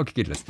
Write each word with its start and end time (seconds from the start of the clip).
Okay, 0.00 0.12
geht 0.14 0.28
los. 0.28 0.42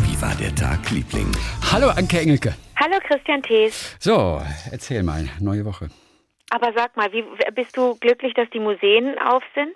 Wie 0.00 0.20
war 0.20 0.34
der 0.34 0.54
Tag, 0.54 0.90
Liebling? 0.90 1.32
Hallo, 1.72 1.88
Anke 1.88 2.20
Engelke. 2.20 2.54
Hallo 2.76 2.98
Christian 3.06 3.42
Thees. 3.42 3.96
So, 3.98 4.42
erzähl 4.70 5.02
mal, 5.02 5.26
neue 5.40 5.64
Woche. 5.64 5.88
Aber 6.50 6.72
sag 6.76 6.94
mal, 6.94 7.10
wie, 7.12 7.24
bist 7.54 7.74
du 7.74 7.94
glücklich, 8.00 8.34
dass 8.34 8.50
die 8.50 8.60
Museen 8.60 9.18
auf 9.18 9.42
sind? 9.54 9.74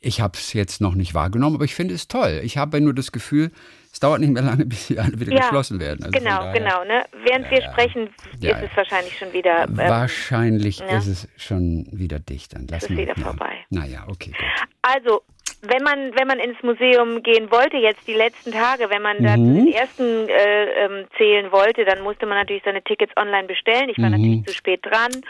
Ich 0.00 0.22
habe 0.22 0.32
es 0.38 0.54
jetzt 0.54 0.80
noch 0.80 0.94
nicht 0.94 1.12
wahrgenommen, 1.12 1.56
aber 1.56 1.66
ich 1.66 1.74
finde 1.74 1.92
es 1.94 2.08
toll. 2.08 2.40
Ich 2.42 2.56
habe 2.56 2.80
nur 2.80 2.94
das 2.94 3.12
Gefühl, 3.12 3.50
es 3.92 4.00
dauert 4.00 4.20
nicht 4.20 4.32
mehr 4.32 4.42
lange, 4.42 4.64
bis 4.64 4.86
sie 4.86 4.98
alle 4.98 5.20
wieder 5.20 5.32
Ja, 5.34 5.40
geschlossen 5.42 5.78
werden. 5.78 6.02
Also 6.02 6.18
genau, 6.18 6.38
daher- 6.38 6.52
genau. 6.58 6.84
Ne? 6.84 7.04
Während 7.26 7.44
Ja, 7.46 7.50
wir 7.50 7.62
sprechen, 7.70 8.08
Ja, 8.40 8.56
ist 8.56 8.62
ja. 8.62 8.68
es 8.70 8.76
wahrscheinlich 8.78 9.18
schon 9.18 9.30
wieder. 9.34 9.64
ähm, 9.64 9.76
Wahrscheinlich 9.76 10.78
ja. 10.78 10.96
ist 10.96 11.06
es 11.06 11.28
schon 11.36 11.86
wieder 11.92 12.18
dicht. 12.18 12.54
Dann 12.54 12.66
lassen 12.66 12.84
ist 12.94 12.96
wir 12.98 13.04
wieder 13.08 13.18
mal. 13.18 13.24
vorbei. 13.26 13.52
Naja, 13.68 14.04
okay, 14.08 14.30
gut. 14.30 14.68
Also, 14.80 15.22
wenn 15.62 15.82
man, 15.82 16.18
wenn 16.18 16.26
man 16.26 16.38
ins 16.38 16.62
Museum 16.62 17.22
gehen 17.22 17.50
wollte, 17.50 17.76
jetzt 17.76 18.00
die 18.06 18.14
letzten 18.14 18.52
Tage, 18.52 18.88
wenn 18.90 19.02
man 19.02 19.22
da 19.22 19.36
Mhm. 19.36 19.66
den 19.66 19.72
ersten 19.74 20.28
äh, 20.28 20.84
ähm, 20.84 21.06
zählen 21.18 21.52
wollte, 21.52 21.84
dann 21.84 22.00
musste 22.00 22.26
man 22.26 22.38
natürlich 22.38 22.62
seine 22.64 22.82
Tickets 22.82 23.14
online 23.16 23.46
bestellen. 23.46 23.90
Ich 23.90 23.98
war 23.98 24.08
Mhm. 24.10 24.16
natürlich 24.16 24.44
zu 24.44 24.54
spät 24.54 24.80
dran. 24.84 25.20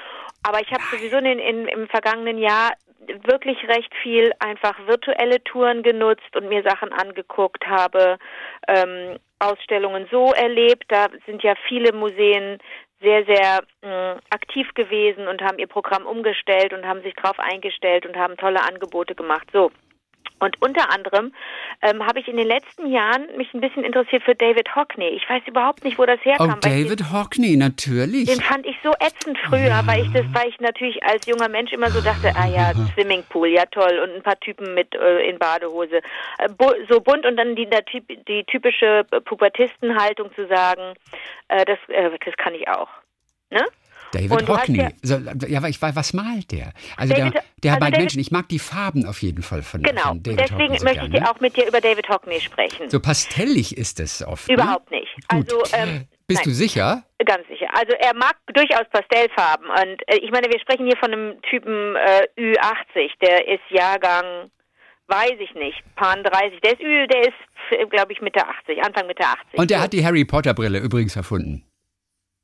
Aber 0.42 0.60
ich 0.60 0.70
habe 0.72 0.84
sowieso 0.90 1.16
in, 1.16 1.26
in, 1.26 1.66
im 1.66 1.88
vergangenen 1.88 2.38
Jahr 2.38 2.72
wirklich 3.24 3.58
recht 3.68 3.92
viel 4.02 4.32
einfach 4.38 4.74
virtuelle 4.86 5.42
Touren 5.44 5.82
genutzt 5.82 6.36
und 6.36 6.48
mir 6.48 6.62
Sachen 6.62 6.92
angeguckt 6.92 7.66
habe, 7.66 8.18
ähm, 8.68 9.18
Ausstellungen 9.40 10.06
so 10.10 10.32
erlebt. 10.32 10.84
Da 10.88 11.08
sind 11.26 11.42
ja 11.42 11.54
viele 11.66 11.92
Museen 11.92 12.58
sehr, 13.00 13.24
sehr 13.24 13.62
mh, 13.82 14.20
aktiv 14.30 14.68
gewesen 14.74 15.26
und 15.28 15.40
haben 15.42 15.58
ihr 15.58 15.66
Programm 15.66 16.06
umgestellt 16.06 16.72
und 16.72 16.86
haben 16.86 17.02
sich 17.02 17.14
darauf 17.14 17.38
eingestellt 17.40 18.06
und 18.06 18.16
haben 18.16 18.36
tolle 18.36 18.62
Angebote 18.62 19.14
gemacht. 19.14 19.48
So. 19.52 19.70
Und 20.40 20.60
unter 20.60 20.90
anderem 20.90 21.32
ähm, 21.82 22.04
habe 22.04 22.18
ich 22.20 22.28
in 22.28 22.36
den 22.36 22.48
letzten 22.48 22.90
Jahren 22.90 23.26
mich 23.36 23.52
ein 23.54 23.60
bisschen 23.60 23.84
interessiert 23.84 24.22
für 24.24 24.34
David 24.34 24.74
Hockney. 24.74 25.08
Ich 25.10 25.28
weiß 25.28 25.42
überhaupt 25.46 25.84
nicht, 25.84 25.98
wo 25.98 26.06
das 26.06 26.18
Oh, 26.20 26.24
herkam. 26.30 26.50
ich 26.54 26.60
David 26.60 27.12
Hockney, 27.12 27.56
natürlich. 27.56 28.26
den, 28.26 28.38
den 28.38 28.44
fand 28.44 28.66
ich 28.66 28.76
so 28.82 28.92
ätzend 29.00 29.38
früher, 29.48 29.80
weil 29.86 30.02
ich 30.04 30.12
das, 30.12 30.24
weil 30.32 30.48
ich 30.48 30.58
natürlich 30.60 31.02
als 31.04 31.26
junger 31.26 31.48
Mensch 31.48 31.72
immer 31.72 31.90
so 31.90 32.00
dachte, 32.00 32.32
ah 32.34 32.46
ja, 32.48 32.72
Swimmingpool, 32.94 33.48
ja 33.48 33.64
toll, 33.66 34.00
und 34.02 34.16
ein 34.16 34.22
paar 34.22 34.38
Typen 34.40 34.74
mit 34.74 34.94
äh, 34.94 35.28
in 35.28 35.38
Badehose, 35.38 36.00
äh, 36.38 36.48
bu 36.56 36.72
so 36.88 37.00
bunt 37.00 37.24
und 37.26 37.36
dann 37.36 37.54
die, 37.54 37.68
die 38.28 38.44
typische 38.44 39.04
Pubertistenhaltung 39.24 40.34
zu 40.34 40.46
sagen, 40.48 40.94
äh, 41.48 41.64
das, 41.64 41.78
äh, 41.88 42.10
das 42.24 42.36
kann 42.36 42.54
ich 42.54 42.68
auch. 42.68 42.88
Ne? 43.50 43.64
David 44.12 44.48
Hockney. 44.48 44.78
ja- 44.78 44.90
so, 45.02 45.18
ja, 45.46 45.58
aber 45.58 45.68
ich 45.68 45.80
weiß, 45.80 45.94
was 45.96 46.12
malt 46.12 46.50
der? 46.52 46.72
Also 46.96 47.14
David- 47.14 47.34
der, 47.34 47.42
der 47.62 47.72
also 47.72 47.80
malt 47.80 47.92
David- 47.94 47.98
Menschen. 48.04 48.20
Ich 48.20 48.30
mag 48.30 48.48
die 48.48 48.58
Farben 48.58 49.06
auf 49.06 49.22
jeden 49.22 49.42
Fall 49.42 49.62
von, 49.62 49.82
Genau. 49.82 50.02
von 50.02 50.22
David 50.22 50.40
Deswegen 50.40 50.60
Hockney 50.62 50.78
so 50.78 50.84
möchte 50.84 51.04
ich 51.06 51.12
dir 51.12 51.30
auch 51.30 51.40
mit 51.40 51.56
dir 51.56 51.66
über 51.68 51.80
David 51.80 52.08
Hockney 52.08 52.40
sprechen. 52.40 52.90
So 52.90 53.00
pastellig 53.00 53.76
ist 53.76 54.00
es 54.00 54.22
oft. 54.26 54.48
ne? 54.48 54.54
Überhaupt 54.54 54.90
nicht. 54.90 55.08
Gut. 55.28 55.52
Also 55.52 55.62
ähm, 55.76 56.06
Bist 56.26 56.40
nein. 56.40 56.48
du 56.48 56.50
sicher? 56.54 57.04
Ganz 57.24 57.46
sicher. 57.48 57.66
Also 57.74 57.92
er 57.98 58.14
mag 58.16 58.36
durchaus 58.54 58.88
Pastellfarben. 58.90 59.66
Und 59.68 60.02
äh, 60.08 60.16
ich 60.22 60.30
meine, 60.30 60.46
wir 60.48 60.58
sprechen 60.60 60.86
hier 60.86 60.96
von 60.96 61.12
einem 61.12 61.40
Typen 61.42 61.96
äh, 61.96 62.26
Ü80, 62.38 63.10
der 63.20 63.46
ist 63.48 63.62
Jahrgang, 63.70 64.50
weiß 65.08 65.34
ich 65.40 65.54
nicht, 65.54 65.82
Pan 65.96 66.22
30. 66.22 66.60
Der 66.62 66.72
ist 66.72 66.80
Ü, 66.80 67.06
der 67.08 67.22
ist, 67.22 67.90
glaube 67.90 68.12
ich, 68.12 68.20
Mitte 68.20 68.40
80, 68.46 68.82
Anfang 68.84 69.06
Mitte 69.06 69.24
80. 69.24 69.58
Und 69.58 69.70
der 69.70 69.80
hat 69.80 69.92
die 69.92 70.04
Harry 70.04 70.24
Potter 70.24 70.54
Brille 70.54 70.78
übrigens 70.78 71.16
erfunden. 71.16 71.64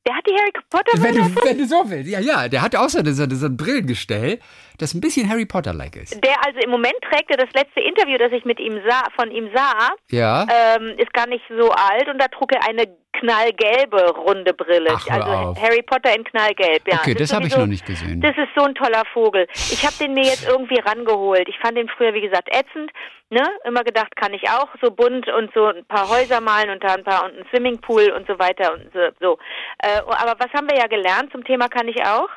Der 0.07 0.15
hat 0.17 0.27
die 0.27 0.33
Harry 0.33 0.53
Potter 0.71 0.93
Wenn 1.03 1.15
du, 1.17 1.45
wenn 1.45 1.59
du 1.59 1.67
so 1.67 1.83
willst. 1.91 2.09
Ja, 2.11 2.21
ja, 2.21 2.49
der 2.49 2.62
hat 2.62 2.75
auch 2.77 2.89
so, 2.89 3.01
so, 3.05 3.27
so 3.29 3.47
ein 3.47 3.57
Brillengestell, 3.57 4.39
das 4.79 4.95
ein 4.95 5.01
bisschen 5.01 5.29
Harry 5.29 5.47
Potter-like 5.47 5.97
ist. 5.97 6.15
Der 6.25 6.45
also 6.47 6.59
im 6.61 6.71
Moment 6.71 6.95
trägt 7.11 7.31
er 7.31 7.37
das 7.39 7.51
letzte 7.55 7.81
Interview, 7.81 8.17
das 8.19 8.31
ich 8.33 8.45
mit 8.45 8.61
ihm 8.61 8.81
sah, 8.89 9.03
von 9.19 9.31
ihm 9.31 9.49
sah, 9.55 9.91
Ja. 10.11 10.47
ähm, 10.49 10.95
ist 10.99 11.12
gar 11.12 11.27
nicht 11.27 11.45
so 11.49 11.71
alt 11.71 12.09
und 12.09 12.19
da 12.21 12.29
trug 12.29 12.53
er 12.53 12.69
eine 12.69 12.87
knallgelbe 13.20 14.11
runde 14.17 14.55
Brille. 14.55 14.91
Ach, 14.92 15.09
also 15.09 15.31
auf. 15.31 15.62
Harry 15.62 15.83
Potter 15.83 16.14
in 16.17 16.25
knallgelb. 16.25 16.83
Ja, 16.86 16.98
okay, 17.00 17.12
ist 17.12 17.20
das 17.20 17.33
habe 17.33 17.47
ich 17.47 17.56
noch 17.56 17.67
nicht 17.67 17.86
gesehen. 17.86 18.21
Das 18.21 18.37
ist 18.37 18.49
so 18.56 18.65
ein 18.65 18.75
toller 18.75 19.03
Vogel. 19.12 19.47
Ich 19.54 19.84
habe 19.84 19.94
den 20.00 20.15
mir 20.15 20.25
jetzt 20.25 20.47
irgendwie 20.49 20.78
rangeholt. 20.78 21.49
Ich 21.49 21.59
fand 21.59 21.77
den 21.77 21.88
früher, 21.88 22.15
wie 22.15 22.21
gesagt, 22.21 22.49
ätzend. 22.50 22.91
Ne? 23.31 23.43
Immer 23.65 23.82
gedacht, 23.82 24.15
kann 24.16 24.32
ich 24.34 24.49
auch 24.49 24.69
so 24.81 24.91
bunt 24.91 25.28
und 25.28 25.53
so 25.53 25.66
ein 25.66 25.84
paar 25.87 26.09
Häuser 26.09 26.41
malen 26.41 26.71
und 26.71 26.84
da 26.84 26.94
ein 26.94 27.04
paar 27.04 27.25
und 27.25 27.37
ein 27.38 27.44
Swimmingpool 27.50 28.12
und 28.12 28.27
so 28.27 28.38
weiter 28.38 28.75
und 28.75 28.93
so. 28.93 29.00
so. 29.21 29.38
Äh, 29.78 29.98
aber 29.98 30.38
was 30.38 30.53
haben 30.53 30.69
wir 30.71 30.78
ja 30.78 30.87
gelernt 30.87 31.33
zum 31.33 31.44
Thema 31.44 31.69
kann 31.69 31.88
ich 31.88 32.04
auch? 32.04 32.28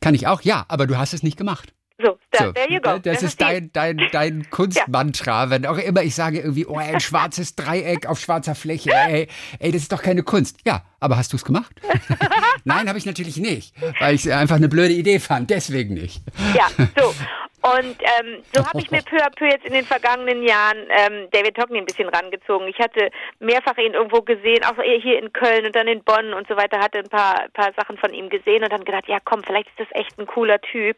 Kann 0.00 0.14
ich 0.14 0.26
auch? 0.26 0.40
Ja, 0.42 0.64
aber 0.68 0.86
du 0.86 0.96
hast 0.96 1.12
es 1.12 1.22
nicht 1.22 1.36
gemacht. 1.36 1.72
So, 2.02 2.18
da, 2.32 2.44
So, 2.46 2.52
there 2.52 2.70
you 2.72 2.80
go. 2.80 2.98
Das, 2.98 3.22
ist 3.22 3.38
die- 3.40 3.44
dein, 3.44 3.70
dein, 3.72 4.00
dein 4.10 4.46
Kunstmantra. 4.50 5.50
Wenn 5.50 5.66
auch 5.66 5.78
immer 5.78 6.02
ich 6.02 6.14
sage 6.14 6.40
irgendwie, 6.40 6.66
oh, 6.66 6.76
ein 6.76 7.00
schwarzes 7.00 7.54
Dreieck 7.54 8.06
auf 8.06 8.18
schwarzer 8.18 8.54
Fläche, 8.54 8.90
ey, 8.92 9.28
ey, 9.58 9.70
das 9.72 9.82
ist 9.82 9.92
doch 9.92 10.02
keine 10.02 10.22
Kunst. 10.22 10.56
Ja, 10.64 10.82
aber 11.00 11.16
hast 11.16 11.32
du 11.32 11.36
es 11.36 11.44
gemacht? 11.44 11.72
Nein, 12.64 12.88
habe 12.88 12.98
ich 12.98 13.06
natürlich 13.06 13.36
nicht, 13.36 13.74
weil 14.00 14.14
ich 14.14 14.26
es 14.26 14.32
einfach 14.32 14.56
eine 14.56 14.68
blöde 14.68 14.94
Idee 14.94 15.18
fand. 15.20 15.50
Deswegen 15.50 15.94
nicht. 15.94 16.22
Ja, 16.54 16.66
so. 16.98 17.14
Und 17.62 17.96
ähm, 18.02 18.42
so 18.52 18.66
habe 18.66 18.80
ich 18.80 18.90
mir 18.90 19.02
peu 19.10 19.16
à 19.18 19.30
peu 19.30 19.46
jetzt 19.46 19.64
in 19.64 19.72
den 19.72 19.84
vergangenen 19.84 20.42
Jahren 20.42 20.78
ähm, 20.90 21.28
David 21.30 21.56
Hockney 21.58 21.78
ein 21.78 21.86
bisschen 21.86 22.08
rangezogen. 22.08 22.66
Ich 22.68 22.78
hatte 22.78 23.10
mehrfach 23.38 23.76
ihn 23.78 23.94
irgendwo 23.94 24.20
gesehen, 24.22 24.64
auch 24.64 24.80
hier 24.82 25.18
in 25.18 25.32
Köln 25.32 25.66
und 25.66 25.76
dann 25.76 25.86
in 25.86 26.02
Bonn 26.02 26.32
und 26.34 26.48
so 26.48 26.56
weiter, 26.56 26.78
hatte 26.78 26.98
ein 26.98 27.08
paar, 27.08 27.48
paar 27.54 27.72
Sachen 27.76 27.96
von 27.98 28.12
ihm 28.12 28.28
gesehen 28.28 28.64
und 28.64 28.72
dann 28.72 28.84
gedacht, 28.84 29.06
ja 29.06 29.18
komm, 29.24 29.42
vielleicht 29.44 29.68
ist 29.68 29.80
das 29.80 29.88
echt 29.92 30.18
ein 30.18 30.26
cooler 30.26 30.60
Typ. 30.60 30.96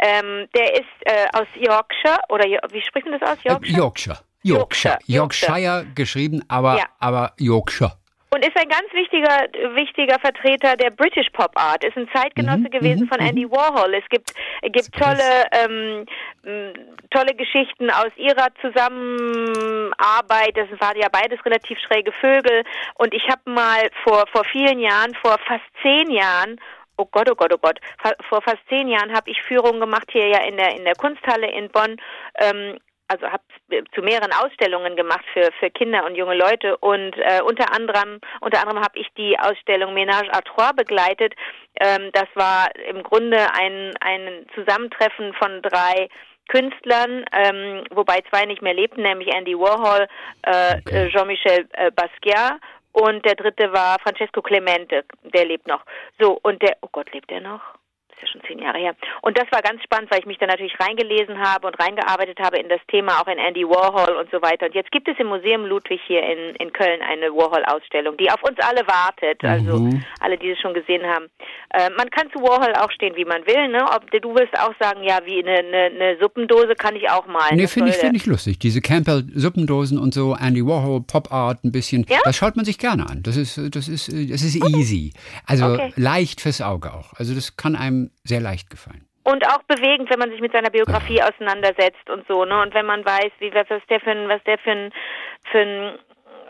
Ähm, 0.00 0.48
der 0.54 0.74
ist 0.74 0.86
äh, 1.04 1.26
aus 1.34 1.46
Yorkshire, 1.54 2.18
oder 2.30 2.44
wie 2.70 2.82
spricht 2.82 3.06
man 3.06 3.18
das 3.18 3.30
aus? 3.30 3.38
Äh, 3.44 3.48
Yorkshire? 3.50 3.76
Yorkshire. 3.78 4.18
Yorkshire. 4.42 4.98
Yorkshire. 5.06 5.48
Yorkshire 5.60 5.86
geschrieben, 5.94 6.42
aber, 6.48 6.76
Ja. 6.78 6.84
aber 7.00 7.32
Yorkshire. 7.38 7.92
Und 8.30 8.44
ist 8.46 8.56
ein 8.58 8.68
ganz 8.68 8.92
wichtiger, 8.92 9.48
wichtiger 9.74 10.18
Vertreter 10.18 10.76
der 10.76 10.90
British 10.90 11.30
Pop 11.30 11.52
Art. 11.54 11.82
Ist 11.82 11.96
ein 11.96 12.08
Zeitgenosse 12.12 12.58
Mhm, 12.58 12.70
gewesen 12.70 13.08
von 13.08 13.20
Andy 13.20 13.50
Warhol. 13.50 13.94
Es 13.94 14.06
gibt, 14.10 14.34
gibt 14.62 14.92
tolle, 14.92 15.46
ähm, 15.52 16.04
tolle 17.10 17.34
Geschichten 17.34 17.90
aus 17.90 18.10
ihrer 18.16 18.48
Zusammenarbeit. 18.60 20.56
Das 20.56 20.68
waren 20.80 20.98
ja 20.98 21.08
beides 21.10 21.42
relativ 21.44 21.78
schräge 21.78 22.12
Vögel. 22.12 22.64
Und 22.96 23.14
ich 23.14 23.26
habe 23.28 23.50
mal 23.50 23.88
vor, 24.04 24.24
vor 24.30 24.44
vielen 24.44 24.78
Jahren, 24.78 25.14
vor 25.22 25.38
fast 25.46 25.64
zehn 25.82 26.10
Jahren, 26.10 26.60
Oh 27.00 27.06
Gott, 27.06 27.30
oh 27.30 27.36
Gott, 27.36 27.52
oh 27.54 27.58
Gott. 27.58 27.78
Vor 28.28 28.42
fast 28.42 28.58
zehn 28.68 28.88
Jahren 28.88 29.14
habe 29.14 29.30
ich 29.30 29.40
Führungen 29.42 29.78
gemacht 29.78 30.08
hier 30.10 30.26
ja 30.26 30.42
in 30.42 30.56
der 30.56 30.74
in 30.74 30.84
der 30.84 30.96
Kunsthalle 30.96 31.48
in 31.48 31.68
Bonn. 31.70 31.96
Ähm, 32.34 32.76
also 33.08 33.26
habe 33.26 33.42
zu 33.94 34.02
mehreren 34.02 34.32
Ausstellungen 34.32 34.96
gemacht 34.96 35.24
für 35.32 35.50
für 35.58 35.70
Kinder 35.70 36.04
und 36.06 36.14
junge 36.14 36.34
Leute 36.36 36.76
und 36.78 37.16
äh, 37.18 37.40
unter 37.42 37.74
anderem 37.74 38.20
unter 38.40 38.60
anderem 38.60 38.82
habe 38.82 38.98
ich 38.98 39.08
die 39.16 39.38
Ausstellung 39.38 39.94
Ménage 39.94 40.30
à 40.30 40.42
Trois 40.42 40.72
begleitet. 40.74 41.34
Ähm, 41.80 42.10
das 42.12 42.28
war 42.34 42.68
im 42.88 43.02
Grunde 43.02 43.38
ein 43.54 43.94
ein 44.00 44.46
Zusammentreffen 44.54 45.32
von 45.34 45.62
drei 45.62 46.08
Künstlern, 46.48 47.24
ähm, 47.32 47.84
wobei 47.90 48.20
zwei 48.30 48.46
nicht 48.46 48.62
mehr 48.62 48.74
lebten, 48.74 49.02
nämlich 49.02 49.28
Andy 49.34 49.54
Warhol, 49.58 50.08
äh, 50.42 50.76
Okay. 50.78 51.06
äh, 51.06 51.10
Jean-Michel 51.10 51.68
äh, 51.72 51.90
Basquiat 51.90 52.58
und 52.92 53.24
der 53.24 53.34
dritte 53.34 53.72
war 53.72 53.98
Francesco 54.00 54.42
Clemente, 54.42 55.04
der 55.22 55.44
lebt 55.44 55.68
noch. 55.68 55.82
So, 56.18 56.38
und 56.42 56.60
der, 56.62 56.76
oh 56.80 56.88
Gott, 56.90 57.12
lebt 57.12 57.30
der 57.30 57.40
noch? 57.40 57.60
Ist 58.18 58.22
ja 58.22 58.28
schon 58.32 58.42
zehn 58.46 58.58
Jahre 58.58 58.78
her. 58.78 58.94
Und 59.22 59.38
das 59.38 59.46
war 59.50 59.62
ganz 59.62 59.82
spannend, 59.82 60.10
weil 60.10 60.20
ich 60.20 60.26
mich 60.26 60.38
da 60.38 60.46
natürlich 60.46 60.78
reingelesen 60.80 61.38
habe 61.40 61.66
und 61.66 61.78
reingearbeitet 61.80 62.38
habe 62.40 62.58
in 62.58 62.68
das 62.68 62.80
Thema, 62.88 63.20
auch 63.20 63.26
in 63.28 63.38
Andy 63.38 63.64
Warhol 63.66 64.16
und 64.16 64.30
so 64.30 64.42
weiter. 64.42 64.66
Und 64.66 64.74
jetzt 64.74 64.90
gibt 64.90 65.08
es 65.08 65.16
im 65.18 65.28
Museum 65.28 65.64
Ludwig 65.64 66.00
hier 66.06 66.22
in, 66.22 66.54
in 66.56 66.72
Köln 66.72 67.00
eine 67.02 67.26
Warhol-Ausstellung, 67.32 68.16
die 68.16 68.30
auf 68.30 68.42
uns 68.42 68.58
alle 68.60 68.86
wartet, 68.86 69.44
also 69.44 69.78
Mhm. 69.78 70.02
alle, 70.20 70.36
die 70.38 70.50
es 70.50 70.58
schon 70.60 70.74
gesehen 70.74 71.06
haben. 71.06 71.26
Äh, 71.70 71.90
man 71.96 72.10
kann 72.10 72.30
zu 72.32 72.40
Warhol 72.42 72.72
auch 72.74 72.90
stehen, 72.90 73.14
wie 73.16 73.24
man 73.24 73.46
will. 73.46 73.68
Ne? 73.68 73.84
Ob, 73.94 74.10
du 74.10 74.34
wirst 74.34 74.58
auch 74.58 74.74
sagen, 74.80 75.02
ja, 75.04 75.20
wie 75.24 75.42
eine, 75.46 75.58
eine, 75.58 75.84
eine 75.94 76.18
Suppendose 76.20 76.74
kann 76.74 76.96
ich 76.96 77.08
auch 77.10 77.26
malen. 77.26 77.56
Nee, 77.56 77.66
finde 77.66 77.90
ich, 77.90 77.96
finde 77.96 78.16
ich 78.16 78.26
lustig. 78.26 78.58
Diese 78.58 78.80
Campbell-Suppendosen 78.80 79.98
und 79.98 80.14
so, 80.14 80.34
Andy 80.40 80.64
Warhol, 80.66 81.02
Pop 81.02 81.32
Art 81.32 81.64
ein 81.64 81.72
bisschen. 81.72 82.04
Ja? 82.08 82.18
Das 82.24 82.36
schaut 82.36 82.56
man 82.56 82.64
sich 82.64 82.78
gerne 82.78 83.08
an. 83.08 83.22
Das 83.22 83.36
ist, 83.36 83.58
das 83.74 83.88
ist, 83.88 84.08
das 84.08 84.42
ist 84.42 84.56
easy. 84.56 85.12
Also 85.46 85.66
Okay. 85.68 85.92
leicht 85.96 86.40
fürs 86.40 86.62
Auge 86.62 86.92
auch. 86.94 87.12
Also 87.18 87.34
das 87.34 87.56
kann 87.56 87.76
einem 87.76 88.07
sehr 88.24 88.40
leicht 88.40 88.70
gefallen. 88.70 89.04
Und 89.24 89.46
auch 89.46 89.62
bewegend, 89.64 90.08
wenn 90.10 90.18
man 90.18 90.30
sich 90.30 90.40
mit 90.40 90.52
seiner 90.52 90.70
Biografie 90.70 91.22
auseinandersetzt 91.22 92.08
und 92.08 92.26
so, 92.28 92.44
ne? 92.44 92.62
Und 92.62 92.72
wenn 92.72 92.86
man 92.86 93.04
weiß, 93.04 93.30
wie 93.40 93.52
was 93.52 93.66
der 93.90 94.00
für 94.00 94.10
ein, 94.10 94.28
was 94.28 94.42
der 94.44 94.58
für 94.58 94.70
ein, 94.70 94.92
für 95.52 95.58
ein 95.58 95.98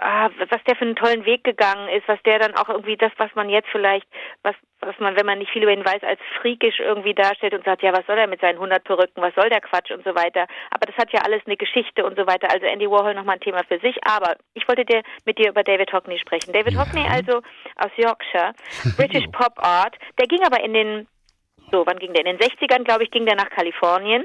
ah, 0.00 0.30
was 0.50 0.62
der 0.64 0.76
für 0.76 0.84
einen 0.84 0.96
tollen 0.96 1.24
Weg 1.24 1.44
gegangen 1.44 1.88
ist, 1.88 2.06
was 2.08 2.22
der 2.24 2.38
dann 2.38 2.54
auch 2.56 2.68
irgendwie 2.68 2.96
das, 2.96 3.12
was 3.18 3.34
man 3.34 3.48
jetzt 3.48 3.68
vielleicht, 3.70 4.06
was, 4.42 4.54
was 4.80 4.98
man, 4.98 5.16
wenn 5.16 5.26
man 5.26 5.38
nicht 5.38 5.50
viel 5.50 5.62
über 5.62 5.72
ihn 5.72 5.84
weiß, 5.84 6.02
als 6.02 6.20
freakisch 6.40 6.80
irgendwie 6.80 7.14
darstellt 7.14 7.54
und 7.54 7.64
sagt, 7.64 7.82
ja, 7.82 7.92
was 7.92 8.06
soll 8.06 8.18
er 8.18 8.26
mit 8.26 8.40
seinen 8.40 8.56
100 8.56 8.84
Perücken, 8.84 9.22
was 9.22 9.34
soll 9.34 9.48
der 9.50 9.60
Quatsch 9.60 9.90
und 9.90 10.04
so 10.04 10.14
weiter. 10.14 10.46
Aber 10.70 10.86
das 10.86 10.96
hat 10.96 11.12
ja 11.12 11.20
alles 11.22 11.42
eine 11.46 11.56
Geschichte 11.56 12.04
und 12.04 12.16
so 12.16 12.26
weiter. 12.26 12.50
Also 12.50 12.66
Andy 12.66 12.88
Warhol 12.88 13.14
nochmal 13.14 13.36
ein 13.36 13.40
Thema 13.40 13.62
für 13.64 13.78
sich. 13.80 13.96
Aber 14.04 14.36
ich 14.54 14.66
wollte 14.68 14.84
dir 14.84 15.02
mit 15.24 15.38
dir 15.38 15.50
über 15.50 15.62
David 15.62 15.92
Hockney 15.92 16.18
sprechen. 16.18 16.52
David 16.52 16.74
Ja. 16.74 16.80
Hockney 16.80 17.06
also 17.08 17.40
aus 17.76 17.90
Yorkshire, 17.96 18.52
British 18.96 19.26
Pop 19.32 19.54
Art. 19.58 19.96
Der 20.18 20.26
ging 20.26 20.44
aber 20.44 20.62
in 20.62 20.74
den 20.74 21.08
so, 21.70 21.84
wann 21.86 21.98
ging 21.98 22.12
der? 22.12 22.24
In 22.24 22.36
den 22.36 22.48
60ern, 22.48 22.84
glaube 22.84 23.04
ich, 23.04 23.10
ging 23.10 23.26
der 23.26 23.36
nach 23.36 23.50
Kalifornien. 23.50 24.24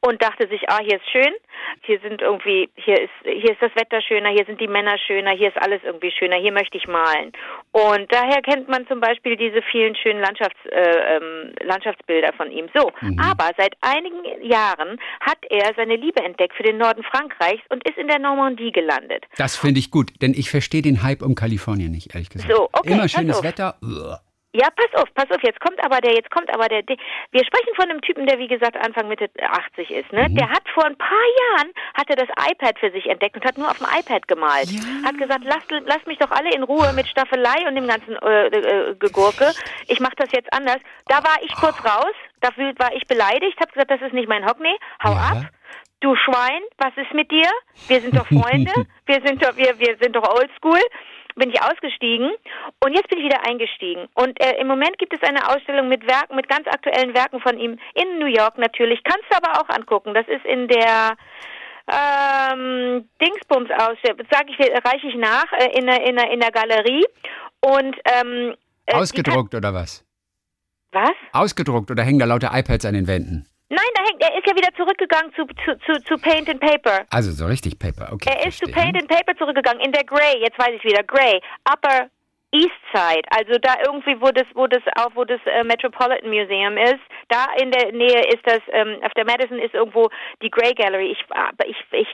und 0.00 0.22
dachte 0.22 0.46
sich, 0.48 0.62
ah, 0.68 0.78
hier 0.80 0.96
ist 0.96 1.10
schön, 1.10 1.34
hier 1.82 1.98
sind 2.00 2.22
irgendwie, 2.22 2.70
hier 2.76 3.00
ist, 3.00 3.10
hier 3.24 3.50
ist 3.50 3.60
das 3.60 3.74
Wetter 3.74 4.00
schöner, 4.00 4.30
hier 4.30 4.44
sind 4.46 4.60
die 4.60 4.68
Männer 4.68 4.96
schöner, 4.98 5.32
hier 5.32 5.48
ist 5.48 5.60
alles 5.60 5.80
irgendwie 5.82 6.12
schöner, 6.12 6.36
hier 6.36 6.52
möchte 6.52 6.78
ich 6.78 6.86
malen. 6.86 7.32
Und 7.72 8.06
daher 8.12 8.40
kennt 8.42 8.68
man 8.68 8.86
zum 8.86 9.00
Beispiel 9.00 9.36
diese 9.36 9.60
vielen 9.62 9.96
schönen 9.96 10.20
Landschafts, 10.20 10.58
äh, 10.70 11.16
ähm, 11.16 11.52
Landschaftsbilder 11.62 12.32
von 12.34 12.50
ihm. 12.52 12.68
So, 12.74 12.92
mhm. 13.00 13.18
aber 13.18 13.50
seit 13.56 13.74
einigen 13.80 14.22
Jahren 14.42 15.00
hat 15.20 15.38
er 15.50 15.72
seine 15.76 15.96
Liebe 15.96 16.22
entdeckt 16.22 16.54
für 16.54 16.62
den 16.62 16.78
Norden 16.78 17.02
Frankreichs 17.02 17.62
und 17.68 17.86
ist 17.88 17.98
in 17.98 18.06
der 18.08 18.20
Normandie 18.20 18.70
gelandet. 18.70 19.24
Das 19.36 19.56
finde 19.56 19.80
ich 19.80 19.90
gut, 19.90 20.12
denn 20.22 20.32
ich 20.32 20.50
verstehe 20.50 20.82
den 20.82 21.02
Hype 21.02 21.22
um 21.22 21.34
Kalifornien 21.34 21.90
nicht, 21.90 22.14
ehrlich 22.14 22.30
gesagt. 22.30 22.52
So, 22.52 22.68
okay, 22.72 22.92
Immer 22.92 23.08
schönes 23.08 23.42
Wetter. 23.42 23.76
Uah. 23.82 24.20
Ja, 24.52 24.68
pass 24.74 25.02
auf, 25.02 25.12
pass 25.14 25.30
auf, 25.30 25.42
jetzt 25.42 25.60
kommt 25.60 25.82
aber 25.84 26.00
der, 26.00 26.14
jetzt 26.14 26.30
kommt 26.30 26.52
aber 26.52 26.68
der, 26.68 26.82
der 26.82 26.96
wir 27.32 27.44
sprechen 27.44 27.74
von 27.76 27.90
einem 27.90 28.00
Typen, 28.00 28.26
der 28.26 28.38
wie 28.38 28.48
gesagt 28.48 28.78
Anfang 28.78 29.08
Mitte 29.08 29.28
80 29.38 29.90
ist, 29.90 30.10
ne? 30.10 30.26
Mhm. 30.26 30.36
Der 30.36 30.48
hat 30.48 30.62
vor 30.72 30.86
ein 30.86 30.96
paar 30.96 31.26
Jahren, 31.40 31.72
hat 31.94 32.08
er 32.08 32.16
das 32.16 32.28
iPad 32.50 32.78
für 32.78 32.90
sich 32.90 33.06
entdeckt 33.06 33.36
und 33.36 33.44
hat 33.44 33.58
nur 33.58 33.70
auf 33.70 33.76
dem 33.76 33.86
iPad 33.86 34.26
gemalt. 34.26 34.70
Ja. 34.70 34.80
Hat 35.04 35.18
gesagt, 35.18 35.44
lasst, 35.44 35.70
lasst 35.70 36.06
mich 36.06 36.18
doch 36.18 36.30
alle 36.30 36.50
in 36.54 36.62
Ruhe 36.62 36.90
mit 36.94 37.06
Staffelei 37.08 37.68
und 37.68 37.74
dem 37.74 37.86
ganzen 37.86 38.16
äh, 38.16 38.46
äh, 38.46 38.94
Gegurke. 38.94 39.52
Ich 39.86 40.00
mache 40.00 40.16
das 40.16 40.32
jetzt 40.32 40.50
anders. 40.54 40.78
Da 41.08 41.16
war 41.16 41.36
ich 41.42 41.54
kurz 41.54 41.76
raus, 41.84 42.14
dafür 42.40 42.72
war 42.78 42.94
ich 42.94 43.06
beleidigt, 43.06 43.60
habe 43.60 43.72
gesagt, 43.72 43.90
das 43.90 44.00
ist 44.00 44.14
nicht 44.14 44.28
mein 44.28 44.46
Hockney, 44.46 44.74
hau 45.04 45.12
ja. 45.12 45.28
ab. 45.32 45.50
Du 46.00 46.14
Schwein, 46.14 46.62
was 46.78 46.96
ist 46.96 47.12
mit 47.12 47.30
dir? 47.30 47.50
Wir 47.88 48.00
sind 48.00 48.16
doch 48.16 48.26
Freunde, 48.26 48.72
wir 49.06 49.20
sind 49.26 49.44
doch, 49.44 49.56
wir, 49.56 49.78
wir 49.78 49.96
sind 50.00 50.16
doch 50.16 50.26
oldschool 50.26 50.80
bin 51.38 51.50
ich 51.50 51.62
ausgestiegen 51.62 52.30
und 52.84 52.94
jetzt 52.94 53.08
bin 53.08 53.18
ich 53.18 53.24
wieder 53.24 53.46
eingestiegen. 53.46 54.08
Und 54.14 54.40
äh, 54.42 54.60
im 54.60 54.66
Moment 54.66 54.98
gibt 54.98 55.12
es 55.12 55.22
eine 55.22 55.48
Ausstellung 55.48 55.88
mit 55.88 56.06
Werken, 56.06 56.36
mit 56.36 56.48
ganz 56.48 56.66
aktuellen 56.66 57.14
Werken 57.14 57.40
von 57.40 57.58
ihm 57.58 57.78
in 57.94 58.18
New 58.18 58.26
York 58.26 58.58
natürlich. 58.58 59.02
Kannst 59.04 59.26
du 59.30 59.36
aber 59.36 59.60
auch 59.60 59.68
angucken. 59.68 60.14
Das 60.14 60.26
ist 60.28 60.44
in 60.44 60.68
der 60.68 61.16
ähm, 61.90 63.08
Dingsbums 63.20 63.70
Ausstellung, 63.70 64.26
sage 64.30 64.50
ich, 64.50 64.58
reiche 64.60 65.06
ich 65.08 65.14
nach, 65.14 65.50
äh, 65.52 65.78
in, 65.78 65.86
der, 65.86 66.06
in, 66.06 66.16
der, 66.16 66.30
in 66.30 66.40
der 66.40 66.50
Galerie. 66.50 67.06
Und 67.60 67.96
ähm, 68.04 68.54
äh, 68.86 68.94
Ausgedruckt 68.94 69.54
oder 69.54 69.72
was? 69.74 70.04
Was? 70.92 71.12
Ausgedruckt 71.32 71.90
oder 71.90 72.02
hängen 72.02 72.18
da 72.18 72.24
lauter 72.24 72.50
iPads 72.52 72.84
an 72.84 72.94
den 72.94 73.06
Wänden? 73.06 73.46
Nein, 73.70 73.84
da 73.94 74.02
hängt, 74.02 74.22
er 74.22 74.38
ist 74.38 74.46
ja 74.46 74.56
wieder 74.56 74.74
zurückgegangen 74.76 75.30
zu, 75.34 75.44
zu, 75.64 75.78
zu, 75.84 76.02
zu 76.04 76.16
Paint 76.16 76.48
and 76.48 76.60
Paper. 76.60 77.04
Also 77.10 77.32
so 77.32 77.46
richtig 77.46 77.78
Paper, 77.78 78.12
okay. 78.12 78.30
Er 78.30 78.46
ist 78.48 78.58
verstehe. 78.58 78.68
zu 78.68 78.72
Paint 78.72 78.96
and 78.96 79.08
Paper 79.08 79.36
zurückgegangen, 79.36 79.80
in 79.82 79.92
der 79.92 80.04
Grey, 80.04 80.40
jetzt 80.40 80.58
weiß 80.58 80.70
ich 80.74 80.84
wieder, 80.84 81.02
Grey, 81.02 81.40
Upper 81.70 82.08
East 82.50 82.80
Side, 82.94 83.28
also 83.30 83.58
da 83.60 83.74
irgendwie, 83.84 84.18
wo 84.20 84.30
das, 84.30 84.46
wo 84.54 84.66
das 84.66 84.82
auch, 84.96 85.10
wo 85.14 85.24
das 85.24 85.40
äh, 85.44 85.64
Metropolitan 85.64 86.30
Museum 86.30 86.78
ist, 86.78 87.04
da 87.28 87.44
in 87.60 87.70
der 87.70 87.92
Nähe 87.92 88.24
ist 88.28 88.40
das, 88.44 88.60
ähm, 88.72 88.96
auf 89.02 89.12
der 89.12 89.26
Madison 89.26 89.58
ist 89.58 89.74
irgendwo 89.74 90.08
die 90.40 90.50
Grey 90.50 90.72
Gallery. 90.72 91.12
Ich, 91.12 91.24
aber 91.28 91.66
ich, 91.66 91.76
ich 91.92 92.08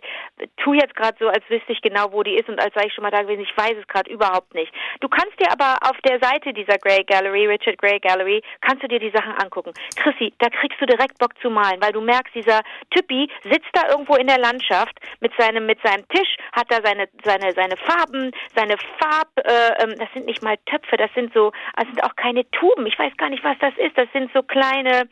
tue 0.57 0.77
jetzt 0.77 0.97
gerade 0.97 1.17
so, 1.21 1.29
als 1.29 1.49
wüsste 1.49 1.73
ich 1.73 1.81
genau, 1.83 2.11
wo 2.11 2.25
die 2.25 2.35
ist 2.35 2.49
und 2.49 2.61
als 2.61 2.75
sei 2.75 2.87
ich 2.87 2.95
schon 2.95 3.03
mal 3.03 3.13
da 3.13 3.23
gewesen. 3.23 3.43
Ich 3.43 3.57
weiß 3.57 3.77
es 3.79 3.87
gerade 3.87 4.11
überhaupt 4.11 4.55
nicht. 4.55 4.73
Du 5.01 5.09
kannst 5.09 5.39
dir 5.39 5.53
aber 5.53 5.79
auf 5.89 5.97
der 6.03 6.19
Seite 6.19 6.53
dieser 6.53 6.79
Grey 6.79 7.05
Gallery, 7.05 7.47
Richard 7.47 7.79
Grey 7.79 8.01
Gallery, 8.01 8.43
kannst 8.61 8.83
du 8.83 8.89
dir 8.89 8.99
die 8.99 9.13
Sachen 9.15 9.35
angucken. 9.35 9.73
Chrissy, 9.95 10.35
da 10.41 10.49
kriegst 10.49 10.81
du 10.81 10.87
direkt 10.87 11.17
Bock 11.19 11.39
zu 11.41 11.49
malen, 11.49 11.81
weil 11.81 11.93
du 11.93 12.01
merkst, 12.01 12.35
dieser 12.35 12.63
Typi 12.91 13.31
sitzt 13.45 13.71
da 13.73 13.89
irgendwo 13.91 14.17
in 14.17 14.27
der 14.27 14.39
Landschaft 14.39 14.99
mit 15.21 15.33
seinem, 15.39 15.67
mit 15.67 15.79
seinem 15.85 16.09
Tisch, 16.09 16.37
hat 16.53 16.67
da 16.71 16.79
seine, 16.83 17.09
seine, 17.23 17.53
seine 17.53 17.77
Farben, 17.77 18.33
seine 18.53 18.77
Farb, 18.99 19.29
äh, 19.37 19.85
ähm, 19.85 19.95
das 19.97 20.09
sind 20.13 20.24
sind 20.25 20.27
nicht 20.27 20.43
mal 20.43 20.57
Töpfe, 20.67 20.97
das 20.97 21.11
sind 21.15 21.33
so, 21.35 21.53
das 21.77 21.87
sind 21.87 22.03
auch 22.03 22.17
keine 22.17 22.49
Tuben. 22.51 22.87
Ich 22.87 22.99
weiß 22.99 23.17
gar 23.17 23.31
nicht, 23.31 23.45
was 23.45 23.57
das 23.61 23.75
ist. 23.77 23.97
Das 23.97 24.09
sind 24.13 24.31
so 24.33 24.43
kleine, 24.43 25.09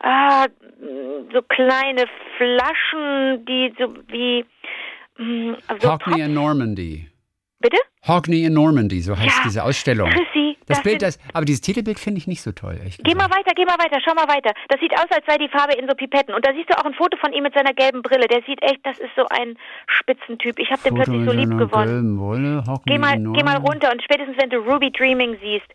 ah, 0.00 0.46
so 1.32 1.42
kleine 1.42 2.04
Flaschen, 2.36 3.44
die 3.44 3.74
so 3.78 3.94
wie 4.08 4.44
so 5.80 5.92
Hockney 5.92 6.22
in 6.22 6.34
Normandy. 6.34 7.08
Bitte? 7.60 7.78
Hockney 8.06 8.44
in 8.44 8.54
Normandy, 8.54 9.00
so 9.00 9.18
heißt 9.18 9.38
ja, 9.38 9.42
diese 9.44 9.64
Ausstellung. 9.64 10.10
Chrissy, 10.10 10.56
das, 10.66 10.78
das 10.78 10.82
Bild, 10.82 11.02
das, 11.02 11.18
aber 11.32 11.44
dieses 11.44 11.60
Titelbild 11.60 11.98
finde 11.98 12.18
ich 12.18 12.26
nicht 12.26 12.42
so 12.42 12.52
toll. 12.52 12.78
Echt 12.86 13.02
geh 13.02 13.14
mal 13.14 13.28
weiter, 13.30 13.52
geh 13.56 13.64
mal 13.64 13.78
weiter, 13.78 13.98
schau 14.04 14.14
mal 14.14 14.28
weiter. 14.28 14.52
Das 14.68 14.80
sieht 14.80 14.92
aus, 14.94 15.06
als 15.10 15.24
sei 15.26 15.38
die 15.38 15.48
Farbe 15.48 15.74
in 15.74 15.88
so 15.88 15.94
Pipetten. 15.94 16.34
Und 16.34 16.46
da 16.46 16.52
siehst 16.52 16.70
du 16.70 16.78
auch 16.78 16.84
ein 16.84 16.94
Foto 16.94 17.16
von 17.18 17.32
ihm 17.32 17.42
mit 17.42 17.54
seiner 17.54 17.74
gelben 17.74 18.02
Brille. 18.02 18.28
Der 18.28 18.42
sieht 18.46 18.62
echt, 18.62 18.78
das 18.84 18.98
ist 18.98 19.10
so 19.16 19.26
ein 19.30 19.58
Spitzentyp. 19.88 20.58
Ich 20.58 20.70
habe 20.70 20.82
den 20.82 20.94
plötzlich 20.94 21.24
so 21.24 21.32
lieb 21.32 21.50
gewonnen. 21.58 22.18
Geh 22.86 22.98
mal, 22.98 23.18
geh 23.18 23.42
mal 23.42 23.56
runter 23.56 23.90
und 23.90 24.02
spätestens 24.02 24.36
wenn 24.38 24.50
du 24.50 24.58
Ruby 24.58 24.92
Dreaming 24.92 25.36
siehst, 25.42 25.66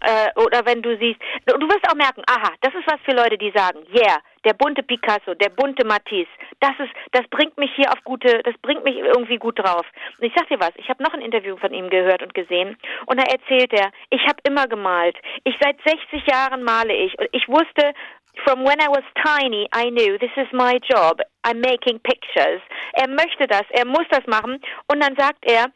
äh, 0.00 0.28
oder 0.40 0.64
wenn 0.66 0.82
du 0.82 0.96
siehst, 0.98 1.20
du 1.46 1.68
wirst 1.68 1.88
auch 1.90 1.94
merken, 1.94 2.22
aha, 2.26 2.52
das 2.60 2.74
ist 2.74 2.86
was 2.86 3.00
für 3.04 3.14
Leute, 3.16 3.38
die 3.38 3.52
sagen, 3.54 3.80
yeah, 3.94 4.18
der 4.44 4.54
bunte 4.54 4.82
Picasso, 4.82 5.34
der 5.34 5.50
bunte 5.50 5.86
Matisse, 5.86 6.30
das 6.60 6.72
ist, 6.78 6.92
das 7.12 7.26
bringt 7.28 7.56
mich 7.58 7.70
hier 7.74 7.90
auf 7.90 8.02
gute, 8.04 8.42
das 8.42 8.54
bringt 8.62 8.84
mich 8.84 8.96
irgendwie 8.96 9.38
gut 9.38 9.58
drauf. 9.58 9.86
Und 10.18 10.26
ich 10.26 10.32
sag 10.36 10.48
dir 10.48 10.60
was, 10.60 10.72
ich 10.76 10.88
habe 10.88 11.02
noch 11.02 11.14
ein 11.14 11.20
Interview 11.20 11.56
von 11.56 11.72
ihm 11.72 11.88
gehört 11.90 12.22
und 12.22 12.34
gesehen 12.34 12.76
und 13.06 13.20
da 13.20 13.24
erzählt 13.24 13.72
er, 13.72 13.90
ich 14.10 14.22
habe 14.26 14.38
immer 14.44 14.66
gemalt. 14.66 15.16
Ich 15.44 15.56
seit 15.60 15.76
60 15.84 16.26
Jahren 16.26 16.62
male 16.62 16.94
ich 16.94 17.18
und 17.18 17.28
ich 17.32 17.48
wusste, 17.48 17.94
From 18.42 18.64
when 18.64 18.80
I 18.80 18.88
was 18.88 19.04
tiny, 19.24 19.68
I 19.72 19.90
knew 19.90 20.18
this 20.18 20.34
is 20.36 20.48
my 20.52 20.80
job. 20.90 21.20
I'm 21.44 21.60
making 21.60 22.00
pictures. 22.00 22.60
Er 22.94 23.06
möchte 23.06 23.46
das, 23.46 23.62
er 23.70 23.86
muss 23.86 24.06
das 24.10 24.26
machen. 24.26 24.60
Und 24.88 25.00
dann 25.00 25.14
sagt 25.16 25.44
er, 25.44 25.66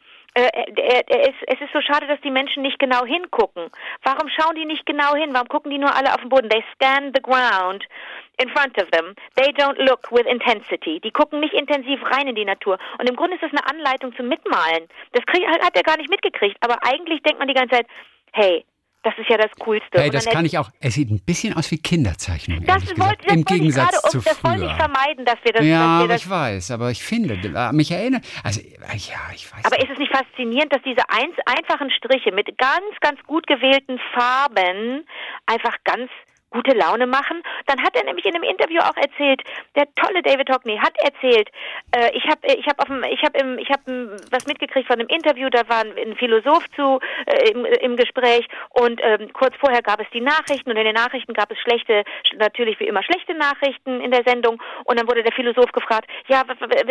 äh, 0.47 1.29
ist, 1.29 1.41
es 1.47 1.61
ist 1.61 1.73
so 1.73 1.81
schade, 1.81 2.07
dass 2.07 2.21
die 2.21 2.31
Menschen 2.31 2.63
nicht 2.63 2.79
genau 2.79 3.05
hingucken. 3.05 3.69
Warum 4.03 4.29
schauen 4.29 4.55
die 4.55 4.65
nicht 4.65 4.85
genau 4.85 5.15
hin? 5.15 5.33
Warum 5.33 5.47
gucken 5.47 5.71
die 5.71 5.77
nur 5.77 5.95
alle 5.95 6.13
auf 6.13 6.21
den 6.21 6.29
Boden? 6.29 6.49
They 6.49 6.63
scan 6.73 7.11
the 7.13 7.21
ground 7.21 7.85
in 8.41 8.49
front 8.49 8.81
of 8.81 8.89
them. 8.91 9.15
They 9.35 9.51
don't 9.53 9.77
look 9.77 10.11
with 10.11 10.25
intensity. 10.25 10.99
Die 10.99 11.11
gucken 11.11 11.39
nicht 11.39 11.53
intensiv 11.53 11.99
rein 12.11 12.27
in 12.27 12.35
die 12.35 12.45
Natur. 12.45 12.77
Und 12.97 13.09
im 13.09 13.15
Grunde 13.15 13.35
ist 13.35 13.43
das 13.43 13.51
eine 13.51 13.65
Anleitung 13.69 14.15
zum 14.15 14.27
Mitmalen. 14.27 14.87
Das 15.13 15.25
krieg, 15.25 15.45
hat 15.47 15.75
er 15.75 15.83
gar 15.83 15.97
nicht 15.97 16.09
mitgekriegt. 16.09 16.57
Aber 16.61 16.77
eigentlich 16.83 17.21
denkt 17.23 17.39
man 17.39 17.47
die 17.47 17.53
ganze 17.53 17.75
Zeit, 17.75 17.87
hey, 18.33 18.65
das 19.03 19.13
ist 19.17 19.29
ja 19.29 19.37
das 19.37 19.51
Coolste. 19.59 20.01
Hey, 20.01 20.09
das 20.09 20.25
kann 20.25 20.45
ich 20.45 20.57
auch. 20.57 20.69
Es 20.81 20.95
sieht 20.95 21.09
ein 21.09 21.21
bisschen 21.23 21.53
aus 21.55 21.71
wie 21.71 21.77
Kinderzeichnung. 21.77 22.63
Das 22.65 22.85
wollte, 22.97 23.25
das 23.25 23.35
Im 23.35 23.45
Gegensatz 23.45 24.01
ich 24.03 24.11
zu 24.11 24.17
Das 24.19 24.37
früher. 24.37 24.51
wollte 24.51 24.65
ich 24.65 24.73
vermeiden, 24.73 25.25
dass 25.25 25.37
wir 25.43 25.53
das. 25.53 25.65
Ja, 25.65 26.01
wir 26.01 26.07
das 26.09 26.21
ich 26.21 26.29
weiß, 26.29 26.71
aber 26.71 26.91
ich 26.91 27.01
finde, 27.01 27.35
äh, 27.35 27.71
mich 27.71 27.91
erinnert. 27.91 28.25
Also, 28.43 28.59
ja, 28.61 29.19
ich 29.33 29.51
weiß. 29.53 29.63
Aber 29.63 29.77
nicht. 29.77 29.85
ist 29.85 29.93
es 29.93 29.99
nicht 29.99 30.11
faszinierend, 30.11 30.73
dass 30.73 30.81
diese 30.83 31.09
ein, 31.09 31.29
einfachen 31.45 31.89
Striche 31.91 32.33
mit 32.33 32.57
ganz, 32.57 32.99
ganz 32.99 33.21
gut 33.23 33.47
gewählten 33.47 33.99
Farben 34.13 35.05
einfach 35.45 35.77
ganz 35.85 36.09
gute 36.51 36.75
Laune 36.75 37.07
machen. 37.07 37.41
Dann 37.67 37.81
hat 37.81 37.95
er 37.95 38.03
nämlich 38.03 38.25
in 38.25 38.35
einem 38.35 38.43
Interview 38.43 38.79
auch 38.81 38.95
erzählt, 38.97 39.41
der 39.75 39.85
tolle 39.95 40.21
David 40.21 40.49
Hockney 40.49 40.77
hat 40.77 40.93
erzählt, 41.03 41.49
äh, 41.95 42.15
ich 42.15 42.25
habe 42.25 42.39
ich 42.47 42.65
habe 42.67 42.79
auf 42.79 42.87
dem 42.87 43.03
ich 43.03 43.23
habe 43.23 43.37
im 43.39 43.57
ich 43.59 43.69
habe 43.69 44.17
was 44.31 44.45
mitgekriegt 44.47 44.87
von 44.87 44.99
einem 44.99 45.09
Interview, 45.09 45.49
da 45.49 45.67
war 45.69 45.81
ein 45.81 46.15
Philosoph 46.15 46.65
zu 46.75 46.99
äh, 47.25 47.51
im, 47.51 47.65
im 47.65 47.95
Gespräch 47.95 48.47
und 48.69 48.99
ähm, 49.03 49.31
kurz 49.33 49.55
vorher 49.59 49.81
gab 49.81 49.99
es 50.01 50.07
die 50.13 50.21
Nachrichten 50.21 50.71
und 50.71 50.77
in 50.77 50.85
den 50.85 50.95
Nachrichten 50.95 51.33
gab 51.33 51.51
es 51.51 51.59
schlechte 51.59 52.03
natürlich 52.37 52.79
wie 52.79 52.87
immer 52.87 53.03
schlechte 53.03 53.33
Nachrichten 53.35 54.01
in 54.01 54.11
der 54.11 54.23
Sendung 54.25 54.61
und 54.85 54.99
dann 54.99 55.07
wurde 55.07 55.23
der 55.23 55.33
Philosoph 55.33 55.71
gefragt, 55.71 56.09
ja, 56.27 56.43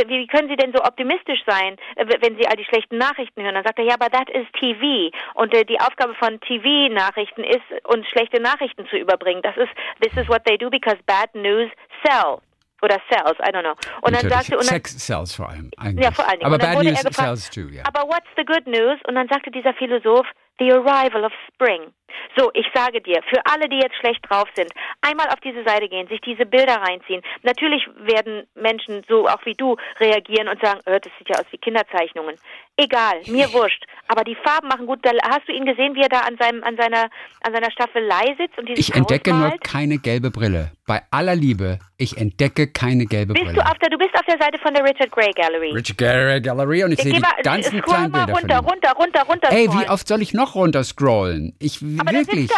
wie 0.06 0.26
können 0.26 0.48
Sie 0.48 0.56
denn 0.56 0.72
so 0.72 0.82
optimistisch 0.82 1.40
sein, 1.46 1.76
äh, 1.96 2.06
wenn 2.20 2.36
Sie 2.36 2.46
all 2.46 2.56
die 2.56 2.64
schlechten 2.64 2.98
Nachrichten 2.98 3.42
hören? 3.42 3.54
Dann 3.54 3.64
sagt 3.64 3.78
er, 3.78 3.84
ja, 3.84 3.94
aber 3.94 4.10
that 4.10 4.30
is 4.30 4.46
TV 4.58 5.10
und 5.34 5.54
äh, 5.54 5.64
die 5.64 5.80
Aufgabe 5.80 6.14
von 6.14 6.40
TV 6.40 6.92
Nachrichten 6.92 7.42
ist 7.42 7.62
uns 7.84 8.06
schlechte 8.08 8.40
Nachrichten 8.40 8.86
zu 8.88 8.96
überbringen 8.96 9.42
das 9.48 9.56
ist, 9.56 9.72
this 10.00 10.12
is 10.22 10.28
what 10.28 10.44
they 10.44 10.56
do 10.58 10.70
because 10.70 10.98
bad 11.06 11.28
news 11.34 11.70
sells. 12.04 12.42
Oder 12.80 12.96
Cells, 13.10 13.36
I 13.40 13.50
don't 13.50 13.62
know. 13.62 13.74
Und 14.02 14.14
dann 14.14 14.28
sagte 14.28 14.56
und 14.56 14.62
dann, 14.62 14.74
Sex 14.74 15.04
sells 15.04 15.34
vor 15.34 15.48
allem. 15.48 15.68
Eigentlich. 15.78 16.04
Ja, 16.04 16.12
vor 16.12 16.28
allem. 16.28 16.42
Aber 16.42 16.58
Bad 16.58 16.84
News 16.84 17.02
gefragt, 17.02 17.14
sells 17.14 17.50
too, 17.50 17.68
ja. 17.72 17.82
Aber 17.84 18.08
what's 18.08 18.28
the 18.36 18.44
good 18.44 18.66
news? 18.68 19.00
Und 19.08 19.16
dann 19.16 19.26
sagte 19.28 19.50
dieser 19.50 19.74
Philosoph, 19.74 20.26
the 20.60 20.70
arrival 20.72 21.24
of 21.24 21.32
spring. 21.52 21.92
So, 22.36 22.50
ich 22.54 22.66
sage 22.74 23.00
dir, 23.00 23.20
für 23.28 23.40
alle, 23.44 23.68
die 23.68 23.78
jetzt 23.78 23.96
schlecht 23.96 24.20
drauf 24.28 24.48
sind, 24.54 24.70
einmal 25.00 25.28
auf 25.28 25.40
diese 25.40 25.64
Seite 25.64 25.88
gehen, 25.88 26.08
sich 26.08 26.20
diese 26.20 26.46
Bilder 26.46 26.76
reinziehen. 26.76 27.22
Natürlich 27.42 27.86
werden 27.96 28.46
Menschen 28.54 29.02
so 29.08 29.26
auch 29.26 29.44
wie 29.44 29.54
du 29.54 29.76
reagieren 30.00 30.48
und 30.48 30.60
sagen, 30.60 30.80
äh, 30.86 31.00
das 31.00 31.12
sieht 31.18 31.28
ja 31.28 31.36
aus 31.40 31.46
wie 31.50 31.58
Kinderzeichnungen. 31.58 32.36
Egal, 32.76 33.20
mir 33.26 33.52
wurscht. 33.52 33.84
Aber 34.08 34.24
die 34.24 34.36
Farben 34.36 34.68
machen 34.68 34.86
gut. 34.86 35.00
Da 35.02 35.10
hast 35.28 35.48
du 35.48 35.52
ihn 35.52 35.66
gesehen, 35.66 35.94
wie 35.94 36.02
er 36.02 36.08
da 36.08 36.20
an 36.20 36.36
seinem, 36.38 36.62
an 36.64 36.76
seiner, 36.76 37.10
an 37.42 37.52
seiner 37.52 37.70
Staffelei 37.70 38.34
sitzt 38.38 38.58
und 38.58 38.70
Ich 38.70 38.94
entdecke 38.94 39.32
nur 39.34 39.56
keine 39.62 39.98
gelbe 39.98 40.30
Brille. 40.30 40.72
Bei 40.86 41.02
aller 41.10 41.34
Liebe, 41.34 41.78
ich 41.98 42.16
entdecke 42.16 42.68
keine 42.68 43.04
gelbe 43.04 43.34
bist 43.34 43.44
Brille. 43.44 43.58
Du, 43.58 43.60
auf 43.60 43.78
der, 43.78 43.90
du 43.90 43.98
bist 43.98 44.14
auf 44.14 44.24
der 44.24 44.38
Seite 44.38 44.58
von 44.58 44.72
der 44.72 44.82
Richard 44.84 45.10
Gray 45.10 45.32
Gallery. 45.32 45.72
Richard 45.72 45.98
Gray 45.98 46.40
Gallery 46.40 46.84
und 46.84 46.92
ich, 46.92 46.98
ich 47.00 47.04
sehe 47.04 47.12
die 47.14 47.42
ganzen 47.42 47.82
kleinen 47.82 48.12
Bilder 48.12 48.32
runter, 48.32 48.56
von 48.56 48.64
ihm. 48.64 48.70
runter, 48.70 48.92
runter, 48.98 49.22
runter. 49.28 49.48
Ey, 49.50 49.68
wie 49.72 49.88
oft 49.90 50.08
soll 50.08 50.22
ich 50.22 50.32
noch 50.32 50.54
runter 50.54 50.82
scrollen? 50.84 51.54
Ich 51.58 51.82
Aber 52.00 52.12
wirklich. 52.12 52.50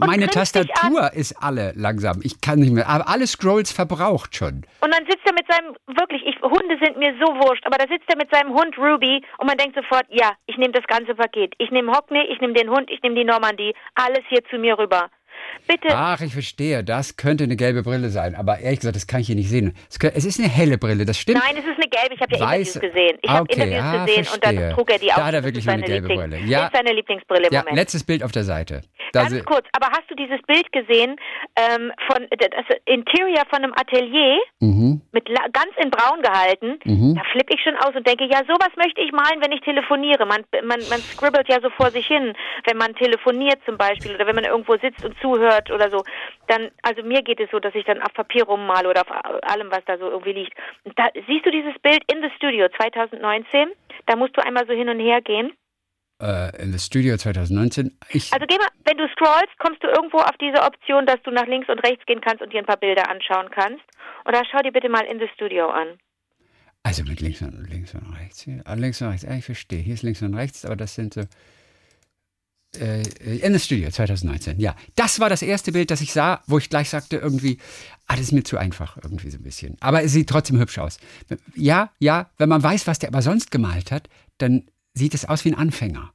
meine 0.00 0.28
Tastatur 0.28 1.12
ist 1.12 1.34
alle 1.42 1.72
langsam. 1.76 2.20
Ich 2.22 2.40
kann 2.40 2.58
nicht 2.58 2.72
mehr. 2.72 2.88
Aber 2.88 3.08
alle 3.08 3.26
Scrolls 3.26 3.72
verbraucht 3.72 4.36
schon. 4.36 4.64
Und 4.80 4.94
dann 4.94 5.04
sitzt 5.08 5.24
er 5.24 5.32
mit 5.32 5.46
seinem 5.50 5.74
wirklich. 5.86 6.22
Ich, 6.26 6.40
Hunde 6.42 6.78
sind 6.82 6.98
mir 6.98 7.14
so 7.20 7.26
wurscht. 7.34 7.64
Aber 7.66 7.78
da 7.78 7.86
sitzt 7.88 8.08
er 8.08 8.16
mit 8.16 8.30
seinem 8.32 8.52
Hund 8.54 8.76
Ruby 8.78 9.22
und 9.38 9.46
man 9.46 9.56
denkt 9.56 9.76
sofort, 9.76 10.06
ja, 10.10 10.32
ich 10.46 10.56
nehme 10.56 10.72
das 10.72 10.86
ganze 10.86 11.14
Paket. 11.14 11.54
Ich 11.58 11.70
nehme 11.70 11.92
Hockney, 11.92 12.22
ich 12.30 12.40
nehme 12.40 12.54
den 12.54 12.70
Hund, 12.70 12.90
ich 12.90 13.02
nehme 13.02 13.14
die 13.14 13.24
Normandie. 13.24 13.74
Alles 13.94 14.24
hier 14.28 14.44
zu 14.50 14.58
mir 14.58 14.78
rüber. 14.78 15.10
Bitte. 15.66 15.88
Ach, 15.90 16.20
ich 16.20 16.32
verstehe. 16.32 16.82
Das 16.84 17.16
könnte 17.16 17.44
eine 17.44 17.56
gelbe 17.56 17.82
Brille 17.82 18.08
sein. 18.10 18.34
Aber 18.34 18.58
ehrlich 18.58 18.80
gesagt, 18.80 18.96
das 18.96 19.06
kann 19.06 19.20
ich 19.20 19.26
hier 19.26 19.36
nicht 19.36 19.48
sehen. 19.50 19.74
Es, 19.88 20.24
ist 20.24 20.38
eine 20.40 20.48
helle 20.48 20.78
Brille, 20.78 21.04
das 21.04 21.18
stimmt. 21.18 21.38
Nein, 21.44 21.56
es 21.56 21.64
ist 21.64 21.76
eine 21.76 21.88
gelbe. 21.88 22.14
Ich 22.14 22.20
habe 22.20 22.34
ja 22.36 22.40
Weiße. 22.40 22.78
Interviews 22.78 22.94
gesehen. 22.94 23.18
Ich 23.22 23.30
Ah, 23.30 23.32
habe 23.34 23.42
okay. 23.42 23.62
Interviews 23.62 23.82
Ah, 23.84 24.04
gesehen 24.04 24.18
und 24.18 24.26
verstehe. 24.26 24.60
dann 24.60 24.74
trug 24.74 24.90
er 24.90 24.98
die 24.98 25.12
auch. 25.12 25.16
Da 25.16 25.24
hat 25.26 25.34
er 25.34 25.40
Das 25.40 25.44
wirklich 25.46 25.68
eine 25.68 25.82
gelbe 25.82 26.08
Lieblings- 26.08 26.20
Brille. 26.30 26.38
Ja. 26.46 26.66
Ist 26.66 26.76
seine 26.76 26.92
Lieblingsbrille 26.92 27.46
im 27.48 27.52
Ja, 27.52 27.60
Moment. 27.60 27.76
letztes 27.76 28.04
Bild 28.04 28.22
auf 28.22 28.32
der 28.32 28.44
Seite. 28.44 28.82
Da 29.12 29.22
Ganz 29.22 29.44
kurz, 29.44 29.66
aber 29.72 29.86
hast 29.92 30.10
du 30.10 30.14
dieses 30.16 30.42
Bild 30.46 30.70
gesehen 30.72 31.16
ähm, 31.56 31.92
von 32.10 32.26
das 32.38 32.76
Interior 32.86 33.44
von 33.48 33.62
einem 33.62 33.72
Atelier 33.76 34.38
Mhm. 34.60 35.00
mit 35.12 35.26
ganz 35.52 35.70
in 35.82 35.90
Braun 35.90 36.20
gehalten? 36.22 36.78
Da 37.14 37.22
flippe 37.32 37.54
ich 37.54 37.60
schon 37.62 37.76
aus 37.76 37.94
und 37.94 38.06
denke, 38.06 38.24
ja, 38.24 38.38
sowas 38.46 38.70
möchte 38.76 39.00
ich 39.00 39.12
malen, 39.12 39.40
wenn 39.40 39.52
ich 39.52 39.60
telefoniere. 39.60 40.26
Man, 40.26 40.42
man, 40.64 40.80
man 40.90 41.00
scribbelt 41.00 41.48
ja 41.48 41.60
so 41.62 41.70
vor 41.70 41.90
sich 41.92 42.06
hin, 42.06 42.32
wenn 42.66 42.76
man 42.76 42.94
telefoniert 42.96 43.58
zum 43.64 43.76
Beispiel 43.78 44.14
oder 44.14 44.26
wenn 44.26 44.34
man 44.34 44.44
irgendwo 44.44 44.76
sitzt 44.76 45.04
und 45.04 45.14
zuhört 45.20 45.35
oder 45.38 45.90
so. 45.90 46.02
Dann, 46.48 46.70
also 46.82 47.02
mir 47.02 47.22
geht 47.22 47.40
es 47.40 47.50
so, 47.50 47.58
dass 47.58 47.74
ich 47.74 47.84
dann 47.84 48.02
auf 48.02 48.12
Papier 48.14 48.44
rummale 48.44 48.88
oder 48.88 49.02
auf 49.02 49.10
allem, 49.44 49.70
was 49.70 49.84
da 49.86 49.98
so 49.98 50.10
irgendwie 50.10 50.32
liegt. 50.32 50.52
Und 50.84 50.98
da 50.98 51.08
siehst 51.26 51.46
du 51.46 51.50
dieses 51.50 51.74
Bild 51.82 52.02
in 52.12 52.22
the 52.22 52.30
Studio 52.36 52.68
2019. 52.80 53.68
Da 54.06 54.16
musst 54.16 54.36
du 54.36 54.44
einmal 54.44 54.66
so 54.66 54.72
hin 54.72 54.88
und 54.88 55.00
her 55.00 55.20
gehen. 55.20 55.52
äh, 56.22 56.62
in 56.62 56.72
das 56.72 56.86
Studio 56.86 57.16
2019. 57.16 57.98
Ich, 58.10 58.32
Also 58.32 58.46
geh 58.46 58.56
mal, 58.56 58.68
wenn 58.84 58.96
du 58.96 59.06
scrollst, 59.08 59.58
kommst 59.58 59.82
du 59.82 59.88
irgendwo 59.88 60.18
auf 60.18 60.36
diese 60.40 60.62
Option, 60.62 61.04
dass 61.06 61.20
du 61.24 61.30
nach 61.30 61.46
links 61.46 61.68
und 61.68 61.78
rechts 61.80 62.06
gehen 62.06 62.20
kannst 62.22 62.40
und 62.42 62.52
dir 62.52 62.60
ein 62.60 62.66
paar 62.66 62.78
Bilder 62.78 63.10
anschauen 63.10 63.50
kannst. 63.50 63.84
Und 64.24 64.34
da 64.34 64.42
schau 64.50 64.58
dir 64.62 64.72
bitte 64.72 64.88
mal 64.88 65.04
in 65.04 65.18
the 65.18 65.28
Studio 65.34 65.68
an. 65.68 65.98
also 66.82 67.02
mit 67.02 67.20
links 67.20 67.42
und, 67.42 67.68
links 67.68 67.94
und 67.94 68.16
rechts. 68.16 68.42
Hier. 68.42 68.62
Links 68.76 69.02
und 69.02 69.08
rechts. 69.08 69.26
Ah, 69.26 69.34
ich 69.36 69.44
verstehe. 69.44 69.80
Hier 69.80 69.94
ist 69.94 70.02
links 70.04 70.22
und 70.22 70.34
rechts, 70.34 70.64
aber 70.64 70.76
das 70.76 70.94
sind 70.94 71.14
so. 71.14 71.22
Äh, 72.80 73.38
in 73.38 73.52
das 73.52 73.64
Studio 73.64 73.90
2019, 73.90 74.60
ja. 74.60 74.74
Das 74.94 75.20
war 75.20 75.28
das 75.28 75.42
erste 75.42 75.72
Bild, 75.72 75.90
das 75.90 76.00
ich 76.00 76.12
sah, 76.12 76.42
wo 76.46 76.58
ich 76.58 76.68
gleich 76.70 76.88
sagte, 76.90 77.16
irgendwie, 77.16 77.58
ah, 78.06 78.12
das 78.14 78.20
ist 78.26 78.32
mir 78.32 78.42
zu 78.44 78.56
einfach, 78.58 78.96
irgendwie 79.02 79.30
so 79.30 79.38
ein 79.38 79.42
bisschen. 79.42 79.76
Aber 79.80 80.02
es 80.02 80.12
sieht 80.12 80.28
trotzdem 80.28 80.58
hübsch 80.58 80.78
aus. 80.78 80.98
Ja, 81.54 81.90
ja, 81.98 82.30
wenn 82.38 82.48
man 82.48 82.62
weiß, 82.62 82.86
was 82.86 82.98
der 82.98 83.08
aber 83.10 83.22
sonst 83.22 83.50
gemalt 83.50 83.90
hat, 83.92 84.08
dann 84.38 84.64
sieht 84.94 85.14
es 85.14 85.24
aus 85.26 85.44
wie 85.44 85.50
ein 85.50 85.54
Anfänger. 85.58 86.12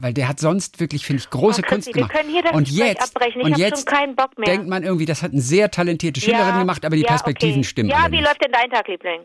Weil 0.00 0.12
der 0.12 0.28
hat 0.28 0.38
sonst 0.38 0.80
wirklich, 0.80 1.06
finde 1.06 1.22
ich, 1.22 1.30
große 1.30 1.62
Oh, 1.64 1.66
Christi, 1.66 1.74
Kunst 1.74 1.86
wir 1.88 1.92
gemacht. 1.94 2.12
können 2.12 2.28
hier 2.30 2.42
das 2.42 2.52
und 2.52 2.68
jetzt, 2.70 3.02
abbrechen. 3.02 3.40
Ich 3.40 3.46
und 3.46 3.56
jetzt 3.58 3.86
keinen 3.86 4.14
Bock 4.16 4.36
mehr. 4.36 4.44
denkt 4.46 4.68
man 4.68 4.82
irgendwie, 4.82 5.06
das 5.06 5.22
hat 5.22 5.32
eine 5.32 5.40
sehr 5.40 5.70
talentierte 5.70 6.20
Schillerin 6.20 6.58
gemacht, 6.58 6.84
aber 6.84 6.94
die 6.96 7.02
ja, 7.02 7.08
Perspektiven 7.08 7.60
okay. 7.60 7.64
stimmen 7.64 7.88
Ja, 7.88 8.00
alle 8.02 8.12
wie 8.12 8.16
nicht. 8.16 8.26
läuft 8.26 8.44
denn 8.44 8.52
dein 8.52 8.68
Tag, 8.70 8.86
Liebling? 8.88 9.22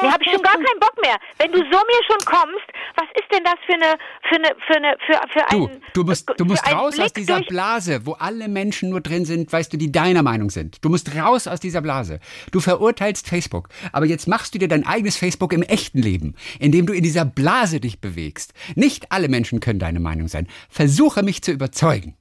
Nee, 0.00 0.08
habe 0.08 0.22
ich 0.24 0.30
schon 0.30 0.42
gar 0.42 0.54
keinen 0.54 0.80
Bock 0.80 0.94
mehr. 1.02 1.16
Wenn 1.38 1.52
du 1.52 1.58
so 1.58 1.64
mir 1.64 2.02
schon 2.06 2.18
kommst, 2.24 2.64
was 2.96 3.08
ist 3.14 3.32
denn 3.32 3.44
das 3.44 3.54
für 3.66 3.74
eine, 3.74 3.96
für 4.28 4.36
eine, 4.36 4.56
für 4.66 4.76
eine, 4.76 4.96
für, 5.06 5.28
für 5.32 5.44
Du, 5.50 5.66
ein, 5.66 5.82
du 5.92 6.04
musst, 6.04 6.30
du 6.36 6.44
musst 6.44 6.64
einen 6.66 6.78
raus 6.78 6.98
aus 6.98 7.12
dieser 7.12 7.40
Blase, 7.42 8.06
wo 8.06 8.12
alle 8.12 8.48
Menschen 8.48 8.90
nur 8.90 9.00
drin 9.00 9.24
sind, 9.24 9.52
weißt 9.52 9.72
du, 9.72 9.76
die 9.76 9.92
deiner 9.92 10.22
Meinung 10.22 10.50
sind. 10.50 10.84
Du 10.84 10.88
musst 10.88 11.14
raus 11.14 11.46
aus 11.46 11.60
dieser 11.60 11.80
Blase. 11.80 12.20
Du 12.52 12.60
verurteilst 12.60 13.28
Facebook. 13.28 13.68
Aber 13.92 14.06
jetzt 14.06 14.28
machst 14.28 14.54
du 14.54 14.58
dir 14.58 14.68
dein 14.68 14.86
eigenes 14.86 15.16
Facebook 15.16 15.52
im 15.52 15.62
echten 15.62 15.98
Leben, 15.98 16.34
indem 16.58 16.86
du 16.86 16.92
in 16.92 17.02
dieser 17.02 17.24
Blase 17.24 17.80
dich 17.80 18.00
bewegst. 18.00 18.54
Nicht 18.74 19.12
alle 19.12 19.28
Menschen 19.28 19.60
können 19.60 19.78
deine 19.78 20.00
Meinung 20.00 20.28
sein. 20.28 20.48
Versuche 20.68 21.22
mich 21.22 21.42
zu 21.42 21.52
überzeugen. 21.52 22.16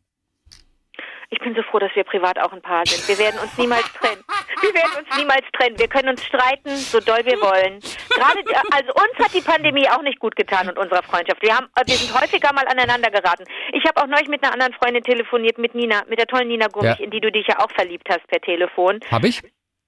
Ich 1.33 1.39
bin 1.39 1.55
so 1.55 1.63
froh, 1.63 1.79
dass 1.79 1.89
wir 1.95 2.03
privat 2.03 2.37
auch 2.37 2.53
ein 2.53 2.61
Paar 2.61 2.85
sind. 2.85 3.07
Wir 3.07 3.17
werden 3.17 3.39
uns 3.39 3.57
niemals 3.57 3.91
trennen. 3.93 4.21
Wir 4.61 4.71
werden 4.75 4.91
uns 5.03 5.17
niemals 5.17 5.41
trennen. 5.57 5.79
Wir 5.79 5.87
können 5.87 6.09
uns 6.09 6.23
streiten, 6.23 6.69
so 6.77 6.99
doll 6.99 7.25
wir 7.25 7.41
wollen. 7.41 7.79
Gerade, 8.09 8.39
also 8.69 8.93
uns 8.93 9.17
hat 9.17 9.33
die 9.33 9.41
Pandemie 9.41 9.89
auch 9.89 10.03
nicht 10.03 10.19
gut 10.19 10.35
getan 10.35 10.69
und 10.69 10.77
unserer 10.77 11.01
Freundschaft. 11.01 11.41
Wir 11.41 11.57
haben, 11.57 11.67
wir 11.87 11.95
sind 11.95 12.13
häufiger 12.13 12.53
mal 12.53 12.67
aneinander 12.67 13.09
geraten. 13.09 13.45
Ich 13.73 13.83
habe 13.85 13.99
auch 13.99 14.05
neulich 14.07 14.27
mit 14.27 14.43
einer 14.43 14.53
anderen 14.53 14.73
Freundin 14.73 15.03
telefoniert, 15.03 15.57
mit 15.57 15.73
Nina, 15.73 16.03
mit 16.07 16.19
der 16.19 16.27
tollen 16.27 16.47
Nina 16.49 16.67
Gummich, 16.67 16.99
Ja. 16.99 17.03
in 17.03 17.09
die 17.09 17.19
du 17.19 17.31
dich 17.31 17.47
ja 17.47 17.57
auch 17.59 17.71
verliebt 17.71 18.07
hast 18.11 18.27
per 18.27 18.39
Telefon. 18.39 18.99
Habe 19.09 19.27
ich? 19.27 19.41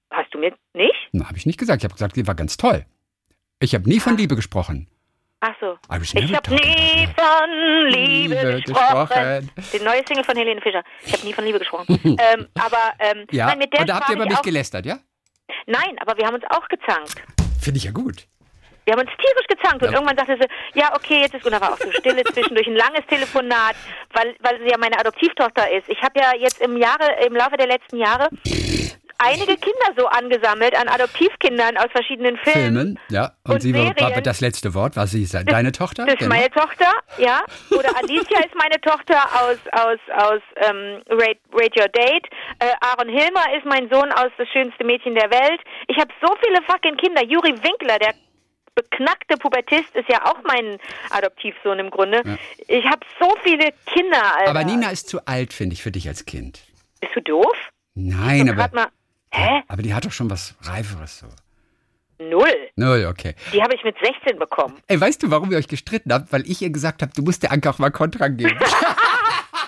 Hast 0.09 0.33
du 0.33 0.39
mir 0.39 0.51
nicht? 0.73 0.95
Na, 1.11 1.27
habe 1.27 1.37
ich 1.37 1.45
nicht 1.45 1.59
gesagt. 1.59 1.81
Ich 1.81 1.85
habe 1.85 1.93
gesagt, 1.93 2.15
die 2.15 2.25
war 2.25 2.33
ganz 2.35 2.57
toll. 2.57 2.85
Ich 3.59 3.75
habe 3.75 3.87
nie 3.87 3.99
von 3.99 4.17
Liebe 4.17 4.35
gesprochen. 4.35 4.87
Ach 5.41 5.53
so. 5.59 5.77
Ich 6.01 6.33
habe 6.35 6.49
nie 6.55 7.07
von 7.15 7.89
Liebe 7.89 8.35
Liebe 8.35 8.61
gesprochen. 8.61 9.07
gesprochen. 9.09 9.51
Die 9.73 9.79
neue 9.83 10.01
Single 10.07 10.23
von 10.23 10.35
Helene 10.35 10.61
Fischer. 10.61 10.83
Ich 11.05 11.13
habe 11.13 11.25
nie 11.25 11.33
von 11.33 11.45
Liebe 11.45 11.59
gesprochen. 11.59 11.85
ähm, 12.33 12.47
aber 12.59 12.93
ähm, 12.99 13.25
Ja, 13.31 13.47
nein, 13.47 13.59
mit 13.59 13.73
der 13.73 13.81
und 13.81 13.89
da 13.89 13.95
habt 13.95 14.09
ihr 14.09 14.15
über 14.15 14.23
ich 14.23 14.29
mich 14.29 14.37
auch, 14.39 14.43
gelästert, 14.43 14.85
ja? 14.85 14.97
Nein, 15.67 15.95
aber 15.99 16.17
wir 16.17 16.25
haben 16.25 16.35
uns 16.35 16.45
auch 16.49 16.67
gezankt. 16.67 17.21
Finde 17.61 17.77
ich 17.77 17.83
ja 17.83 17.91
gut. 17.91 18.25
Wir 18.85 18.93
haben 18.93 19.01
uns 19.01 19.09
tierisch 19.17 19.47
gezankt 19.47 19.83
und 19.83 19.91
Ja. 19.91 19.95
irgendwann 19.97 20.15
sagte 20.17 20.37
sie, 20.39 20.79
ja, 20.79 20.93
okay, 20.95 21.21
jetzt 21.21 21.33
ist, 21.33 21.43
und 21.45 21.51
da 21.51 21.59
war 21.59 21.73
auch 21.73 21.77
so 21.79 21.91
Stille 21.91 22.23
zwischendurch, 22.33 22.67
ein 22.67 22.75
langes 22.75 23.05
Telefonat, 23.07 23.75
weil, 24.13 24.35
weil 24.41 24.59
sie 24.59 24.69
ja 24.69 24.77
meine 24.77 24.97
Adoptivtochter 24.99 25.71
ist. 25.71 25.89
Ich 25.89 25.99
habe 26.03 26.19
ja 26.19 26.33
jetzt 26.39 26.61
im 26.61 26.77
Jahre, 26.77 27.15
im 27.25 27.35
Laufe 27.35 27.57
der 27.57 27.65
letzten 27.67 27.97
Jahre 27.97 28.29
einige 29.17 29.55
Kinder 29.57 29.93
so 29.98 30.07
angesammelt 30.07 30.75
an 30.75 30.88
Adoptivkindern 30.88 31.77
aus 31.77 31.88
verschiedenen 31.91 32.38
Filmen. 32.38 32.75
Filmen, 32.75 33.00
ja. 33.10 33.31
Und, 33.43 33.55
und 33.55 33.62
sie 33.62 33.74
war, 33.74 33.86
war 33.86 33.93
Serien. 33.98 34.24
das 34.24 34.41
letzte 34.41 34.74
Wort. 34.74 34.95
War 34.95 35.07
sie 35.07 35.27
deine 35.45 35.72
Tochter? 35.72 36.05
Das 36.05 36.13
ist 36.15 36.19
Genau. 36.19 36.36
meine 36.36 36.50
Tochter, 36.51 36.91
ja. 37.17 37.43
Oder 37.72 37.95
Alicia 37.98 38.39
ist 38.39 38.55
meine 38.55 38.79
Tochter 38.81 39.17
aus 39.41 39.57
aus 39.72 40.00
aus 40.15 40.41
ähm, 40.67 41.01
Your 41.10 41.88
Date. 41.89 42.27
Äh, 42.60 42.72
Aaron 42.81 43.10
Hilmer 43.10 43.55
ist 43.57 43.65
mein 43.65 43.89
Sohn 43.89 44.12
aus 44.12 44.31
Das 44.38 44.48
schönste 44.50 44.84
Mädchen 44.84 45.15
der 45.15 45.29
Welt. 45.31 45.62
Ich 45.88 45.98
habe 45.98 46.13
so 46.22 46.34
viele 46.43 46.62
fucking 46.63 46.98
Kinder. 46.98 47.24
Juri 47.24 47.51
Winkler, 47.63 48.00
der 48.00 48.13
beknackte 48.75 49.38
Pubertist, 49.38 49.95
ist 49.95 50.10
ja 50.10 50.25
auch 50.25 50.38
mein 50.43 50.77
Adoptivsohn 51.12 51.79
im 51.79 51.89
Grunde. 51.89 52.22
Ich 52.67 52.86
habe 52.86 53.05
so 53.19 53.34
viele 53.43 53.69
Kinder, 53.86 54.22
Alter. 54.38 54.50
Aber 54.51 54.63
Nina 54.65 54.89
ist 54.89 55.07
zu 55.07 55.25
alt, 55.25 55.53
finde 55.53 55.74
ich, 55.74 55.81
für 55.84 55.91
dich 55.91 56.07
als 56.07 56.25
Kind. 56.25 56.60
Bist 57.00 57.15
du 57.15 57.22
doof? 57.22 57.55
Nein, 57.93 58.50
aber, 58.50 58.69
mal. 58.74 58.88
Hä? 59.35 59.63
aber 59.67 59.81
die 59.81 59.93
hat 59.93 60.05
doch 60.05 60.11
schon 60.11 60.29
was 60.29 60.55
Reiferes 60.61 61.19
so. 61.19 61.27
Null. 62.17 62.47
Null, 62.77 63.07
okay. 63.09 63.35
Die 63.51 63.61
habe 63.61 63.75
ich 63.75 63.83
mit 63.83 63.95
16 64.01 64.39
bekommen. 64.39 64.77
Ey, 64.87 64.99
weißt 64.99 65.21
du, 65.21 65.31
warum 65.31 65.51
ihr 65.51 65.57
euch 65.57 65.67
gestritten 65.67 66.13
habt? 66.13 66.31
Weil 66.31 66.49
ich 66.49 66.61
ihr 66.61 66.69
gesagt 66.69 67.01
habe, 67.01 67.11
du 67.13 67.21
musst 67.21 67.43
der 67.43 67.51
Anke 67.51 67.69
auch 67.69 67.77
mal 67.77 67.91
Kontra 67.91 68.29
geben. 68.29 68.57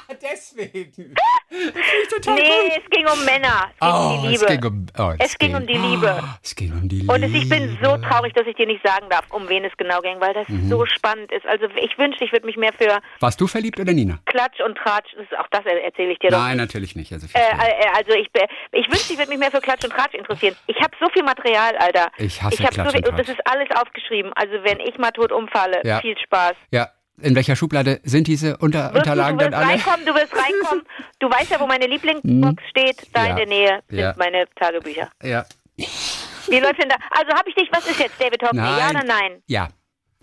Deswegen. 0.22 1.14
Das 1.50 1.58
finde 1.60 1.82
ich 2.04 2.10
total 2.10 2.36
Nee, 2.36 2.72
es 2.84 2.90
ging 2.90 3.06
um 3.08 3.26
Männer. 3.26 3.70
Es 3.74 3.80
ging 3.80 3.90
Oh, 3.90 4.16
um 4.16 4.22
die 4.22 4.34
es 4.36 4.42
Liebe. 4.42 4.46
ging 4.58 4.66
um, 4.66 4.86
oh, 4.98 5.14
Es 5.20 5.38
ging 5.38 5.56
um 5.56 5.68
die 5.68 5.74
Liebe. 5.74 6.20
Oh, 6.22 6.26
es 6.44 6.56
ging 6.56 6.72
um 6.74 6.88
die 6.90 7.00
Liebe. 7.02 7.14
Und 7.14 7.24
es, 7.24 7.32
ich 7.34 7.50
bin 7.50 7.78
so 7.82 7.98
traurig, 7.98 8.34
dass 8.34 8.48
ich 8.48 8.56
dir 8.56 8.66
nicht 8.68 8.86
sagen 8.86 9.08
darf, 9.10 9.26
um 9.32 9.48
wen 9.50 9.64
es 9.66 9.76
genau 9.78 10.00
ging, 10.02 10.20
weil 10.20 10.34
das 10.34 10.48
Mhm. 10.50 10.70
so 10.70 10.86
spannend 10.86 11.32
ist. 11.32 11.46
Also 11.46 11.66
ich 11.82 11.98
wünschte, 11.98 12.24
ich 12.24 12.32
würde 12.32 12.46
mich 12.46 12.58
mehr 12.58 12.72
für 12.74 13.00
Warst 13.20 13.40
du 13.42 13.48
verliebt 13.48 13.80
oder 13.80 13.92
Nina? 13.94 14.20
Klatsch 14.26 14.60
und 14.62 14.78
Tratsch, 14.78 15.14
das 15.16 15.24
ist, 15.26 15.38
auch 15.38 15.48
das 15.52 15.66
erzähle 15.66 16.12
ich 16.14 16.20
dir 16.20 16.30
doch. 16.32 16.38
Nein, 16.40 16.58
natürlich 16.58 16.96
nicht. 16.96 17.12
Also, 17.12 17.28
Äh, 17.34 17.40
äh, 17.40 17.88
also 17.96 18.12
ich, 18.14 18.28
ich 18.72 18.88
wünschte, 18.88 19.14
ich 19.14 19.20
würde 19.20 19.30
mich 19.30 19.40
mehr 19.40 19.52
für 19.52 19.60
Klatsch 19.62 19.84
und 19.84 19.92
Tratsch 19.92 20.14
interessieren. 20.14 20.56
Ich 20.68 20.78
habe 20.78 20.92
so 21.00 21.08
viel 21.10 21.24
Material, 21.24 21.76
Alter. 21.78 22.10
Ich 22.18 22.42
hasse 22.42 22.54
ich 22.56 22.60
Klatsch 22.60 22.76
so, 22.76 22.82
und 22.84 22.92
viel- 22.92 23.08
und 23.10 23.18
Das 23.20 23.26
Tratsch. 23.28 23.38
ist 23.40 23.48
alles 23.48 23.68
aufgeschrieben. 23.76 24.32
Also 24.36 24.54
wenn 24.64 24.80
ich 24.80 24.98
mal 24.98 25.12
tot 25.12 25.32
umfalle, 25.32 25.82
Ja. 25.84 26.00
viel 26.02 26.18
Spaß. 26.18 26.54
ja, 26.72 26.88
in 27.22 27.36
welcher 27.36 27.56
Schublade 27.56 28.00
sind 28.04 28.28
diese 28.28 28.58
Unter 28.58 28.94
Wirst 28.94 28.98
Unterlagen 29.08 29.38
du, 29.38 29.46
du 29.46 29.52
wirst 29.52 29.58
alle? 29.64 29.70
reinkommen, 29.74 30.06
du 30.06 30.14
wirst 30.14 30.34
reinkommen. 30.34 30.84
Du 31.20 31.28
weißt 31.32 31.50
ja, 31.50 31.60
wo 31.60 31.66
meine 31.66 31.88
Lieblingsbox 31.88 32.62
steht. 32.70 33.08
Da 33.12 33.24
Ja. 33.26 33.30
in 33.32 33.36
der 33.38 33.46
Nähe 33.48 33.84
sind 33.90 34.00
Ja. 34.00 34.14
meine 34.18 34.46
Tagebücher. 34.56 35.10
Ja. 35.24 35.46
Wie 35.76 36.60
läuft 36.60 36.80
denn 36.82 36.90
da? 36.90 36.96
Also 37.10 37.32
habe 37.36 37.50
ich 37.50 37.56
dich, 37.56 37.68
was 37.72 37.88
ist 37.88 38.00
jetzt 38.00 38.22
David 38.22 38.42
Hockney? 38.44 38.60
Ja 38.60 38.90
oder 38.92 39.04
nein? 39.04 39.42
Ja. 39.48 39.70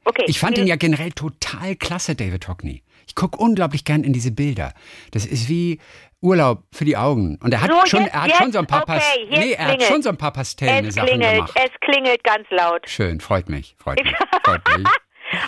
Okay. 0.04 0.24
Ich 0.28 0.38
fand 0.38 0.56
ihn 0.58 0.66
ja 0.68 0.76
generell 0.76 1.10
total 1.12 1.74
klasse, 1.76 2.14
David 2.14 2.46
Hockney. 2.46 2.84
Ich 3.08 3.14
gucke 3.16 3.38
unglaublich 3.38 3.84
gern 3.84 4.04
in 4.04 4.12
diese 4.12 4.30
Bilder. 4.30 4.72
Das 5.10 5.26
ist 5.26 5.48
wie 5.48 5.80
Urlaub 6.20 6.62
für 6.72 6.84
die 6.84 6.96
Augen. 6.96 7.38
Und 7.42 7.52
er 7.52 7.60
hat 7.60 7.70
So, 7.70 7.86
schon, 7.86 8.02
jetzt- 8.02 8.14
er 8.14 8.22
hat 8.22 8.30
schon 8.36 8.46
jetzt, 8.46 8.52
so 8.54 8.58
ein 8.60 8.66
paar 8.66 8.82
okay, 8.82 8.92
Pas- 8.92 9.04
nee, 9.38 9.52
er 9.52 9.58
hat 9.64 9.68
klingelt. 9.72 9.90
schon 9.90 10.02
so 10.02 10.08
ein 10.10 10.16
paar 10.16 10.32
pastellne 10.32 10.88
Es 10.88 10.94
Sachen 10.94 11.08
klingelt, 11.08 11.34
gemacht. 11.34 11.52
es 11.56 11.70
klingelt 11.80 12.22
ganz 12.24 12.46
laut. 12.50 12.88
Schön, 12.88 13.20
freut 13.20 13.48
mich, 13.48 13.74
freut 13.78 14.02
mich, 14.02 14.14
freut 14.44 14.62
mich. 14.78 14.86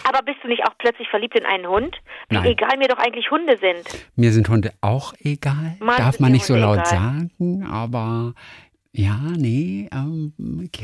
Aber 0.08 0.22
bist 0.22 0.38
du 0.42 0.48
nicht 0.48 0.64
auch 0.64 0.74
plötzlich 0.78 1.08
verliebt 1.08 1.38
in 1.38 1.46
einen 1.46 1.66
Hund? 1.66 1.96
Wie 2.28 2.36
Nein. 2.36 2.46
egal 2.46 2.76
mir 2.78 2.88
doch 2.88 2.98
eigentlich 2.98 3.30
Hunde 3.30 3.56
sind. 3.58 4.06
Mir 4.16 4.32
sind 4.32 4.48
Hunde 4.48 4.72
auch 4.80 5.14
egal. 5.20 5.76
Mann, 5.80 5.96
Darf 5.98 6.20
man 6.20 6.32
nicht 6.32 6.44
so 6.44 6.54
Hunde 6.54 6.66
laut 6.66 6.78
egal. 6.78 6.86
sagen, 6.86 7.66
aber 7.70 8.34
ja, 8.98 9.18
nee, 9.36 9.90
ähm, 9.92 10.32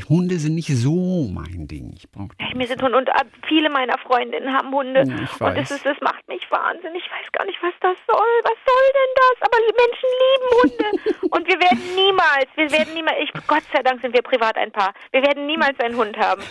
Hunde 0.07 0.37
sind 0.37 0.53
nicht 0.53 0.67
so 0.67 1.27
mein 1.33 1.67
Ding. 1.67 1.93
Ich 1.97 2.07
brauche 2.11 2.29
Mir 2.55 2.67
sind 2.67 2.79
Hunde 2.79 2.95
und 2.99 3.09
äh, 3.09 3.25
viele 3.47 3.71
meiner 3.71 3.97
Freundinnen 3.97 4.53
haben 4.53 4.71
Hunde. 4.71 5.03
Ja, 5.07 5.47
und 5.47 5.57
das, 5.57 5.71
ist, 5.71 5.83
das 5.83 5.97
macht 5.99 6.27
mich 6.27 6.45
wahnsinnig. 6.51 7.01
Ich 7.03 7.11
weiß 7.11 7.31
gar 7.31 7.43
nicht, 7.45 7.57
was 7.63 7.73
das 7.81 7.97
soll. 8.05 8.33
Was 8.43 8.59
soll 8.69 8.85
denn 8.93 9.13
das? 9.17 9.35
Aber 9.41 9.57
Menschen 9.81 10.09
lieben 10.21 10.49
Hunde. 10.61 11.27
und 11.35 11.47
wir 11.47 11.59
werden 11.59 11.95
niemals, 11.95 12.47
wir 12.55 12.71
werden 12.71 12.93
niemals, 12.93 13.17
ich, 13.19 13.31
Gott 13.47 13.63
sei 13.73 13.81
Dank 13.81 13.99
sind 14.01 14.13
wir 14.13 14.21
privat 14.21 14.57
ein 14.57 14.71
Paar. 14.71 14.93
Wir 15.11 15.23
werden 15.23 15.47
niemals 15.47 15.79
einen 15.79 15.95
Hund 15.97 16.15
haben. 16.15 16.43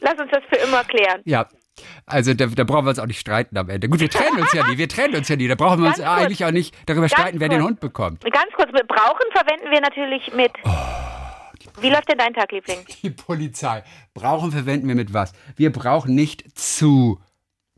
Lass 0.00 0.18
uns 0.20 0.30
das 0.30 0.44
für 0.44 0.56
immer 0.56 0.84
klären. 0.84 1.22
Ja. 1.24 1.48
Also 2.06 2.34
da, 2.34 2.46
da 2.46 2.64
brauchen 2.64 2.84
wir 2.86 2.90
uns 2.90 2.98
auch 2.98 3.06
nicht 3.06 3.20
streiten 3.20 3.56
am 3.58 3.68
Ende. 3.68 3.88
Gut, 3.88 4.00
wir 4.00 4.10
trennen 4.10 4.40
uns 4.40 4.52
ja 4.52 4.66
nie, 4.66 4.78
wir 4.78 4.88
trennen 4.88 5.14
uns 5.16 5.28
ja 5.28 5.36
nie. 5.36 5.48
Da 5.48 5.54
brauchen 5.54 5.80
wir 5.82 5.88
uns 5.88 5.98
Ganz 5.98 6.08
kurz. 6.08 6.20
eigentlich 6.24 6.44
auch 6.44 6.50
nicht 6.50 6.74
darüber 6.86 7.08
streiten, 7.08 7.40
wer 7.40 7.48
den. 7.48 7.62
Hund 7.62 7.80
bekommt. 7.80 8.22
Ganz 8.22 8.52
kurz, 8.54 8.70
mit 8.72 8.86
Brauchen 8.88 9.26
verwenden 9.32 9.70
wir 9.70 9.80
natürlich 9.80 10.32
mit. 10.34 10.52
Oh, 10.64 10.70
Wie 11.80 11.90
läuft 11.90 12.08
denn 12.10 12.18
dein 12.18 12.32
Tag, 12.34 12.50
Liebling? 12.52 12.78
Die 13.02 13.10
Polizei. 13.10 13.82
Brauchen 14.14 14.52
verwenden 14.52 14.88
wir 14.88 14.94
mit 14.94 15.12
was? 15.12 15.32
Wir 15.56 15.72
brauchen 15.72 16.14
nicht 16.14 16.44
zu 16.58 17.20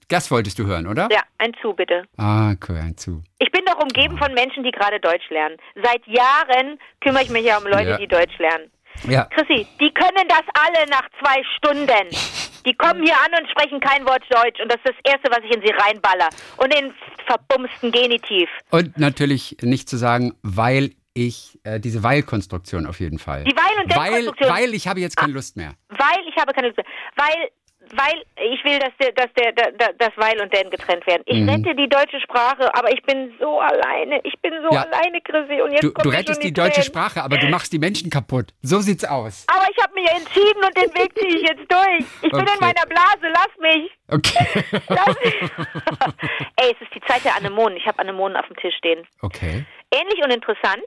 Das 0.09 0.31
wolltest 0.31 0.59
du 0.59 0.67
hören, 0.67 0.87
oder? 0.87 1.09
Ja, 1.11 1.23
ein 1.39 1.53
Zu, 1.63 1.73
bitte. 1.73 2.05
Ah, 2.17 2.51
okay, 2.53 2.79
ein 2.79 2.97
Zu. 2.97 3.23
Ich 3.39 3.51
bin 3.53 3.63
doch 3.65 3.79
umgeben 3.81 4.19
von 4.19 4.33
Menschen, 4.35 4.65
die 4.65 4.71
gerade 4.71 5.01
Deutsch 5.01 5.29
lernen. 5.31 5.57
Seit 5.83 6.07
Jahren 6.07 6.79
kümmere 7.01 7.23
ich 7.23 7.31
mich 7.31 7.45
ja 7.45 7.59
um 7.59 7.65
Leute, 7.65 7.91
Ja. 7.91 7.97
die 7.97 8.09
Deutsch 8.09 8.37
lernen. 8.39 8.71
Ja. 9.09 9.25
Chrissy, 9.27 9.67
die 9.81 9.93
können 9.95 10.29
das 10.29 10.43
alle 10.55 10.89
nach 10.91 11.09
zwei 11.21 11.43
Stunden. 11.57 12.09
Die 12.67 12.75
kommen 12.75 13.03
hier 13.03 13.15
an 13.15 13.41
und 13.41 13.51
sprechen 13.51 13.81
kein 13.81 14.05
Wort 14.07 14.23
Deutsch. 14.31 14.61
Und 14.61 14.71
das 14.71 14.79
ist 14.85 14.95
das 15.05 15.13
Erste, 15.15 15.31
was 15.31 15.41
ich 15.45 15.55
in 15.57 15.63
sie 15.63 15.73
reinballer. 15.73 16.29
Und 16.59 16.73
den 16.73 16.93
verbumsten 17.27 17.91
Genitiv. 17.93 18.49
Und 18.71 18.99
natürlich 18.99 19.57
nicht 19.63 19.89
zu 19.89 19.97
sagen, 19.97 20.35
weil 20.43 20.91
ich 21.15 21.59
äh, 21.65 21.81
diese 21.81 22.03
Weil-Konstruktion 22.03 22.87
auf 22.87 23.01
jeden 23.01 23.19
Fall. 23.19 23.45
Die 23.45 23.57
Weil- 23.57 23.85
und 23.85 23.97
weil, 23.97 24.05
Denn-Konstruktion. 24.13 24.51
weil 24.51 24.75
ich 24.75 24.87
habe 24.89 25.01
jetzt 25.01 25.17
keine 25.17 25.33
Lust 25.33 25.57
mehr. 25.57 25.75
Weil 25.89 26.21
ich 26.29 26.37
habe 26.37 26.53
keine 26.53 26.69
Lust 26.69 26.79
mehr. 26.79 26.87
Weil, 27.17 27.49
weil 27.97 28.23
ich 28.37 28.65
will, 28.65 28.79
dass, 28.79 28.91
der, 29.01 29.13
dass 29.13 29.33
der, 29.35 29.53
da- 29.53 29.71
da- 29.77 29.93
das 29.99 30.11
Weil 30.17 30.41
und 30.41 30.53
Denn 30.55 30.71
getrennt 30.71 31.07
werden. 31.07 31.23
Mhm. 31.29 31.49
Ich 31.49 31.55
rette 31.55 31.75
die 31.77 31.89
deutsche 31.89 32.21
Sprache, 32.21 32.73
aber 32.75 32.93
ich 32.93 33.03
bin 33.03 33.33
so 33.41 33.61
alleine. 33.61 34.21
Ich 34.25 34.35
bin 34.41 34.53
so 34.69 34.75
Ja. 34.75 34.83
alleine, 34.83 35.21
Chrissy. 35.21 35.61
Und 35.61 35.73
jetzt 35.73 35.83
Du, 35.85 35.93
kommt 35.93 36.05
du 36.07 36.11
rettest 36.11 36.43
die 36.43 36.53
deutsche. 36.53 36.83
Sprache, 36.83 37.23
aber 37.23 37.37
du 37.39 37.47
machst 37.49 37.73
die 37.73 37.79
Menschen 37.79 38.11
kaputt. 38.11 38.47
So 38.63 38.81
sieht's 38.81 39.05
aus. 39.05 39.47
Aber 39.49 39.67
ich 39.71 39.83
habe 39.83 39.95
mich 39.95 40.09
entschieden 40.11 40.63
und 40.65 40.77
den 40.77 40.95
Weg 40.95 41.19
ziehe 41.19 41.37
ich 41.37 41.43
jetzt 41.49 41.71
durch. 41.73 42.05
Ich 42.23 42.31
bin 42.31 42.41
Okay. 42.41 42.53
in 42.55 42.61
meiner 42.61 42.87
Blase, 42.87 43.29
lass 43.33 43.49
mich. 43.61 43.91
Okay. 44.09 44.65
Lass 44.89 45.17
Ey, 46.57 46.75
es 46.75 46.81
ist 46.81 46.95
die 46.95 47.01
Zeit 47.03 47.25
der 47.25 47.37
Anemonen. 47.37 47.77
Ich 47.77 47.87
habe 47.87 47.99
Anemonen 47.99 48.37
auf 48.37 48.47
dem 48.47 48.57
Tisch 48.57 48.75
stehen. 48.77 49.07
Okay. 49.23 49.65
Ähnlich 49.93 50.23
und 50.23 50.33
interessant 50.33 50.83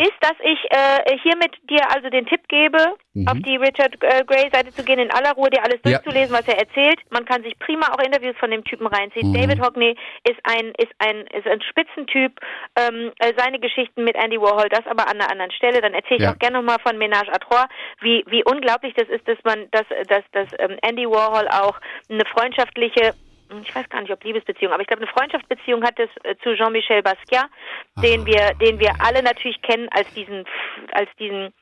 ist, 0.00 0.16
dass 0.20 0.34
ich 0.42 0.58
äh, 0.70 1.18
hiermit 1.22 1.52
dir 1.70 1.82
also 1.94 2.08
den 2.10 2.26
Tipp 2.26 2.46
gebe, 2.48 2.78
Mhm. 3.14 3.28
auf 3.28 3.38
die 3.44 3.56
Richard 3.56 3.94
äh, 4.02 4.24
Gray 4.24 4.48
Seite 4.50 4.72
zu 4.74 4.82
gehen, 4.84 4.98
in 4.98 5.10
aller 5.10 5.32
Ruhe 5.32 5.50
dir 5.50 5.62
alles 5.62 5.80
Ja. 5.84 5.98
durchzulesen, 5.98 6.32
was 6.32 6.46
er 6.46 6.58
erzählt. 6.58 6.98
Man 7.10 7.26
kann 7.26 7.42
sich 7.42 7.58
prima 7.58 7.86
auch 7.92 8.02
Interviews 8.02 8.34
von 8.38 8.50
dem 8.50 8.64
Typen 8.64 8.86
reinziehen. 8.86 9.28
Mhm. 9.28 9.34
David 9.34 9.60
Hockney 9.60 9.94
ist 10.26 10.40
ein 10.44 10.72
ist 10.78 10.92
ein 10.98 11.26
ist 11.26 11.46
ein 11.46 11.60
Spitzentyp. 11.60 12.40
Ähm, 12.78 13.12
äh, 13.18 13.34
seine 13.36 13.58
Geschichten 13.60 14.04
mit 14.04 14.16
Andy 14.16 14.40
Warhol, 14.40 14.68
das 14.70 14.86
aber 14.86 15.08
an 15.08 15.20
einer 15.20 15.30
anderen 15.30 15.50
Stelle. 15.52 15.82
Dann 15.82 15.92
erzähle 15.92 16.16
ich 16.16 16.22
Ja. 16.22 16.32
auch 16.32 16.38
gerne 16.38 16.56
nochmal 16.56 16.78
von 16.82 16.96
Ménage 16.96 17.28
à 17.28 17.38
Trois, 17.38 17.66
wie 18.00 18.24
wie 18.28 18.42
unglaublich 18.44 18.94
das 18.94 19.08
ist, 19.10 19.28
dass 19.28 19.38
man 19.44 19.68
dass 19.72 19.84
dass 20.08 20.24
dass 20.32 20.48
ähm, 20.58 20.78
Andy 20.80 21.06
Warhol 21.06 21.48
auch 21.48 21.78
eine 22.08 22.24
freundschaftliche 22.24 23.12
ich 23.62 23.74
weiß 23.74 23.88
gar 23.88 24.00
nicht, 24.00 24.12
ob 24.12 24.22
Liebesbeziehung, 24.24 24.72
aber 24.72 24.82
ich 24.82 24.88
glaube, 24.88 25.02
eine 25.02 25.12
Freundschaftsbeziehung 25.12 25.82
hat 25.82 25.98
es 25.98 26.08
äh, 26.24 26.34
zu 26.42 26.54
Jean-Michel 26.54 27.02
Basquiat, 27.02 27.48
den 28.02 28.24
wir, 28.26 28.54
den 28.54 28.78
wir 28.78 28.92
alle 28.98 29.22
natürlich 29.22 29.60
kennen 29.62 29.88
als 29.90 30.12
diesen, 30.14 30.44
als 30.92 31.08
diesen 31.18 31.52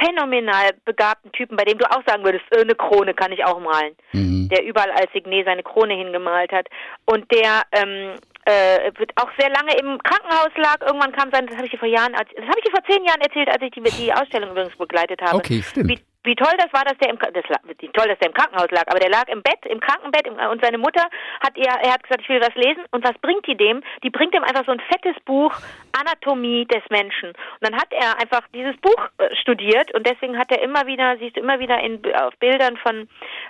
phänomenal 0.00 0.70
begabten 0.84 1.32
Typen, 1.32 1.56
bei 1.56 1.64
dem 1.64 1.78
du 1.78 1.84
auch 1.90 2.02
sagen 2.06 2.24
würdest, 2.24 2.44
äh, 2.50 2.60
eine 2.60 2.74
Krone 2.74 3.14
kann 3.14 3.32
ich 3.32 3.44
auch 3.44 3.60
malen, 3.60 3.94
Mhm. 4.12 4.48
der 4.48 4.64
überall 4.64 4.90
als 4.92 5.12
Signet 5.12 5.46
seine 5.46 5.62
Krone 5.62 5.94
hingemalt 5.94 6.52
hat 6.52 6.68
und 7.04 7.30
der 7.32 7.62
ähm, 7.72 8.14
äh, 8.46 8.92
wird 8.98 9.10
auch 9.16 9.28
sehr 9.38 9.50
lange 9.50 9.74
im 9.76 9.98
Krankenhaus 10.02 10.52
lag. 10.56 10.80
Irgendwann 10.80 11.12
kam 11.12 11.30
sein, 11.32 11.46
das 11.46 11.56
habe 11.56 11.66
ich 11.66 11.72
dir 11.72 11.78
vor 11.78 11.88
Jahren, 11.88 12.12
das 12.12 12.20
habe 12.20 12.58
ich 12.58 12.64
dir 12.64 12.70
vor 12.70 12.84
zehn 12.88 13.04
Jahren 13.04 13.20
erzählt, 13.20 13.48
als 13.48 13.60
ich 13.60 13.70
die, 13.72 13.82
die 13.82 14.12
Ausstellung 14.12 14.50
übrigens 14.50 14.76
begleitet 14.76 15.20
habe. 15.20 15.36
Okay, 15.36 15.62
stimmt. 15.62 15.88
Wie, 15.88 15.98
wie 16.26 16.34
toll 16.34 16.52
das 16.58 16.72
war, 16.72 16.84
dass 16.84 16.98
der 16.98 17.10
im 17.10 17.18
das, 17.18 17.44
toll, 17.44 18.08
dass 18.08 18.18
der 18.18 18.28
im 18.28 18.34
Krankenhaus 18.34 18.70
lag, 18.70 18.84
aber 18.88 18.98
der 18.98 19.10
lag 19.10 19.28
im 19.28 19.42
Bett, 19.42 19.64
im 19.64 19.80
Krankenbett 19.80 20.26
im, 20.26 20.34
und 20.34 20.62
seine 20.62 20.78
Mutter 20.78 21.06
hat 21.40 21.56
ihr, 21.56 21.66
er 21.66 21.92
hat 21.92 22.02
gesagt, 22.02 22.22
ich 22.22 22.28
will 22.28 22.40
was 22.40 22.54
lesen. 22.54 22.84
Und 22.90 23.04
was 23.04 23.16
bringt 23.18 23.46
die 23.46 23.56
dem? 23.56 23.82
Die 24.02 24.10
bringt 24.10 24.34
ihm 24.34 24.42
einfach 24.42 24.66
so 24.66 24.72
ein 24.72 24.80
fettes 24.80 25.16
Buch 25.24 25.54
Anatomie 25.92 26.66
des 26.66 26.82
Menschen. 26.90 27.30
Und 27.30 27.62
dann 27.62 27.76
hat 27.76 27.88
er 27.90 28.18
einfach 28.20 28.42
dieses 28.52 28.76
Buch 28.78 29.08
äh, 29.18 29.34
studiert. 29.36 29.94
Und 29.94 30.06
deswegen 30.06 30.38
hat 30.38 30.50
er 30.50 30.62
immer 30.62 30.86
wieder, 30.86 31.16
siehst 31.18 31.36
du 31.36 31.40
immer 31.40 31.58
wieder 31.58 31.80
in 31.80 32.02
auf 32.14 32.36
Bildern 32.38 32.76
von 32.76 33.08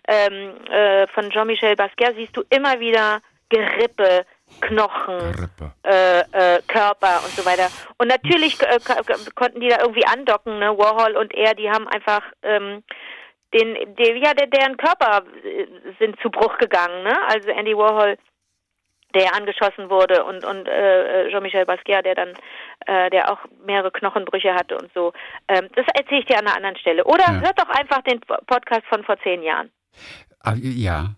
ähm, 0.08 0.54
äh, 0.70 1.06
von 1.08 1.30
Jean-Michel 1.30 1.76
Basquiat 1.76 2.14
siehst 2.16 2.36
du 2.36 2.44
immer 2.50 2.78
wieder 2.80 3.20
Gerippe, 3.48 4.26
Knochen, 4.60 5.50
äh, 5.84 6.20
äh, 6.20 6.62
Körper 6.66 7.20
und 7.24 7.32
so 7.32 7.44
weiter. 7.44 7.68
Und 7.98 8.08
natürlich 8.08 8.60
äh, 8.62 8.78
konnten 9.34 9.60
die 9.60 9.68
da 9.68 9.80
irgendwie 9.80 10.06
andocken, 10.06 10.58
ne? 10.58 10.76
Warhol 10.78 11.16
und 11.16 11.34
er, 11.34 11.54
die 11.54 11.70
haben 11.70 11.86
einfach 11.88 12.22
ähm, 12.42 12.82
den, 13.52 13.74
den 13.96 14.16
ja, 14.22 14.34
der, 14.34 14.46
deren 14.46 14.76
Körper 14.76 15.24
äh, 15.44 15.66
sind 15.98 16.20
zu 16.20 16.30
Bruch 16.30 16.58
gegangen, 16.58 17.02
ne? 17.02 17.16
Also 17.28 17.50
Andy 17.50 17.76
Warhol, 17.76 18.16
der 19.14 19.34
angeschossen 19.34 19.90
wurde 19.90 20.24
und 20.24 20.44
und 20.44 20.68
äh, 20.68 21.28
Jean-Michel 21.30 21.66
Basquiat, 21.66 22.04
der 22.04 22.14
dann, 22.14 22.34
äh, 22.86 23.10
der 23.10 23.30
auch 23.30 23.38
mehrere 23.64 23.90
Knochenbrüche 23.90 24.54
hatte 24.54 24.76
und 24.76 24.90
so. 24.94 25.12
Ähm, 25.48 25.68
das 25.74 25.86
erzähle 25.94 26.20
ich 26.20 26.26
dir 26.26 26.38
an 26.38 26.46
einer 26.46 26.56
anderen 26.56 26.76
Stelle. 26.76 27.04
Oder 27.04 27.24
Ja. 27.24 27.40
hört 27.40 27.58
doch 27.60 27.68
einfach 27.68 28.02
den 28.02 28.20
Podcast 28.20 28.84
von 28.88 29.04
vor 29.04 29.18
zehn 29.20 29.42
Jahren. 29.42 29.70
Ah, 30.46 30.54
ja. 30.60 31.14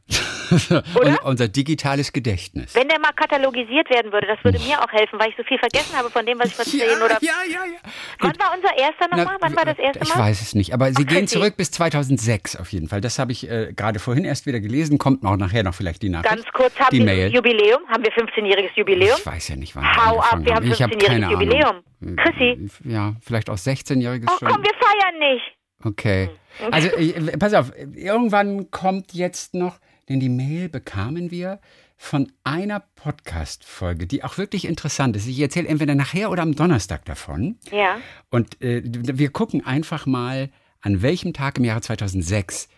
Oder? 0.97 1.09
Un- 1.11 1.19
Unser 1.25 1.49
digitales 1.49 2.11
Gedächtnis. 2.15 2.75
Wenn 2.75 2.89
der 2.89 2.99
mal 2.99 3.13
katalogisiert 3.13 3.91
werden 3.91 4.11
würde, 4.11 4.27
das 4.27 4.43
würde 4.43 4.59
mir 4.61 4.81
auch 4.83 4.91
helfen, 4.91 5.19
weil 5.21 5.29
ich 5.29 5.37
so 5.37 5.43
viel 5.45 5.59
vergessen 5.59 5.95
habe 5.95 6.09
von 6.09 6.25
dem, 6.25 6.39
was 6.39 6.47
ich 6.49 6.55
vor 6.55 6.65
zehn 6.65 6.81
ja, 6.81 7.05
oder 7.05 7.19
ja, 7.21 7.33
ja, 7.47 7.65
ja. 7.67 7.79
Wann 8.21 8.33
war 8.39 8.55
unser 8.57 8.75
erster 8.79 9.09
nochmal? 9.15 9.37
Wann 9.41 9.55
war 9.55 9.67
das 9.67 9.79
erste 9.79 10.03
ich 10.03 10.15
Mal? 10.15 10.21
weiß 10.23 10.41
es 10.41 10.55
nicht, 10.55 10.73
aber 10.73 10.87
Sie 10.95 11.05
Ach, 11.07 11.13
gehen 11.13 11.29
zurück 11.29 11.59
bis 11.59 11.71
2006 11.73 12.57
auf 12.57 12.73
jeden 12.73 12.89
Fall. 12.89 13.03
Das 13.03 13.19
habe 13.19 13.33
ich 13.33 13.49
äh, 13.51 13.75
gerade 13.77 13.99
vorhin 13.99 14.25
erst 14.25 14.47
wieder 14.47 14.61
gelesen. 14.61 14.97
Kommt 14.97 15.23
auch 15.27 15.37
nachher 15.37 15.63
noch 15.65 15.75
vielleicht 15.75 16.01
die 16.03 16.09
Nachricht. 16.09 16.35
Ganz 16.35 16.47
kurz, 16.55 16.75
haben 16.79 16.89
die 16.93 16.99
wir 17.01 17.05
Mail. 17.05 17.35
Jubiläum? 17.35 17.81
Haben 17.89 18.05
wir 18.05 18.13
15-jähriges 18.13 18.71
Jubiläum? 18.75 19.17
Ich 19.19 19.27
weiß 19.27 19.49
ja 19.49 19.57
nicht, 19.57 19.77
wann 19.77 19.85
Hau 19.97 20.19
ab, 20.21 20.39
wir 20.41 20.55
haben 20.55 20.71
Ich 20.73 20.81
habe 20.83 20.95
15-jähriges 20.95 21.07
keine 21.07 21.27
Ahnung. 21.27 21.41
Jubiläum. 21.43 21.77
Chrissy? 22.17 22.71
Ja, 22.85 23.15
vielleicht 23.21 23.51
auch 23.51 23.57
16-jähriges 23.59 24.29
Oh 24.33 24.39
schon. 24.39 24.49
komm, 24.49 24.63
wir 24.63 24.73
feiern 24.81 25.19
nicht. 25.19 25.45
Okay. 25.85 26.31
Also, 26.71 26.89
äh, 26.89 27.37
pass 27.39 27.55
auf, 27.55 27.73
irgendwann 27.95 28.71
kommt 28.71 29.15
jetzt 29.15 29.55
noch, 29.55 29.79
denn 30.09 30.21
die 30.21 30.29
Mail 30.29 30.69
bekamen 30.69 31.31
wir 31.31 31.61
von 31.97 32.31
einer 32.45 32.81
Podcast-Folge, 32.81 34.07
die 34.07 34.23
auch 34.23 34.39
wirklich 34.39 34.67
interessant 34.67 35.17
ist. 35.17 35.27
Ich 35.27 35.41
erzähle 35.41 35.69
entweder 35.69 35.95
nachher 35.95 36.31
oder 36.31 36.43
am 36.43 36.55
Donnerstag 36.55 37.05
davon. 37.05 37.59
Ja. 37.73 37.99
Und 38.31 38.63
äh, 38.63 38.83
wir 38.85 39.31
gucken 39.31 39.67
einfach 39.67 40.07
mal, 40.07 40.51
an 40.81 41.03
welchem 41.03 41.33
Tag 41.33 41.59
im 41.59 41.65
Jahre 41.65 41.81
2006 41.81 42.69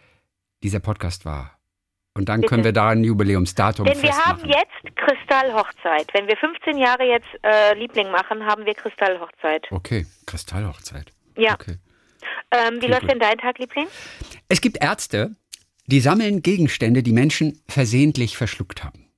dieser 0.62 0.80
Podcast 0.80 1.26
war. 1.26 1.58
Und 2.14 2.28
dann 2.28 2.42
können 2.42 2.64
wir 2.64 2.72
da 2.72 2.88
ein 2.88 3.04
Jubiläumsdatum 3.04 3.86
Denn 3.86 4.02
wir 4.02 4.10
haben 4.10 4.40
festmachen. 4.40 4.50
jetzt 4.50 4.96
Kristallhochzeit. 4.96 6.08
Wenn 6.12 6.26
wir 6.26 6.36
15 6.36 6.76
Jahre 6.76 7.04
jetzt 7.04 7.28
äh, 7.42 7.74
Liebling 7.74 8.10
machen, 8.10 8.44
haben 8.44 8.66
wir 8.66 8.74
Kristallhochzeit. 8.74 9.66
Okay, 9.70 10.06
Kristallhochzeit. 10.26 11.12
Ja. 11.36 11.54
Okay. 11.54 11.76
Ähm, 12.50 12.74
wie 12.74 12.78
Klingt 12.78 12.92
läuft 12.92 13.02
gut. 13.02 13.10
denn 13.10 13.18
dein 13.20 13.38
Tag, 13.38 13.58
Liebling? 13.58 13.86
Es 14.48 14.60
gibt 14.60 14.82
Ärzte, 14.82 15.34
die 15.86 16.00
sammeln 16.00 16.42
Gegenstände, 16.42 17.02
die 17.02 17.12
Menschen 17.12 17.60
versehentlich 17.68 18.36
verschluckt 18.36 18.84
haben. 18.84 19.10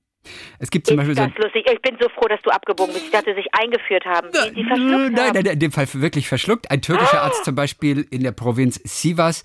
Es 0.59 0.69
gibt 0.69 0.87
zum 0.87 0.99
Ist 0.99 1.07
Beispiel 1.07 1.15
so 1.15 1.29
das 1.29 1.43
lustig? 1.43 1.65
Ich 1.71 1.81
bin 1.81 1.97
so 1.99 2.07
froh, 2.09 2.27
dass 2.27 2.41
du 2.41 2.49
abgebogen 2.49 2.93
bist. 2.93 3.05
Ich 3.05 3.11
dachte, 3.11 3.35
sich 3.35 3.47
eingeführt 3.51 4.05
haben. 4.05 4.29
Die, 4.31 4.53
die 4.53 4.63
verschluckt 4.63 5.11
nein, 5.13 5.27
haben. 5.27 5.33
nein, 5.33 5.45
in 5.45 5.59
dem 5.59 5.71
Fall 5.71 5.87
wirklich 5.93 6.27
verschluckt. 6.27 6.71
Ein 6.71 6.81
türkischer 6.81 7.21
Arzt 7.21 7.43
zum 7.43 7.55
Beispiel 7.55 8.07
in 8.09 8.23
der 8.23 8.31
Provinz 8.31 8.79
Sivas 8.83 9.43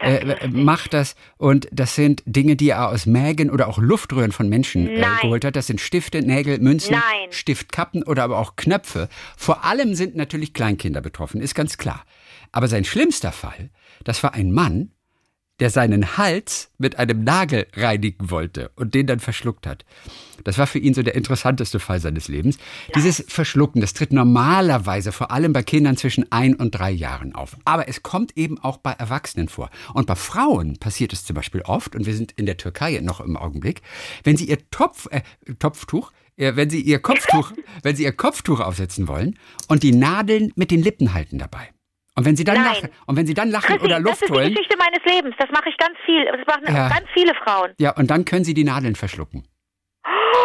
das 0.00 0.08
äh, 0.08 0.24
lustig? 0.24 0.52
macht 0.52 0.94
das. 0.94 1.16
Und 1.38 1.68
das 1.72 1.94
sind 1.94 2.22
Dinge, 2.26 2.56
die 2.56 2.70
er 2.70 2.90
aus 2.90 3.06
Mägen 3.06 3.50
oder 3.50 3.68
auch 3.68 3.78
Luftröhren 3.78 4.32
von 4.32 4.48
Menschen 4.48 4.88
äh, 4.88 5.04
geholt 5.22 5.44
hat. 5.44 5.56
Das 5.56 5.66
sind 5.66 5.80
Stifte, 5.80 6.20
Nägel, 6.20 6.58
Münzen, 6.58 6.92
Nein. 6.92 7.30
Stiftkappen 7.32 8.02
oder 8.02 8.24
aber 8.24 8.38
auch 8.38 8.56
Knöpfe. 8.56 9.08
Vor 9.36 9.64
allem 9.64 9.94
sind 9.94 10.14
natürlich 10.14 10.52
Kleinkinder 10.52 11.00
betroffen, 11.00 11.40
ist 11.40 11.54
ganz 11.54 11.78
klar. 11.78 12.04
Aber 12.52 12.68
sein 12.68 12.84
schlimmster 12.84 13.32
Fall, 13.32 13.70
das 14.04 14.22
war 14.22 14.34
ein 14.34 14.52
Mann, 14.52 14.92
der 15.60 15.70
seinen 15.70 16.16
Hals 16.16 16.70
mit 16.78 16.98
einem 16.98 17.24
Nagel 17.24 17.66
reinigen 17.74 18.30
wollte 18.30 18.70
und 18.76 18.94
den 18.94 19.06
dann 19.06 19.18
verschluckt 19.18 19.66
hat. 19.66 19.84
Das 20.44 20.56
war 20.56 20.68
für 20.68 20.78
ihn 20.78 20.94
so 20.94 21.02
der 21.02 21.16
interessanteste 21.16 21.80
Fall 21.80 22.00
seines 22.00 22.28
Lebens. 22.28 22.58
Dieses 22.94 23.24
Verschlucken, 23.26 23.80
das 23.80 23.92
tritt 23.92 24.12
normalerweise 24.12 25.10
vor 25.10 25.32
allem 25.32 25.52
bei 25.52 25.64
Kindern 25.64 25.96
zwischen 25.96 26.30
ein 26.30 26.54
und 26.54 26.72
drei 26.72 26.90
Jahren 26.90 27.34
auf. 27.34 27.56
Aber 27.64 27.88
es 27.88 28.04
kommt 28.04 28.36
eben 28.36 28.58
auch 28.60 28.76
bei 28.76 28.92
Erwachsenen 28.92 29.48
vor. 29.48 29.70
Und 29.94 30.06
bei 30.06 30.14
Frauen 30.14 30.78
passiert 30.78 31.12
es 31.12 31.24
zum 31.24 31.34
Beispiel 31.34 31.62
oft, 31.62 31.96
und 31.96 32.06
wir 32.06 32.14
sind 32.14 32.32
in 32.32 32.46
der 32.46 32.56
Türkei 32.56 33.00
noch 33.02 33.20
im 33.20 33.36
Augenblick, 33.36 33.82
wenn 34.22 34.36
sie 34.36 34.48
ihr 34.48 34.58
Topf, 34.70 35.08
äh, 35.10 35.22
Topftuch, 35.58 36.12
äh, 36.36 36.54
wenn 36.54 36.70
sie 36.70 36.80
ihr 36.80 37.00
Kopftuch, 37.00 37.52
wenn 37.82 37.96
sie 37.96 38.04
ihr 38.04 38.12
Kopftuch 38.12 38.60
aufsetzen 38.60 39.08
wollen 39.08 39.36
und 39.66 39.82
die 39.82 39.92
Nadeln 39.92 40.52
mit 40.54 40.70
den 40.70 40.82
Lippen 40.82 41.14
halten 41.14 41.38
dabei. 41.38 41.68
Und 42.18 42.24
wenn 42.24 42.34
sie 42.34 42.42
dann 42.42 42.56
Nein. 42.56 42.64
lachen, 42.64 42.88
und 43.06 43.14
wenn 43.16 43.26
sie 43.28 43.34
dann 43.34 43.48
lachen 43.48 43.66
Chrissy, 43.76 43.84
oder 43.84 43.94
das 44.00 44.02
Luft 44.02 44.22
ist 44.22 44.28
die 44.28 44.32
holen, 44.34 44.52
Geschichte 44.52 44.76
meines 44.76 44.98
Lebens. 45.04 45.36
Das 45.38 45.48
mache 45.52 45.68
ich 45.68 45.76
ganz 45.76 45.96
viel. 46.04 46.24
Das 46.24 46.40
machen 46.48 46.64
Ja. 46.74 46.88
ganz 46.88 47.06
viele 47.14 47.32
Frauen. 47.36 47.70
Ja, 47.78 47.92
und 47.96 48.10
dann 48.10 48.24
können 48.24 48.42
sie 48.44 48.54
die 48.54 48.64
Nadeln 48.64 48.96
verschlucken. 48.96 49.46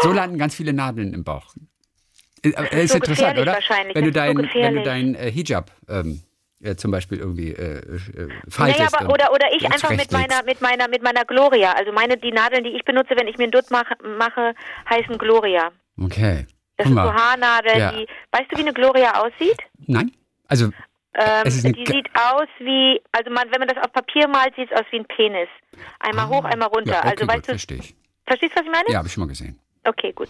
So 0.03 0.11
landen 0.13 0.37
ganz 0.37 0.53
viele 0.53 0.71
Nadeln 0.71 1.15
im 1.15 1.23
Bauch. 1.23 1.55
Äh, 2.43 2.53
aber 2.55 2.71
ist 2.73 2.91
so 2.91 2.97
interessant, 2.97 3.39
oder? 3.39 3.53
wahrscheinlich, 3.53 3.95
Wenn 3.95 4.03
du 4.05 4.11
das 4.11 4.27
ist 4.27 4.33
so 4.35 4.43
dein, 4.43 4.53
wenn 4.53 4.75
du 4.75 4.83
dein 4.83 5.15
äh, 5.15 5.31
Hijab 5.31 5.71
ähm, 5.89 6.21
äh, 6.61 6.75
zum 6.75 6.91
Beispiel 6.91 7.17
irgendwie 7.17 7.53
äh, 7.53 7.79
äh. 7.79 8.27
Naja, 8.59 8.87
aber, 8.93 9.11
oder, 9.11 9.31
oder 9.33 9.47
ich 9.55 9.65
einfach 9.65 9.89
mit 9.89 10.11
meiner, 10.11 10.43
mit 10.45 10.61
meiner, 10.61 10.87
mit 10.87 11.01
meiner 11.01 11.25
Gloria. 11.25 11.71
Also 11.71 11.91
meine, 11.91 12.17
die 12.17 12.31
Nadeln, 12.31 12.63
die 12.65 12.69
ich 12.75 12.85
benutze, 12.85 13.15
wenn 13.17 13.27
ich 13.27 13.37
mir 13.39 13.45
einen 13.45 13.51
Dutt 13.51 13.71
mache, 13.71 13.95
mache 14.19 14.53
heißen 14.91 15.17
Gloria. 15.17 15.71
Okay. 15.99 16.45
Das 16.77 16.85
Guck 16.85 16.95
sind 16.95 16.95
so 16.97 17.11
mal. 17.11 17.13
Haarnadeln, 17.15 17.79
Ja. 17.79 17.91
die, 17.93 18.05
weißt 18.31 18.45
du, 18.51 18.57
wie 18.57 18.61
eine 18.61 18.73
Gloria 18.73 19.19
aussieht? 19.23 19.57
Nein? 19.87 20.11
Also, 20.47 20.69
Ähm, 21.15 21.43
die 21.45 21.85
sieht 21.85 22.09
aus 22.15 22.47
wie, 22.59 22.99
also 23.11 23.29
man, 23.31 23.45
wenn 23.51 23.59
man 23.59 23.67
das 23.67 23.77
auf 23.83 23.91
Papier 23.93 24.27
malt, 24.27 24.55
sieht 24.55 24.71
es 24.71 24.79
aus 24.79 24.85
wie 24.91 24.99
ein 24.99 25.05
Penis. 25.05 25.49
Einmal 25.99 26.27
hoch, 26.27 26.43
einmal 26.43 26.69
runter. 26.69 26.93
Ah. 26.93 26.95
ja, 26.95 26.99
okay, 26.99 27.09
also 27.09 27.25
gut, 27.25 27.33
weißt 27.35 27.47
du, 27.47 27.51
verstehe 27.51 27.77
ich. 27.77 27.95
Verstehst 28.25 28.53
du, 28.53 28.59
was 28.59 28.65
ich 28.65 28.71
meine? 28.71 28.89
Ja, 28.89 28.97
habe 28.97 29.07
ich 29.07 29.13
schon 29.13 29.21
mal 29.21 29.27
gesehen. 29.27 29.59
Okay, 29.85 30.13
gut. 30.13 30.29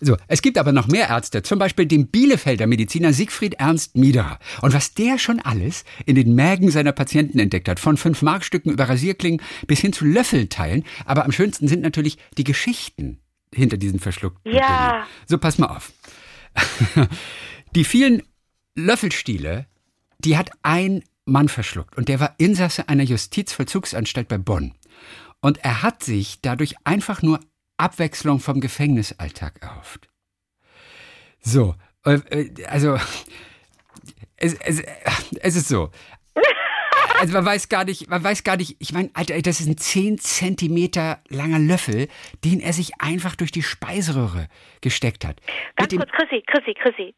So, 0.00 0.16
es 0.26 0.40
gibt 0.40 0.56
aber 0.56 0.72
noch 0.72 0.88
mehr 0.88 1.08
Ärzte, 1.10 1.42
zum 1.42 1.58
Beispiel 1.58 1.86
den 1.86 2.08
Bielefelder 2.08 2.66
Mediziner 2.66 3.12
Siegfried 3.12 3.54
Ernst 3.54 3.94
Miederer. 3.96 4.38
Und 4.62 4.72
was 4.72 4.94
der 4.94 5.18
schon 5.18 5.40
alles 5.40 5.84
in 6.06 6.14
den 6.14 6.34
Mägen 6.34 6.70
seiner 6.70 6.92
Patienten 6.92 7.38
entdeckt 7.38 7.68
hat, 7.68 7.78
von 7.78 7.98
fünf 7.98 8.22
Markstücken 8.22 8.72
über 8.72 8.88
Rasierklingen 8.88 9.42
bis 9.66 9.80
hin 9.80 9.92
zu 9.92 10.06
Löffelteilen. 10.06 10.84
Aber 11.04 11.24
am 11.24 11.32
schönsten 11.32 11.68
sind 11.68 11.82
natürlich 11.82 12.16
die 12.38 12.44
Geschichten 12.44 13.20
hinter 13.54 13.76
diesen 13.76 14.00
verschluckten 14.00 14.50
Ja. 14.52 14.92
Dingen. 14.92 15.04
So, 15.26 15.38
pass 15.38 15.58
mal 15.58 15.66
auf. 15.68 15.92
die 17.74 17.84
vielen 17.84 18.22
Löffelstiele, 18.74 19.66
die 20.18 20.36
hat 20.36 20.50
ein 20.62 21.04
Mann 21.24 21.48
verschluckt. 21.48 21.96
Und 21.96 22.08
der 22.08 22.20
war 22.20 22.34
Insasse 22.38 22.88
einer 22.88 23.02
Justizvollzugsanstalt 23.02 24.28
bei 24.28 24.38
Bonn. 24.38 24.74
Und 25.40 25.58
er 25.58 25.82
hat 25.82 26.02
sich 26.02 26.40
dadurch 26.40 26.74
einfach 26.84 27.22
nur 27.22 27.40
Abwechslung 27.76 28.40
vom 28.40 28.60
Gefängnisalltag 28.60 29.60
erhofft. 29.60 30.08
So, 31.40 31.74
äh, 32.04 32.14
äh, 32.30 32.64
also 32.66 32.98
es, 34.36 34.54
es, 34.54 34.82
es 35.40 35.56
ist 35.56 35.68
so. 35.68 35.90
Also 37.18 37.32
man 37.32 37.46
weiß 37.46 37.70
gar 37.70 37.84
nicht, 37.84 38.10
man 38.10 38.22
weiß 38.22 38.44
gar 38.44 38.56
nicht, 38.56 38.76
ich 38.78 38.92
meine, 38.92 39.08
Alter, 39.14 39.40
das 39.40 39.60
ist 39.60 39.68
ein 39.68 39.78
10 39.78 40.18
Zentimeter 40.18 41.20
langer 41.28 41.58
Löffel, 41.58 42.08
den 42.44 42.60
er 42.60 42.74
sich 42.74 43.00
einfach 43.00 43.36
durch 43.36 43.50
die 43.50 43.62
Speiseröhre 43.62 44.48
gesteckt 44.82 45.24
hat. 45.24 45.40
Ganz 45.76 45.96
kurz, 45.96 46.10
Chrissy, 46.10 46.42
Chrissy, 46.46 46.74
Chrissy. 46.74 47.14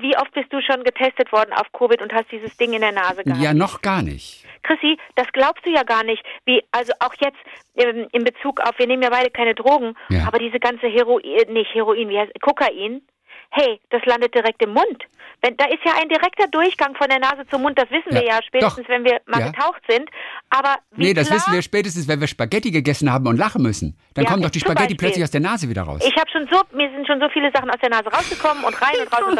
Wie 0.00 0.16
oft 0.16 0.32
bist 0.32 0.52
du 0.52 0.60
schon 0.62 0.82
getestet 0.82 1.30
worden 1.32 1.52
auf 1.52 1.70
Covid 1.72 2.00
und 2.02 2.12
hast 2.12 2.30
dieses 2.32 2.56
Ding 2.56 2.72
in 2.72 2.80
der 2.80 2.92
Nase 2.92 3.22
gehabt? 3.22 3.40
ja, 3.42 3.52
noch 3.54 3.80
gar 3.82 4.02
nicht. 4.02 4.44
Chrissy, 4.62 4.98
das 5.14 5.26
glaubst 5.32 5.64
du 5.64 5.70
ja 5.70 5.82
gar 5.82 6.02
nicht. 6.04 6.22
Wie, 6.46 6.62
also 6.72 6.92
auch 7.00 7.14
jetzt 7.20 7.36
ähm, 7.76 8.08
in 8.12 8.24
Bezug 8.24 8.60
auf, 8.60 8.78
wir 8.78 8.86
nehmen 8.86 9.02
ja 9.02 9.10
beide 9.10 9.30
keine 9.30 9.54
Drogen, 9.54 9.94
Ja. 10.08 10.26
aber 10.26 10.38
diese 10.38 10.58
ganze 10.58 10.86
Heroin, 10.88 11.22
nicht 11.52 11.72
Heroin, 11.74 12.08
wie 12.08 12.18
heißt 12.18 12.32
Kokain, 12.40 13.02
hey, 13.50 13.80
das 13.90 14.04
landet 14.04 14.34
direkt 14.34 14.62
im 14.62 14.70
Mund. 14.72 15.04
Wenn, 15.40 15.56
da 15.56 15.66
ist 15.66 15.78
ja 15.84 15.92
ein 16.00 16.08
direkter 16.08 16.48
Durchgang 16.48 16.96
von 16.96 17.08
der 17.08 17.20
Nase 17.20 17.46
zum 17.48 17.62
Mund, 17.62 17.78
das 17.78 17.88
wissen 17.90 18.12
Ja, 18.12 18.20
wir 18.20 18.26
ja 18.26 18.40
spätestens, 18.42 18.84
doch. 18.86 18.88
wenn 18.88 19.04
wir 19.04 19.20
mal 19.26 19.40
Ja. 19.40 19.46
getaucht 19.50 19.80
sind. 19.88 20.10
Aber 20.50 20.76
wie 20.92 21.04
Nee, 21.06 21.14
das 21.14 21.28
klar, 21.28 21.36
wissen 21.38 21.52
wir 21.54 21.62
spätestens, 21.62 22.08
wenn 22.08 22.18
wir 22.20 22.26
Spaghetti 22.26 22.70
gegessen 22.72 23.12
haben 23.12 23.26
und 23.28 23.36
lachen 23.36 23.62
müssen. 23.62 23.96
Dann 24.14 24.24
Ja, 24.24 24.30
kommen 24.30 24.42
doch 24.42 24.50
die 24.50 24.58
Spaghetti 24.58 24.94
Beispiel. 24.94 24.96
plötzlich 24.98 25.22
aus 25.24 25.30
der 25.30 25.40
Nase 25.40 25.68
wieder 25.68 25.82
raus. 25.82 26.02
Ich 26.04 26.16
habe 26.16 26.28
schon 26.30 26.48
so, 26.50 26.60
mir 26.76 26.90
sind 26.90 27.06
schon 27.06 27.20
so 27.20 27.28
viele 27.28 27.52
Sachen 27.52 27.70
aus 27.70 27.78
der 27.80 27.90
Nase 27.90 28.06
rausgekommen 28.06 28.64
und 28.64 28.74
rein 28.82 28.96
und 29.00 29.12
raus 29.12 29.22
und. 29.30 29.38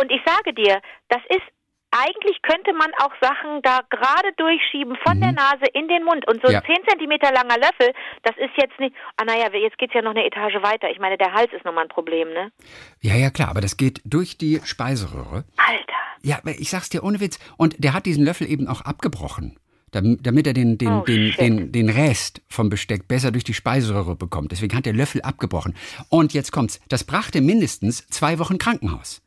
Und 0.00 0.10
ich 0.10 0.20
sage 0.24 0.54
dir, 0.54 0.80
das 1.10 1.20
ist 1.28 1.42
eigentlich 1.90 2.40
könnte 2.42 2.72
man 2.74 2.90
auch 2.98 3.12
Sachen 3.20 3.62
da 3.62 3.80
gerade 3.90 4.32
durchschieben 4.36 4.96
von 5.06 5.20
der 5.20 5.32
Nase 5.32 5.64
in 5.72 5.88
den 5.88 6.04
Mund. 6.04 6.26
Und 6.28 6.40
so 6.42 6.48
Mhm. 6.48 6.52
Ja. 6.54 6.60
ein 6.60 6.66
10 6.66 6.76
Zentimeter 6.88 7.32
langer 7.32 7.56
Löffel, 7.58 7.92
das 8.22 8.36
ist 8.36 8.52
jetzt 8.56 8.78
nicht. 8.78 8.94
Ah 9.16 9.24
naja, 9.24 9.48
jetzt 9.54 9.78
geht's 9.78 9.94
ja 9.94 10.02
noch 10.02 10.10
eine 10.12 10.24
Etage 10.26 10.62
weiter. 10.62 10.90
Ich 10.90 10.98
meine, 10.98 11.16
der 11.18 11.32
Hals 11.32 11.52
ist 11.52 11.64
nochmal 11.64 11.84
ein 11.84 11.88
Problem, 11.88 12.28
ne? 12.32 12.52
Ja, 13.00 13.14
ja, 13.14 13.30
klar, 13.30 13.48
aber 13.50 13.60
das 13.60 13.76
geht 13.76 14.00
durch 14.04 14.36
die 14.38 14.60
Speiseröhre. 14.64 15.44
Alter. 15.56 15.92
Ja, 16.22 16.38
ich 16.44 16.70
sag's 16.70 16.88
dir 16.88 17.02
ohne 17.04 17.20
Witz. 17.20 17.38
Und 17.56 17.76
der 17.82 17.94
hat 17.94 18.04
diesen 18.06 18.24
Löffel 18.24 18.50
eben 18.50 18.66
auch 18.68 18.80
abgebrochen, 18.82 19.58
damit, 19.92 20.46
er 20.46 20.52
den, 20.52 20.76
den, 20.78 20.88
Oh, 20.88 21.00
den, 21.04 21.32
den, 21.38 21.72
den 21.72 21.88
Rest 21.88 22.42
vom 22.48 22.68
Besteck 22.68 23.08
besser 23.08 23.30
durch 23.30 23.44
die 23.44 23.54
Speiseröhre 23.54 24.16
bekommt. 24.16 24.52
Deswegen 24.52 24.76
hat 24.76 24.84
der 24.84 24.92
Löffel 24.94 25.22
abgebrochen. 25.22 25.74
Und 26.10 26.34
jetzt 26.34 26.50
kommt's. 26.52 26.80
Das 26.88 27.04
brachte 27.04 27.40
mindestens 27.40 28.06
zwei 28.08 28.38
Wochen 28.38 28.58
Krankenhaus. 28.58 29.22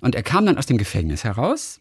Und 0.00 0.14
er 0.14 0.22
kam 0.22 0.46
dann 0.46 0.58
aus 0.58 0.66
dem 0.66 0.78
Gefängnis 0.78 1.24
heraus, 1.24 1.80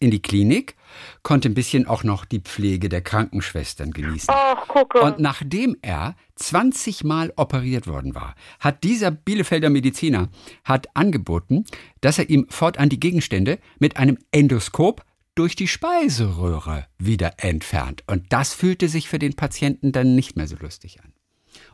in 0.00 0.10
die 0.10 0.22
Klinik, 0.22 0.74
konnte 1.22 1.48
ein 1.48 1.54
bisschen 1.54 1.86
auch 1.86 2.02
noch 2.02 2.24
die 2.24 2.40
Pflege 2.40 2.88
der 2.88 3.02
Krankenschwestern 3.02 3.92
genießen. 3.92 4.34
Och, 4.34 4.68
gucke. 4.68 5.00
Und 5.00 5.20
nachdem 5.20 5.76
er 5.80 6.16
20 6.36 7.04
Mal 7.04 7.32
operiert 7.36 7.86
worden 7.86 8.14
war, 8.14 8.34
hat 8.58 8.84
dieser 8.84 9.10
Bielefelder 9.10 9.70
Mediziner 9.70 10.28
hat 10.64 10.88
angeboten, 10.94 11.64
dass 12.00 12.18
er 12.18 12.28
ihm 12.28 12.46
fortan 12.48 12.88
die 12.88 13.00
Gegenstände 13.00 13.58
mit 13.78 13.96
einem 13.96 14.18
Endoskop 14.32 15.04
durch 15.34 15.56
die 15.56 15.68
Speiseröhre 15.68 16.86
wieder 16.98 17.34
entfernt. 17.38 18.02
Und 18.06 18.32
das 18.32 18.52
fühlte 18.54 18.88
sich 18.88 19.08
für 19.08 19.18
den 19.18 19.34
Patienten 19.34 19.92
dann 19.92 20.14
nicht 20.14 20.36
mehr 20.36 20.46
so 20.46 20.56
lustig 20.56 21.00
an. 21.02 21.11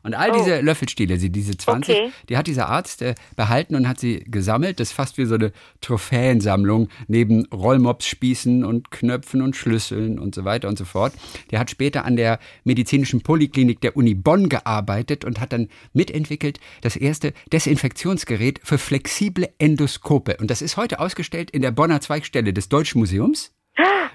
Und 0.03 0.15
all 0.15 0.33
diese 0.33 0.61
Löffelstiele, 0.61 1.19
sie- 1.19 1.31
diese 1.31 1.57
20, 1.57 1.95
Okay. 1.97 2.11
die 2.29 2.37
hat 2.37 2.47
dieser 2.47 2.69
Arzt 2.69 3.03
äh, 3.03 3.15
behalten 3.37 3.75
und 3.75 3.89
hat 3.89 3.99
sie 4.01 4.21
gesammelt. 4.27 4.81
Das 4.81 4.89
ist 4.89 4.95
fast 4.95 5.19
wie 5.19 5.25
so 5.25 5.35
eine 5.35 5.53
Trophäensammlung 5.81 6.89
neben 7.09 7.45
Rollmopsspießen 7.47 8.65
und 8.65 8.91
Knöpfen 8.91 9.43
und 9.43 9.57
Schlüsseln 9.57 10.19
und 10.19 10.35
so 10.35 10.45
weiter 10.45 10.69
und 10.69 10.79
so 10.79 10.85
fort. 10.85 11.13
Der 11.51 11.59
hat 11.59 11.71
später 11.71 12.05
an 12.05 12.17
der 12.17 12.39
medizinischen 12.65 13.21
Poliklinik 13.23 13.81
der 13.81 13.97
Uni 13.97 14.15
Bonn 14.15 14.49
gearbeitet 14.49 15.25
und 15.25 15.41
hat 15.41 15.53
dann 15.53 15.69
mitentwickelt 15.93 16.61
das 16.83 16.97
erste 16.97 17.33
Desinfektionsgerät 17.53 18.61
für 18.65 18.79
flexible 18.79 19.49
Endoskope. 19.59 20.37
Und 20.41 20.51
das 20.51 20.63
ist 20.63 20.77
heute 20.77 21.01
ausgestellt 21.01 21.51
in 21.51 21.63
der 21.63 21.71
Bonner 21.71 22.01
Zweigstelle 22.01 22.53
des 22.53 22.69
Deutschen 22.69 22.99
Museums. 23.01 23.53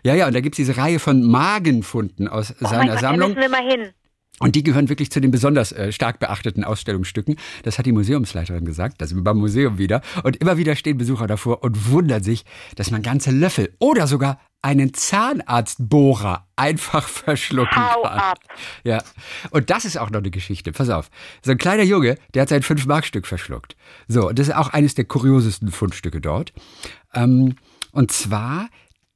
Ja, 0.03 0.15
ja, 0.15 0.27
und 0.27 0.33
da 0.35 0.41
gibt's 0.41 0.57
diese 0.57 0.75
Reihe 0.75 0.99
von 0.99 1.23
Magenfunden 1.23 2.27
aus 2.27 2.53
oh 2.61 2.67
seiner 2.67 2.87
Gott, 2.87 2.95
da 2.95 2.99
Sammlung. 2.99 3.29
müssen 3.29 3.41
wir 3.41 3.49
mal 3.49 3.63
hin. 3.69 3.89
Und 4.39 4.55
die 4.55 4.63
gehören 4.63 4.89
wirklich 4.89 5.11
zu 5.11 5.21
den 5.21 5.31
besonders 5.31 5.71
äh, 5.71 5.91
stark 5.91 6.19
beachteten 6.19 6.63
Ausstellungsstücken. 6.63 7.35
Das 7.63 7.77
hat 7.77 7.85
die 7.85 7.91
Museumsleiterin 7.91 8.65
gesagt. 8.65 9.01
Da 9.01 9.05
sind 9.05 9.17
wir 9.17 9.23
beim 9.23 9.37
Museum 9.37 9.77
wieder. 9.77 10.01
Und 10.23 10.37
immer 10.37 10.57
wieder 10.57 10.75
stehen 10.75 10.97
Besucher 10.97 11.27
davor 11.27 11.63
und 11.63 11.91
wundern 11.91 12.23
sich, 12.23 12.43
dass 12.75 12.91
man 12.91 13.03
ganze 13.03 13.31
Löffel 13.31 13.75
oder 13.79 14.07
sogar 14.07 14.39
einen 14.63 14.93
Zahnarztbohrer 14.93 16.47
einfach 16.55 17.07
verschlucken 17.07 17.77
Hau 17.77 18.03
kann. 18.03 18.19
ab. 18.19 18.39
Ja. 18.83 19.03
Und 19.51 19.69
das 19.69 19.85
ist 19.85 19.97
auch 19.97 20.09
noch 20.09 20.19
eine 20.19 20.31
Geschichte. 20.31 20.71
Pass 20.71 20.89
auf. 20.89 21.09
So 21.43 21.51
ein 21.51 21.57
kleiner 21.57 21.83
Junge, 21.83 22.17
der 22.33 22.43
hat 22.43 22.49
sein 22.49 22.63
Fünf-Mark-Stück 22.63 23.27
verschluckt. 23.27 23.75
So, 24.07 24.29
und 24.29 24.39
das 24.39 24.47
ist 24.47 24.55
auch 24.55 24.69
eines 24.69 24.95
der 24.95 25.05
kuriosesten 25.05 25.69
Fundstücke 25.69 26.21
dort. 26.21 26.53
Ähm, 27.13 27.55
und 27.91 28.11
zwar, 28.11 28.69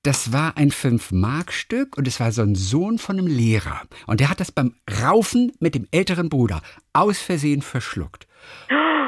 das 0.08 0.32
war 0.32 0.56
ein 0.56 0.72
Fünf-Mark-Stück 0.72 1.98
und 1.98 2.08
es 2.08 2.22
war 2.22 2.32
so 2.32 2.42
ein 2.42 2.56
Sohn 2.56 2.98
von 2.98 3.18
einem 3.18 3.28
Lehrer. 3.28 3.82
Und 4.06 4.22
der 4.22 4.30
hat 4.30 4.40
das 4.40 4.54
beim 4.54 4.74
Raufen 5.04 5.52
mit 5.60 5.76
dem 5.76 5.86
älteren 5.92 6.30
Bruder 6.30 6.62
aus 6.94 7.20
Versehen 7.20 7.62
verschluckt. 7.62 8.26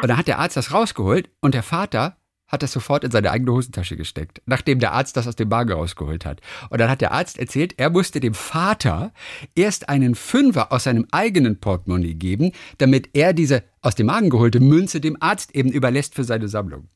Und 0.02 0.10
dann 0.10 0.18
hat 0.18 0.28
der 0.28 0.40
Arzt 0.40 0.58
das 0.58 0.74
rausgeholt 0.74 1.30
und 1.40 1.54
der 1.54 1.64
Vater 1.64 2.18
hat 2.50 2.64
das 2.64 2.74
sofort 2.74 3.06
in 3.06 3.12
seine 3.12 3.32
eigene 3.32 3.54
Hosentasche 3.54 3.96
gesteckt, 3.96 4.42
nachdem 4.46 4.80
der 4.80 4.92
Arzt 4.92 5.16
das 5.16 5.26
aus 5.26 5.38
dem 5.38 5.48
Magen 5.48 5.72
rausgeholt 5.72 6.26
hat. 6.26 6.42
Und 6.70 6.82
dann 6.82 6.90
hat 6.90 7.00
der 7.00 7.14
Arzt 7.14 7.40
erzählt, 7.40 7.76
er 7.78 7.92
musste 7.92 8.20
dem 8.20 8.34
Vater 8.34 9.14
erst 9.56 9.88
einen 9.88 10.16
Fünfer 10.16 10.74
aus 10.74 10.84
seinem 10.84 11.08
eigenen 11.12 11.62
Portemonnaie 11.62 12.16
geben, 12.16 12.52
damit 12.78 13.12
er 13.14 13.32
diese 13.32 13.64
aus 13.82 13.96
dem 13.96 14.08
Magen 14.08 14.30
geholte 14.30 14.60
Münze 14.60 15.00
dem 15.00 15.16
Arzt 15.22 15.56
eben 15.56 15.72
überlässt 15.72 16.16
für 16.16 16.26
seine 16.26 16.50
Sammlung. 16.50 16.90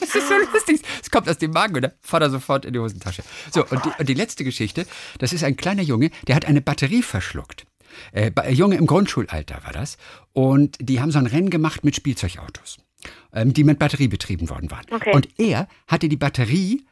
Das 0.00 0.14
ist 0.14 0.28
so 0.28 0.34
lustig. 0.52 0.80
Es 1.02 1.10
kommt 1.10 1.28
aus 1.28 1.38
dem 1.38 1.52
Magen 1.52 1.74
und 1.76 1.82
der 1.82 1.94
Vater 2.00 2.30
sofort 2.30 2.64
in 2.64 2.72
die 2.72 2.78
Hosentasche. 2.78 3.22
So, 3.52 3.64
und 3.66 3.84
die, 3.84 3.90
und 3.98 4.08
die 4.08 4.14
letzte 4.14 4.44
Geschichte, 4.44 4.86
das 5.18 5.32
ist 5.32 5.44
ein 5.44 5.56
kleiner 5.56 5.82
Junge, 5.82 6.10
der 6.26 6.36
hat 6.36 6.44
eine 6.44 6.60
Batterie 6.60 7.02
verschluckt. 7.02 7.66
Äh, 8.12 8.30
Junge 8.52 8.76
im 8.76 8.86
Grundschulalter 8.86 9.62
war 9.64 9.72
das. 9.72 9.96
Und 10.32 10.76
die 10.80 11.00
haben 11.00 11.10
so 11.10 11.18
ein 11.18 11.26
Rennen 11.26 11.50
gemacht 11.50 11.84
mit 11.84 11.96
Spielzeugautos, 11.96 12.78
ähm, 13.32 13.52
die 13.52 13.64
mit 13.64 13.78
Batterie 13.78 14.08
betrieben 14.08 14.48
worden 14.50 14.70
waren. 14.70 14.84
Okay. 14.90 15.12
Und 15.14 15.28
er 15.38 15.68
hatte 15.86 16.08
die 16.08 16.16
Batterie 16.16 16.84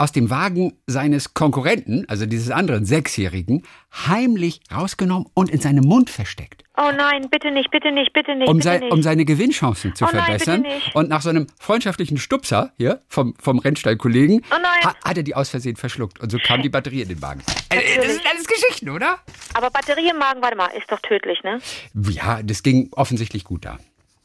aus 0.00 0.12
dem 0.12 0.30
Wagen 0.30 0.72
seines 0.86 1.34
Konkurrenten, 1.34 2.06
also 2.08 2.24
dieses 2.24 2.50
anderen 2.50 2.86
Sechsjährigen, 2.86 3.64
heimlich 4.06 4.60
rausgenommen 4.74 5.28
und 5.34 5.50
in 5.50 5.60
seinem 5.60 5.84
Mund 5.84 6.08
versteckt 6.08 6.64
Oh 6.78 6.90
nein, 6.96 7.28
bitte 7.30 7.50
nicht, 7.50 7.70
bitte 7.70 7.92
nicht, 7.92 8.14
bitte 8.14 8.34
nicht, 8.34 8.48
um, 8.48 8.56
bitte 8.56 8.64
sei, 8.68 8.78
nicht. 8.78 8.90
um 8.92 9.02
seine 9.02 9.26
Gewinnchancen 9.26 9.94
zu 9.94 10.06
Oh 10.06 10.08
nein, 10.10 10.24
verbessern. 10.24 10.62
bitte 10.62 10.74
nicht. 10.74 10.94
Und 10.96 11.10
nach 11.10 11.20
so 11.20 11.28
einem 11.28 11.46
freundschaftlichen 11.58 12.16
Stupser 12.16 12.72
hier 12.78 13.02
vom, 13.08 13.34
vom 13.38 13.58
Rennstallkollegen 13.58 14.40
Oh 14.50 14.54
ha, 14.84 14.94
hat 15.04 15.18
er 15.18 15.22
die 15.22 15.34
aus 15.34 15.50
Versehen 15.50 15.76
verschluckt. 15.76 16.18
Und 16.20 16.32
so 16.32 16.38
kam 16.38 16.62
die 16.62 16.70
Batterie 16.70 17.02
in 17.02 17.08
den 17.08 17.20
Magen. 17.20 17.42
Äh, 17.68 17.96
das 17.96 18.14
sind 18.14 18.26
alles 18.26 18.46
Geschichten, 18.46 18.88
oder? 18.88 19.18
Aber 19.52 19.68
Batterie 19.68 20.08
im 20.08 20.16
Magen, 20.16 20.40
warte 20.40 20.56
mal, 20.56 20.68
ist 20.68 20.90
doch 20.90 21.00
tödlich, 21.00 21.42
ne? 21.42 21.60
Ja, 21.92 22.42
das 22.42 22.62
ging 22.62 22.88
offensichtlich 22.92 23.44
gut 23.44 23.66
da. 23.66 23.78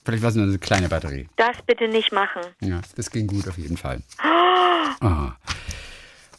Vielleicht 0.05 0.23
war 0.23 0.29
es 0.29 0.35
nur 0.35 0.45
eine 0.45 0.57
kleine 0.59 0.87
Batterie. 0.87 1.27
Das 1.35 1.57
bitte 1.67 1.89
nicht 1.89 2.13
machen. 2.13 2.41
Ja, 2.61 2.79
das 2.95 3.11
ging 3.11 3.27
gut 3.27 3.49
auf 3.49 3.57
jeden 3.57 3.75
Fall. 3.75 4.01
Ah. 5.01 5.35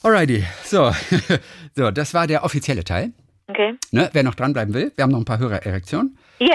Alrighty, 0.06 0.44
so. 0.62 0.92
so, 1.74 1.90
das 1.90 2.14
war 2.14 2.28
der 2.28 2.44
offizielle 2.44 2.84
Teil. 2.84 3.12
Okay. 3.48 3.74
Ne? 3.90 4.08
Wer 4.12 4.22
noch 4.22 4.36
dranbleiben 4.36 4.72
will, 4.72 4.92
wir 4.94 5.02
haben 5.02 5.10
noch 5.10 5.18
ein 5.18 5.24
paar 5.24 5.40
Hörererektionen. 5.40 6.16
Yes! 6.38 6.52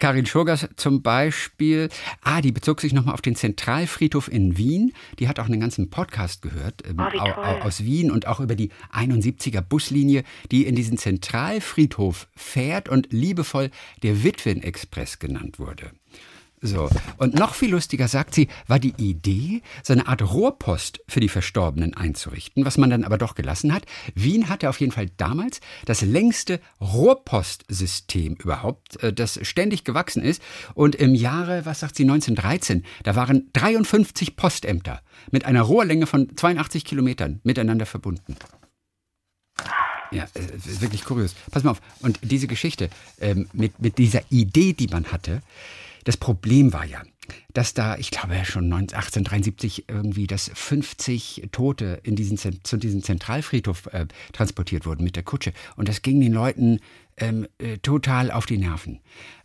Karin 0.00 0.26
Schurgers 0.26 0.68
zum 0.74 1.00
Beispiel, 1.00 1.90
ah, 2.22 2.40
die 2.40 2.50
bezog 2.50 2.80
sich 2.80 2.92
nochmal 2.92 3.14
auf 3.14 3.20
den 3.20 3.36
Zentralfriedhof 3.36 4.26
in 4.26 4.56
Wien. 4.58 4.92
Die 5.20 5.28
hat 5.28 5.38
auch 5.38 5.44
einen 5.46 5.60
ganzen 5.60 5.90
Podcast 5.90 6.42
gehört 6.42 6.82
ähm, 6.88 6.96
Oh, 6.98 7.18
au- 7.20 7.60
aus 7.60 7.84
Wien 7.84 8.10
und 8.10 8.26
auch 8.26 8.40
über 8.40 8.56
die 8.56 8.70
71er 8.92 9.60
Buslinie, 9.60 10.24
die 10.50 10.66
in 10.66 10.74
diesen 10.74 10.98
Zentralfriedhof 10.98 12.26
fährt 12.34 12.88
und 12.88 13.12
liebevoll 13.12 13.70
der 14.02 14.24
Witwenexpress 14.24 15.20
genannt 15.20 15.60
wurde. 15.60 15.92
So. 16.64 16.88
Und 17.16 17.34
noch 17.34 17.54
viel 17.54 17.72
lustiger, 17.72 18.06
sagt 18.06 18.34
sie, 18.34 18.46
war 18.68 18.78
die 18.78 18.94
Idee, 18.96 19.62
so 19.82 19.92
eine 19.92 20.06
Art 20.06 20.22
Rohrpost 20.22 21.00
für 21.08 21.18
die 21.18 21.28
Verstorbenen 21.28 21.94
einzurichten, 21.94 22.64
was 22.64 22.78
man 22.78 22.88
dann 22.88 23.02
aber 23.02 23.18
doch 23.18 23.34
gelassen 23.34 23.74
hat. 23.74 23.84
Wien 24.14 24.48
hatte 24.48 24.68
auf 24.68 24.78
jeden 24.78 24.92
Fall 24.92 25.08
damals 25.16 25.60
das 25.86 26.02
längste 26.02 26.60
Rohrpostsystem 26.80 28.36
überhaupt, 28.36 29.02
äh, 29.02 29.12
das 29.12 29.40
ständig 29.42 29.82
gewachsen 29.82 30.22
ist. 30.22 30.40
Und 30.74 30.94
im 30.94 31.16
Jahre, 31.16 31.66
was 31.66 31.80
sagt 31.80 31.96
sie, 31.96 32.04
1913, 32.04 32.84
da 33.02 33.16
waren 33.16 33.50
53 33.54 34.36
Postämter 34.36 35.02
mit 35.32 35.44
einer 35.44 35.62
Rohrlänge 35.62 36.06
von 36.06 36.36
82 36.36 36.84
Kilometern 36.84 37.40
miteinander 37.42 37.86
verbunden. 37.86 38.36
Ja, 40.12 40.24
äh, 40.34 40.80
wirklich 40.80 41.04
kurios. 41.04 41.34
Pass 41.50 41.64
mal 41.64 41.72
auf. 41.72 41.80
Und 42.00 42.20
diese 42.22 42.46
Geschichte 42.46 42.88
ähm, 43.20 43.48
mit, 43.52 43.80
mit 43.80 43.98
dieser 43.98 44.20
Idee, 44.30 44.74
die 44.74 44.86
man 44.86 45.06
hatte, 45.10 45.42
das 46.04 46.16
Problem 46.16 46.72
war 46.72 46.84
ja, 46.84 47.02
dass 47.52 47.74
da, 47.74 47.96
ich 47.96 48.10
glaube 48.10 48.34
schon 48.44 48.64
1873 48.72 49.88
irgendwie, 49.88 50.26
dass 50.26 50.50
50 50.54 51.48
Tote 51.52 52.00
in 52.02 52.16
diesen, 52.16 52.38
zu 52.38 52.76
diesem 52.76 53.02
Zentralfriedhof 53.02 53.86
äh, 53.92 54.06
transportiert 54.32 54.86
wurden 54.86 55.04
mit 55.04 55.16
der 55.16 55.22
Kutsche. 55.22 55.52
Und 55.76 55.88
das 55.88 56.02
ging 56.02 56.20
den 56.20 56.32
Leuten 56.32 56.80
ähm, 57.18 57.46
äh, 57.58 57.78
total 57.78 58.30
auf 58.30 58.46
die 58.46 58.58
Nerven. 58.58 59.00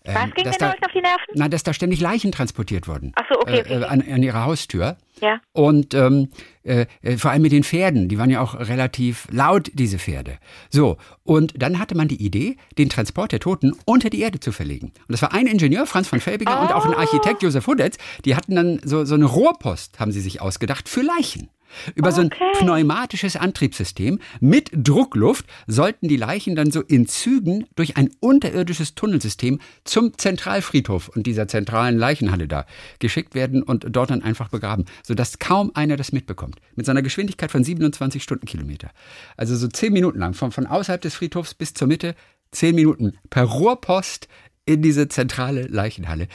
Ähm, 0.05 0.15
Was 0.15 0.33
ging 0.33 0.43
den 0.45 0.53
Leuten 0.53 0.85
auf 0.85 0.91
die 0.93 1.01
Nerven? 1.01 1.25
Na, 1.35 1.49
dass 1.49 1.63
da 1.63 1.73
ständig 1.73 1.99
Leichen 1.99 2.31
transportiert 2.31 2.87
wurden. 2.87 3.11
Ach 3.15 3.25
so, 3.29 3.39
okay. 3.39 3.61
okay, 3.61 3.73
äh, 3.73 3.83
an, 3.83 4.01
an, 4.01 4.23
ihrer 4.23 4.45
Haustür. 4.45 4.97
Ja. 5.21 5.41
Und 5.51 5.93
ähm, 5.93 6.29
äh, 6.63 6.85
äh, 7.01 7.17
vor 7.17 7.31
allem 7.31 7.41
mit 7.41 7.51
den 7.51 7.63
Pferden, 7.63 8.07
die 8.07 8.17
waren 8.17 8.29
ja 8.29 8.39
auch 8.39 8.55
relativ 8.55 9.27
laut, 9.31 9.69
diese 9.73 9.99
Pferde. 9.99 10.37
So, 10.69 10.97
und 11.23 11.61
dann 11.61 11.79
hatte 11.79 11.95
man 11.95 12.07
die 12.07 12.23
Idee, 12.23 12.55
den 12.77 12.89
Transport 12.89 13.31
der 13.31 13.39
Toten 13.39 13.73
unter 13.85 14.09
die 14.09 14.21
Erde 14.21 14.39
zu 14.39 14.51
verlegen. 14.51 14.87
Und 14.87 15.09
das 15.09 15.21
war 15.21 15.33
ein 15.33 15.47
Ingenieur, 15.47 15.85
Franz 15.87 16.07
von 16.07 16.19
Felbinger, 16.19 16.59
oh. 16.59 16.63
und 16.63 16.73
auch 16.73 16.85
ein 16.85 16.93
Architekt, 16.93 17.43
Josef 17.43 17.66
Hudetz, 17.67 17.97
die 18.25 18.35
hatten 18.35 18.55
dann 18.55 18.79
so, 18.83 19.05
so 19.05 19.15
eine 19.15 19.25
Rohrpost, 19.25 19.99
haben 19.99 20.11
sie 20.11 20.21
sich 20.21 20.41
ausgedacht, 20.41 20.89
für 20.89 21.01
Leichen. 21.01 21.49
Über 21.95 22.09
okay. 22.09 22.15
so 22.15 22.21
ein 22.21 22.29
pneumatisches 22.59 23.35
Antriebssystem 23.35 24.19
mit 24.39 24.69
Druckluft 24.73 25.45
sollten 25.67 26.07
die 26.07 26.17
Leichen 26.17 26.55
dann 26.55 26.71
so 26.71 26.81
in 26.81 27.07
Zügen 27.07 27.65
durch 27.75 27.97
ein 27.97 28.09
unterirdisches 28.19 28.95
Tunnelsystem 28.95 29.59
zum 29.83 30.17
Zentralfriedhof 30.17 31.09
und 31.09 31.27
dieser 31.27 31.47
zentralen 31.47 31.97
Leichenhalle 31.97 32.47
da 32.47 32.65
geschickt 32.99 33.35
werden 33.35 33.63
und 33.63 33.85
dort 33.89 34.09
dann 34.09 34.23
einfach 34.23 34.49
begraben, 34.49 34.85
sodass 35.03 35.39
kaum 35.39 35.71
einer 35.73 35.97
das 35.97 36.11
mitbekommt. 36.11 36.59
Mit 36.75 36.85
so 36.85 36.91
einer 36.91 37.01
Geschwindigkeit 37.01 37.51
von 37.51 37.63
27 37.63 38.23
Stundenkilometer. 38.23 38.89
Also 39.35 39.55
so 39.55 39.67
zehn 39.67 39.93
Minuten 39.93 40.19
lang, 40.19 40.33
von, 40.33 40.51
von 40.51 40.65
außerhalb 40.65 41.01
des 41.01 41.15
Friedhofs 41.15 41.53
bis 41.53 41.73
zur 41.73 41.87
Mitte, 41.87 42.15
zehn 42.51 42.75
Minuten 42.75 43.17
per 43.29 43.43
Rohrpost 43.43 44.27
in 44.67 44.83
diese 44.83 45.07
zentrale 45.07 45.63
Leichenhalle. 45.63 46.27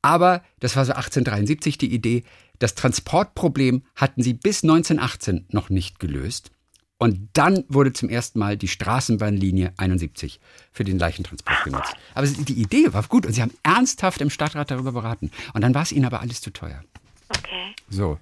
Aber 0.00 0.42
das 0.60 0.76
war 0.76 0.86
so 0.86 0.92
1873 0.92 1.76
die 1.76 1.92
Idee, 1.92 2.24
das 2.58 2.74
Transportproblem 2.74 3.82
hatten 3.96 4.22
sie 4.22 4.34
bis 4.34 4.62
1918 4.62 5.46
noch 5.50 5.70
nicht 5.70 5.98
gelöst. 5.98 6.50
Und 6.98 7.30
dann 7.32 7.64
wurde 7.68 7.94
zum 7.94 8.10
ersten 8.10 8.38
Mal 8.38 8.58
die 8.58 8.68
Straßenbahnlinie 8.68 9.72
71 9.78 10.38
für 10.70 10.84
den 10.84 10.98
Leichentransport 10.98 11.64
genutzt. 11.64 11.94
Aber 12.14 12.26
die 12.26 12.60
Idee 12.60 12.92
war 12.92 13.02
gut 13.04 13.24
und 13.24 13.32
sie 13.32 13.40
haben 13.40 13.54
ernsthaft 13.62 14.20
im 14.20 14.28
Stadtrat 14.28 14.70
darüber 14.70 14.92
beraten. 14.92 15.30
Und 15.54 15.62
dann 15.62 15.74
war 15.74 15.82
es 15.82 15.92
ihnen 15.92 16.04
aber 16.04 16.20
alles 16.20 16.42
zu 16.42 16.50
teuer. 16.50 16.84
Okay. 17.30 17.74
So. 17.88 18.18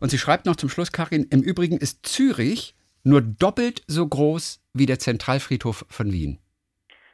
Und 0.00 0.10
sie 0.10 0.18
schreibt 0.18 0.44
noch 0.44 0.56
zum 0.56 0.68
Schluss, 0.68 0.92
Karin, 0.92 1.24
im 1.30 1.40
Übrigen 1.40 1.78
ist 1.78 2.06
Zürich 2.06 2.74
nur 3.02 3.22
doppelt 3.22 3.82
so 3.86 4.06
groß 4.06 4.60
wie 4.74 4.84
der 4.84 4.98
Zentralfriedhof 4.98 5.86
von 5.88 6.12
Wien. 6.12 6.38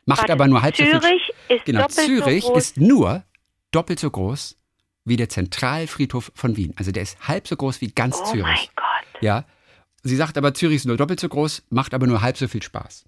Macht 0.07 0.21
Warte, 0.21 0.33
aber 0.33 0.47
nur 0.49 0.63
halb 0.63 0.77
Zürich 0.77 0.93
so 0.93 1.01
viel. 1.01 1.57
Ist 1.57 1.65
genau, 1.65 1.87
Zürich 1.89 2.45
so 2.45 2.55
ist 2.55 2.77
nur 2.77 3.25
doppelt 3.71 3.99
so 3.99 4.11
groß 4.11 4.57
wie 5.05 5.17
der 5.17 5.29
Zentralfriedhof 5.29 6.33
von 6.35 6.57
Wien. 6.57 6.75
Also 6.77 6.93
der 6.93 7.03
ist 7.03 7.29
halb 7.29 7.47
so 7.47 7.57
groß 7.57 7.81
wie 7.81 7.89
ganz 7.89 8.19
oh 8.21 8.25
Zürich. 8.25 8.43
Oh 8.45 8.47
mein 8.47 9.03
Gott. 9.13 9.23
Ja. 9.23 9.45
Sie 10.03 10.17
sagt 10.17 10.37
aber, 10.37 10.53
Zürich 10.55 10.77
ist 10.77 10.87
nur 10.87 10.97
doppelt 10.97 11.21
so 11.21 11.29
groß, 11.29 11.65
macht 11.71 11.95
aber 11.95 12.07
nur 12.07 12.21
halb 12.21 12.37
so 12.37 12.49
viel 12.49 12.63
Spaß. 12.63 13.05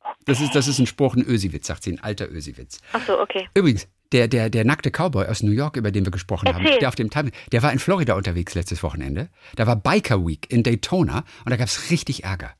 Okay. 0.00 0.14
Das, 0.24 0.40
ist, 0.40 0.54
das 0.54 0.68
ist 0.68 0.78
ein 0.78 0.86
Spruch, 0.86 1.14
ein 1.14 1.24
Ösiwitz, 1.24 1.68
sagt 1.68 1.84
sie, 1.84 1.92
ein 1.92 2.02
alter 2.02 2.30
Ösiwitz. 2.30 2.80
Ach 2.92 3.04
so, 3.06 3.20
okay. 3.20 3.48
Übrigens, 3.54 3.88
der, 4.12 4.28
der, 4.28 4.50
der 4.50 4.64
nackte 4.64 4.90
Cowboy 4.90 5.26
aus 5.26 5.42
New 5.42 5.52
York, 5.52 5.76
über 5.76 5.90
den 5.90 6.04
wir 6.04 6.10
gesprochen 6.12 6.46
Erzähl. 6.46 6.64
haben, 6.64 6.78
der 6.80 6.88
auf 6.88 6.94
dem 6.94 7.10
Time, 7.10 7.30
der 7.50 7.62
war 7.62 7.72
in 7.72 7.78
Florida 7.78 8.14
unterwegs 8.14 8.54
letztes 8.54 8.82
Wochenende. 8.82 9.28
Da 9.56 9.66
war 9.66 9.76
Biker 9.76 10.26
Week 10.26 10.50
in 10.50 10.62
Daytona 10.62 11.24
und 11.44 11.50
da 11.50 11.56
gab 11.56 11.68
es 11.68 11.90
richtig 11.90 12.24
Ärger. 12.24 12.52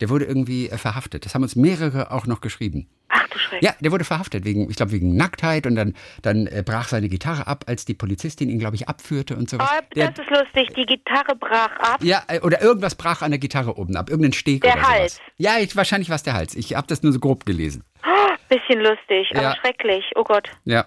Der 0.00 0.08
wurde 0.08 0.24
irgendwie 0.24 0.68
äh, 0.70 0.78
verhaftet. 0.78 1.24
Das 1.26 1.34
haben 1.34 1.42
uns 1.42 1.56
mehrere 1.56 2.10
auch 2.10 2.26
noch 2.26 2.40
geschrieben. 2.40 2.88
Ach 3.08 3.26
du 3.28 3.38
Schreck. 3.38 3.62
Ja, 3.62 3.74
der 3.80 3.90
wurde 3.92 4.04
verhaftet 4.04 4.44
wegen, 4.44 4.70
ich 4.70 4.76
glaube, 4.76 4.92
wegen 4.92 5.16
Nacktheit 5.16 5.66
und 5.66 5.74
dann, 5.74 5.94
dann 6.22 6.46
äh, 6.46 6.62
brach 6.64 6.88
seine 6.88 7.08
Gitarre 7.08 7.46
ab, 7.46 7.64
als 7.66 7.84
die 7.84 7.94
Polizistin 7.94 8.48
ihn, 8.48 8.58
glaube 8.58 8.76
ich, 8.76 8.88
abführte 8.88 9.36
und 9.36 9.50
so. 9.50 9.58
Oh, 9.58 9.64
das 9.94 10.10
ist 10.10 10.30
lustig. 10.30 10.68
Die 10.76 10.86
Gitarre 10.86 11.34
brach 11.38 11.76
ab. 11.78 12.02
Ja, 12.02 12.22
äh, 12.28 12.40
oder 12.40 12.62
irgendwas 12.62 12.94
brach 12.94 13.22
an 13.22 13.30
der 13.32 13.40
Gitarre 13.40 13.76
oben 13.76 13.96
ab, 13.96 14.08
irgendein 14.10 14.32
Steg 14.32 14.62
der 14.62 14.74
oder 14.74 14.82
Hals. 14.88 15.14
sowas. 15.16 15.26
Ja, 15.38 15.58
ich, 15.58 15.74
wahrscheinlich 15.76 16.08
war 16.08 16.16
es 16.16 16.22
der 16.22 16.34
Hals. 16.34 16.54
Ich 16.54 16.74
habe 16.76 16.86
das 16.86 17.02
nur 17.02 17.12
so 17.12 17.18
grob 17.18 17.44
gelesen. 17.44 17.82
Oh, 18.06 18.30
bisschen 18.48 18.80
lustig, 18.80 19.28
aber 19.32 19.42
Ja. 19.42 19.56
schrecklich. 19.56 20.04
Oh 20.14 20.24
Gott. 20.24 20.48
Ja. 20.64 20.86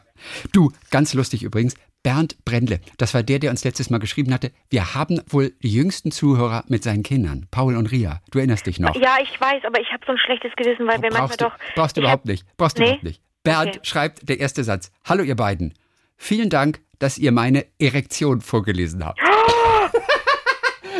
Du, 0.54 0.71
ganz 0.91 1.13
lustig 1.13 1.43
übrigens. 1.43 1.76
Bernd 2.04 2.36
Brendle, 2.44 2.82
das 2.98 3.13
war 3.13 3.24
der, 3.24 3.39
der 3.39 3.50
uns 3.50 3.63
letztes 3.63 3.89
Mal 3.89 4.00
geschrieben 4.00 4.34
hatte, 4.34 4.52
wir 4.70 4.94
haben 4.94 5.22
wohl 5.30 5.54
die 5.63 5.72
jüngsten 5.74 6.12
Zuhörer 6.12 6.66
mit 6.68 6.84
seinen 6.84 7.02
Kindern, 7.02 7.48
Paul 7.50 7.78
und 7.78 7.88
Ria. 7.92 8.22
Du 8.30 8.39
erinnerst 8.39 8.66
dich 8.66 8.78
noch. 8.80 8.94
Ja, 8.96 9.16
ich 9.22 9.39
weiß, 9.39 9.63
aber 9.66 9.80
ich 9.80 9.88
habe 9.94 10.04
so 10.06 10.12
ein 10.12 10.18
schlechtes 10.18 10.52
Gewissen, 10.58 10.86
weil 10.86 11.02
wir 11.02 11.12
manchmal 11.13 11.38
du, 11.38 11.46
doch. 11.46 11.54
brauchst 11.76 11.96
du 11.96 12.02
überhaupt 12.02 12.24
hab- 12.24 12.28
nicht. 12.28 12.46
Brauchst 12.58 12.78
du 12.78 12.82
Nee? 12.82 12.88
überhaupt 12.89 13.04
nicht. 13.06 13.22
Bernd 13.44 13.70
Okay. 13.70 13.80
schreibt 13.84 14.28
der 14.30 14.39
erste 14.42 14.63
Satz. 14.66 14.92
Hallo 15.06 15.24
ihr 15.24 15.36
beiden. 15.36 15.74
Vielen 16.18 16.50
Dank, 16.50 16.82
dass 17.00 17.18
ihr 17.18 17.32
meine 17.32 17.66
Erektion 17.80 18.42
vorgelesen 18.42 19.04
habt. 19.06 19.20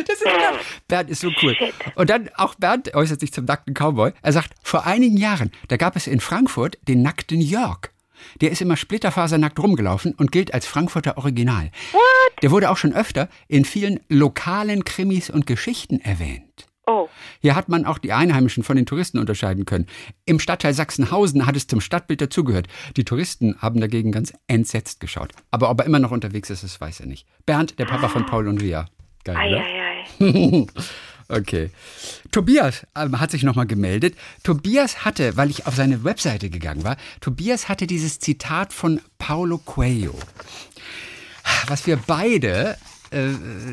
Das 0.06 0.16
ist 0.20 0.24
klar. 0.24 0.54
Bernd 0.88 1.08
ist 1.08 1.20
so 1.20 1.30
cool. 1.42 1.54
Shit. 1.54 1.72
Und 1.94 2.10
dann 2.10 2.28
auch 2.34 2.56
Bernd 2.56 2.94
äußert 2.94 3.20
sich 3.20 3.32
zum 3.32 3.44
nackten 3.44 3.74
Cowboy. 3.74 4.12
Er 4.22 4.32
sagt, 4.32 4.52
vor 4.62 4.84
einigen 4.86 5.16
Jahren, 5.16 5.52
da 5.68 5.76
gab 5.76 5.94
es 5.96 6.08
in 6.08 6.18
Frankfurt 6.20 6.78
den 6.88 7.00
nackten 7.02 7.40
Jörg. 7.40 7.90
Der 8.40 8.50
ist 8.50 8.60
immer 8.60 8.76
splitterfasernackt 8.76 9.58
rumgelaufen 9.58 10.14
und 10.14 10.32
gilt 10.32 10.54
als 10.54 10.66
Frankfurter 10.66 11.16
Original. 11.16 11.70
Der 12.42 12.50
wurde 12.50 12.70
auch 12.70 12.76
schon 12.76 12.92
öfter 12.92 13.28
in 13.48 13.64
vielen 13.64 14.00
lokalen 14.08 14.84
Krimis 14.84 15.30
und 15.30 15.46
Geschichten 15.46 16.00
erwähnt. 16.00 16.66
Oh. 16.86 17.08
Hier 17.40 17.54
hat 17.54 17.68
man 17.68 17.86
auch 17.86 17.98
die 17.98 18.12
Einheimischen 18.12 18.62
von 18.62 18.76
den 18.76 18.84
Touristen 18.84 19.18
unterscheiden 19.18 19.64
können. 19.64 19.86
Im 20.26 20.38
Stadtteil 20.38 20.74
Sachsenhausen 20.74 21.46
hat 21.46 21.56
es 21.56 21.66
zum 21.66 21.80
Stadtbild 21.80 22.20
dazugehört. 22.20 22.66
Die 22.96 23.04
Touristen 23.04 23.56
haben 23.60 23.80
dagegen 23.80 24.12
ganz 24.12 24.34
entsetzt 24.48 25.00
geschaut. 25.00 25.32
Aber 25.50 25.70
ob 25.70 25.80
er 25.80 25.86
immer 25.86 25.98
noch 25.98 26.10
unterwegs 26.10 26.50
ist, 26.50 26.62
das 26.62 26.80
weiß 26.80 27.00
er 27.00 27.06
nicht. 27.06 27.26
Bernd, 27.46 27.78
der 27.78 27.86
Papa 27.86 28.08
von 28.08 28.26
Paul 28.26 28.48
und 28.48 28.60
Ria. 28.60 28.86
Geil, 29.24 29.54
oder? 29.54 29.64
Eieiei. 29.64 30.66
Okay. 31.28 31.70
Tobias 32.32 32.86
ähm, 32.96 33.18
hat 33.20 33.30
sich 33.30 33.42
nochmal 33.42 33.66
gemeldet. 33.66 34.16
Tobias 34.42 35.04
hatte, 35.04 35.36
weil 35.36 35.50
ich 35.50 35.66
auf 35.66 35.74
seine 35.74 36.04
Webseite 36.04 36.50
gegangen 36.50 36.84
war, 36.84 36.96
Tobias 37.20 37.68
hatte 37.68 37.86
dieses 37.86 38.18
Zitat 38.20 38.72
von 38.72 39.00
Paulo 39.18 39.58
Coelho, 39.58 40.14
was 41.68 41.86
wir 41.86 41.96
beide 41.96 42.76
äh, 43.10 43.28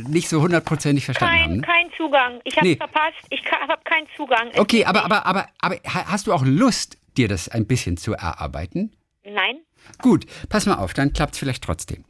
nicht 0.07 0.29
so 0.29 0.41
hundertprozentig 0.41 1.05
verstanden 1.05 1.33
haben. 1.35 1.47
Kein, 1.49 1.55
ne? 1.57 1.61
kein 1.89 1.97
Zugang. 1.97 2.39
Ich 2.43 2.55
habe 2.57 2.67
Nee. 2.67 2.75
verpasst. 2.77 3.17
Ich 3.29 3.41
habe 3.51 3.81
keinen 3.83 4.07
Zugang. 4.15 4.49
Okay, 4.57 4.85
aber, 4.85 5.03
aber, 5.05 5.25
aber, 5.25 5.47
aber 5.59 5.75
ha- 5.87 6.05
hast 6.07 6.27
du 6.27 6.33
auch 6.33 6.43
Lust, 6.45 6.97
dir 7.17 7.27
das 7.27 7.49
ein 7.49 7.65
bisschen 7.65 7.97
zu 7.97 8.13
erarbeiten? 8.13 8.93
Nein. 9.25 9.57
Gut, 10.01 10.25
pass 10.49 10.65
mal 10.65 10.75
auf, 10.75 10.93
dann 10.93 11.13
klappt 11.13 11.33
es 11.33 11.39
vielleicht 11.39 11.63
trotzdem. 11.63 12.03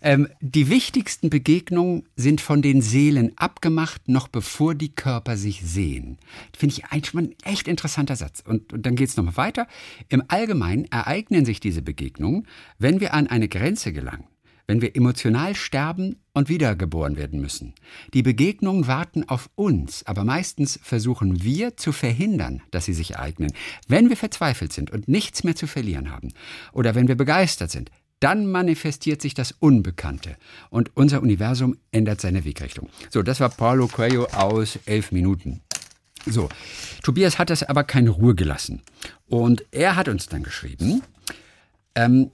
Ähm, 0.00 0.28
die 0.40 0.68
wichtigsten 0.68 1.30
Begegnungen 1.30 2.08
sind 2.16 2.40
von 2.40 2.62
den 2.62 2.82
Seelen 2.82 3.32
abgemacht, 3.36 4.08
noch 4.08 4.28
bevor 4.28 4.74
die 4.74 4.94
Körper 4.94 5.36
sich 5.36 5.62
sehen. 5.62 6.18
Finde 6.56 6.76
ich 6.76 6.84
eigentlich 6.86 7.14
mal 7.14 7.24
ein 7.24 7.34
echt 7.44 7.68
interessanter 7.68 8.16
Satz. 8.16 8.42
Und, 8.46 8.72
und 8.72 8.86
dann 8.86 8.96
geht 8.96 9.08
es 9.08 9.16
nochmal 9.16 9.36
weiter. 9.36 9.66
Im 10.08 10.22
Allgemeinen 10.28 10.84
ereignen 10.86 11.44
sich 11.44 11.60
diese 11.60 11.82
Begegnungen, 11.82 12.46
wenn 12.78 13.00
wir 13.00 13.14
an 13.14 13.26
eine 13.26 13.48
Grenze 13.48 13.92
gelangen, 13.92 14.24
wenn 14.72 14.80
wir 14.80 14.96
emotional 14.96 15.54
sterben 15.54 16.16
und 16.32 16.48
wiedergeboren 16.48 17.18
werden 17.18 17.42
müssen. 17.42 17.74
Die 18.14 18.22
Begegnungen 18.22 18.86
warten 18.86 19.28
auf 19.28 19.50
uns, 19.54 20.02
aber 20.06 20.24
meistens 20.24 20.80
versuchen 20.82 21.42
wir 21.42 21.76
zu 21.76 21.92
verhindern, 21.92 22.62
dass 22.70 22.86
sie 22.86 22.94
sich 22.94 23.10
ereignen. 23.10 23.52
Wenn 23.86 24.08
wir 24.08 24.16
verzweifelt 24.16 24.72
sind 24.72 24.90
und 24.90 25.08
nichts 25.08 25.44
mehr 25.44 25.54
zu 25.54 25.66
verlieren 25.66 26.10
haben 26.10 26.32
oder 26.72 26.94
wenn 26.94 27.06
wir 27.06 27.16
begeistert 27.16 27.70
sind, 27.70 27.90
dann 28.18 28.46
manifestiert 28.46 29.20
sich 29.20 29.34
das 29.34 29.52
Unbekannte 29.52 30.38
und 30.70 30.96
unser 30.96 31.20
Universum 31.20 31.76
ändert 31.90 32.22
seine 32.22 32.46
Wegrichtung. 32.46 32.88
So, 33.10 33.22
das 33.22 33.40
war 33.40 33.50
Paulo 33.50 33.88
Coelho 33.88 34.24
aus 34.32 34.78
elf 34.86 35.12
Minuten. 35.12 35.60
So, 36.24 36.48
Tobias 37.02 37.38
hat 37.38 37.50
das 37.50 37.62
aber 37.62 37.84
keine 37.84 38.08
Ruhe 38.08 38.34
gelassen. 38.34 38.80
Und 39.28 39.66
er 39.70 39.96
hat 39.96 40.08
uns 40.08 40.28
dann 40.28 40.42
geschrieben, 40.42 41.02
ähm, 41.94 42.30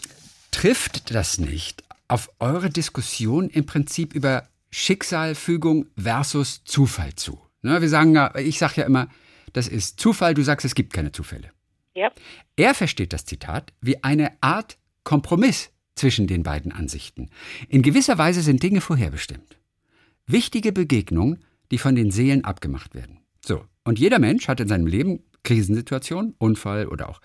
trifft 0.52 1.12
das 1.12 1.38
nicht 1.38 1.82
auf 2.08 2.30
eure 2.38 2.70
Diskussion 2.70 3.50
im 3.50 3.66
Prinzip 3.66 4.14
über 4.14 4.48
Schicksal, 4.70 5.34
Fügung 5.34 5.86
versus 5.96 6.64
Zufall 6.64 7.14
zu? 7.14 7.40
Ne, 7.62 7.80
wir 7.80 7.88
sagen 7.88 8.14
ja, 8.14 8.34
ich 8.36 8.58
sage 8.58 8.74
ja 8.76 8.86
immer, 8.86 9.08
das 9.52 9.68
ist 9.68 10.00
Zufall, 10.00 10.34
du 10.34 10.42
sagst, 10.42 10.64
es 10.64 10.74
gibt 10.74 10.92
keine 10.92 11.12
Zufälle. 11.12 11.50
Ja. 11.94 12.12
Er 12.56 12.74
versteht 12.74 13.12
das 13.12 13.24
Zitat 13.24 13.72
wie 13.80 14.02
eine 14.02 14.32
Art 14.40 14.78
Kompromiss 15.04 15.70
zwischen 15.94 16.26
den 16.26 16.42
beiden 16.42 16.70
Ansichten. 16.72 17.30
In 17.68 17.82
gewisser 17.82 18.18
Weise 18.18 18.42
sind 18.42 18.62
Dinge 18.62 18.80
vorherbestimmt. 18.80 19.58
Wichtige 20.26 20.72
Begegnungen, 20.72 21.44
die 21.70 21.78
von 21.78 21.94
den 21.94 22.10
Seelen 22.10 22.44
abgemacht 22.44 22.94
werden. 22.94 23.18
So, 23.44 23.64
und 23.84 23.98
jeder 23.98 24.18
Mensch 24.18 24.48
hat 24.48 24.60
in 24.60 24.68
seinem 24.68 24.86
Leben 24.86 25.24
Krisensituationen, 25.42 26.34
Unfall 26.38 26.86
oder 26.86 27.08
auch 27.08 27.20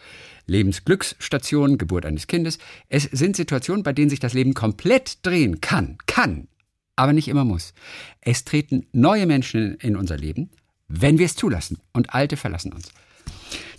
Lebensglücksstationen, 0.45 1.77
Geburt 1.77 2.05
eines 2.05 2.27
Kindes. 2.27 2.57
Es 2.89 3.03
sind 3.03 3.35
Situationen, 3.35 3.83
bei 3.83 3.93
denen 3.93 4.09
sich 4.09 4.19
das 4.19 4.33
Leben 4.33 4.53
komplett 4.53 5.25
drehen 5.25 5.61
kann, 5.61 5.97
kann, 6.05 6.47
aber 6.95 7.13
nicht 7.13 7.27
immer 7.27 7.45
muss. 7.45 7.73
Es 8.21 8.45
treten 8.45 8.85
neue 8.91 9.25
Menschen 9.25 9.75
in 9.75 9.95
unser 9.95 10.17
Leben, 10.17 10.49
wenn 10.87 11.17
wir 11.17 11.25
es 11.25 11.35
zulassen, 11.35 11.79
und 11.91 12.13
alte 12.13 12.37
verlassen 12.37 12.73
uns. 12.73 12.91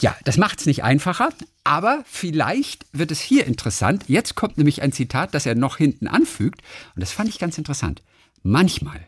Ja, 0.00 0.16
das 0.24 0.36
macht 0.36 0.60
es 0.60 0.66
nicht 0.66 0.84
einfacher, 0.84 1.30
aber 1.62 2.02
vielleicht 2.06 2.86
wird 2.92 3.10
es 3.10 3.20
hier 3.20 3.46
interessant. 3.46 4.04
Jetzt 4.08 4.34
kommt 4.34 4.58
nämlich 4.58 4.82
ein 4.82 4.92
Zitat, 4.92 5.34
das 5.34 5.46
er 5.46 5.54
noch 5.54 5.76
hinten 5.78 6.08
anfügt, 6.08 6.62
und 6.94 7.00
das 7.00 7.12
fand 7.12 7.28
ich 7.28 7.38
ganz 7.38 7.56
interessant. 7.58 8.02
Manchmal, 8.42 9.06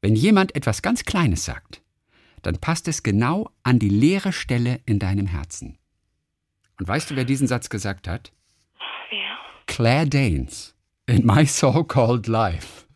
wenn 0.00 0.16
jemand 0.16 0.54
etwas 0.54 0.82
ganz 0.82 1.04
Kleines 1.04 1.44
sagt, 1.44 1.81
dann 2.42 2.58
passt 2.58 2.88
es 2.88 3.02
genau 3.02 3.50
an 3.62 3.78
die 3.78 3.88
leere 3.88 4.32
Stelle 4.32 4.80
in 4.84 4.98
deinem 4.98 5.26
Herzen. 5.26 5.78
Und 6.78 6.88
weißt 6.88 7.10
du, 7.10 7.16
wer 7.16 7.24
diesen 7.24 7.46
Satz 7.46 7.70
gesagt 7.70 8.08
hat? 8.08 8.32
Ja. 9.10 9.38
Claire 9.66 10.06
Danes 10.06 10.74
in 11.06 11.24
My 11.24 11.46
So-Called 11.46 12.26
Life. 12.26 12.86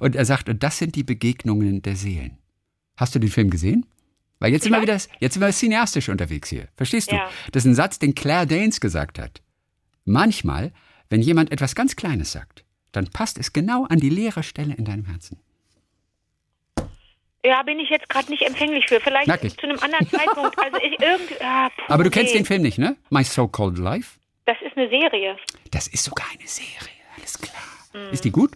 Und 0.00 0.14
er 0.14 0.24
sagt, 0.24 0.48
und 0.48 0.62
das 0.62 0.78
sind 0.78 0.94
die 0.94 1.02
Begegnungen 1.02 1.82
der 1.82 1.96
Seelen. 1.96 2.38
Hast 2.96 3.14
du 3.14 3.18
den 3.18 3.30
Film 3.30 3.50
gesehen? 3.50 3.86
Weil 4.38 4.52
jetzt 4.52 4.64
sind 4.64 4.72
wir 4.72 4.82
wieder, 4.82 4.98
jetzt 5.20 5.34
sind 5.34 5.40
wir 5.40 5.52
cineastisch 5.52 6.08
unterwegs 6.08 6.48
hier. 6.48 6.68
Verstehst 6.76 7.10
du? 7.10 7.16
Ja. 7.16 7.28
Das 7.52 7.64
ist 7.64 7.70
ein 7.70 7.74
Satz, 7.74 7.98
den 7.98 8.14
Claire 8.14 8.46
Danes 8.46 8.80
gesagt 8.80 9.18
hat. 9.18 9.42
Manchmal, 10.04 10.72
wenn 11.08 11.22
jemand 11.22 11.50
etwas 11.50 11.74
ganz 11.74 11.96
Kleines 11.96 12.32
sagt, 12.32 12.64
dann 12.92 13.06
passt 13.08 13.38
es 13.38 13.52
genau 13.52 13.84
an 13.86 13.98
die 13.98 14.10
leere 14.10 14.42
Stelle 14.42 14.74
in 14.74 14.84
deinem 14.84 15.06
Herzen. 15.06 15.38
Ja, 17.44 17.62
bin 17.62 17.78
ich 17.78 17.90
jetzt 17.90 18.08
gerade 18.08 18.30
nicht 18.30 18.42
empfänglich 18.42 18.86
für. 18.88 19.00
Vielleicht 19.00 19.26
Nackig. 19.28 19.56
zu 19.58 19.66
einem 19.66 19.78
anderen 19.78 20.08
Zeitpunkt. 20.08 20.58
Also 20.58 20.78
ich 20.78 20.98
irgend. 21.00 21.40
Ah, 21.42 21.68
puh, 21.68 21.92
Aber 21.92 22.04
du 22.04 22.10
kennst 22.10 22.32
nee. 22.32 22.40
den 22.40 22.46
Film 22.46 22.62
nicht, 22.62 22.78
ne? 22.78 22.96
My 23.10 23.22
So-Called 23.22 23.78
Life? 23.78 24.18
Das 24.46 24.56
ist 24.66 24.76
eine 24.76 24.88
Serie. 24.88 25.36
Das 25.70 25.86
ist 25.88 26.04
sogar 26.04 26.26
eine 26.32 26.46
Serie, 26.48 26.68
alles 27.16 27.38
klar. 27.38 27.62
Mhm. 27.92 28.12
Ist 28.12 28.24
die 28.24 28.30
gut? 28.30 28.52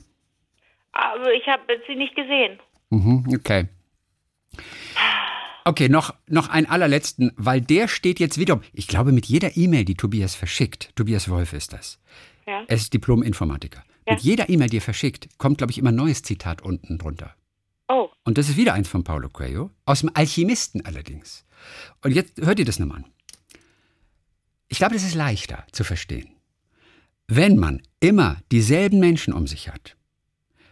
Aber 0.93 1.33
ich 1.33 1.47
habe 1.47 1.63
sie 1.87 1.95
nicht 1.95 2.15
gesehen. 2.17 2.59
Mhm, 2.91 3.25
okay. 3.35 3.69
Okay, 5.65 5.89
noch, 5.91 6.15
noch 6.27 6.49
einen 6.49 6.67
allerletzten, 6.67 7.33
weil 7.37 7.61
der 7.61 7.89
steht 7.89 8.21
jetzt 8.21 8.39
wiederum, 8.39 8.63
ich 8.73 8.89
glaube, 8.89 9.13
mit 9.13 9.27
jeder 9.27 9.57
E-Mail, 9.57 9.85
die 9.85 9.97
Tobias 9.97 10.35
verschickt, 10.35 10.97
Tobias 10.97 11.29
Wolf 11.29 11.53
ist 11.53 11.75
das, 11.75 12.01
Ja. 12.47 12.63
er 12.67 12.77
ist 12.77 12.95
Diplom-Informatiker. 12.95 13.85
Ja. 14.07 14.15
Mit 14.15 14.23
jeder 14.23 14.49
E-Mail, 14.49 14.71
die 14.71 14.79
er 14.79 14.83
verschickt, 14.83 15.29
kommt, 15.37 15.59
glaube 15.59 15.71
ich, 15.71 15.79
immer 15.79 15.91
ein 15.93 15.95
neues 15.97 16.23
Zitat 16.23 16.63
unten 16.63 16.97
drunter. 16.97 17.35
Und 18.25 18.39
das 18.39 18.49
ist 18.49 18.57
wieder 18.57 18.75
eins 18.75 18.89
von 18.89 19.05
Paulo 19.05 19.29
Coelho, 19.29 19.71
aus 19.85 20.01
dem 20.01 20.11
Alchemisten 20.15 20.85
allerdings. 20.85 21.45
Und 22.03 22.13
jetzt 22.13 22.41
hört 22.41 22.59
ihr 22.59 22.65
das 22.65 22.79
nochmal 22.79 22.99
an. 22.99 23.05
Ich 24.69 24.79
glaube, 24.79 24.95
das 24.95 25.05
ist 25.05 25.15
leichter 25.15 25.67
zu 25.73 25.83
verstehen. 25.83 26.29
Wenn 27.27 27.57
man 27.57 27.83
immer 28.01 28.41
dieselben 28.53 29.01
Menschen 29.01 29.33
um 29.33 29.47
sich 29.47 29.69
hat, 29.69 29.97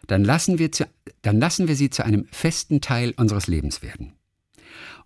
dann 0.07 0.25
lassen, 0.25 0.59
wir 0.59 0.73
zu, 0.73 0.87
dann 1.23 1.39
lassen 1.39 1.69
wir 1.69 1.77
sie 1.77 1.91
zu 1.91 2.05
einem 2.05 2.27
festen 2.31 2.81
Teil 2.81 3.15
unseres 3.17 3.47
Lebens 3.47 3.83
werden. 3.83 4.13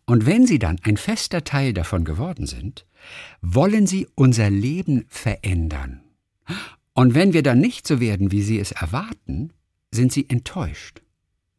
Und 0.07 0.27
wenn 0.27 0.47
sie 0.47 0.59
dann 0.59 0.79
ein 0.83 0.97
fester 0.97 1.45
Teil 1.45 1.73
davon 1.73 2.05
geworden 2.05 2.47
sind, 2.47 2.85
wollen 3.41 3.87
sie 3.87 4.09
unser 4.15 4.51
Leben 4.51 5.05
verändern. 5.09 6.03
Und 6.95 7.15
wenn 7.15 7.33
wir 7.33 7.43
dann 7.43 7.61
nicht 7.61 7.87
so 7.87 8.01
werden, 8.01 8.33
wie 8.33 8.43
sie 8.43 8.59
es 8.59 8.73
erwarten, 8.73 9.53
sind 9.93 10.13
sie 10.13 10.29
enttäuscht. 10.29 11.01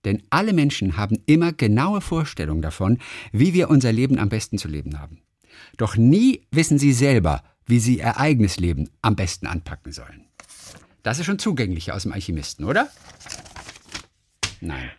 Denn 0.05 0.23
alle 0.29 0.53
Menschen 0.53 0.97
haben 0.97 1.21
immer 1.25 1.53
genaue 1.53 2.01
Vorstellungen 2.01 2.61
davon, 2.61 2.97
wie 3.31 3.53
wir 3.53 3.69
unser 3.69 3.91
Leben 3.91 4.17
am 4.17 4.29
besten 4.29 4.57
zu 4.57 4.67
leben 4.67 4.99
haben. 4.99 5.21
Doch 5.77 5.95
nie 5.95 6.47
wissen 6.51 6.79
sie 6.79 6.93
selber, 6.93 7.43
wie 7.65 7.79
sie 7.79 7.99
ihr 7.99 8.17
eigenes 8.17 8.57
Leben 8.57 8.89
am 9.01 9.15
besten 9.15 9.47
anpacken 9.47 9.91
sollen. 9.91 10.25
Das 11.03 11.19
ist 11.19 11.25
schon 11.25 11.39
zugänglicher 11.39 11.95
aus 11.95 12.03
dem 12.03 12.13
Alchemisten, 12.13 12.65
oder? 12.65 12.89
Nein. 14.59 14.91